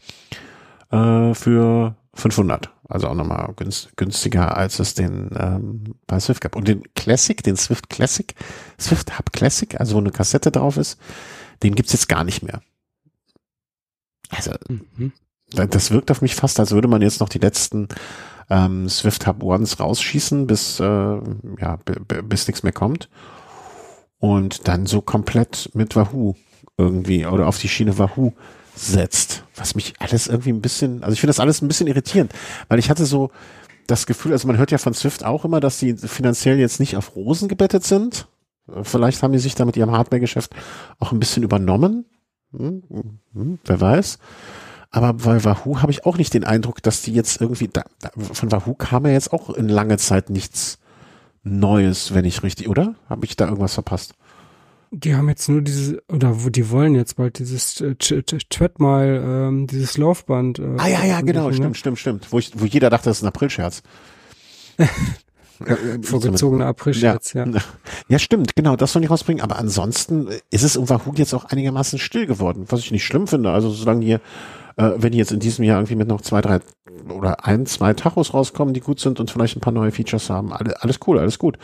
äh, 0.91 1.33
für 1.33 1.95
500. 2.15 2.69
Also 2.87 3.07
auch 3.07 3.15
nochmal 3.15 3.53
günstiger, 3.95 4.55
als 4.55 4.79
es 4.79 4.93
den 4.93 5.31
ähm, 5.35 5.95
bei 6.05 6.19
Swift 6.19 6.41
gab. 6.41 6.55
Und 6.55 6.67
den 6.67 6.83
Classic, 6.93 7.41
den 7.41 7.55
Swift 7.55 7.89
Classic, 7.89 8.35
Swift 8.79 9.17
Hub 9.17 9.31
Classic, 9.31 9.79
also 9.79 9.95
wo 9.95 9.99
eine 9.99 10.11
Kassette 10.11 10.51
drauf 10.51 10.77
ist, 10.77 10.99
den 11.63 11.75
gibt's 11.75 11.93
jetzt 11.93 12.09
gar 12.09 12.23
nicht 12.23 12.43
mehr. 12.43 12.61
Also, 14.29 14.51
mhm. 14.67 15.13
das 15.51 15.91
wirkt 15.91 16.11
auf 16.11 16.21
mich 16.21 16.35
fast, 16.35 16.59
als 16.59 16.71
würde 16.71 16.87
man 16.87 17.01
jetzt 17.01 17.19
noch 17.19 17.29
die 17.29 17.39
letzten 17.39 17.87
ähm, 18.53 18.87
Swift 18.87 19.25
Hub 19.25 19.41
Ones 19.41 19.79
rausschießen, 19.79 20.45
bis 20.45 20.79
äh, 20.79 20.83
ja 20.83 21.79
bis 22.05 22.47
nichts 22.47 22.61
mehr 22.61 22.71
kommt 22.71 23.09
und 24.19 24.67
dann 24.67 24.85
so 24.85 25.01
komplett 25.01 25.71
mit 25.73 25.95
Wahoo 25.95 26.35
irgendwie 26.77 27.25
oder 27.25 27.47
auf 27.47 27.57
die 27.57 27.67
Schiene 27.67 27.97
Wahoo 27.97 28.31
setzt, 28.75 29.43
was 29.55 29.75
mich 29.75 29.93
alles 29.99 30.27
irgendwie 30.27 30.51
ein 30.51 30.61
bisschen, 30.61 31.03
also 31.03 31.13
ich 31.13 31.19
finde 31.19 31.31
das 31.31 31.39
alles 31.39 31.61
ein 31.61 31.67
bisschen 31.67 31.87
irritierend, 31.87 32.31
weil 32.69 32.79
ich 32.79 32.89
hatte 32.89 33.05
so 33.05 33.31
das 33.87 34.05
Gefühl, 34.05 34.31
also 34.31 34.47
man 34.47 34.57
hört 34.57 34.71
ja 34.71 34.77
von 34.77 34.93
Swift 34.93 35.25
auch 35.25 35.45
immer, 35.45 35.59
dass 35.59 35.79
die 35.79 35.95
finanziell 35.97 36.59
jetzt 36.59 36.79
nicht 36.79 36.95
auf 36.95 37.15
Rosen 37.15 37.49
gebettet 37.49 37.83
sind. 37.83 38.27
Vielleicht 38.83 39.21
haben 39.21 39.33
die 39.33 39.39
sich 39.39 39.55
da 39.55 39.65
mit 39.65 39.75
ihrem 39.75 39.91
Hardware-Geschäft 39.91 40.55
auch 40.99 41.11
ein 41.11 41.19
bisschen 41.19 41.43
übernommen. 41.43 42.05
Hm, 42.55 42.83
hm, 42.89 43.19
hm 43.33 43.59
wer 43.65 43.81
weiß. 43.81 44.19
Aber 44.93 45.13
bei 45.13 45.43
Wahoo 45.43 45.81
habe 45.81 45.91
ich 45.91 46.05
auch 46.05 46.17
nicht 46.17 46.35
den 46.35 46.43
Eindruck, 46.43 46.83
dass 46.83 47.01
die 47.01 47.13
jetzt 47.13 47.41
irgendwie, 47.41 47.67
da, 47.67 47.83
da, 47.99 48.11
von 48.15 48.51
Wahoo 48.51 48.75
kam 48.75 49.07
ja 49.07 49.11
jetzt 49.11 49.33
auch 49.33 49.49
in 49.49 49.67
lange 49.67 49.97
Zeit 49.97 50.29
nichts 50.29 50.77
Neues, 51.43 52.13
wenn 52.13 52.25
ich 52.25 52.43
richtig, 52.43 52.69
oder? 52.69 52.93
Habe 53.09 53.25
ich 53.25 53.35
da 53.35 53.45
irgendwas 53.45 53.73
verpasst? 53.73 54.13
Die 54.91 55.15
haben 55.15 55.29
jetzt 55.29 55.49
nur 55.49 55.63
diese, 55.63 56.03
oder 56.09 56.37
die 56.45 56.69
wollen 56.69 56.93
jetzt 56.93 57.15
bald 57.15 57.39
dieses 57.39 57.81
äh, 57.81 57.95
Treadmile, 57.95 59.17
ähm, 59.17 59.65
dieses 59.65 59.97
Laufband. 59.97 60.59
Äh, 60.59 60.75
ah 60.77 60.87
ja, 60.87 61.03
ja, 61.03 61.21
genau, 61.21 61.49
ne? 61.49 61.55
stimmt, 61.55 61.77
stimmt, 61.77 61.97
stimmt. 61.97 62.31
Wo, 62.31 62.37
ich, 62.37 62.51
wo 62.55 62.65
jeder 62.65 62.91
dachte, 62.91 63.09
das 63.09 63.17
ist 63.17 63.23
ein 63.23 63.29
Aprilscherz. 63.29 63.81
Vorgezogener 66.03 66.67
Aprilscherz, 66.67 67.33
ja. 67.33 67.47
ja. 67.47 67.61
Ja, 68.09 68.19
stimmt, 68.19 68.55
genau, 68.55 68.75
das 68.75 68.93
soll 68.93 69.03
ich 69.03 69.09
rausbringen. 69.09 69.41
Aber 69.41 69.57
ansonsten 69.57 70.27
ist 70.51 70.61
es 70.61 70.77
um 70.77 70.87
Wahoo 70.87 71.13
jetzt 71.15 71.33
auch 71.33 71.45
einigermaßen 71.45 71.97
still 71.97 72.27
geworden, 72.27 72.65
was 72.69 72.81
ich 72.81 72.91
nicht 72.91 73.05
schlimm 73.05 73.25
finde. 73.25 73.51
Also 73.51 73.71
solange 73.71 74.05
hier 74.05 74.21
äh, 74.77 74.91
wenn 74.97 75.11
die 75.11 75.17
jetzt 75.17 75.31
in 75.31 75.39
diesem 75.39 75.63
Jahr 75.63 75.79
irgendwie 75.79 75.95
mit 75.95 76.07
noch 76.07 76.21
zwei, 76.21 76.41
drei 76.41 76.59
oder 77.09 77.45
ein, 77.45 77.65
zwei 77.65 77.93
Tachos 77.93 78.33
rauskommen, 78.33 78.73
die 78.73 78.79
gut 78.79 78.99
sind 78.99 79.19
und 79.19 79.31
vielleicht 79.31 79.55
ein 79.55 79.61
paar 79.61 79.73
neue 79.73 79.91
Features 79.91 80.29
haben, 80.29 80.53
alle, 80.53 80.81
alles 80.81 80.99
cool, 81.07 81.19
alles 81.19 81.39
gut. 81.39 81.57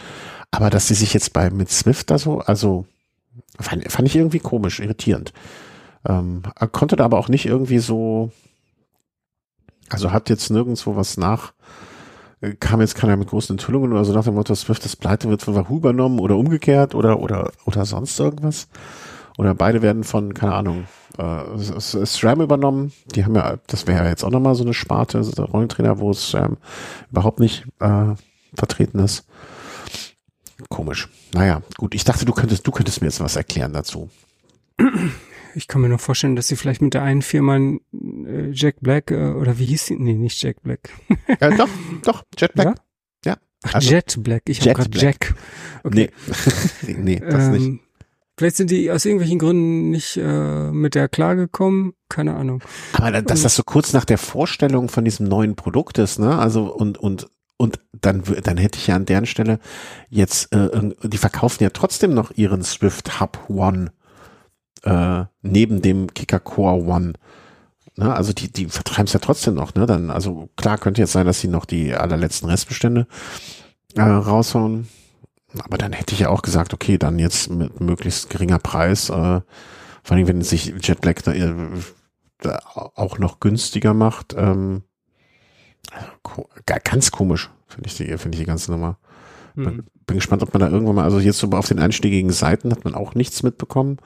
Aber 0.52 0.70
dass 0.70 0.88
sie 0.88 0.96
sich 0.96 1.14
jetzt 1.14 1.34
bei 1.34 1.50
mit 1.50 1.70
Swift 1.70 2.10
da 2.10 2.18
so, 2.18 2.40
also 2.40 2.86
fand, 3.60 3.92
fand 3.92 4.08
ich 4.08 4.16
irgendwie 4.16 4.40
komisch, 4.40 4.80
irritierend. 4.80 5.34
Ähm, 6.06 6.44
konnte 6.72 6.96
da 6.96 7.06
aber 7.06 7.20
auch 7.20 7.30
nicht 7.30 7.46
irgendwie 7.46 7.80
so, 7.80 8.32
also 9.90 10.12
hat 10.12 10.30
jetzt 10.30 10.50
nirgendwo 10.50 10.96
was 10.96 11.18
nach, 11.18 11.54
äh, 12.42 12.54
kam 12.54 12.82
jetzt 12.82 12.96
keiner 12.96 13.18
mit 13.18 13.30
großen 13.30 13.54
Enthüllungen 13.54 13.92
oder 13.92 14.06
so 14.06 14.14
nach 14.14 14.24
dem 14.24 14.36
Motto, 14.36 14.56
Swift 14.56 14.86
ist 14.86 14.98
pleite, 14.98 15.30
wird 15.30 15.42
von 15.42 15.56
Wahoo 15.56 15.78
übernommen 15.78 16.20
oder 16.20 16.38
umgekehrt 16.38 16.96
oder, 16.96 17.20
oder, 17.20 17.52
oder 17.66 17.86
sonst 17.86 18.20
irgendwas. 18.20 18.68
Oder 19.38 19.56
beide 19.56 19.82
werden 19.82 20.04
von, 20.04 20.34
keine 20.34 20.54
Ahnung, 20.54 20.86
äh, 21.20 22.06
SRAM 22.06 22.42
übernommen. 22.42 22.94
Die 23.14 23.26
haben 23.26 23.36
ja, 23.36 23.58
das 23.68 23.88
wäre 23.88 24.04
ja 24.04 24.10
jetzt 24.10 24.24
auch 24.24 24.32
nochmal 24.32 24.56
so 24.56 24.64
eine 24.64 24.74
Sparte, 24.74 25.24
so 25.24 25.44
Rollentrainer, 25.44 26.00
wo 26.00 26.14
SRAM 26.14 26.58
überhaupt 27.12 27.40
nicht 27.40 27.66
äh, 27.80 28.16
vertreten 28.54 29.00
ist. 29.00 29.26
Komisch. 30.70 31.10
Naja, 31.34 31.62
gut. 31.78 31.96
Ich 31.96 32.04
dachte, 32.04 32.26
du 32.26 32.34
könntest, 32.34 32.66
du 32.66 32.72
könntest 32.72 33.02
mir 33.02 33.08
jetzt 33.08 33.20
was 33.20 33.36
erklären 33.36 33.74
dazu. 33.74 34.10
Ich 35.56 35.68
kann 35.68 35.82
mir 35.82 35.90
nur 35.90 36.00
vorstellen, 36.00 36.36
dass 36.36 36.48
sie 36.48 36.56
vielleicht 36.56 36.82
mit 36.82 36.94
der 36.94 37.04
einen 37.04 37.22
Firma 37.22 37.58
äh, 37.58 38.52
Jack 38.52 38.78
Black 38.82 39.12
äh, 39.12 39.32
oder 39.32 39.58
wie 39.58 39.66
hieß 39.66 39.88
sie? 39.88 39.96
Nee, 39.98 40.14
nicht 40.14 40.42
Jack 40.42 40.62
Black. 40.62 40.90
ja, 41.42 41.50
doch, 41.56 41.70
doch, 42.04 42.24
Jet 42.38 42.54
Black. 42.54 42.80
Ja. 43.26 43.32
ja. 43.32 43.38
Ach, 43.64 43.76
also, 43.76 43.92
Jet 43.92 44.16
Black. 44.20 44.44
Ich 44.48 44.62
habe 44.62 44.74
gerade 44.74 44.98
Jack. 44.98 45.34
Okay. 45.84 46.12
Nee, 46.86 46.94
nee 46.98 47.20
das 47.20 47.46
ähm, 47.46 47.52
nicht. 47.52 47.89
Vielleicht 48.40 48.56
sind 48.56 48.72
die 48.72 48.90
aus 48.90 49.04
irgendwelchen 49.04 49.38
Gründen 49.38 49.90
nicht 49.90 50.16
äh, 50.16 50.72
mit 50.72 50.96
der 50.96 51.10
klargekommen, 51.10 51.92
keine 52.08 52.36
Ahnung. 52.36 52.64
Aber 52.94 53.12
da, 53.12 53.22
dass 53.22 53.42
das 53.42 53.58
so 53.58 53.64
kurz 53.64 53.92
nach 53.92 54.06
der 54.06 54.18
Vorstellung 54.18 54.88
von 54.88 55.04
diesem 55.04 55.28
neuen 55.28 55.58
Produkt 55.58 55.98
ist, 55.98 56.20
ne? 56.20 56.40
Also 56.40 56.74
und 56.74 56.98
und 56.98 57.28
und 57.58 57.82
dann 57.92 58.24
dann 58.42 58.56
hätte 58.56 58.80
ich 58.80 58.88
ja 58.88 58.96
an 58.96 59.06
deren 59.06 59.26
Stelle 59.26 59.60
jetzt, 60.08 60.54
äh, 60.54 60.70
die 61.04 61.18
verkaufen 61.18 61.64
ja 61.64 61.70
trotzdem 61.72 62.14
noch 62.14 62.32
ihren 62.32 62.64
Swift 62.64 63.20
Hub 63.20 63.50
One 63.50 63.92
äh, 64.84 65.26
neben 65.42 65.82
dem 65.82 66.14
Kicker 66.14 66.40
Core 66.40 66.86
One. 66.86 67.14
Ne? 67.98 68.16
Also 68.16 68.32
die 68.32 68.50
die 68.50 68.68
vertreiben 68.68 69.08
es 69.08 69.12
ja 69.12 69.20
trotzdem 69.20 69.56
noch, 69.56 69.76
ne? 69.76 69.86
Dann 69.86 70.12
also 70.12 70.48
klar 70.56 70.78
könnte 70.78 71.02
jetzt 71.02 71.12
sein, 71.12 71.26
dass 71.26 71.42
sie 71.42 71.50
noch 71.50 71.66
die 71.66 71.94
allerletzten 71.94 72.48
Restbestände 72.48 73.06
äh, 73.96 74.02
raushauen 74.02 74.88
aber 75.58 75.78
dann 75.78 75.94
hätte 75.94 76.14
ich 76.14 76.20
ja 76.20 76.30
auch 76.30 76.42
gesagt, 76.42 76.74
okay, 76.74 76.98
dann 76.98 77.20
jetzt 77.20 77.50
mit 77.50 77.80
möglichst 77.80 78.30
geringer 78.30 78.60
Preis, 78.60 79.10
äh, 79.10 79.14
vor 79.14 79.44
allem 80.10 80.28
wenn 80.28 80.42
sich 80.42 80.74
Jetlag 80.82 81.22
da, 81.24 81.34
äh, 81.34 81.54
da 82.40 82.60
auch 82.74 83.18
noch 83.18 83.40
günstiger 83.40 83.94
macht, 83.94 84.36
ähm, 84.38 84.84
ganz 86.66 87.12
komisch, 87.12 87.50
finde 87.68 87.88
ich 87.88 87.98
die, 87.98 88.06
finde 88.18 88.36
ich 88.36 88.42
die 88.42 88.46
ganze 88.46 88.72
Nummer. 88.72 88.98
Hm. 89.56 89.64
Bin, 89.64 89.86
bin 90.06 90.18
gespannt, 90.18 90.44
ob 90.44 90.54
man 90.54 90.62
da 90.62 90.70
irgendwann 90.70 90.96
mal, 90.96 91.04
also 91.04 91.20
jetzt 91.20 91.40
so 91.40 91.50
auf 91.52 91.68
den 91.68 91.80
einstiegigen 91.80 92.32
Seiten 92.32 92.72
hat 92.72 92.84
man 92.84 92.96
auch 92.96 93.16
nichts 93.16 93.44
mitbekommen. 93.44 93.98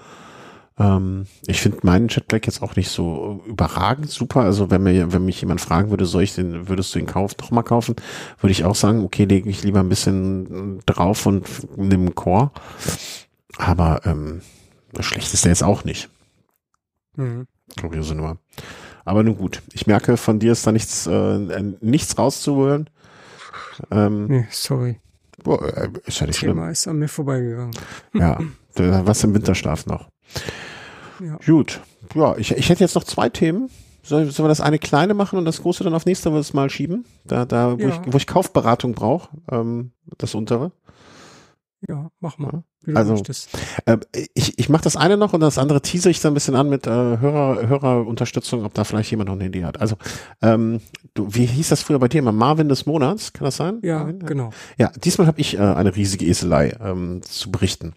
Ähm, 0.80 1.28
ich 1.46 1.62
finde 1.62 1.80
meinen 1.84 2.08
Jetlag 2.08 2.42
jetzt 2.46 2.62
auch 2.62 2.76
nicht 2.76 2.90
so 2.90 3.44
überragend 3.46 4.10
super. 4.10 4.42
Also 4.42 4.72
wenn 4.72 4.84
mir, 4.84 5.14
wenn 5.14 5.26
mich 5.26 5.40
jemand 5.42 5.62
fragen 5.62 5.90
würde, 5.90 6.06
soll 6.06 6.24
ich 6.24 6.36
den, 6.36 6.68
würdest 6.68 6.94
du 6.96 7.00
ihn 7.00 7.06
kaufen, 7.06 7.36
noch 7.42 7.52
mal 7.52 7.64
kaufen, 7.64 7.96
würde 8.40 8.52
ich 8.52 8.66
auch 8.66 8.76
sagen, 8.76 9.04
okay, 9.04 9.26
lege 9.26 9.50
ich 9.50 9.64
lieber 9.64 9.82
ein 9.82 9.90
bisschen 9.90 10.82
drauf 10.86 11.26
und 11.26 11.48
nimm 11.78 12.02
einen 12.02 12.16
Core. 12.16 12.52
Aber 13.58 14.02
ähm, 14.06 14.42
schlecht 15.00 15.34
ist 15.34 15.46
der 15.46 15.52
jetzt 15.52 15.64
auch 15.64 15.84
nicht. 15.84 16.10
Mhm. 17.16 17.48
Kuriose 17.80 18.16
Nummer. 18.16 18.38
Aber 19.06 19.24
nun 19.24 19.38
gut, 19.38 19.62
ich 19.74 19.86
merke, 19.86 20.18
von 20.18 20.40
dir 20.40 20.54
ist 20.54 20.66
da 20.66 20.72
nichts, 20.72 21.08
äh, 21.08 21.74
nichts 21.82 22.18
rauszuholen. 22.18 22.90
Ähm, 23.92 24.28
nee, 24.28 24.48
sorry. 24.50 25.00
Boah, 25.44 25.62
äh, 25.76 25.90
ist 26.06 26.20
ja 26.20 26.28
nicht 26.28 26.40
Thema 26.40 26.54
schlimm. 26.54 26.70
ist 26.70 26.88
an 26.88 27.00
mir 27.00 27.08
vorbeigegangen. 27.08 27.76
Ja, 28.14 28.40
was 28.76 29.24
im 29.24 29.34
Winterschlaf 29.34 29.86
noch. 29.86 30.08
Ja. 31.20 31.38
Gut. 31.46 31.82
Ja, 32.16 32.36
ich, 32.38 32.52
ich 32.52 32.70
hätte 32.70 32.84
jetzt 32.84 32.96
noch 32.96 33.04
zwei 33.04 33.30
Themen. 33.30 33.70
Sollen 34.06 34.28
wir 34.38 34.48
das 34.50 34.60
eine 34.60 34.80
kleine 34.80 35.14
machen 35.14 35.40
und 35.40 35.46
das 35.46 35.62
große 35.62 35.84
dann 35.86 35.94
auf 35.94 36.06
nächstes 36.06 36.54
Mal 36.54 36.70
schieben? 36.70 37.06
Da, 37.24 37.46
da, 37.46 37.78
wo, 37.80 37.82
ja. 37.82 37.90
ich, 37.90 38.14
wo 38.14 38.18
ich 38.18 38.28
Kaufberatung 38.28 38.94
brauche, 38.94 39.30
ähm, 39.50 39.92
das 40.18 40.36
untere. 40.36 40.74
Ja, 41.88 42.10
mach 42.20 42.38
mal. 42.38 42.64
also 42.94 43.22
äh, 43.86 43.98
ich, 44.34 44.58
ich 44.58 44.70
mache 44.70 44.84
das 44.84 44.96
eine 44.96 45.18
noch 45.18 45.34
und 45.34 45.42
das 45.42 45.58
andere 45.58 45.82
tease 45.82 46.10
ich 46.10 46.22
so 46.22 46.30
ein 46.30 46.34
bisschen 46.34 46.56
an 46.56 46.70
mit 46.70 46.88
äh, 46.88 46.90
Hörer, 46.90 47.68
Hörerunterstützung, 47.68 48.64
ob 48.66 48.74
da 48.74 48.84
vielleicht 48.84 49.12
jemand 49.12 49.30
noch 49.30 49.36
eine 49.36 49.48
Idee 49.48 49.66
hat. 49.66 49.82
Also 49.82 49.96
ähm, 50.42 50.80
du, 51.14 51.28
wie 51.34 51.46
hieß 51.46 51.70
das 51.70 51.84
früher 51.84 52.00
bei 52.00 52.08
dir 52.08 52.20
immer? 52.20 52.32
Marvin 52.32 52.70
des 52.70 52.86
Monats, 52.86 53.34
kann 53.34 53.46
das 53.46 53.58
sein? 53.58 53.80
Ja, 53.84 54.00
Marvin? 54.00 54.20
genau. 54.20 54.50
Ja, 54.78 54.92
diesmal 55.04 55.28
habe 55.28 55.42
ich 55.42 55.58
äh, 55.58 55.62
eine 55.62 55.96
riesige 55.96 56.26
Eselei 56.26 56.76
ähm, 56.82 57.22
zu 57.22 57.52
berichten. 57.52 57.94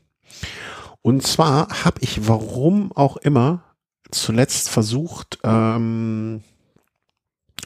Und 1.07 1.25
zwar 1.25 1.85
habe 1.85 2.01
ich, 2.01 2.27
warum 2.27 2.91
auch 2.91 3.17
immer, 3.17 3.63
zuletzt 4.11 4.69
versucht, 4.69 5.39
ähm, 5.45 6.43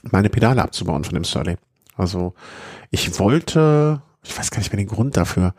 meine 0.02 0.28
Pedale 0.28 0.60
abzubauen 0.60 1.04
von 1.04 1.14
dem 1.14 1.24
Surly. 1.24 1.56
Also 1.96 2.34
ich 2.90 3.18
wollte, 3.18 4.02
ich 4.22 4.38
weiß 4.38 4.50
gar 4.50 4.58
nicht 4.58 4.70
mehr 4.74 4.84
den 4.84 4.94
Grund 4.94 5.16
dafür, 5.16 5.54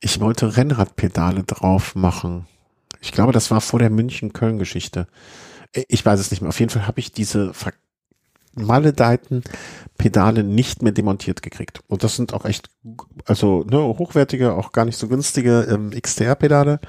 ich 0.00 0.20
wollte 0.20 0.56
Rennradpedale 0.56 1.44
drauf 1.44 1.94
machen. 1.94 2.46
Ich 3.02 3.12
glaube, 3.12 3.32
das 3.32 3.50
war 3.50 3.60
vor 3.60 3.78
der 3.78 3.90
München-Köln-Geschichte. 3.90 5.06
Ich 5.86 6.06
weiß 6.06 6.20
es 6.20 6.30
nicht 6.30 6.40
mehr. 6.40 6.48
Auf 6.48 6.60
jeden 6.60 6.70
Fall 6.70 6.86
habe 6.86 7.00
ich 7.00 7.12
diese 7.12 7.52
maledeiten 8.54 9.44
Pedale 9.98 10.44
nicht 10.44 10.80
mehr 10.80 10.92
demontiert 10.92 11.42
gekriegt. 11.42 11.82
Und 11.88 12.04
das 12.04 12.16
sind 12.16 12.32
auch 12.32 12.46
echt, 12.46 12.70
also 13.26 13.66
ne, 13.68 13.76
hochwertige, 13.76 14.54
auch 14.54 14.72
gar 14.72 14.86
nicht 14.86 14.96
so 14.96 15.08
günstige 15.08 15.68
ähm, 15.70 15.90
XTR-Pedale 15.90 16.80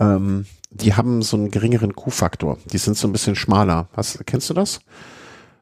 ähm, 0.00 0.46
die 0.70 0.94
haben 0.94 1.22
so 1.22 1.36
einen 1.36 1.50
geringeren 1.50 1.94
Q-Faktor. 1.94 2.58
Die 2.72 2.78
sind 2.78 2.96
so 2.96 3.08
ein 3.08 3.12
bisschen 3.12 3.36
schmaler. 3.36 3.88
Hast, 3.94 4.24
kennst 4.26 4.50
du 4.50 4.54
das? 4.54 4.80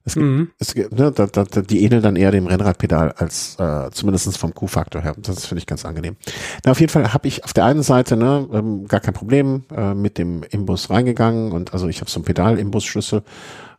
Es 0.07 0.15
gibt, 0.15 0.25
mhm. 0.25 0.51
es 0.61 0.75
gibt, 0.75 0.93
ne, 0.93 1.11
da, 1.11 1.27
da, 1.27 1.45
die 1.45 1.83
ähneln 1.83 2.01
dann 2.01 2.15
eher 2.15 2.31
dem 2.31 2.47
Rennradpedal 2.47 3.11
als 3.13 3.57
äh, 3.59 3.91
zumindest 3.91 4.39
vom 4.39 4.55
Q-Faktor 4.55 5.03
her. 5.03 5.17
Das 5.19 5.47
finde 5.47 5.59
ich 5.59 5.67
ganz 5.67 5.85
angenehm. 5.85 6.17
Na, 6.65 6.71
auf 6.71 6.81
jeden 6.81 6.93
Fall 6.93 7.13
habe 7.13 7.27
ich 7.27 7.43
auf 7.43 7.53
der 7.53 7.65
einen 7.65 7.83
Seite 7.83 8.17
ne, 8.17 8.49
ähm, 8.53 8.87
gar 8.87 9.01
kein 9.01 9.15
Problem 9.15 9.65
äh, 9.77 9.95
mit 9.95 10.17
dem 10.17 10.45
Imbus 10.45 10.91
reingegangen 10.91 11.51
und 11.51 11.73
also 11.73 11.89
ich 11.89 12.01
habe 12.01 12.11
so 12.11 12.21
einen 12.21 12.25
Pedal-Imbus-Schlüssel 12.25 13.25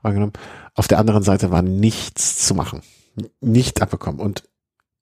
reingenommen. 0.03 0.33
Auf 0.75 0.89
der 0.89 0.99
anderen 0.99 1.23
Seite 1.23 1.49
war 1.49 1.61
nichts 1.61 2.45
zu 2.45 2.55
machen. 2.55 2.81
Nicht 3.39 3.81
abbekommen. 3.81 4.19
Und 4.19 4.43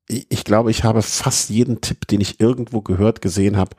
ich, 0.07 0.27
ich 0.29 0.43
glaube, 0.43 0.69
ich 0.69 0.83
habe 0.83 1.01
fast 1.01 1.49
jeden 1.49 1.81
Tipp, 1.81 2.05
den 2.05 2.21
ich 2.21 2.39
irgendwo 2.39 2.81
gehört, 2.81 3.23
gesehen 3.23 3.57
habe, 3.57 3.75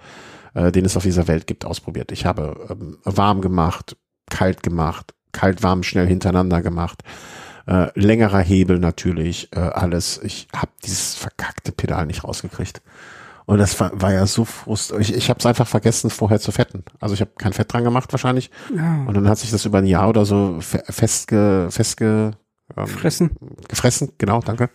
äh, 0.56 0.72
den 0.72 0.86
es 0.86 0.96
auf 0.96 1.02
dieser 1.02 1.28
Welt 1.28 1.46
gibt, 1.46 1.64
ausprobiert. 1.64 2.10
Ich 2.10 2.24
habe 2.24 2.66
ähm, 2.70 2.96
warm 3.04 3.42
gemacht, 3.42 3.96
kalt 4.30 4.62
gemacht, 4.62 5.14
kalt, 5.32 5.62
warm, 5.62 5.82
schnell 5.82 6.06
hintereinander 6.06 6.62
gemacht. 6.62 7.02
Äh, 7.66 7.88
längerer 7.94 8.40
Hebel 8.40 8.78
natürlich, 8.78 9.52
äh, 9.52 9.60
alles. 9.60 10.18
Ich 10.22 10.48
habe 10.54 10.72
dieses 10.84 11.14
verkackte 11.14 11.72
Pedal 11.72 12.06
nicht 12.06 12.24
rausgekriegt. 12.24 12.80
Und 13.44 13.58
das 13.58 13.78
war, 13.78 14.00
war 14.00 14.12
ja 14.12 14.26
so 14.26 14.44
frustrierend. 14.44 15.08
Ich, 15.08 15.14
ich 15.14 15.28
habe 15.28 15.38
es 15.38 15.46
einfach 15.46 15.68
vergessen, 15.68 16.10
vorher 16.10 16.40
zu 16.40 16.52
fetten. 16.52 16.84
Also 17.00 17.14
ich 17.14 17.20
habe 17.20 17.32
kein 17.36 17.52
Fett 17.52 17.72
dran 17.72 17.84
gemacht 17.84 18.12
wahrscheinlich. 18.12 18.50
Ja. 18.74 19.04
Und 19.06 19.14
dann 19.14 19.28
hat 19.28 19.38
sich 19.38 19.50
das 19.50 19.66
über 19.66 19.78
ein 19.78 19.86
Jahr 19.86 20.08
oder 20.08 20.24
so 20.24 20.58
festge, 20.60 21.68
festge 21.70 22.32
ähm, 22.76 22.84
gefressen. 22.86 23.30
Gefressen, 23.68 24.12
genau, 24.18 24.40
danke. 24.40 24.70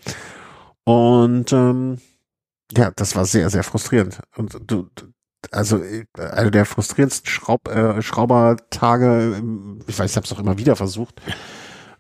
Und 0.84 1.52
ähm, 1.52 1.98
ja, 2.78 2.92
das 2.96 3.16
war 3.16 3.26
sehr, 3.26 3.50
sehr 3.50 3.64
frustrierend. 3.64 4.20
Und 4.36 4.58
du, 4.68 4.88
also 5.52 5.78
äh, 5.78 6.06
einer 6.18 6.52
der 6.52 6.66
frustrierendsten 6.66 7.30
Schraub, 7.30 7.68
äh, 7.68 8.02
Schraubertage, 8.02 9.42
ich 9.88 9.98
weiß, 9.98 10.12
ich 10.12 10.18
habe 10.18 10.26
es 10.26 10.34
auch 10.34 10.40
immer 10.40 10.58
wieder 10.58 10.76
versucht. 10.76 11.22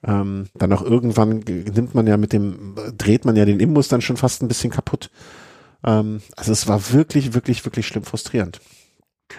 Ähm, 0.04 0.48
dann 0.56 0.74
auch 0.74 0.82
irgendwann 0.82 1.40
nimmt 1.40 1.94
man 1.94 2.08
ja 2.08 2.18
mit 2.18 2.34
dem, 2.34 2.76
dreht 2.98 3.26
man 3.26 3.36
ja 3.36 3.46
den 3.46 3.60
Imbus 3.60 3.88
dann 3.88 4.02
schon 4.02 4.18
fast 4.18 4.42
ein 4.42 4.48
bisschen 4.48 4.72
kaputt. 4.72 5.12
Ähm, 5.84 6.22
also 6.36 6.52
es 6.52 6.68
war 6.68 6.92
wirklich, 6.92 7.34
wirklich, 7.34 7.64
wirklich 7.66 7.88
schlimm 7.88 8.04
frustrierend. 8.04 8.62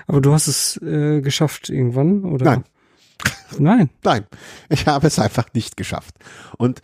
Aber 0.06 0.20
du 0.20 0.32
hast 0.32 0.46
es 0.46 0.80
äh, 0.82 1.20
geschafft 1.20 1.68
irgendwann, 1.68 2.24
oder? 2.24 2.44
Nein. 2.44 2.64
Nein. 3.58 3.90
Nein. 4.04 4.26
Ich 4.68 4.86
habe 4.86 5.06
es 5.06 5.18
einfach 5.18 5.46
nicht 5.52 5.76
geschafft. 5.76 6.14
Und 6.56 6.80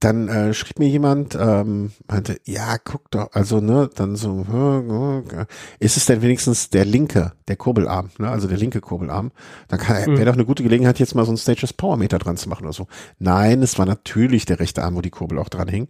dann 0.00 0.28
äh, 0.28 0.54
schrieb 0.54 0.78
mir 0.78 0.88
jemand, 0.88 1.36
ähm, 1.38 1.92
meinte, 2.06 2.40
ja, 2.44 2.78
guck 2.78 3.10
doch, 3.10 3.30
also 3.32 3.60
ne, 3.60 3.90
dann 3.94 4.16
so, 4.16 4.44
ist 5.78 5.96
es 5.96 6.06
denn 6.06 6.22
wenigstens 6.22 6.70
der 6.70 6.84
linke, 6.84 7.32
der 7.48 7.56
Kurbelarm, 7.56 8.10
ne, 8.18 8.28
also 8.28 8.48
der 8.48 8.58
linke 8.58 8.80
Kurbelarm? 8.80 9.32
Dann 9.68 9.80
mhm. 9.80 10.16
wäre 10.16 10.26
doch 10.26 10.34
eine 10.34 10.44
gute 10.44 10.62
Gelegenheit, 10.62 10.98
jetzt 10.98 11.14
mal 11.14 11.24
so 11.24 11.32
ein 11.32 11.36
Stages 11.36 11.72
Power 11.72 11.96
Meter 11.96 12.18
dran 12.18 12.36
zu 12.36 12.48
machen 12.48 12.64
oder 12.64 12.72
so. 12.72 12.86
Nein, 13.18 13.62
es 13.62 13.78
war 13.78 13.86
natürlich 13.86 14.44
der 14.44 14.60
rechte 14.60 14.82
Arm, 14.82 14.96
wo 14.96 15.00
die 15.00 15.10
Kurbel 15.10 15.38
auch 15.38 15.48
dran 15.48 15.68
hing, 15.68 15.88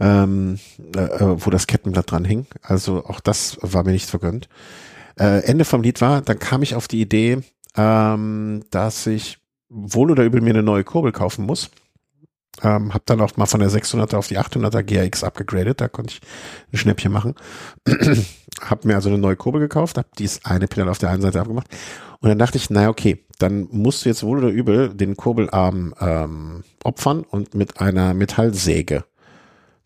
ähm, 0.00 0.58
äh, 0.94 1.00
äh, 1.00 1.44
wo 1.44 1.50
das 1.50 1.66
Kettenblatt 1.66 2.10
dran 2.10 2.24
hing. 2.24 2.46
Also 2.62 3.04
auch 3.04 3.20
das 3.20 3.58
war 3.62 3.84
mir 3.84 3.92
nicht 3.92 4.08
vergönnt. 4.08 4.48
Äh, 5.18 5.44
Ende 5.44 5.64
vom 5.64 5.82
Lied 5.82 6.00
war, 6.00 6.22
dann 6.22 6.38
kam 6.38 6.62
ich 6.62 6.74
auf 6.74 6.88
die 6.88 7.00
Idee, 7.00 7.38
ähm, 7.76 8.62
dass 8.70 9.06
ich 9.06 9.38
wohl 9.68 10.10
oder 10.10 10.24
übel 10.24 10.40
mir 10.40 10.50
eine 10.50 10.62
neue 10.62 10.84
Kurbel 10.84 11.12
kaufen 11.12 11.46
muss 11.46 11.70
ähm, 12.62 12.94
hab 12.94 13.06
dann 13.06 13.20
auch 13.20 13.36
mal 13.36 13.46
von 13.46 13.60
der 13.60 13.70
600er 13.70 14.16
auf 14.16 14.28
die 14.28 14.38
800er 14.38 14.82
GRX 14.82 15.24
abgegradet, 15.24 15.80
da 15.80 15.88
konnte 15.88 16.14
ich 16.14 16.20
ein 16.72 16.76
Schnäppchen 16.76 17.12
machen. 17.12 17.34
hab 18.60 18.84
mir 18.84 18.94
also 18.94 19.08
eine 19.08 19.18
neue 19.18 19.36
Kurbel 19.36 19.60
gekauft, 19.60 19.98
hab 19.98 20.14
dies 20.16 20.44
eine 20.44 20.66
Pedal 20.68 20.88
auf 20.88 20.98
der 20.98 21.10
einen 21.10 21.22
Seite 21.22 21.40
abgemacht 21.40 21.68
und 22.20 22.28
dann 22.28 22.38
dachte 22.38 22.58
ich, 22.58 22.70
naja, 22.70 22.90
okay, 22.90 23.24
dann 23.38 23.68
musst 23.70 24.04
du 24.04 24.10
jetzt 24.10 24.22
wohl 24.22 24.38
oder 24.38 24.48
übel 24.48 24.90
den 24.90 25.16
Kurbelarm 25.16 25.94
ähm, 26.00 26.64
opfern 26.84 27.22
und 27.22 27.54
mit 27.54 27.80
einer 27.80 28.12
Metallsäge 28.12 29.04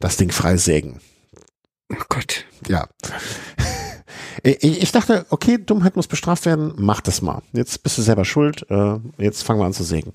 das 0.00 0.16
Ding 0.16 0.32
freisägen. 0.32 1.00
Oh 1.92 2.02
Gott. 2.08 2.44
Ja. 2.66 2.88
Ich, 4.46 4.82
ich 4.82 4.92
dachte, 4.92 5.24
okay, 5.30 5.56
Dummheit 5.56 5.96
muss 5.96 6.06
bestraft 6.06 6.44
werden, 6.44 6.74
mach 6.76 7.00
das 7.00 7.22
mal. 7.22 7.40
Jetzt 7.54 7.82
bist 7.82 7.96
du 7.96 8.02
selber 8.02 8.26
schuld, 8.26 8.66
äh, 8.68 8.96
jetzt 9.16 9.42
fangen 9.42 9.58
wir 9.58 9.64
an 9.64 9.72
zu 9.72 9.84
sägen. 9.84 10.12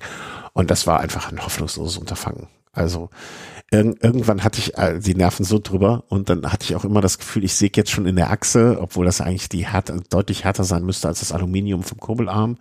Und 0.53 0.70
das 0.70 0.86
war 0.86 0.99
einfach 0.99 1.32
ein 1.32 1.44
hoffnungsloses 1.44 1.98
Unterfangen. 1.98 2.48
Also 2.72 3.10
ir 3.72 3.95
irgendwann 4.03 4.44
hatte 4.44 4.60
ich 4.60 4.78
äh, 4.78 4.99
die 4.99 5.16
Nerven 5.16 5.45
so 5.45 5.58
drüber 5.58 6.03
und 6.10 6.30
dann 6.30 6.45
hatte 6.52 6.66
ich 6.66 6.76
auch 6.76 6.86
immer 6.86 7.02
das 7.02 7.18
Gefühl, 7.18 7.44
ich 7.44 7.56
säge 7.56 7.82
jetzt 7.82 7.90
schon 7.90 8.06
in 8.06 8.16
der 8.16 8.30
Achse, 8.30 8.78
obwohl 8.80 9.06
das 9.06 9.20
eigentlich 9.20 9.49
die 9.49 9.66
härter, 9.66 9.99
deutlich 10.12 10.44
härter 10.44 10.64
sein 10.64 10.86
müsste 10.86 11.08
als 11.08 11.22
das 11.22 11.32
Aluminium 11.32 11.82
vom 11.82 11.99
Kurbelarm. 11.99 12.58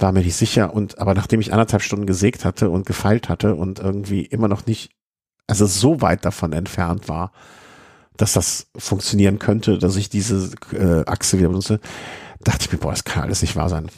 War 0.00 0.10
mir 0.10 0.24
nicht 0.24 0.34
sicher. 0.34 0.74
Und 0.74 0.98
aber 0.98 1.14
nachdem 1.14 1.40
ich 1.40 1.52
anderthalb 1.52 1.82
Stunden 1.82 2.06
gesägt 2.06 2.44
hatte 2.44 2.68
und 2.68 2.84
gefeilt 2.84 3.28
hatte 3.28 3.54
und 3.54 3.78
irgendwie 3.78 4.22
immer 4.22 4.48
noch 4.48 4.66
nicht, 4.66 4.90
also 5.46 5.66
so 5.66 6.00
weit 6.00 6.24
davon 6.24 6.52
entfernt 6.52 7.08
war, 7.08 7.30
dass 8.20 8.34
das 8.34 8.66
funktionieren 8.76 9.38
könnte, 9.38 9.78
dass 9.78 9.96
ich 9.96 10.10
diese 10.10 10.50
äh, 10.72 11.08
Achse 11.08 11.38
wieder 11.38 11.48
benutze, 11.48 11.80
dachte 12.40 12.66
ich 12.66 12.72
mir, 12.72 12.78
boah, 12.78 12.90
das 12.90 13.04
kann 13.04 13.22
alles 13.22 13.42
nicht 13.42 13.56
wahr 13.56 13.68
sein. 13.68 13.90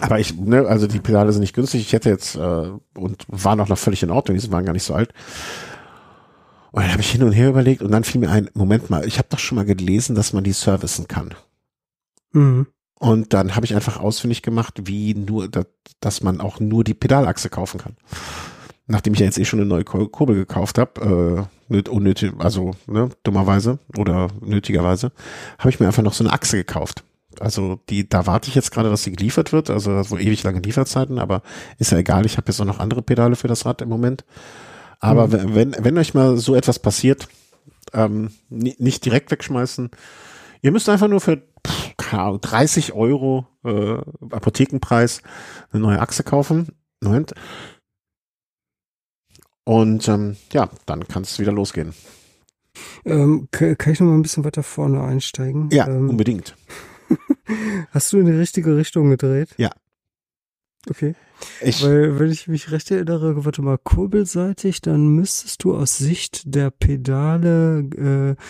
Aber 0.00 0.18
ich, 0.18 0.34
ne, 0.34 0.66
also 0.66 0.86
die 0.86 1.00
Pedale 1.00 1.32
sind 1.32 1.40
nicht 1.40 1.54
günstig. 1.54 1.82
Ich 1.82 1.92
hätte 1.92 2.08
jetzt 2.08 2.36
äh, 2.36 2.70
und 2.96 3.24
waren 3.28 3.60
auch 3.60 3.68
noch 3.68 3.78
völlig 3.78 4.02
in 4.02 4.10
Ordnung. 4.10 4.38
Die 4.38 4.52
waren 4.52 4.64
gar 4.64 4.72
nicht 4.72 4.84
so 4.84 4.94
alt. 4.94 5.12
Und 6.70 6.82
dann 6.82 6.92
habe 6.92 7.02
ich 7.02 7.10
hin 7.10 7.22
und 7.22 7.32
her 7.32 7.48
überlegt 7.48 7.82
und 7.82 7.90
dann 7.90 8.04
fiel 8.04 8.20
mir 8.20 8.30
ein, 8.30 8.50
Moment 8.54 8.90
mal, 8.90 9.06
ich 9.06 9.18
habe 9.18 9.28
doch 9.30 9.38
schon 9.38 9.56
mal 9.56 9.64
gelesen, 9.64 10.14
dass 10.14 10.32
man 10.32 10.44
die 10.44 10.52
servicen 10.52 11.08
kann. 11.08 11.34
Mhm. 12.32 12.66
Und 12.98 13.32
dann 13.32 13.56
habe 13.56 13.66
ich 13.66 13.74
einfach 13.74 13.98
ausfindig 13.98 14.42
gemacht, 14.42 14.82
wie 14.84 15.14
nur, 15.14 15.48
dass 16.00 16.22
man 16.22 16.40
auch 16.40 16.60
nur 16.60 16.84
die 16.84 16.94
Pedalachse 16.94 17.48
kaufen 17.48 17.78
kann. 17.78 17.96
nachdem 18.86 19.14
ich 19.14 19.20
ja 19.20 19.26
jetzt 19.26 19.38
eh 19.38 19.44
schon 19.44 19.60
eine 19.60 19.68
neue 19.68 19.84
Kurbel 19.84 20.34
gekauft 20.34 20.78
habe, 20.78 21.48
äh, 21.48 21.57
unnötig, 21.68 22.32
also 22.38 22.72
ne, 22.86 23.10
dummerweise 23.22 23.78
oder 23.96 24.28
nötigerweise, 24.40 25.12
habe 25.58 25.70
ich 25.70 25.80
mir 25.80 25.86
einfach 25.86 26.02
noch 26.02 26.14
so 26.14 26.24
eine 26.24 26.32
Achse 26.32 26.56
gekauft. 26.56 27.04
Also 27.40 27.78
die, 27.88 28.08
da 28.08 28.26
warte 28.26 28.48
ich 28.48 28.54
jetzt 28.54 28.72
gerade, 28.72 28.90
dass 28.90 29.04
sie 29.04 29.12
geliefert 29.12 29.52
wird. 29.52 29.70
Also 29.70 29.92
das 29.92 30.10
wohl 30.10 30.20
ewig 30.20 30.42
lange 30.42 30.60
Lieferzeiten, 30.60 31.18
aber 31.18 31.42
ist 31.78 31.92
ja 31.92 31.98
egal. 31.98 32.26
Ich 32.26 32.36
habe 32.36 32.48
jetzt 32.48 32.60
auch 32.60 32.64
noch 32.64 32.80
andere 32.80 33.02
Pedale 33.02 33.36
für 33.36 33.48
das 33.48 33.64
Rad 33.64 33.82
im 33.82 33.88
Moment. 33.88 34.24
Aber 34.98 35.28
mhm. 35.28 35.54
wenn, 35.54 35.76
wenn 35.78 35.98
euch 35.98 36.14
mal 36.14 36.36
so 36.36 36.54
etwas 36.54 36.78
passiert, 36.78 37.28
ähm, 37.92 38.30
nicht 38.48 39.04
direkt 39.04 39.30
wegschmeißen. 39.30 39.90
Ihr 40.60 40.72
müsst 40.72 40.88
einfach 40.88 41.08
nur 41.08 41.20
für 41.20 41.42
Ahnung, 42.12 42.40
30 42.40 42.92
Euro 42.94 43.46
äh, 43.64 43.98
Apothekenpreis 44.30 45.22
eine 45.72 45.82
neue 45.82 46.00
Achse 46.00 46.22
kaufen. 46.22 46.68
Moment. 47.00 47.34
Und 49.68 50.08
ähm, 50.08 50.36
ja, 50.50 50.70
dann 50.86 51.06
kann 51.08 51.24
es 51.24 51.38
wieder 51.38 51.52
losgehen. 51.52 51.92
Ähm, 53.04 53.48
kann 53.50 53.92
ich 53.92 54.00
noch 54.00 54.06
mal 54.06 54.14
ein 54.14 54.22
bisschen 54.22 54.44
weiter 54.44 54.62
vorne 54.62 55.02
einsteigen? 55.02 55.68
Ja, 55.70 55.86
ähm, 55.86 56.08
unbedingt. 56.08 56.56
Hast 57.90 58.10
du 58.10 58.18
in 58.18 58.24
die 58.24 58.32
richtige 58.32 58.78
Richtung 58.78 59.10
gedreht? 59.10 59.50
Ja. 59.58 59.70
Okay. 60.88 61.14
Ich, 61.60 61.84
Weil, 61.84 62.18
wenn 62.18 62.30
ich 62.30 62.48
mich 62.48 62.70
recht 62.70 62.90
erinnere, 62.90 63.44
warte 63.44 63.60
mal, 63.60 63.76
kurbelseitig, 63.76 64.80
dann 64.80 65.08
müsstest 65.08 65.62
du 65.64 65.76
aus 65.76 65.98
Sicht 65.98 66.44
der 66.46 66.70
Pedale 66.70 68.36
äh, 68.38 68.42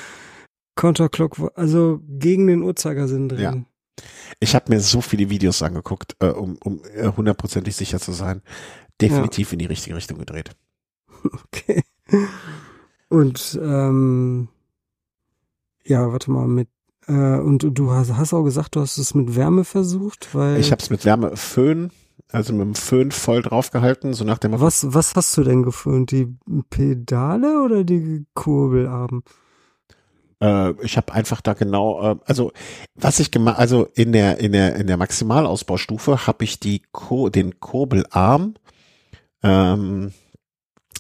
Counterclock, 0.77 1.51
also 1.57 2.01
gegen 2.07 2.47
den 2.47 2.63
Uhrzeigersinn 2.63 3.29
drehen. 3.29 3.67
Ja. 3.99 4.05
Ich 4.39 4.55
habe 4.55 4.73
mir 4.73 4.79
so 4.79 5.01
viele 5.01 5.31
Videos 5.31 5.63
angeguckt, 5.63 6.15
äh, 6.21 6.27
um, 6.27 6.59
um 6.63 6.81
äh, 6.95 7.09
hundertprozentig 7.09 7.75
sicher 7.75 7.99
zu 7.99 8.13
sein. 8.13 8.41
Definitiv 9.01 9.49
ja. 9.49 9.53
in 9.55 9.59
die 9.59 9.67
richtige 9.67 9.97
Richtung 9.97 10.19
gedreht. 10.19 10.53
Okay. 11.47 11.83
Und 13.09 13.59
ähm, 13.63 14.49
ja, 15.85 16.13
warte 16.13 16.31
mal, 16.31 16.47
mit 16.47 16.69
äh, 17.07 17.39
und 17.39 17.67
du 17.71 17.91
hast, 17.91 18.15
hast 18.15 18.35
auch 18.35 18.45
gesagt, 18.45 18.77
du 18.77 18.81
hast 18.81 18.99
es 18.99 19.15
mit 19.15 19.35
Wärme 19.35 19.65
versucht, 19.65 20.35
weil. 20.35 20.61
Ich 20.61 20.71
habe 20.71 20.83
es 20.83 20.91
mit 20.91 21.05
Wärme 21.05 21.37
Föhn, 21.37 21.91
also 22.31 22.53
mit 22.53 22.63
dem 22.63 22.75
Föhn 22.75 23.11
voll 23.11 23.43
draufgehalten, 23.43 24.13
so 24.13 24.25
nach 24.25 24.39
dem. 24.39 24.61
Was, 24.61 24.93
was 24.93 25.15
hast 25.15 25.37
du 25.37 25.43
denn 25.43 25.63
geföhnt? 25.63 26.11
Die 26.11 26.37
Pedale 26.69 27.63
oder 27.63 27.85
die 27.85 28.27
Kurbelarben? 28.35 29.23
Äh, 30.41 30.73
ich 30.85 30.97
habe 30.97 31.13
einfach 31.13 31.41
da 31.41 31.55
genau, 31.55 32.13
äh, 32.13 32.17
also 32.27 32.53
was 32.95 33.21
ich 33.21 33.31
gemacht, 33.31 33.59
also 33.59 33.89
in 33.95 34.13
der 34.13 34.39
in 34.39 34.53
der 34.53 34.77
in 34.77 34.87
der 34.87 34.99
Maximalausbaustufe 34.99 36.27
habe 36.27 36.45
ich 36.45 36.61
die 36.61 36.83
Ko 36.93 37.31
den 37.31 37.59
Kurbelarm 37.59 38.55
ähm, 39.43 40.13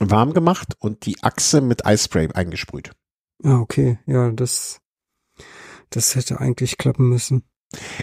warm 0.00 0.32
gemacht 0.32 0.74
und 0.78 1.06
die 1.06 1.22
Achse 1.22 1.60
mit 1.60 1.86
Eispray 1.86 2.28
eingesprüht. 2.32 2.92
Ah, 3.42 3.58
okay, 3.58 3.98
ja, 4.06 4.30
das 4.30 4.80
das 5.90 6.14
hätte 6.14 6.40
eigentlich 6.40 6.76
klappen 6.76 7.08
müssen. 7.08 7.44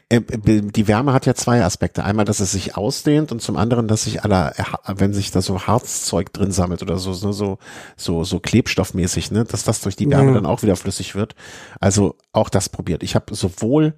Äh, 0.09 0.22
die 0.22 0.88
Wärme 0.88 1.13
hat 1.13 1.26
ja 1.26 1.34
zwei 1.34 1.63
Aspekte. 1.63 2.03
Einmal, 2.03 2.26
dass 2.26 2.39
es 2.39 2.51
sich 2.51 2.77
ausdehnt 2.77 3.31
und 3.31 3.41
zum 3.41 3.57
anderen, 3.57 3.88
dass 3.88 4.03
sich 4.03 4.23
aller, 4.23 4.53
wenn 4.88 5.13
sich 5.13 5.31
da 5.31 5.41
so 5.41 5.61
Harzzeug 5.61 6.31
drin 6.34 6.51
sammelt 6.51 6.84
oder 6.84 6.97
so, 6.97 7.13
so, 7.13 7.31
so, 7.31 7.57
so, 7.97 8.23
so 8.23 8.39
klebstoffmäßig, 8.39 9.31
ne, 9.31 9.43
dass 9.45 9.63
das 9.63 9.81
durch 9.81 9.95
die 9.95 10.09
Wärme 10.09 10.30
ja. 10.30 10.34
dann 10.35 10.45
auch 10.45 10.61
wieder 10.61 10.76
flüssig 10.76 11.15
wird. 11.15 11.35
Also 11.80 12.15
auch 12.31 12.49
das 12.49 12.69
probiert. 12.69 13.01
Ich 13.01 13.15
habe 13.15 13.34
sowohl 13.34 13.95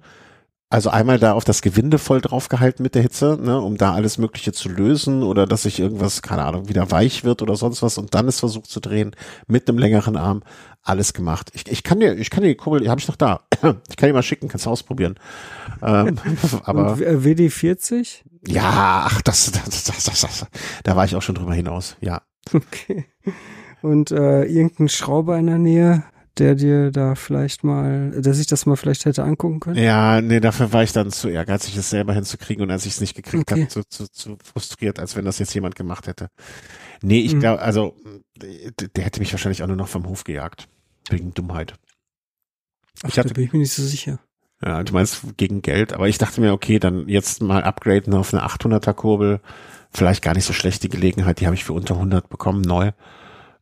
also 0.70 0.90
einmal 0.90 1.18
da 1.18 1.32
auf 1.32 1.44
das 1.44 1.62
Gewinde 1.62 1.98
voll 1.98 2.20
draufgehalten 2.20 2.82
mit 2.82 2.94
der 2.94 3.02
Hitze, 3.02 3.38
ne, 3.40 3.58
um 3.58 3.78
da 3.78 3.94
alles 3.94 4.18
Mögliche 4.18 4.52
zu 4.52 4.68
lösen 4.68 5.22
oder 5.22 5.46
dass 5.46 5.62
sich 5.62 5.80
irgendwas, 5.80 6.20
keine 6.20 6.44
Ahnung, 6.44 6.68
wieder 6.68 6.90
weich 6.90 7.24
wird 7.24 7.40
oder 7.40 7.56
sonst 7.56 7.82
was 7.82 7.96
und 7.96 8.14
dann 8.14 8.28
ist 8.28 8.40
versucht 8.40 8.70
zu 8.70 8.80
drehen 8.80 9.16
mit 9.46 9.68
einem 9.68 9.78
längeren 9.78 10.16
Arm. 10.16 10.42
Alles 10.82 11.12
gemacht. 11.14 11.50
Ich, 11.54 11.70
ich 11.70 11.82
kann 11.82 12.00
dir, 12.00 12.16
ich 12.16 12.30
kann 12.30 12.42
dir 12.42 12.50
die 12.50 12.54
Kurbel, 12.54 12.80
die 12.80 12.88
habe 12.88 13.00
ich 13.00 13.08
noch 13.08 13.16
da. 13.16 13.40
Ich 13.88 13.96
kann 13.96 14.08
dir 14.08 14.12
mal 14.12 14.22
schicken, 14.22 14.48
kannst 14.48 14.66
du 14.66 14.70
ausprobieren. 14.70 15.16
Ähm, 15.82 16.18
aber 16.64 16.92
und 16.92 17.00
WD40? 17.00 18.22
Ja, 18.46 19.06
ach, 19.06 19.22
das, 19.22 19.50
das, 19.50 19.84
das, 19.84 20.04
das, 20.04 20.20
das, 20.20 20.46
da 20.84 20.96
war 20.96 21.04
ich 21.04 21.16
auch 21.16 21.22
schon 21.22 21.34
drüber 21.34 21.54
hinaus. 21.54 21.96
Ja. 22.00 22.22
Okay. 22.52 23.06
Und 23.82 24.10
äh, 24.10 24.44
irgendein 24.44 24.88
Schrauber 24.88 25.38
in 25.38 25.46
der 25.46 25.58
Nähe? 25.58 26.04
Der 26.38 26.54
dir 26.54 26.90
da 26.90 27.14
vielleicht 27.14 27.64
mal, 27.64 28.10
der 28.20 28.34
sich 28.34 28.46
das 28.46 28.66
mal 28.66 28.76
vielleicht 28.76 29.04
hätte 29.04 29.24
angucken 29.24 29.60
können? 29.60 29.76
Ja, 29.76 30.20
nee, 30.20 30.40
dafür 30.40 30.72
war 30.72 30.82
ich 30.82 30.92
dann 30.92 31.10
zu 31.10 31.28
ehrgeizig, 31.28 31.76
es 31.76 31.90
selber 31.90 32.14
hinzukriegen 32.14 32.62
und 32.62 32.70
als 32.70 32.86
ich 32.86 32.92
es 32.92 33.00
nicht 33.00 33.14
gekriegt 33.14 33.50
okay. 33.50 33.62
habe, 33.62 33.68
zu, 33.68 33.82
zu, 33.88 34.10
zu 34.10 34.36
frustriert, 34.42 34.98
als 34.98 35.16
wenn 35.16 35.24
das 35.24 35.38
jetzt 35.38 35.54
jemand 35.54 35.74
gemacht 35.76 36.06
hätte. 36.06 36.28
Nee, 37.02 37.20
ich 37.20 37.34
mhm. 37.34 37.40
glaube, 37.40 37.62
also 37.62 37.96
der, 38.36 39.04
hätte 39.04 39.20
mich 39.20 39.32
wahrscheinlich 39.32 39.62
auch 39.62 39.68
nur 39.68 39.76
noch 39.76 39.88
vom 39.88 40.06
Hof 40.06 40.24
gejagt. 40.24 40.68
Wegen 41.10 41.32
Dummheit. 41.32 41.74
Ach, 43.02 43.08
ich 43.08 43.18
hatte, 43.18 43.28
da 43.28 43.34
bin 43.34 43.44
ich 43.44 43.52
mir 43.52 43.60
nicht 43.60 43.72
so 43.72 43.82
sicher. 43.82 44.18
Ja, 44.64 44.82
du 44.82 44.92
meinst 44.92 45.22
gegen 45.36 45.62
Geld, 45.62 45.92
aber 45.92 46.08
ich 46.08 46.18
dachte 46.18 46.40
mir, 46.40 46.52
okay, 46.52 46.78
dann 46.78 47.08
jetzt 47.08 47.42
mal 47.42 47.62
upgraden 47.62 48.14
auf 48.14 48.34
eine 48.34 48.44
800er 48.44 48.92
Kurbel. 48.92 49.40
Vielleicht 49.90 50.22
gar 50.22 50.34
nicht 50.34 50.44
so 50.44 50.52
schlecht 50.52 50.82
die 50.82 50.88
Gelegenheit, 50.88 51.40
die 51.40 51.46
habe 51.46 51.54
ich 51.54 51.64
für 51.64 51.72
unter 51.72 51.94
100 51.94 52.28
bekommen, 52.28 52.60
neu. 52.60 52.90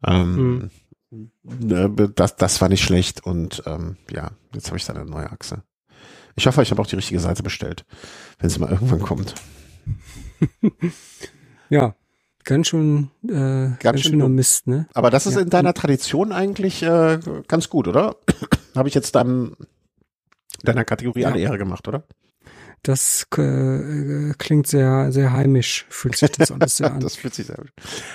Ähm, 0.05 0.37
mhm. 0.37 0.71
Äh, 1.13 2.09
das, 2.15 2.37
das 2.37 2.61
war 2.61 2.69
nicht 2.69 2.83
schlecht 2.83 3.25
und 3.25 3.63
ähm, 3.67 3.97
ja, 4.11 4.31
jetzt 4.55 4.69
habe 4.69 4.77
ich 4.77 4.85
da 4.85 4.95
eine 4.95 5.05
neue 5.05 5.31
Achse. 5.31 5.63
Ich 6.35 6.47
hoffe, 6.47 6.63
ich 6.63 6.71
habe 6.71 6.83
auch 6.83 6.87
die 6.87 6.97
richtige 6.97 7.21
Seite 7.21 7.43
bestellt, 7.43 7.85
wenn 8.39 8.51
sie 8.51 8.59
mal 8.59 8.71
irgendwann 8.71 9.01
kommt. 9.01 9.35
ja, 11.71 11.95
ganz 12.45 12.69
schön, 12.69 13.11
äh, 13.25 13.31
ganz, 13.31 13.79
ganz 13.81 14.01
schön 14.01 14.13
schöner 14.13 14.29
Mist, 14.29 14.67
ne? 14.67 14.87
Aber 14.93 15.11
das 15.11 15.27
ist 15.27 15.35
ja. 15.35 15.41
in 15.41 15.51
deiner 15.51 15.73
Tradition 15.73 16.33
eigentlich 16.33 16.83
äh, 16.83 17.19
ganz 17.49 17.71
gut, 17.71 17.89
oder? 17.89 18.17
habe 18.75 18.89
ich 18.89 18.95
jetzt 18.95 19.15
dann 19.15 19.57
deiner 20.63 20.85
Kategorie 20.85 21.21
ja. 21.21 21.29
alle 21.29 21.41
Ehre 21.41 21.59
gemacht, 21.59 21.89
oder? 21.89 22.05
Das 22.87 23.27
äh, 23.37 24.33
klingt 24.39 24.69
sehr, 24.69 25.11
sehr 25.11 25.33
heimisch, 25.33 25.87
fühlt 25.89 26.15
sich 26.15 26.31
das 26.31 26.53
alles 26.53 26.77
sehr 26.77 26.93
an. 26.93 27.01
das 27.01 27.17
fühlt 27.17 27.35
sich 27.35 27.47
sehr 27.47 27.57
gut. 27.57 27.73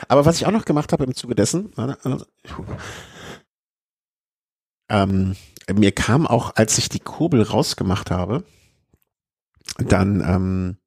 Aber 0.07 0.23
was 0.23 0.37
ich 0.37 0.45
auch 0.45 0.51
noch 0.51 0.63
gemacht 0.63 0.93
habe 0.93 1.03
im 1.03 1.13
Zuge 1.13 1.35
dessen, 1.35 1.73
ähm, 4.89 5.35
mir 5.73 5.91
kam 5.91 6.25
auch, 6.25 6.55
als 6.55 6.77
ich 6.77 6.87
die 6.87 7.01
Kurbel 7.01 7.41
rausgemacht 7.41 8.11
habe, 8.11 8.45
dann 9.77 10.21
ähm, 10.25 10.77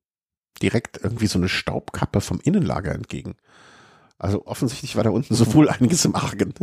direkt 0.63 1.01
irgendwie 1.03 1.27
so 1.27 1.39
eine 1.39 1.51
Staubkappe 1.51 2.23
vom 2.23 2.41
Innenlager 2.41 2.93
entgegen. 2.95 3.35
Also 4.17 4.47
offensichtlich 4.47 4.97
war 4.97 5.05
da 5.05 5.11
unten 5.11 5.35
sowohl 5.35 5.69
einiges 5.69 6.07
im 6.07 6.15
Argen. 6.15 6.55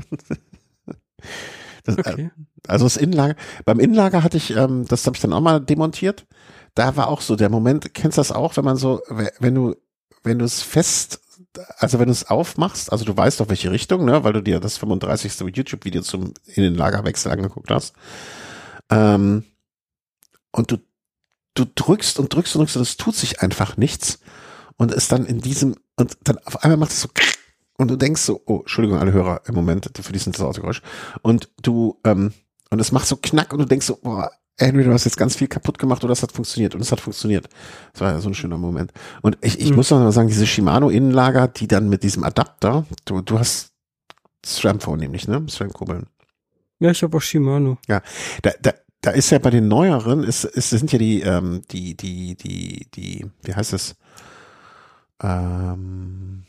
Das, 1.84 1.98
äh, 1.98 2.00
okay. 2.00 2.32
also 2.68 2.86
das 2.86 2.98
Innenlager, 2.98 3.36
beim 3.66 3.80
Innenlager 3.80 4.24
hatte 4.24 4.38
ich, 4.38 4.56
ähm, 4.56 4.86
das 4.88 5.06
habe 5.06 5.16
ich 5.16 5.22
dann 5.22 5.34
auch 5.34 5.42
mal 5.42 5.60
demontiert 5.60 6.26
da 6.76 6.96
war 6.96 7.08
auch 7.08 7.22
so 7.22 7.36
der 7.36 7.50
Moment, 7.50 7.94
kennst 7.94 8.18
du 8.18 8.20
das 8.20 8.32
auch, 8.32 8.58
wenn 8.58 8.66
man 8.66 8.78
so, 8.78 9.02
wenn 9.40 9.56
du, 9.56 9.76
wenn 10.24 10.40
du 10.40 10.46
es 10.46 10.62
fest, 10.62 11.20
also 11.78 12.00
wenn 12.00 12.06
du 12.06 12.12
es 12.12 12.30
aufmachst, 12.30 12.92
also 12.92 13.04
du 13.06 13.16
weißt 13.16 13.42
auf 13.42 13.50
welche 13.50 13.72
Richtung, 13.72 14.06
ne, 14.06 14.24
weil 14.24 14.34
du 14.34 14.42
dir 14.42 14.60
das 14.60 14.78
35. 14.78 15.56
YouTube-Video 15.56 16.02
zum 16.02 16.34
Innenlagerwechsel 16.46 17.32
angeguckt 17.32 17.72
hast, 17.72 17.94
ähm, 18.90 19.44
und 20.52 20.72
du, 20.72 20.78
du 21.54 21.66
drückst 21.66 22.20
und 22.20 22.34
drückst 22.34 22.56
und 22.56 22.62
drückst 22.62 22.76
und 22.78 22.82
es 22.82 22.98
tut 22.98 23.16
sich 23.16 23.42
einfach 23.42 23.78
nichts 23.78 24.20
und 24.78 24.92
es 24.92 25.08
dann 25.08 25.26
in 25.26 25.40
diesem, 25.40 25.76
und 25.98 26.18
dann 26.24 26.38
auf 26.40 26.64
einmal 26.64 26.78
macht 26.78 26.92
es 26.92 27.02
so 27.02 27.10
und 27.78 27.90
du 27.90 27.96
denkst 27.96 28.22
so, 28.22 28.42
oh, 28.46 28.60
Entschuldigung, 28.60 29.00
alle 29.00 29.12
Hörer 29.12 29.42
im 29.48 29.56
Moment, 29.56 29.90
für 30.00 30.14
diesen 30.14 30.36
Autogeräusch, 30.36 30.82
und 31.24 31.50
du, 31.62 32.00
ähm, 32.06 32.32
und 32.70 32.80
es 32.80 32.92
macht 32.92 33.08
so 33.08 33.18
knack 33.18 33.52
und 33.54 33.60
du 33.60 33.66
denkst 33.66 33.88
so, 33.88 33.98
boah, 33.98 34.32
Henry, 34.58 34.84
du 34.84 34.94
hast 34.94 35.06
jetzt 35.06 35.18
ganz 35.18 35.36
viel 35.36 35.48
kaputt 35.48 35.80
gemacht 35.80 36.04
oder 36.04 36.14
es 36.14 36.22
hat 36.22 36.32
funktioniert 36.32 36.76
und 36.76 36.82
es 36.82 36.92
hat 36.92 37.00
funktioniert. 37.00 37.48
Das 37.94 38.02
war 38.02 38.12
ja 38.12 38.20
so 38.20 38.30
ein 38.30 38.36
schöner 38.36 38.58
Moment. 38.58 38.92
Und 39.22 39.38
ich, 39.42 39.60
ich 39.60 39.72
mhm. 39.72 39.78
muss 39.78 39.90
noch 39.90 40.00
mal 40.00 40.12
sagen, 40.12 40.28
diese 40.28 40.46
Shimano-Innenlager, 40.46 41.48
die 41.48 41.68
dann 41.68 41.90
mit 41.90 42.04
diesem 42.04 42.24
Adapter, 42.24 42.86
du, 43.06 43.22
du 43.22 43.40
hast 43.40 43.72
SRAM-Phone 44.46 45.00
nämlich, 45.00 45.28
ne? 45.28 45.44
SRAM-Kurbeln. 45.48 46.08
Ja, 46.80 46.92
ich 46.92 47.04
habe 47.04 47.18
auch 47.18 47.22
Shimano. 47.22 47.78
Ja, 47.88 48.02
da, 48.42 48.52
da, 48.62 48.74
da 49.02 49.12
ist 49.12 49.30
ja 49.32 49.40
bei 49.40 49.50
den 49.50 49.68
neueren, 49.68 50.24
ist, 50.24 50.44
ist, 50.44 50.70
sind 50.72 50.92
ja 50.92 51.00
die, 51.00 51.22
ähm, 51.22 51.62
die, 51.72 51.96
die, 51.96 52.36
die, 52.36 52.88
die, 52.94 53.26
wie 53.44 53.54
heißt 53.54 53.74
es? 53.74 53.96
Ähm, 55.22 56.44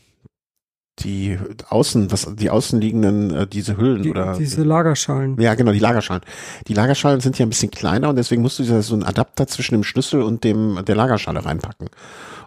die 0.98 1.38
außen, 1.68 2.12
was 2.12 2.28
die 2.34 2.50
außenliegenden, 2.50 3.34
äh, 3.34 3.46
diese 3.46 3.76
Hüllen 3.76 4.02
die, 4.02 4.10
oder 4.10 4.36
diese 4.36 4.62
Lagerschalen. 4.62 5.40
Ja, 5.40 5.54
genau, 5.54 5.72
die 5.72 5.78
Lagerschalen. 5.78 6.22
Die 6.68 6.74
Lagerschalen 6.74 7.20
sind 7.20 7.38
ja 7.38 7.46
ein 7.46 7.48
bisschen 7.48 7.70
kleiner 7.70 8.10
und 8.10 8.16
deswegen 8.16 8.42
musst 8.42 8.58
du 8.58 8.82
so 8.82 8.94
einen 8.94 9.02
Adapter 9.02 9.46
zwischen 9.46 9.74
dem 9.74 9.84
Schlüssel 9.84 10.22
und 10.22 10.44
dem 10.44 10.84
der 10.84 10.94
Lagerschale 10.94 11.44
reinpacken. 11.44 11.88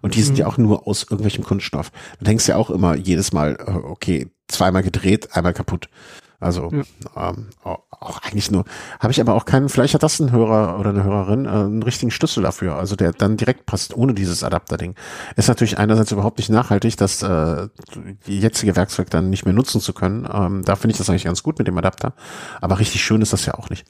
Und 0.02 0.16
die 0.16 0.20
mhm. 0.20 0.24
sind 0.24 0.38
ja 0.38 0.48
auch 0.48 0.58
nur 0.58 0.88
aus 0.88 1.04
irgendwelchem 1.04 1.44
Kunststoff. 1.44 1.92
Du 2.20 2.26
denkst 2.26 2.48
ja 2.48 2.58
auch 2.58 2.70
immer 2.70 2.96
jedes 2.96 3.34
Mal, 3.34 3.58
äh, 3.60 3.72
okay, 3.72 4.30
zweimal 4.48 4.84
gedreht, 4.84 5.30
einmal 5.36 5.54
kaputt. 5.54 5.90
Also 6.40 6.72
ja. 6.72 7.30
ähm, 7.30 7.48
auch 8.00 8.22
eigentlich 8.22 8.52
nur, 8.52 8.66
habe 9.00 9.12
ich 9.12 9.22
aber 9.22 9.34
auch 9.34 9.46
keinen, 9.46 9.70
vielleicht 9.70 9.94
hat 9.94 10.04
das 10.04 10.20
ein 10.20 10.32
Hörer 10.32 10.80
oder 10.80 10.90
eine 10.90 11.04
Hörerin 11.04 11.46
äh, 11.46 11.50
einen 11.50 11.84
richtigen 11.84 12.12
Schlüssel 12.12 12.44
dafür, 12.44 12.76
also 12.76 12.96
der 12.96 13.12
dann 13.12 13.38
direkt 13.38 13.66
passt, 13.66 13.96
ohne 13.96 14.14
dieses 14.14 14.44
Adapterding. 14.44 14.96
Ist 15.36 15.48
natürlich 15.48 15.78
einerseits 15.78 16.12
überhaupt 16.12 16.38
nicht 16.38 16.50
nachhaltig, 16.50 16.98
das 16.98 17.22
äh, 17.24 17.68
die 18.28 18.40
jetzige 18.40 18.76
Werkzeug 18.76 19.10
dann 19.10 19.30
nicht 19.30 19.46
mehr 19.46 19.54
nutzen 19.54 19.82
zu 19.82 19.94
können. 19.94 20.28
Ähm, 20.32 20.64
da 20.66 20.76
finde 20.76 20.94
ich 20.94 20.98
das 20.98 21.10
eigentlich 21.10 21.26
ganz 21.26 21.44
gut 21.44 21.58
mit 21.58 21.68
dem 21.68 21.78
Adapter. 21.78 22.14
Aber 22.62 22.80
richtig 22.80 23.04
schön 23.04 23.22
ist 23.22 23.34
das 23.34 23.46
ja 23.46 23.56
auch 23.56 23.70
nicht. 23.70 23.86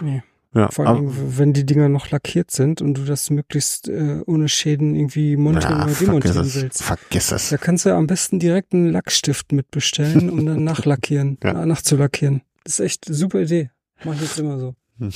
Nee. 0.00 0.22
Ja, 0.54 0.70
Vor 0.70 0.86
allem, 0.86 1.38
wenn 1.38 1.54
die 1.54 1.64
Dinger 1.64 1.88
noch 1.88 2.10
lackiert 2.10 2.50
sind 2.50 2.82
und 2.82 2.94
du 2.94 3.04
das 3.04 3.30
möglichst 3.30 3.88
äh, 3.88 4.20
ohne 4.26 4.50
Schäden 4.50 4.94
irgendwie 4.94 5.36
montieren 5.36 5.78
ja, 5.78 5.84
oder 5.84 5.94
demontieren 5.94 6.34
vergiss 6.34 6.62
willst. 6.62 6.80
Es, 6.80 6.86
vergiss 6.86 7.32
es. 7.32 7.48
Da 7.48 7.56
kannst 7.56 7.86
du 7.86 7.94
am 7.94 8.06
besten 8.06 8.38
direkt 8.38 8.74
einen 8.74 8.90
Lackstift 8.90 9.52
mitbestellen, 9.52 10.28
um 10.28 10.44
dann 10.44 10.62
nachlackieren, 10.64 11.38
ja. 11.42 11.64
nachzulackieren. 11.64 12.42
Das 12.64 12.78
ist 12.78 12.80
echt 12.80 13.06
eine 13.08 13.16
super 13.16 13.40
Idee. 13.40 13.70
Mach 14.04 14.14
ich 14.14 14.20
jetzt 14.22 14.38
immer 14.38 14.58
so. 14.58 14.74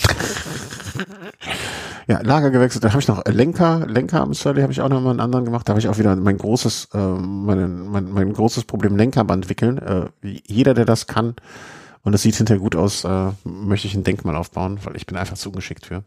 Ja, 2.08 2.20
Lager 2.20 2.50
gewechselt. 2.50 2.84
Da 2.84 2.90
habe 2.90 3.00
ich 3.00 3.08
noch 3.08 3.24
Lenker, 3.24 3.84
Lenker 3.84 4.20
am 4.20 4.32
Surly 4.32 4.62
habe 4.62 4.72
ich 4.72 4.80
auch 4.80 4.88
noch 4.88 5.00
mal 5.00 5.10
einen 5.10 5.20
anderen 5.20 5.44
gemacht. 5.44 5.68
Da 5.68 5.72
habe 5.72 5.80
ich 5.80 5.88
auch 5.88 5.98
wieder 5.98 6.14
mein 6.14 6.38
großes, 6.38 6.90
äh, 6.94 6.98
mein, 6.98 7.88
mein, 7.88 8.12
mein 8.12 8.32
großes 8.32 8.64
Problem 8.64 8.96
Lenkerband 8.96 9.48
wickeln. 9.48 9.78
Äh, 9.78 10.06
jeder, 10.22 10.74
der 10.74 10.84
das 10.84 11.08
kann, 11.08 11.34
und 12.02 12.14
es 12.14 12.22
sieht 12.22 12.36
hinterher 12.36 12.60
gut 12.60 12.76
aus, 12.76 13.02
äh, 13.02 13.32
möchte 13.42 13.88
ich 13.88 13.94
ein 13.96 14.04
Denkmal 14.04 14.36
aufbauen, 14.36 14.78
weil 14.84 14.94
ich 14.94 15.06
bin 15.06 15.16
einfach 15.16 15.36
zu 15.36 15.48
ungeschickt 15.48 15.86
für. 15.86 16.04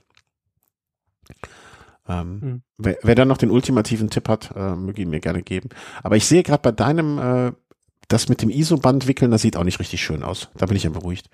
Ähm, 2.07 2.41
hm. 2.41 2.61
wer, 2.77 2.97
wer 3.03 3.15
dann 3.15 3.27
noch 3.27 3.37
den 3.37 3.51
ultimativen 3.51 4.09
Tipp 4.09 4.29
hat, 4.29 4.51
äh, 4.55 4.75
möge 4.75 5.01
ihn 5.01 5.09
mir 5.09 5.19
gerne 5.19 5.43
geben. 5.43 5.69
Aber 6.01 6.15
ich 6.15 6.25
sehe 6.25 6.43
gerade 6.43 6.61
bei 6.61 6.71
deinem, 6.71 7.19
äh, 7.19 7.51
das 8.09 8.27
mit 8.27 8.41
dem 8.41 8.49
ISO-Band 8.49 9.07
wickeln, 9.07 9.31
das 9.31 9.41
sieht 9.41 9.55
auch 9.55 9.63
nicht 9.63 9.79
richtig 9.79 10.03
schön 10.03 10.23
aus. 10.23 10.49
Da 10.57 10.65
bin 10.65 10.75
ich 10.75 10.83
ja 10.83 10.89
beruhigt. 10.89 11.29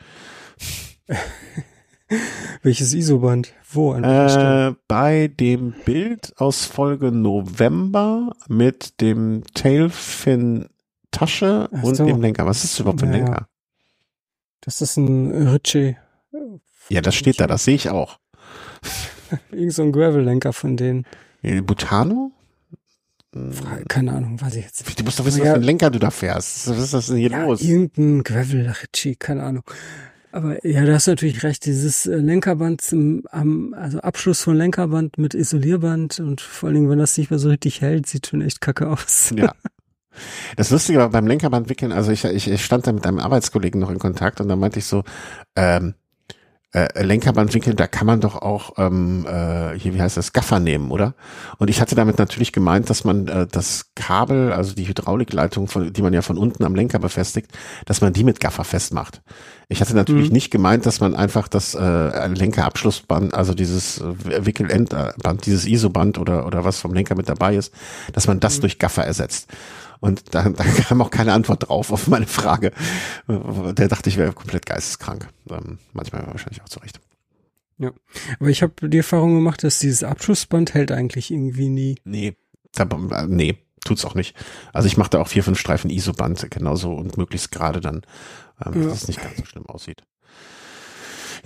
Welches 2.62 2.94
ISO-Band? 2.94 3.54
Wo? 3.72 3.96
Äh, 3.96 4.76
bei 4.88 5.28
dem 5.28 5.74
Bild 5.86 6.34
aus 6.38 6.66
Folge 6.66 7.12
November 7.12 8.36
mit 8.48 9.02
dem 9.02 9.44
Tailfin 9.54 10.68
Tasche 11.12 11.70
Ach 11.72 11.84
und 11.84 11.96
so. 11.96 12.06
dem 12.06 12.22
Lenker. 12.22 12.46
Was 12.46 12.64
ist 12.64 12.74
das 12.74 12.80
überhaupt 12.82 13.00
für 13.00 13.08
ein 13.08 13.14
ja, 13.14 13.18
Lenker? 13.20 13.48
Das 14.62 14.82
ist 14.82 14.98
ein 14.98 15.48
Ritchie. 15.48 15.96
Ja, 16.90 17.02
das 17.02 17.16
steht 17.16 17.40
da, 17.40 17.48
das 17.48 17.64
sehe 17.64 17.76
ich 17.76 17.90
auch. 17.90 18.20
Irgend 19.52 19.74
so 19.74 19.84
ein 19.84 19.92
Gravel-Lenker 19.92 20.54
von 20.54 20.78
denen. 20.78 21.06
Butano? 21.42 22.32
Keine 23.90 24.14
Ahnung, 24.14 24.40
weiß 24.40 24.56
ich 24.56 24.64
jetzt 24.64 24.86
nicht. 24.86 25.00
Du 25.00 25.04
musst 25.04 25.20
doch 25.20 25.26
wissen, 25.26 25.40
ja, 25.40 25.46
was 25.46 25.52
für 25.52 25.60
ein 25.60 25.64
Lenker 25.64 25.90
du 25.90 26.00
da 26.00 26.10
fährst. 26.10 26.70
Was 26.70 26.78
ist 26.78 26.94
das 26.94 27.08
denn 27.08 27.18
hier 27.18 27.32
ja, 27.32 27.46
los? 27.46 27.62
Irgendein 27.62 28.24
Gravel 28.24 28.74
Ritchie, 28.82 29.16
keine 29.16 29.44
Ahnung. 29.44 29.64
Aber 30.32 30.66
ja, 30.66 30.86
da 30.86 30.94
hast 30.94 31.08
du 31.08 31.12
natürlich 31.12 31.44
recht. 31.44 31.66
Dieses 31.66 32.06
äh, 32.08 32.16
Lenkerband 32.16 32.82
zum 32.82 33.24
am, 33.32 33.74
also 33.74 34.00
Abschluss 34.00 34.42
von 34.42 34.56
Lenkerband 34.56 35.18
mit 35.18 35.34
Isolierband 35.34 36.20
und 36.20 36.42
vor 36.42 36.68
allen 36.68 36.76
Dingen, 36.76 36.90
wenn 36.90 37.00
das 37.00 37.18
nicht 37.18 37.30
mehr 37.30 37.40
so 37.40 37.50
richtig 37.50 37.82
hält, 37.82 38.08
sieht 38.08 38.28
schon 38.28 38.42
echt 38.42 38.62
kacke 38.62 38.88
aus. 38.88 39.34
Ja. 39.36 39.54
Das 40.56 40.70
Lustige 40.72 41.00
war 41.00 41.10
beim 41.10 41.28
Lenkerband 41.28 41.70
wickeln, 41.70 41.92
also 41.92 42.12
ich, 42.12 42.24
ich, 42.24 42.50
ich 42.50 42.64
stand 42.64 42.88
da 42.88 42.94
mit 42.94 43.06
einem 43.06 43.20
Arbeitskollegen 43.20 43.82
noch 43.82 43.92
in 43.92 44.00
Kontakt 44.00 44.40
und 44.40 44.48
da 44.48 44.56
meinte 44.56 44.80
ich 44.80 44.86
so, 44.86 45.04
ähm, 45.58 45.96
äh, 46.76 47.04
Lenkerband 47.04 47.54
wickeln, 47.54 47.78
da 47.78 47.88
kann 47.88 48.06
man 48.06 48.20
doch 48.20 48.36
auch 48.36 48.74
ähm, 48.78 49.26
äh, 49.26 49.80
hier, 49.80 49.94
wie 49.94 50.02
heißt 50.02 50.18
das, 50.18 50.34
Gaffer 50.34 50.60
nehmen, 50.60 50.92
oder? 50.92 51.14
Und 51.58 51.70
ich 51.70 51.80
hatte 51.80 51.96
damit 51.96 52.20
natürlich 52.20 52.52
gemeint, 52.52 52.90
dass 52.90 53.06
man 53.06 53.30
äh, 53.30 53.48
das 53.50 53.92
Kabel, 53.96 54.52
also 54.52 54.76
die 54.76 54.86
Hydraulikleitung, 54.86 55.70
von, 55.70 55.94
die 55.94 56.02
man 56.02 56.12
ja 56.12 56.22
von 56.22 56.38
unten 56.38 56.66
am 56.66 56.76
Lenker 56.76 57.00
befestigt, 57.00 57.50
dass 57.86 58.02
man 58.02 58.12
die 58.12 58.26
mit 58.26 58.42
Gaffer 58.42 58.66
festmacht. 58.66 59.22
Ich 59.70 59.80
hatte 59.80 59.96
natürlich 59.96 60.28
mhm. 60.28 60.34
nicht 60.34 60.52
gemeint, 60.52 60.86
dass 60.86 61.00
man 61.00 61.16
einfach 61.16 61.48
das 61.48 61.76
äh, 61.76 62.28
Lenkerabschlussband, 62.28 63.34
also 63.34 63.54
dieses 63.54 64.02
äh, 64.02 64.46
Wickelendband, 64.46 65.46
dieses 65.46 65.66
ISO-Band 65.66 66.18
oder 66.18 66.46
oder 66.46 66.66
was 66.66 66.80
vom 66.80 66.94
Lenker 66.94 67.16
mit 67.16 67.30
dabei 67.30 67.56
ist, 67.56 67.74
dass 68.12 68.28
man 68.28 68.42
das 68.42 68.58
mhm. 68.58 68.62
durch 68.62 68.80
Gaffer 68.80 69.06
ersetzt. 69.06 69.48
Und 70.06 70.36
da, 70.36 70.48
da 70.48 70.64
kam 70.88 71.02
auch 71.02 71.10
keine 71.10 71.34
Antwort 71.34 71.68
drauf 71.68 71.92
auf 71.92 72.08
meine 72.08 72.28
Frage. 72.28 72.72
Der 73.28 73.88
dachte, 73.88 74.10
ich 74.10 74.18
wäre 74.18 74.34
komplett 74.34 74.66
geisteskrank. 74.68 75.30
Ähm, 75.50 75.80
manchmal 75.94 76.28
wahrscheinlich 76.28 76.62
auch 76.62 76.70
zurecht. 76.70 77.00
Ja, 77.80 77.92
aber 78.40 78.50
ich 78.50 78.62
habe 78.62 78.88
die 78.88 78.98
Erfahrung 78.98 79.34
gemacht, 79.36 79.64
dass 79.64 79.80
dieses 79.80 80.04
Abschlussband 80.04 80.76
hält 80.76 80.92
eigentlich 80.92 81.32
irgendwie 81.32 81.70
nie. 81.70 81.96
Nee, 82.06 82.36
da, 82.74 82.88
nee, 83.28 83.58
tut's 83.84 84.06
auch 84.06 84.16
nicht. 84.16 84.36
Also 84.72 84.88
ich 84.88 84.96
mache 84.96 85.10
da 85.10 85.22
auch 85.22 85.28
vier, 85.28 85.44
fünf 85.44 85.60
Streifen 85.60 85.90
ISO-Band 85.90 86.52
genauso 86.52 86.94
und 86.94 87.18
möglichst 87.18 87.52
gerade 87.52 87.82
dann, 87.82 88.04
ähm, 88.64 88.84
ja. 88.84 88.90
dass 88.90 89.02
es 89.02 89.08
nicht 89.08 89.22
ganz 89.22 89.38
so 89.38 89.46
schlimm 89.46 89.66
aussieht. 89.66 90.04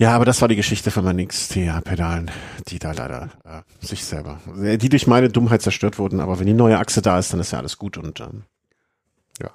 Ja, 0.00 0.14
aber 0.16 0.24
das 0.24 0.40
war 0.40 0.48
die 0.48 0.56
Geschichte 0.56 0.90
von 0.90 1.04
meinen 1.04 1.28
XT-Pedalen, 1.28 2.30
die 2.68 2.78
da 2.78 2.92
leider 2.92 3.28
äh, 3.44 3.86
sich 3.86 4.02
selber, 4.02 4.40
äh, 4.58 4.78
die 4.78 4.88
durch 4.88 5.06
meine 5.06 5.28
Dummheit 5.28 5.60
zerstört 5.60 5.98
wurden. 5.98 6.20
Aber 6.20 6.38
wenn 6.38 6.46
die 6.46 6.54
neue 6.54 6.78
Achse 6.78 7.02
da 7.02 7.18
ist, 7.18 7.34
dann 7.34 7.40
ist 7.40 7.50
ja 7.50 7.58
alles 7.58 7.76
gut 7.76 7.98
und 7.98 8.18
ähm, 8.18 8.44
ja. 9.42 9.50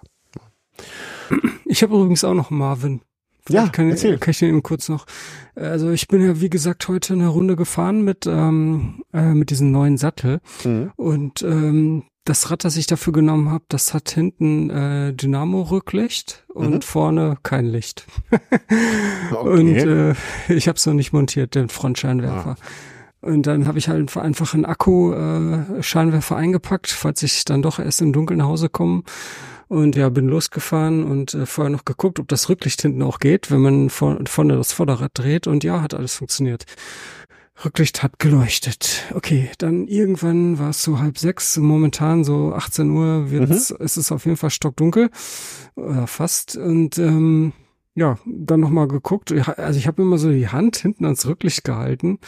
Ich 1.65 1.81
habe 1.81 1.95
übrigens 1.95 2.23
auch 2.23 2.35
noch 2.35 2.51
Marvin. 2.51 3.01
Ja, 3.49 3.69
kann, 3.69 3.89
erzähl. 3.89 4.19
kann 4.19 4.31
ich 4.31 4.37
den 4.37 4.49
eben 4.49 4.61
kurz 4.61 4.87
noch. 4.87 5.07
Also 5.55 5.89
ich 5.89 6.07
bin 6.07 6.23
ja 6.23 6.39
wie 6.39 6.51
gesagt 6.51 6.87
heute 6.87 7.13
eine 7.13 7.27
Runde 7.27 7.55
gefahren 7.55 8.03
mit 8.03 8.27
ähm, 8.27 9.03
äh, 9.13 9.33
mit 9.33 9.49
diesem 9.49 9.71
neuen 9.71 9.97
Sattel 9.97 10.41
mhm. 10.63 10.91
und 10.95 11.41
ähm, 11.41 12.03
das 12.25 12.49
Rad, 12.49 12.63
das 12.63 12.75
ich 12.75 12.87
dafür 12.87 13.13
genommen 13.13 13.49
habe, 13.51 13.63
das 13.69 13.93
hat 13.93 14.09
hinten 14.09 14.69
äh, 14.69 15.13
Dynamo-Rücklicht 15.13 16.43
und 16.53 16.73
mhm. 16.73 16.81
vorne 16.81 17.37
kein 17.43 17.65
Licht. 17.65 18.05
okay. 19.31 19.47
Und 19.47 19.75
äh, 19.75 20.15
ich 20.49 20.67
habe 20.67 20.77
es 20.77 20.85
noch 20.85 20.95
nicht 20.95 21.13
montiert, 21.13 21.55
den 21.55 21.69
Frontscheinwerfer. 21.69 22.57
Ah. 22.59 22.65
Und 23.25 23.47
dann 23.47 23.67
habe 23.67 23.77
ich 23.77 23.89
halt 23.89 24.15
einfach 24.17 24.53
einen 24.53 24.65
Akku-Scheinwerfer 24.65 26.35
äh, 26.35 26.39
eingepackt, 26.39 26.89
falls 26.89 27.23
ich 27.23 27.45
dann 27.45 27.61
doch 27.61 27.79
erst 27.79 28.01
im 28.01 28.13
Dunkeln 28.13 28.39
nach 28.39 28.47
Hause 28.47 28.69
komme. 28.69 29.03
Und 29.67 29.95
ja, 29.95 30.09
bin 30.09 30.27
losgefahren 30.27 31.03
und 31.03 31.33
äh, 31.33 31.47
vorher 31.47 31.71
noch 31.71 31.85
geguckt, 31.85 32.19
ob 32.19 32.27
das 32.27 32.49
Rücklicht 32.49 32.81
hinten 32.83 33.01
auch 33.01 33.17
geht, 33.19 33.49
wenn 33.49 33.61
man 33.61 33.89
vor, 33.89 34.19
vorne 34.27 34.57
das 34.57 34.73
Vorderrad 34.73 35.11
dreht. 35.15 35.47
Und 35.47 35.63
ja, 35.63 35.81
hat 35.81 35.95
alles 35.95 36.15
funktioniert. 36.15 36.65
Rücklicht 37.63 38.03
hat 38.03 38.19
geleuchtet. 38.19 39.03
Okay, 39.13 39.49
dann 39.57 39.87
irgendwann 39.87 40.59
war 40.59 40.71
es 40.71 40.83
so 40.83 40.99
halb 40.99 41.17
sechs, 41.17 41.57
momentan 41.57 42.23
so 42.23 42.53
18 42.53 42.89
Uhr 42.89 43.31
wird's, 43.31 43.71
mhm. 43.71 43.85
ist 43.85 43.97
es 43.97 44.11
auf 44.11 44.25
jeden 44.25 44.37
Fall 44.37 44.49
stockdunkel, 44.49 45.09
oder 45.75 46.07
fast. 46.07 46.57
Und 46.57 46.97
ähm, 46.97 47.53
ja, 47.95 48.17
dann 48.25 48.59
nochmal 48.59 48.89
geguckt. 48.89 49.31
Also 49.31 49.79
ich 49.79 49.87
habe 49.87 50.01
immer 50.01 50.17
so 50.17 50.29
die 50.29 50.49
Hand 50.49 50.75
hinten 50.75 51.05
ans 51.05 51.25
Rücklicht 51.25 51.63
gehalten. 51.63 52.19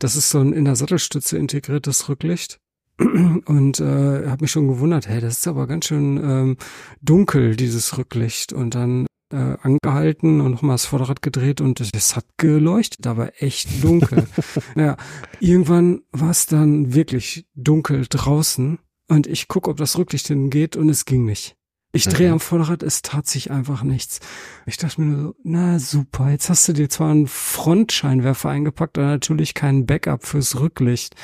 Das 0.00 0.16
ist 0.16 0.30
so 0.30 0.40
ein 0.40 0.52
in 0.52 0.64
der 0.64 0.74
Sattelstütze 0.74 1.38
integriertes 1.38 2.08
Rücklicht. 2.08 2.60
Und 2.98 3.80
äh, 3.80 4.28
habe 4.28 4.42
mich 4.42 4.50
schon 4.50 4.68
gewundert, 4.68 5.08
hey, 5.08 5.20
das 5.20 5.38
ist 5.38 5.48
aber 5.48 5.66
ganz 5.66 5.86
schön 5.86 6.16
ähm, 6.16 6.56
dunkel, 7.00 7.56
dieses 7.56 7.96
Rücklicht. 7.96 8.52
Und 8.52 8.74
dann 8.74 9.06
äh, 9.32 9.56
angehalten 9.62 10.40
und 10.40 10.52
nochmal 10.52 10.74
das 10.74 10.86
Vorderrad 10.86 11.22
gedreht 11.22 11.60
und 11.60 11.80
es 11.80 12.16
hat 12.16 12.26
geleuchtet, 12.36 13.06
aber 13.06 13.42
echt 13.42 13.82
dunkel. 13.82 14.26
naja, 14.74 14.96
irgendwann 15.40 16.02
war 16.12 16.30
es 16.30 16.46
dann 16.46 16.94
wirklich 16.94 17.46
dunkel 17.54 18.06
draußen 18.08 18.78
und 19.08 19.26
ich 19.26 19.48
gucke, 19.48 19.70
ob 19.70 19.76
das 19.76 19.98
Rücklicht 19.98 20.28
hingeht 20.28 20.76
und 20.76 20.88
es 20.88 21.04
ging 21.04 21.24
nicht. 21.24 21.56
Ich 21.94 22.08
drehe 22.08 22.26
mhm. 22.26 22.34
am 22.34 22.40
Vorderrad, 22.40 22.82
es 22.82 23.02
tat 23.02 23.28
sich 23.28 23.52
einfach 23.52 23.84
nichts. 23.84 24.18
Ich 24.66 24.78
dachte 24.78 25.00
mir 25.00 25.14
nur 25.14 25.22
so, 25.28 25.34
na 25.44 25.78
super, 25.78 26.28
jetzt 26.28 26.50
hast 26.50 26.66
du 26.66 26.72
dir 26.72 26.88
zwar 26.88 27.12
einen 27.12 27.28
Frontscheinwerfer 27.28 28.50
eingepackt, 28.50 28.98
aber 28.98 29.06
natürlich 29.06 29.54
keinen 29.54 29.86
Backup 29.86 30.26
fürs 30.26 30.58
Rücklicht. 30.58 31.14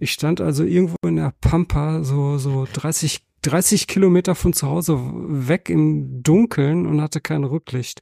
Ich 0.00 0.10
stand 0.10 0.40
also 0.40 0.64
irgendwo 0.64 0.96
in 1.06 1.14
der 1.14 1.32
Pampa, 1.40 2.02
so, 2.02 2.38
so 2.38 2.66
30 2.72 3.24
30 3.46 3.86
Kilometer 3.86 4.34
von 4.34 4.52
zu 4.52 4.66
Hause 4.66 4.98
weg 4.98 5.68
im 5.70 6.22
Dunkeln 6.22 6.86
und 6.86 7.00
hatte 7.00 7.20
kein 7.20 7.44
Rücklicht. 7.44 8.00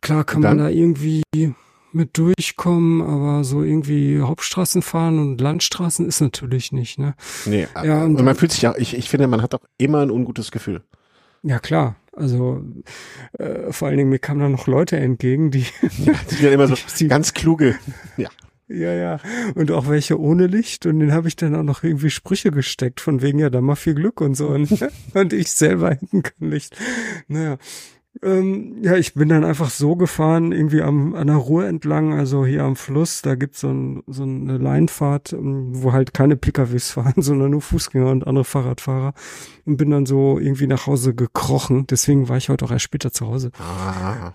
Klar 0.00 0.24
kann 0.24 0.42
man 0.42 0.58
da 0.58 0.68
irgendwie 0.68 1.22
mit 1.92 2.16
durchkommen, 2.16 3.02
aber 3.02 3.44
so 3.44 3.62
irgendwie 3.62 4.20
Hauptstraßen 4.20 4.82
fahren 4.82 5.18
und 5.18 5.40
Landstraßen 5.40 6.06
ist 6.06 6.20
natürlich 6.20 6.72
nicht, 6.72 6.98
ne? 6.98 7.14
Nee, 7.44 7.68
ja, 7.84 8.02
und, 8.02 8.16
und 8.16 8.24
man 8.24 8.34
fühlt 8.34 8.52
sich 8.52 8.62
ja, 8.62 8.74
ich, 8.76 8.96
ich 8.96 9.08
finde, 9.08 9.26
man 9.26 9.42
hat 9.42 9.54
auch 9.54 9.60
immer 9.78 10.00
ein 10.00 10.10
ungutes 10.10 10.50
Gefühl. 10.50 10.82
Ja, 11.42 11.58
klar. 11.58 11.96
Also 12.14 12.62
äh, 13.38 13.72
vor 13.72 13.88
allen 13.88 13.96
Dingen, 13.96 14.10
mir 14.10 14.18
kamen 14.18 14.40
da 14.40 14.48
noch 14.48 14.66
Leute 14.66 14.98
entgegen, 14.98 15.50
die, 15.50 15.66
ja, 15.98 16.12
die 16.30 16.42
dann 16.42 16.52
immer 16.52 16.68
so 16.68 16.76
die, 16.98 17.08
ganz 17.08 17.34
kluge, 17.34 17.76
ja. 18.16 18.28
Ja, 18.68 18.92
ja. 18.92 19.20
Und 19.54 19.70
auch 19.70 19.88
welche 19.88 20.18
ohne 20.18 20.46
Licht. 20.46 20.86
Und 20.86 21.00
den 21.00 21.12
habe 21.12 21.28
ich 21.28 21.36
dann 21.36 21.54
auch 21.54 21.62
noch 21.62 21.82
irgendwie 21.82 22.10
Sprüche 22.10 22.50
gesteckt, 22.50 23.00
von 23.00 23.22
wegen, 23.22 23.38
ja, 23.38 23.50
da 23.50 23.60
mal 23.60 23.74
viel 23.74 23.94
Glück 23.94 24.20
und 24.20 24.34
so. 24.34 24.48
Und, 24.48 24.70
und 25.14 25.32
ich 25.32 25.50
selber 25.50 25.90
hinten 25.90 26.22
kein 26.22 26.50
Licht. 26.50 26.76
Naja. 27.28 27.58
Ähm, 28.22 28.76
ja, 28.82 28.96
ich 28.96 29.14
bin 29.14 29.30
dann 29.30 29.44
einfach 29.44 29.70
so 29.70 29.96
gefahren, 29.96 30.52
irgendwie 30.52 30.82
am, 30.82 31.14
an 31.14 31.28
der 31.28 31.36
Ruhr 31.36 31.66
entlang, 31.66 32.12
also 32.12 32.44
hier 32.44 32.62
am 32.62 32.76
Fluss, 32.76 33.22
da 33.22 33.36
gibt's 33.36 33.60
so, 33.60 33.68
ein, 33.68 34.02
so 34.06 34.24
eine 34.24 34.58
Leinfahrt, 34.58 35.32
ähm, 35.32 35.70
wo 35.82 35.92
halt 35.92 36.12
keine 36.12 36.36
PKWs 36.36 36.90
fahren, 36.90 37.14
sondern 37.22 37.52
nur 37.52 37.62
Fußgänger 37.62 38.10
und 38.10 38.26
andere 38.26 38.44
Fahrradfahrer. 38.44 39.14
Und 39.64 39.78
bin 39.78 39.90
dann 39.90 40.04
so 40.04 40.38
irgendwie 40.38 40.66
nach 40.66 40.86
Hause 40.86 41.14
gekrochen. 41.14 41.86
Deswegen 41.86 42.28
war 42.28 42.36
ich 42.36 42.50
heute 42.50 42.66
auch 42.66 42.70
erst 42.70 42.84
später 42.84 43.12
zu 43.12 43.26
Hause. 43.26 43.50
Ah. 43.58 44.34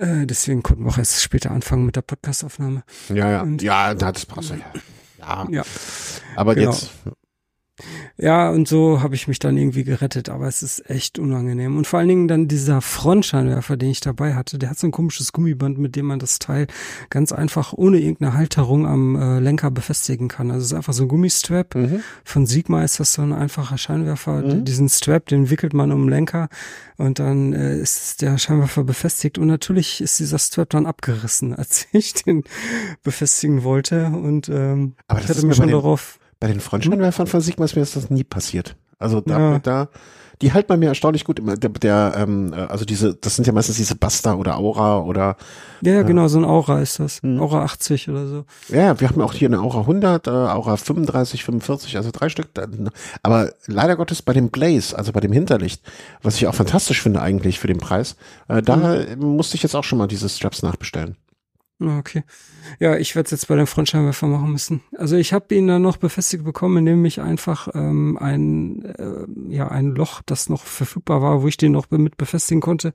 Äh, 0.00 0.26
deswegen 0.26 0.62
konnten 0.62 0.84
wir 0.84 0.90
auch 0.90 0.98
erst 0.98 1.22
später 1.22 1.50
anfangen 1.50 1.84
mit 1.84 1.94
der 1.94 2.00
Podcastaufnahme. 2.02 2.84
Ja, 3.10 3.30
ja. 3.30 3.42
Und, 3.42 3.60
ja, 3.60 3.92
das 3.92 4.24
passt 4.24 4.50
ja. 4.50 4.56
Ja. 5.18 5.46
ja. 5.50 5.62
Aber 6.36 6.54
genau. 6.54 6.70
jetzt 6.70 6.90
ja, 8.16 8.50
und 8.50 8.68
so 8.68 9.02
habe 9.02 9.14
ich 9.14 9.28
mich 9.28 9.38
dann 9.38 9.56
irgendwie 9.56 9.84
gerettet, 9.84 10.28
aber 10.28 10.46
es 10.46 10.62
ist 10.62 10.88
echt 10.90 11.18
unangenehm. 11.18 11.76
Und 11.76 11.86
vor 11.86 11.98
allen 11.98 12.08
Dingen 12.08 12.28
dann 12.28 12.48
dieser 12.48 12.80
Frontscheinwerfer, 12.80 13.76
den 13.76 13.90
ich 13.90 14.00
dabei 14.00 14.34
hatte, 14.34 14.58
der 14.58 14.70
hat 14.70 14.78
so 14.78 14.86
ein 14.86 14.92
komisches 14.92 15.32
Gummiband, 15.32 15.78
mit 15.78 15.96
dem 15.96 16.06
man 16.06 16.18
das 16.18 16.38
Teil 16.38 16.66
ganz 17.08 17.32
einfach 17.32 17.72
ohne 17.72 17.98
irgendeine 17.98 18.34
Halterung 18.34 18.86
am 18.86 19.16
äh, 19.16 19.40
Lenker 19.40 19.70
befestigen 19.70 20.28
kann. 20.28 20.50
Also 20.50 20.64
es 20.64 20.72
ist 20.72 20.76
einfach 20.76 20.92
so 20.92 21.04
ein 21.04 21.08
Gummistrap. 21.08 21.74
Mhm. 21.74 22.00
Von 22.24 22.46
Sigma 22.46 22.84
ist 22.84 23.00
das 23.00 23.12
so 23.14 23.22
ein 23.22 23.32
einfacher 23.32 23.78
Scheinwerfer. 23.78 24.42
Mhm. 24.42 24.64
Diesen 24.64 24.88
Strap, 24.88 25.26
den 25.26 25.50
wickelt 25.50 25.72
man 25.72 25.92
um 25.92 26.02
den 26.02 26.10
Lenker 26.10 26.48
und 26.96 27.18
dann 27.18 27.52
äh, 27.52 27.78
ist 27.78 28.22
der 28.22 28.36
Scheinwerfer 28.38 28.84
befestigt. 28.84 29.38
Und 29.38 29.46
natürlich 29.46 30.00
ist 30.00 30.18
dieser 30.18 30.38
Strap 30.38 30.70
dann 30.70 30.86
abgerissen, 30.86 31.54
als 31.60 31.86
ich 31.92 32.12
den 32.14 32.44
befestigen 33.02 33.64
wollte. 33.64 34.06
Und 34.06 34.48
ähm, 34.48 34.94
aber 35.08 35.20
ich 35.20 35.28
hatte 35.28 35.46
mir 35.46 35.54
schon 35.54 35.70
darauf 35.70 36.18
bei 36.40 36.48
den 36.48 36.60
Frontscheinwerfern 36.60 37.26
von 37.26 37.40
Sigma 37.40 37.66
ist 37.66 37.76
mir 37.76 37.82
das 37.82 38.10
nie 38.10 38.24
passiert. 38.24 38.74
Also 38.98 39.20
da, 39.20 39.38
ja. 39.38 39.58
da, 39.60 39.88
die 40.42 40.52
halten 40.52 40.68
bei 40.68 40.76
mir 40.76 40.88
erstaunlich 40.88 41.24
gut. 41.24 41.40
Der, 41.44 41.70
der 41.70 42.14
ähm, 42.16 42.54
also 42.54 42.84
diese, 42.84 43.14
das 43.14 43.36
sind 43.36 43.46
ja 43.46 43.52
meistens 43.52 43.76
diese 43.76 43.94
Buster 43.94 44.38
oder 44.38 44.56
Aura 44.56 45.00
oder. 45.00 45.36
Ja, 45.82 45.94
ja, 45.94 46.02
genau, 46.02 46.28
so 46.28 46.38
ein 46.38 46.44
Aura 46.44 46.80
ist 46.80 46.98
das. 46.98 47.22
Hm. 47.22 47.40
Aura 47.40 47.62
80 47.64 48.08
oder 48.08 48.26
so. 48.26 48.44
Ja, 48.68 48.98
wir 49.00 49.08
haben 49.08 49.20
auch 49.20 49.34
hier 49.34 49.48
eine 49.48 49.60
Aura 49.60 49.80
100, 49.80 50.26
äh, 50.26 50.30
Aura 50.30 50.76
35, 50.76 51.44
45, 51.44 51.96
also 51.96 52.10
drei 52.10 52.28
Stück. 52.30 52.48
Aber 53.22 53.52
leider 53.66 53.96
Gottes 53.96 54.22
bei 54.22 54.32
dem 54.32 54.50
Blaze, 54.50 54.96
also 54.96 55.12
bei 55.12 55.20
dem 55.20 55.32
Hinterlicht, 55.32 55.82
was 56.22 56.36
ich 56.36 56.46
auch 56.46 56.54
fantastisch 56.54 57.02
finde 57.02 57.20
eigentlich 57.20 57.58
für 57.58 57.68
den 57.68 57.78
Preis, 57.78 58.16
äh, 58.48 58.62
da 58.62 58.76
hm. 58.76 59.18
musste 59.18 59.56
ich 59.56 59.62
jetzt 59.62 59.74
auch 59.74 59.84
schon 59.84 59.98
mal 59.98 60.08
diese 60.08 60.28
Straps 60.28 60.62
nachbestellen. 60.62 61.16
Okay. 61.80 62.24
Ja, 62.78 62.96
ich 62.96 63.16
werde 63.16 63.26
es 63.26 63.30
jetzt 63.30 63.48
bei 63.48 63.56
dem 63.56 63.66
Frontscheinwerfer 63.66 64.26
machen 64.26 64.52
müssen. 64.52 64.82
Also 64.96 65.16
ich 65.16 65.32
habe 65.32 65.54
ihn 65.54 65.66
dann 65.66 65.80
noch 65.80 65.96
befestigt 65.96 66.44
bekommen, 66.44 66.78
indem 66.78 67.04
ich 67.06 67.22
einfach 67.22 67.68
ähm, 67.74 68.18
ein, 68.18 68.84
äh, 68.84 69.26
ja, 69.48 69.68
ein 69.68 69.94
Loch, 69.94 70.20
das 70.26 70.50
noch 70.50 70.64
verfügbar 70.64 71.22
war, 71.22 71.42
wo 71.42 71.48
ich 71.48 71.56
den 71.56 71.72
noch 71.72 71.90
mit 71.90 72.18
befestigen 72.18 72.60
konnte, 72.60 72.92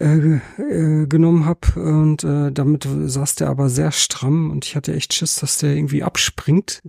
äh, 0.00 0.40
äh, 0.58 1.06
genommen 1.06 1.46
habe. 1.46 1.80
Und 1.80 2.24
äh, 2.24 2.50
damit 2.50 2.88
saß 2.88 3.36
der 3.36 3.48
aber 3.48 3.68
sehr 3.68 3.92
stramm 3.92 4.50
und 4.50 4.64
ich 4.64 4.74
hatte 4.74 4.92
echt 4.92 5.14
Schiss, 5.14 5.36
dass 5.36 5.58
der 5.58 5.76
irgendwie 5.76 6.02
abspringt. 6.02 6.82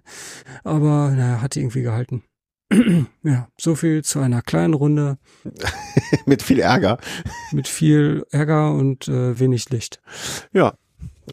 Aber 0.64 1.12
naja, 1.12 1.40
hat 1.40 1.56
irgendwie 1.56 1.84
gehalten. 1.84 2.24
ja, 3.24 3.48
so 3.60 3.76
viel 3.76 4.04
zu 4.04 4.20
einer 4.22 4.42
kleinen 4.42 4.74
Runde. 4.74 5.20
mit 6.26 6.42
viel 6.42 6.60
Ärger. 6.60 6.98
Mit 7.52 7.68
viel 7.68 8.26
Ärger 8.32 8.72
und 8.74 9.08
äh, 9.08 9.40
wenig 9.40 9.70
Licht. 9.70 10.02
Ja, 10.52 10.74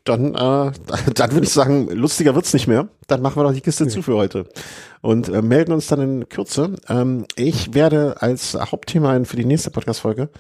dann, 0.05 0.35
äh, 0.35 0.73
dann 1.15 1.33
würde 1.33 1.45
ich 1.45 1.53
sagen, 1.53 1.89
lustiger 1.91 2.35
wird's 2.35 2.53
nicht 2.53 2.67
mehr. 2.67 2.89
Dann 3.07 3.23
machen 3.23 3.37
wir 3.37 3.45
doch 3.45 3.53
die 3.53 3.61
Kiste 3.61 3.85
okay. 3.85 3.93
zu 3.93 4.03
für 4.03 4.17
heute 4.17 4.47
und 5.01 5.29
äh, 5.29 5.43
melden 5.43 5.73
uns 5.73 5.87
dann 5.87 6.01
in 6.01 6.29
Kürze. 6.29 6.75
Ähm, 6.89 7.27
ich 7.37 7.75
werde 7.75 8.17
als 8.21 8.55
Hauptthema 8.55 9.25
für 9.25 9.37
die 9.37 9.45
nächste 9.45 9.71
Podcast-Folge, 9.71 10.31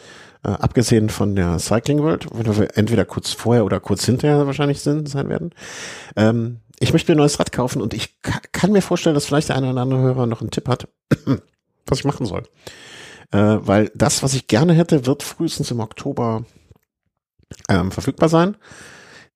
äh, 0.44 0.48
abgesehen 0.48 1.10
von 1.10 1.36
der 1.36 1.58
Cycling 1.58 2.02
World, 2.02 2.26
wo 2.30 2.56
wir 2.56 2.76
entweder 2.76 3.04
kurz 3.04 3.32
vorher 3.32 3.64
oder 3.64 3.80
kurz 3.80 4.04
hinterher 4.04 4.46
wahrscheinlich 4.46 4.80
sind, 4.80 5.08
sein 5.08 5.28
werden, 5.28 5.50
ähm, 6.16 6.60
ich 6.78 6.92
möchte 6.92 7.12
mir 7.12 7.16
ein 7.16 7.18
neues 7.18 7.38
Rad 7.38 7.52
kaufen 7.52 7.80
und 7.80 7.94
ich 7.94 8.20
kann 8.22 8.72
mir 8.72 8.82
vorstellen, 8.82 9.14
dass 9.14 9.26
vielleicht 9.26 9.50
der 9.50 9.56
eine 9.56 9.70
oder 9.70 9.82
andere 9.82 10.00
Hörer 10.00 10.26
noch 10.26 10.40
einen 10.40 10.50
Tipp 10.50 10.68
hat, 10.68 10.88
was 11.86 12.00
ich 12.00 12.04
machen 12.04 12.26
soll. 12.26 12.42
Äh, 13.30 13.58
weil 13.60 13.92
das, 13.94 14.24
was 14.24 14.34
ich 14.34 14.48
gerne 14.48 14.72
hätte, 14.72 15.06
wird 15.06 15.22
frühestens 15.22 15.70
im 15.70 15.78
Oktober 15.78 16.44
ähm, 17.68 17.92
verfügbar 17.92 18.28
sein 18.28 18.56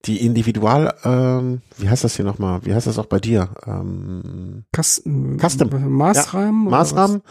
die 0.05 0.25
Individual, 0.25 0.95
ähm, 1.05 1.63
wie 1.79 1.89
heißt 1.89 2.05
das 2.05 2.17
hier 2.17 2.25
nochmal? 2.25 2.61
Wie 2.65 2.75
heißt 2.75 2.87
das 2.87 2.99
auch 2.99 3.07
bei 3.07 3.19
dir? 3.19 3.49
Ähm, 3.67 4.65
Custom. 4.75 5.39
Custom. 5.39 5.97
Maßrahmen? 5.97 6.65
Ja, 6.65 6.71
Maßrahmen. 6.71 7.23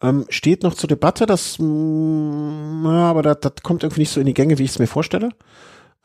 Ähm, 0.00 0.26
steht 0.28 0.62
noch 0.62 0.74
zur 0.74 0.88
Debatte, 0.88 1.26
das, 1.26 1.58
mh, 1.58 1.66
mm, 1.66 2.84
ja, 2.86 3.10
aber 3.10 3.22
das, 3.22 3.40
das 3.40 3.54
kommt 3.62 3.82
irgendwie 3.82 4.02
nicht 4.02 4.10
so 4.10 4.20
in 4.20 4.26
die 4.26 4.34
Gänge, 4.34 4.58
wie 4.58 4.64
ich 4.64 4.70
es 4.70 4.78
mir 4.78 4.86
vorstelle. 4.86 5.30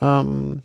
Ähm, 0.01 0.63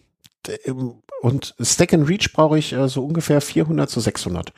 und 1.23 1.55
Stack 1.61 1.95
and 1.95 2.09
Reach 2.09 2.33
brauche 2.33 2.59
ich 2.59 2.73
äh, 2.73 2.89
so 2.89 3.05
ungefähr 3.05 3.41
400 3.41 3.89
zu 3.89 4.01
600. 4.01 4.53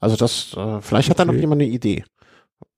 Also 0.00 0.16
das, 0.16 0.54
äh, 0.56 0.80
vielleicht 0.80 1.10
hat 1.10 1.18
da 1.18 1.24
noch 1.24 1.34
jemand 1.34 1.60
eine 1.60 1.70
Idee. 1.70 2.04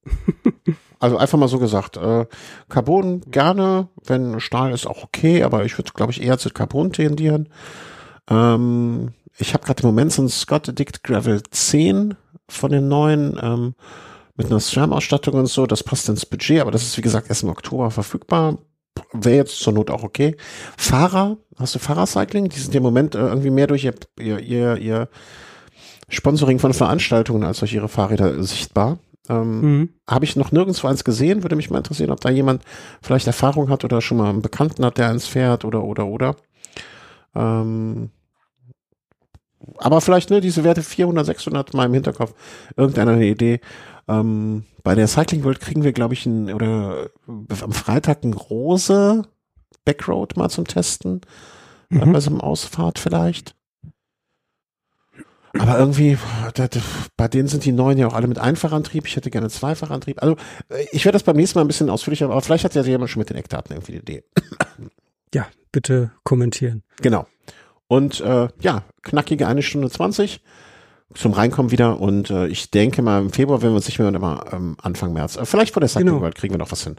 Also 1.00 1.16
einfach 1.16 1.38
mal 1.38 1.48
so 1.48 1.58
gesagt, 1.58 1.96
äh, 1.96 2.26
Carbon 2.68 3.20
gerne, 3.30 3.88
wenn 4.04 4.40
Stahl 4.40 4.72
ist 4.72 4.86
auch 4.86 5.04
okay, 5.04 5.42
aber 5.42 5.64
ich 5.64 5.78
würde, 5.78 5.92
glaube 5.92 6.12
ich, 6.12 6.22
eher 6.22 6.38
zu 6.38 6.50
Carbon 6.50 6.92
tendieren. 6.92 7.48
Ähm, 8.28 9.12
ich 9.38 9.54
habe 9.54 9.64
gerade 9.64 9.82
im 9.82 9.88
Moment 9.88 10.12
so 10.12 10.22
ein 10.22 10.28
Scott 10.28 10.68
Addict 10.68 11.04
Gravel 11.04 11.42
10 11.48 12.14
von 12.48 12.72
den 12.72 12.88
neuen 12.88 13.38
ähm, 13.40 13.74
mit 14.36 14.46
einer 14.46 14.60
SRAM-Ausstattung 14.60 15.34
und 15.34 15.46
so. 15.46 15.66
Das 15.66 15.84
passt 15.84 16.08
ins 16.08 16.26
Budget, 16.26 16.60
aber 16.60 16.70
das 16.70 16.82
ist 16.82 16.96
wie 16.96 17.02
gesagt 17.02 17.28
erst 17.28 17.44
im 17.44 17.50
Oktober 17.50 17.90
verfügbar. 17.90 18.58
Wäre 19.12 19.36
jetzt 19.36 19.60
zur 19.60 19.72
Not 19.72 19.90
auch 19.90 20.02
okay. 20.02 20.36
Fahrer, 20.76 21.36
hast 21.56 21.74
du 21.74 21.78
Fahrercycling? 21.78 22.48
Die 22.48 22.58
sind 22.58 22.74
im 22.74 22.82
Moment 22.82 23.14
äh, 23.14 23.20
irgendwie 23.20 23.50
mehr 23.50 23.68
durch 23.68 23.84
ihr, 23.84 23.94
ihr, 24.18 24.40
ihr, 24.40 24.76
ihr 24.76 25.08
Sponsoring 26.08 26.58
von 26.58 26.74
Veranstaltungen 26.74 27.44
als 27.44 27.60
durch 27.60 27.74
ihre 27.74 27.88
Fahrräder 27.88 28.42
sichtbar. 28.42 28.98
Ähm, 29.28 29.60
mhm. 29.60 29.88
Habe 30.08 30.24
ich 30.24 30.36
noch 30.36 30.52
nirgendwo 30.52 30.86
eins 30.86 31.04
gesehen, 31.04 31.42
würde 31.42 31.56
mich 31.56 31.70
mal 31.70 31.78
interessieren, 31.78 32.10
ob 32.10 32.20
da 32.20 32.30
jemand 32.30 32.62
vielleicht 33.02 33.26
Erfahrung 33.26 33.68
hat 33.68 33.84
oder 33.84 34.00
schon 34.00 34.18
mal 34.18 34.30
einen 34.30 34.42
Bekannten 34.42 34.84
hat, 34.84 34.98
der 34.98 35.10
eins 35.10 35.26
fährt 35.26 35.64
oder 35.64 35.84
oder 35.84 36.06
oder. 36.06 36.36
Ähm, 37.34 38.10
aber 39.78 40.00
vielleicht, 40.00 40.30
ne, 40.30 40.40
diese 40.40 40.64
Werte 40.64 40.82
400, 40.82 41.26
600 41.26 41.74
mal 41.74 41.86
im 41.86 41.94
Hinterkopf, 41.94 42.34
irgendeiner 42.76 43.12
eine 43.12 43.26
Idee. 43.26 43.60
Ähm, 44.06 44.64
bei 44.82 44.94
der 44.94 45.08
Cycling 45.08 45.44
World 45.44 45.60
kriegen 45.60 45.84
wir, 45.84 45.92
glaube 45.92 46.14
ich, 46.14 46.24
ein, 46.26 46.52
oder 46.52 47.10
am 47.26 47.72
Freitag 47.72 48.24
ein 48.24 48.32
Rose 48.32 49.24
Backroad 49.84 50.36
mal 50.36 50.48
zum 50.48 50.66
Testen. 50.66 51.20
Mhm. 51.90 52.12
Bei 52.12 52.20
so 52.20 52.30
einem 52.30 52.40
Ausfahrt 52.40 52.98
vielleicht. 52.98 53.54
Aber 55.54 55.78
irgendwie, 55.78 56.18
bei 57.16 57.28
denen 57.28 57.48
sind 57.48 57.64
die 57.64 57.72
neuen 57.72 57.98
ja 57.98 58.06
auch 58.06 58.14
alle 58.14 58.26
mit 58.26 58.38
Einfachantrieb. 58.38 59.06
Ich 59.06 59.16
hätte 59.16 59.30
gerne 59.30 59.48
Zweifachantrieb. 59.48 60.22
Also 60.22 60.36
äh, 60.68 60.84
ich 60.92 61.04
werde 61.04 61.14
das 61.16 61.22
beim 61.22 61.36
nächsten 61.36 61.58
Mal 61.58 61.64
ein 61.64 61.68
bisschen 61.68 61.90
ausführlicher, 61.90 62.26
aber 62.26 62.40
vielleicht 62.42 62.64
hat 62.64 62.74
ja 62.74 62.82
jemand 62.82 63.10
schon 63.10 63.20
mit 63.20 63.30
den 63.30 63.36
Eckdaten 63.36 63.74
irgendwie 63.74 63.92
eine 63.92 64.00
Idee. 64.02 64.24
Ja, 65.34 65.46
bitte 65.72 66.10
kommentieren. 66.24 66.82
Genau. 67.00 67.26
Und 67.86 68.20
äh, 68.20 68.48
ja, 68.60 68.84
knackige 69.02 69.46
eine 69.46 69.62
Stunde 69.62 69.90
zwanzig 69.90 70.42
zum 71.14 71.32
Reinkommen 71.32 71.70
wieder. 71.70 72.00
Und 72.00 72.28
äh, 72.30 72.48
ich 72.48 72.70
denke 72.70 73.00
mal 73.00 73.22
im 73.22 73.30
Februar, 73.30 73.62
wenn 73.62 73.70
wir 73.70 73.76
uns 73.76 73.86
nicht 73.86 73.98
mehr 73.98 74.08
immer 74.08 74.44
ähm, 74.52 74.76
Anfang 74.82 75.14
März. 75.14 75.36
Äh, 75.36 75.46
vielleicht 75.46 75.72
vor 75.72 75.80
der 75.80 75.88
Cycling 75.88 76.18
genau. 76.18 76.30
Kriegen 76.34 76.52
wir 76.52 76.58
noch 76.58 76.70
was 76.70 76.84
hin. 76.84 76.96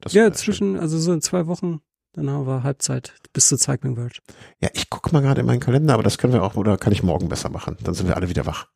Das 0.00 0.14
ja, 0.14 0.32
zwischen, 0.32 0.78
also 0.78 0.98
so 0.98 1.12
in 1.12 1.20
zwei 1.20 1.46
Wochen 1.46 1.80
dann 2.12 2.30
haben 2.30 2.46
wir 2.46 2.62
Halbzeit 2.62 3.14
bis 3.32 3.48
zur 3.48 3.58
Cycling 3.58 3.96
World. 3.96 4.20
Ja, 4.60 4.68
ich 4.72 4.90
gucke 4.90 5.12
mal 5.12 5.20
gerade 5.22 5.40
in 5.40 5.46
meinen 5.46 5.60
Kalender, 5.60 5.94
aber 5.94 6.02
das 6.02 6.18
können 6.18 6.32
wir 6.32 6.42
auch, 6.42 6.56
oder 6.56 6.76
kann 6.76 6.92
ich 6.92 7.02
morgen 7.02 7.28
besser 7.28 7.48
machen? 7.48 7.76
Dann 7.82 7.94
sind 7.94 8.08
wir 8.08 8.16
alle 8.16 8.28
wieder 8.28 8.46
wach. 8.46 8.66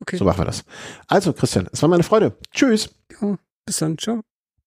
Okay. 0.00 0.16
So 0.16 0.24
machen 0.24 0.38
wir 0.38 0.44
das. 0.46 0.64
Also, 1.06 1.32
Christian, 1.32 1.68
es 1.72 1.82
war 1.82 1.88
meine 1.88 2.02
Freude. 2.02 2.36
Tschüss. 2.52 2.90
Ja, 3.20 3.36
bis 3.66 3.76
dann. 3.78 3.98
Ciao. 3.98 4.22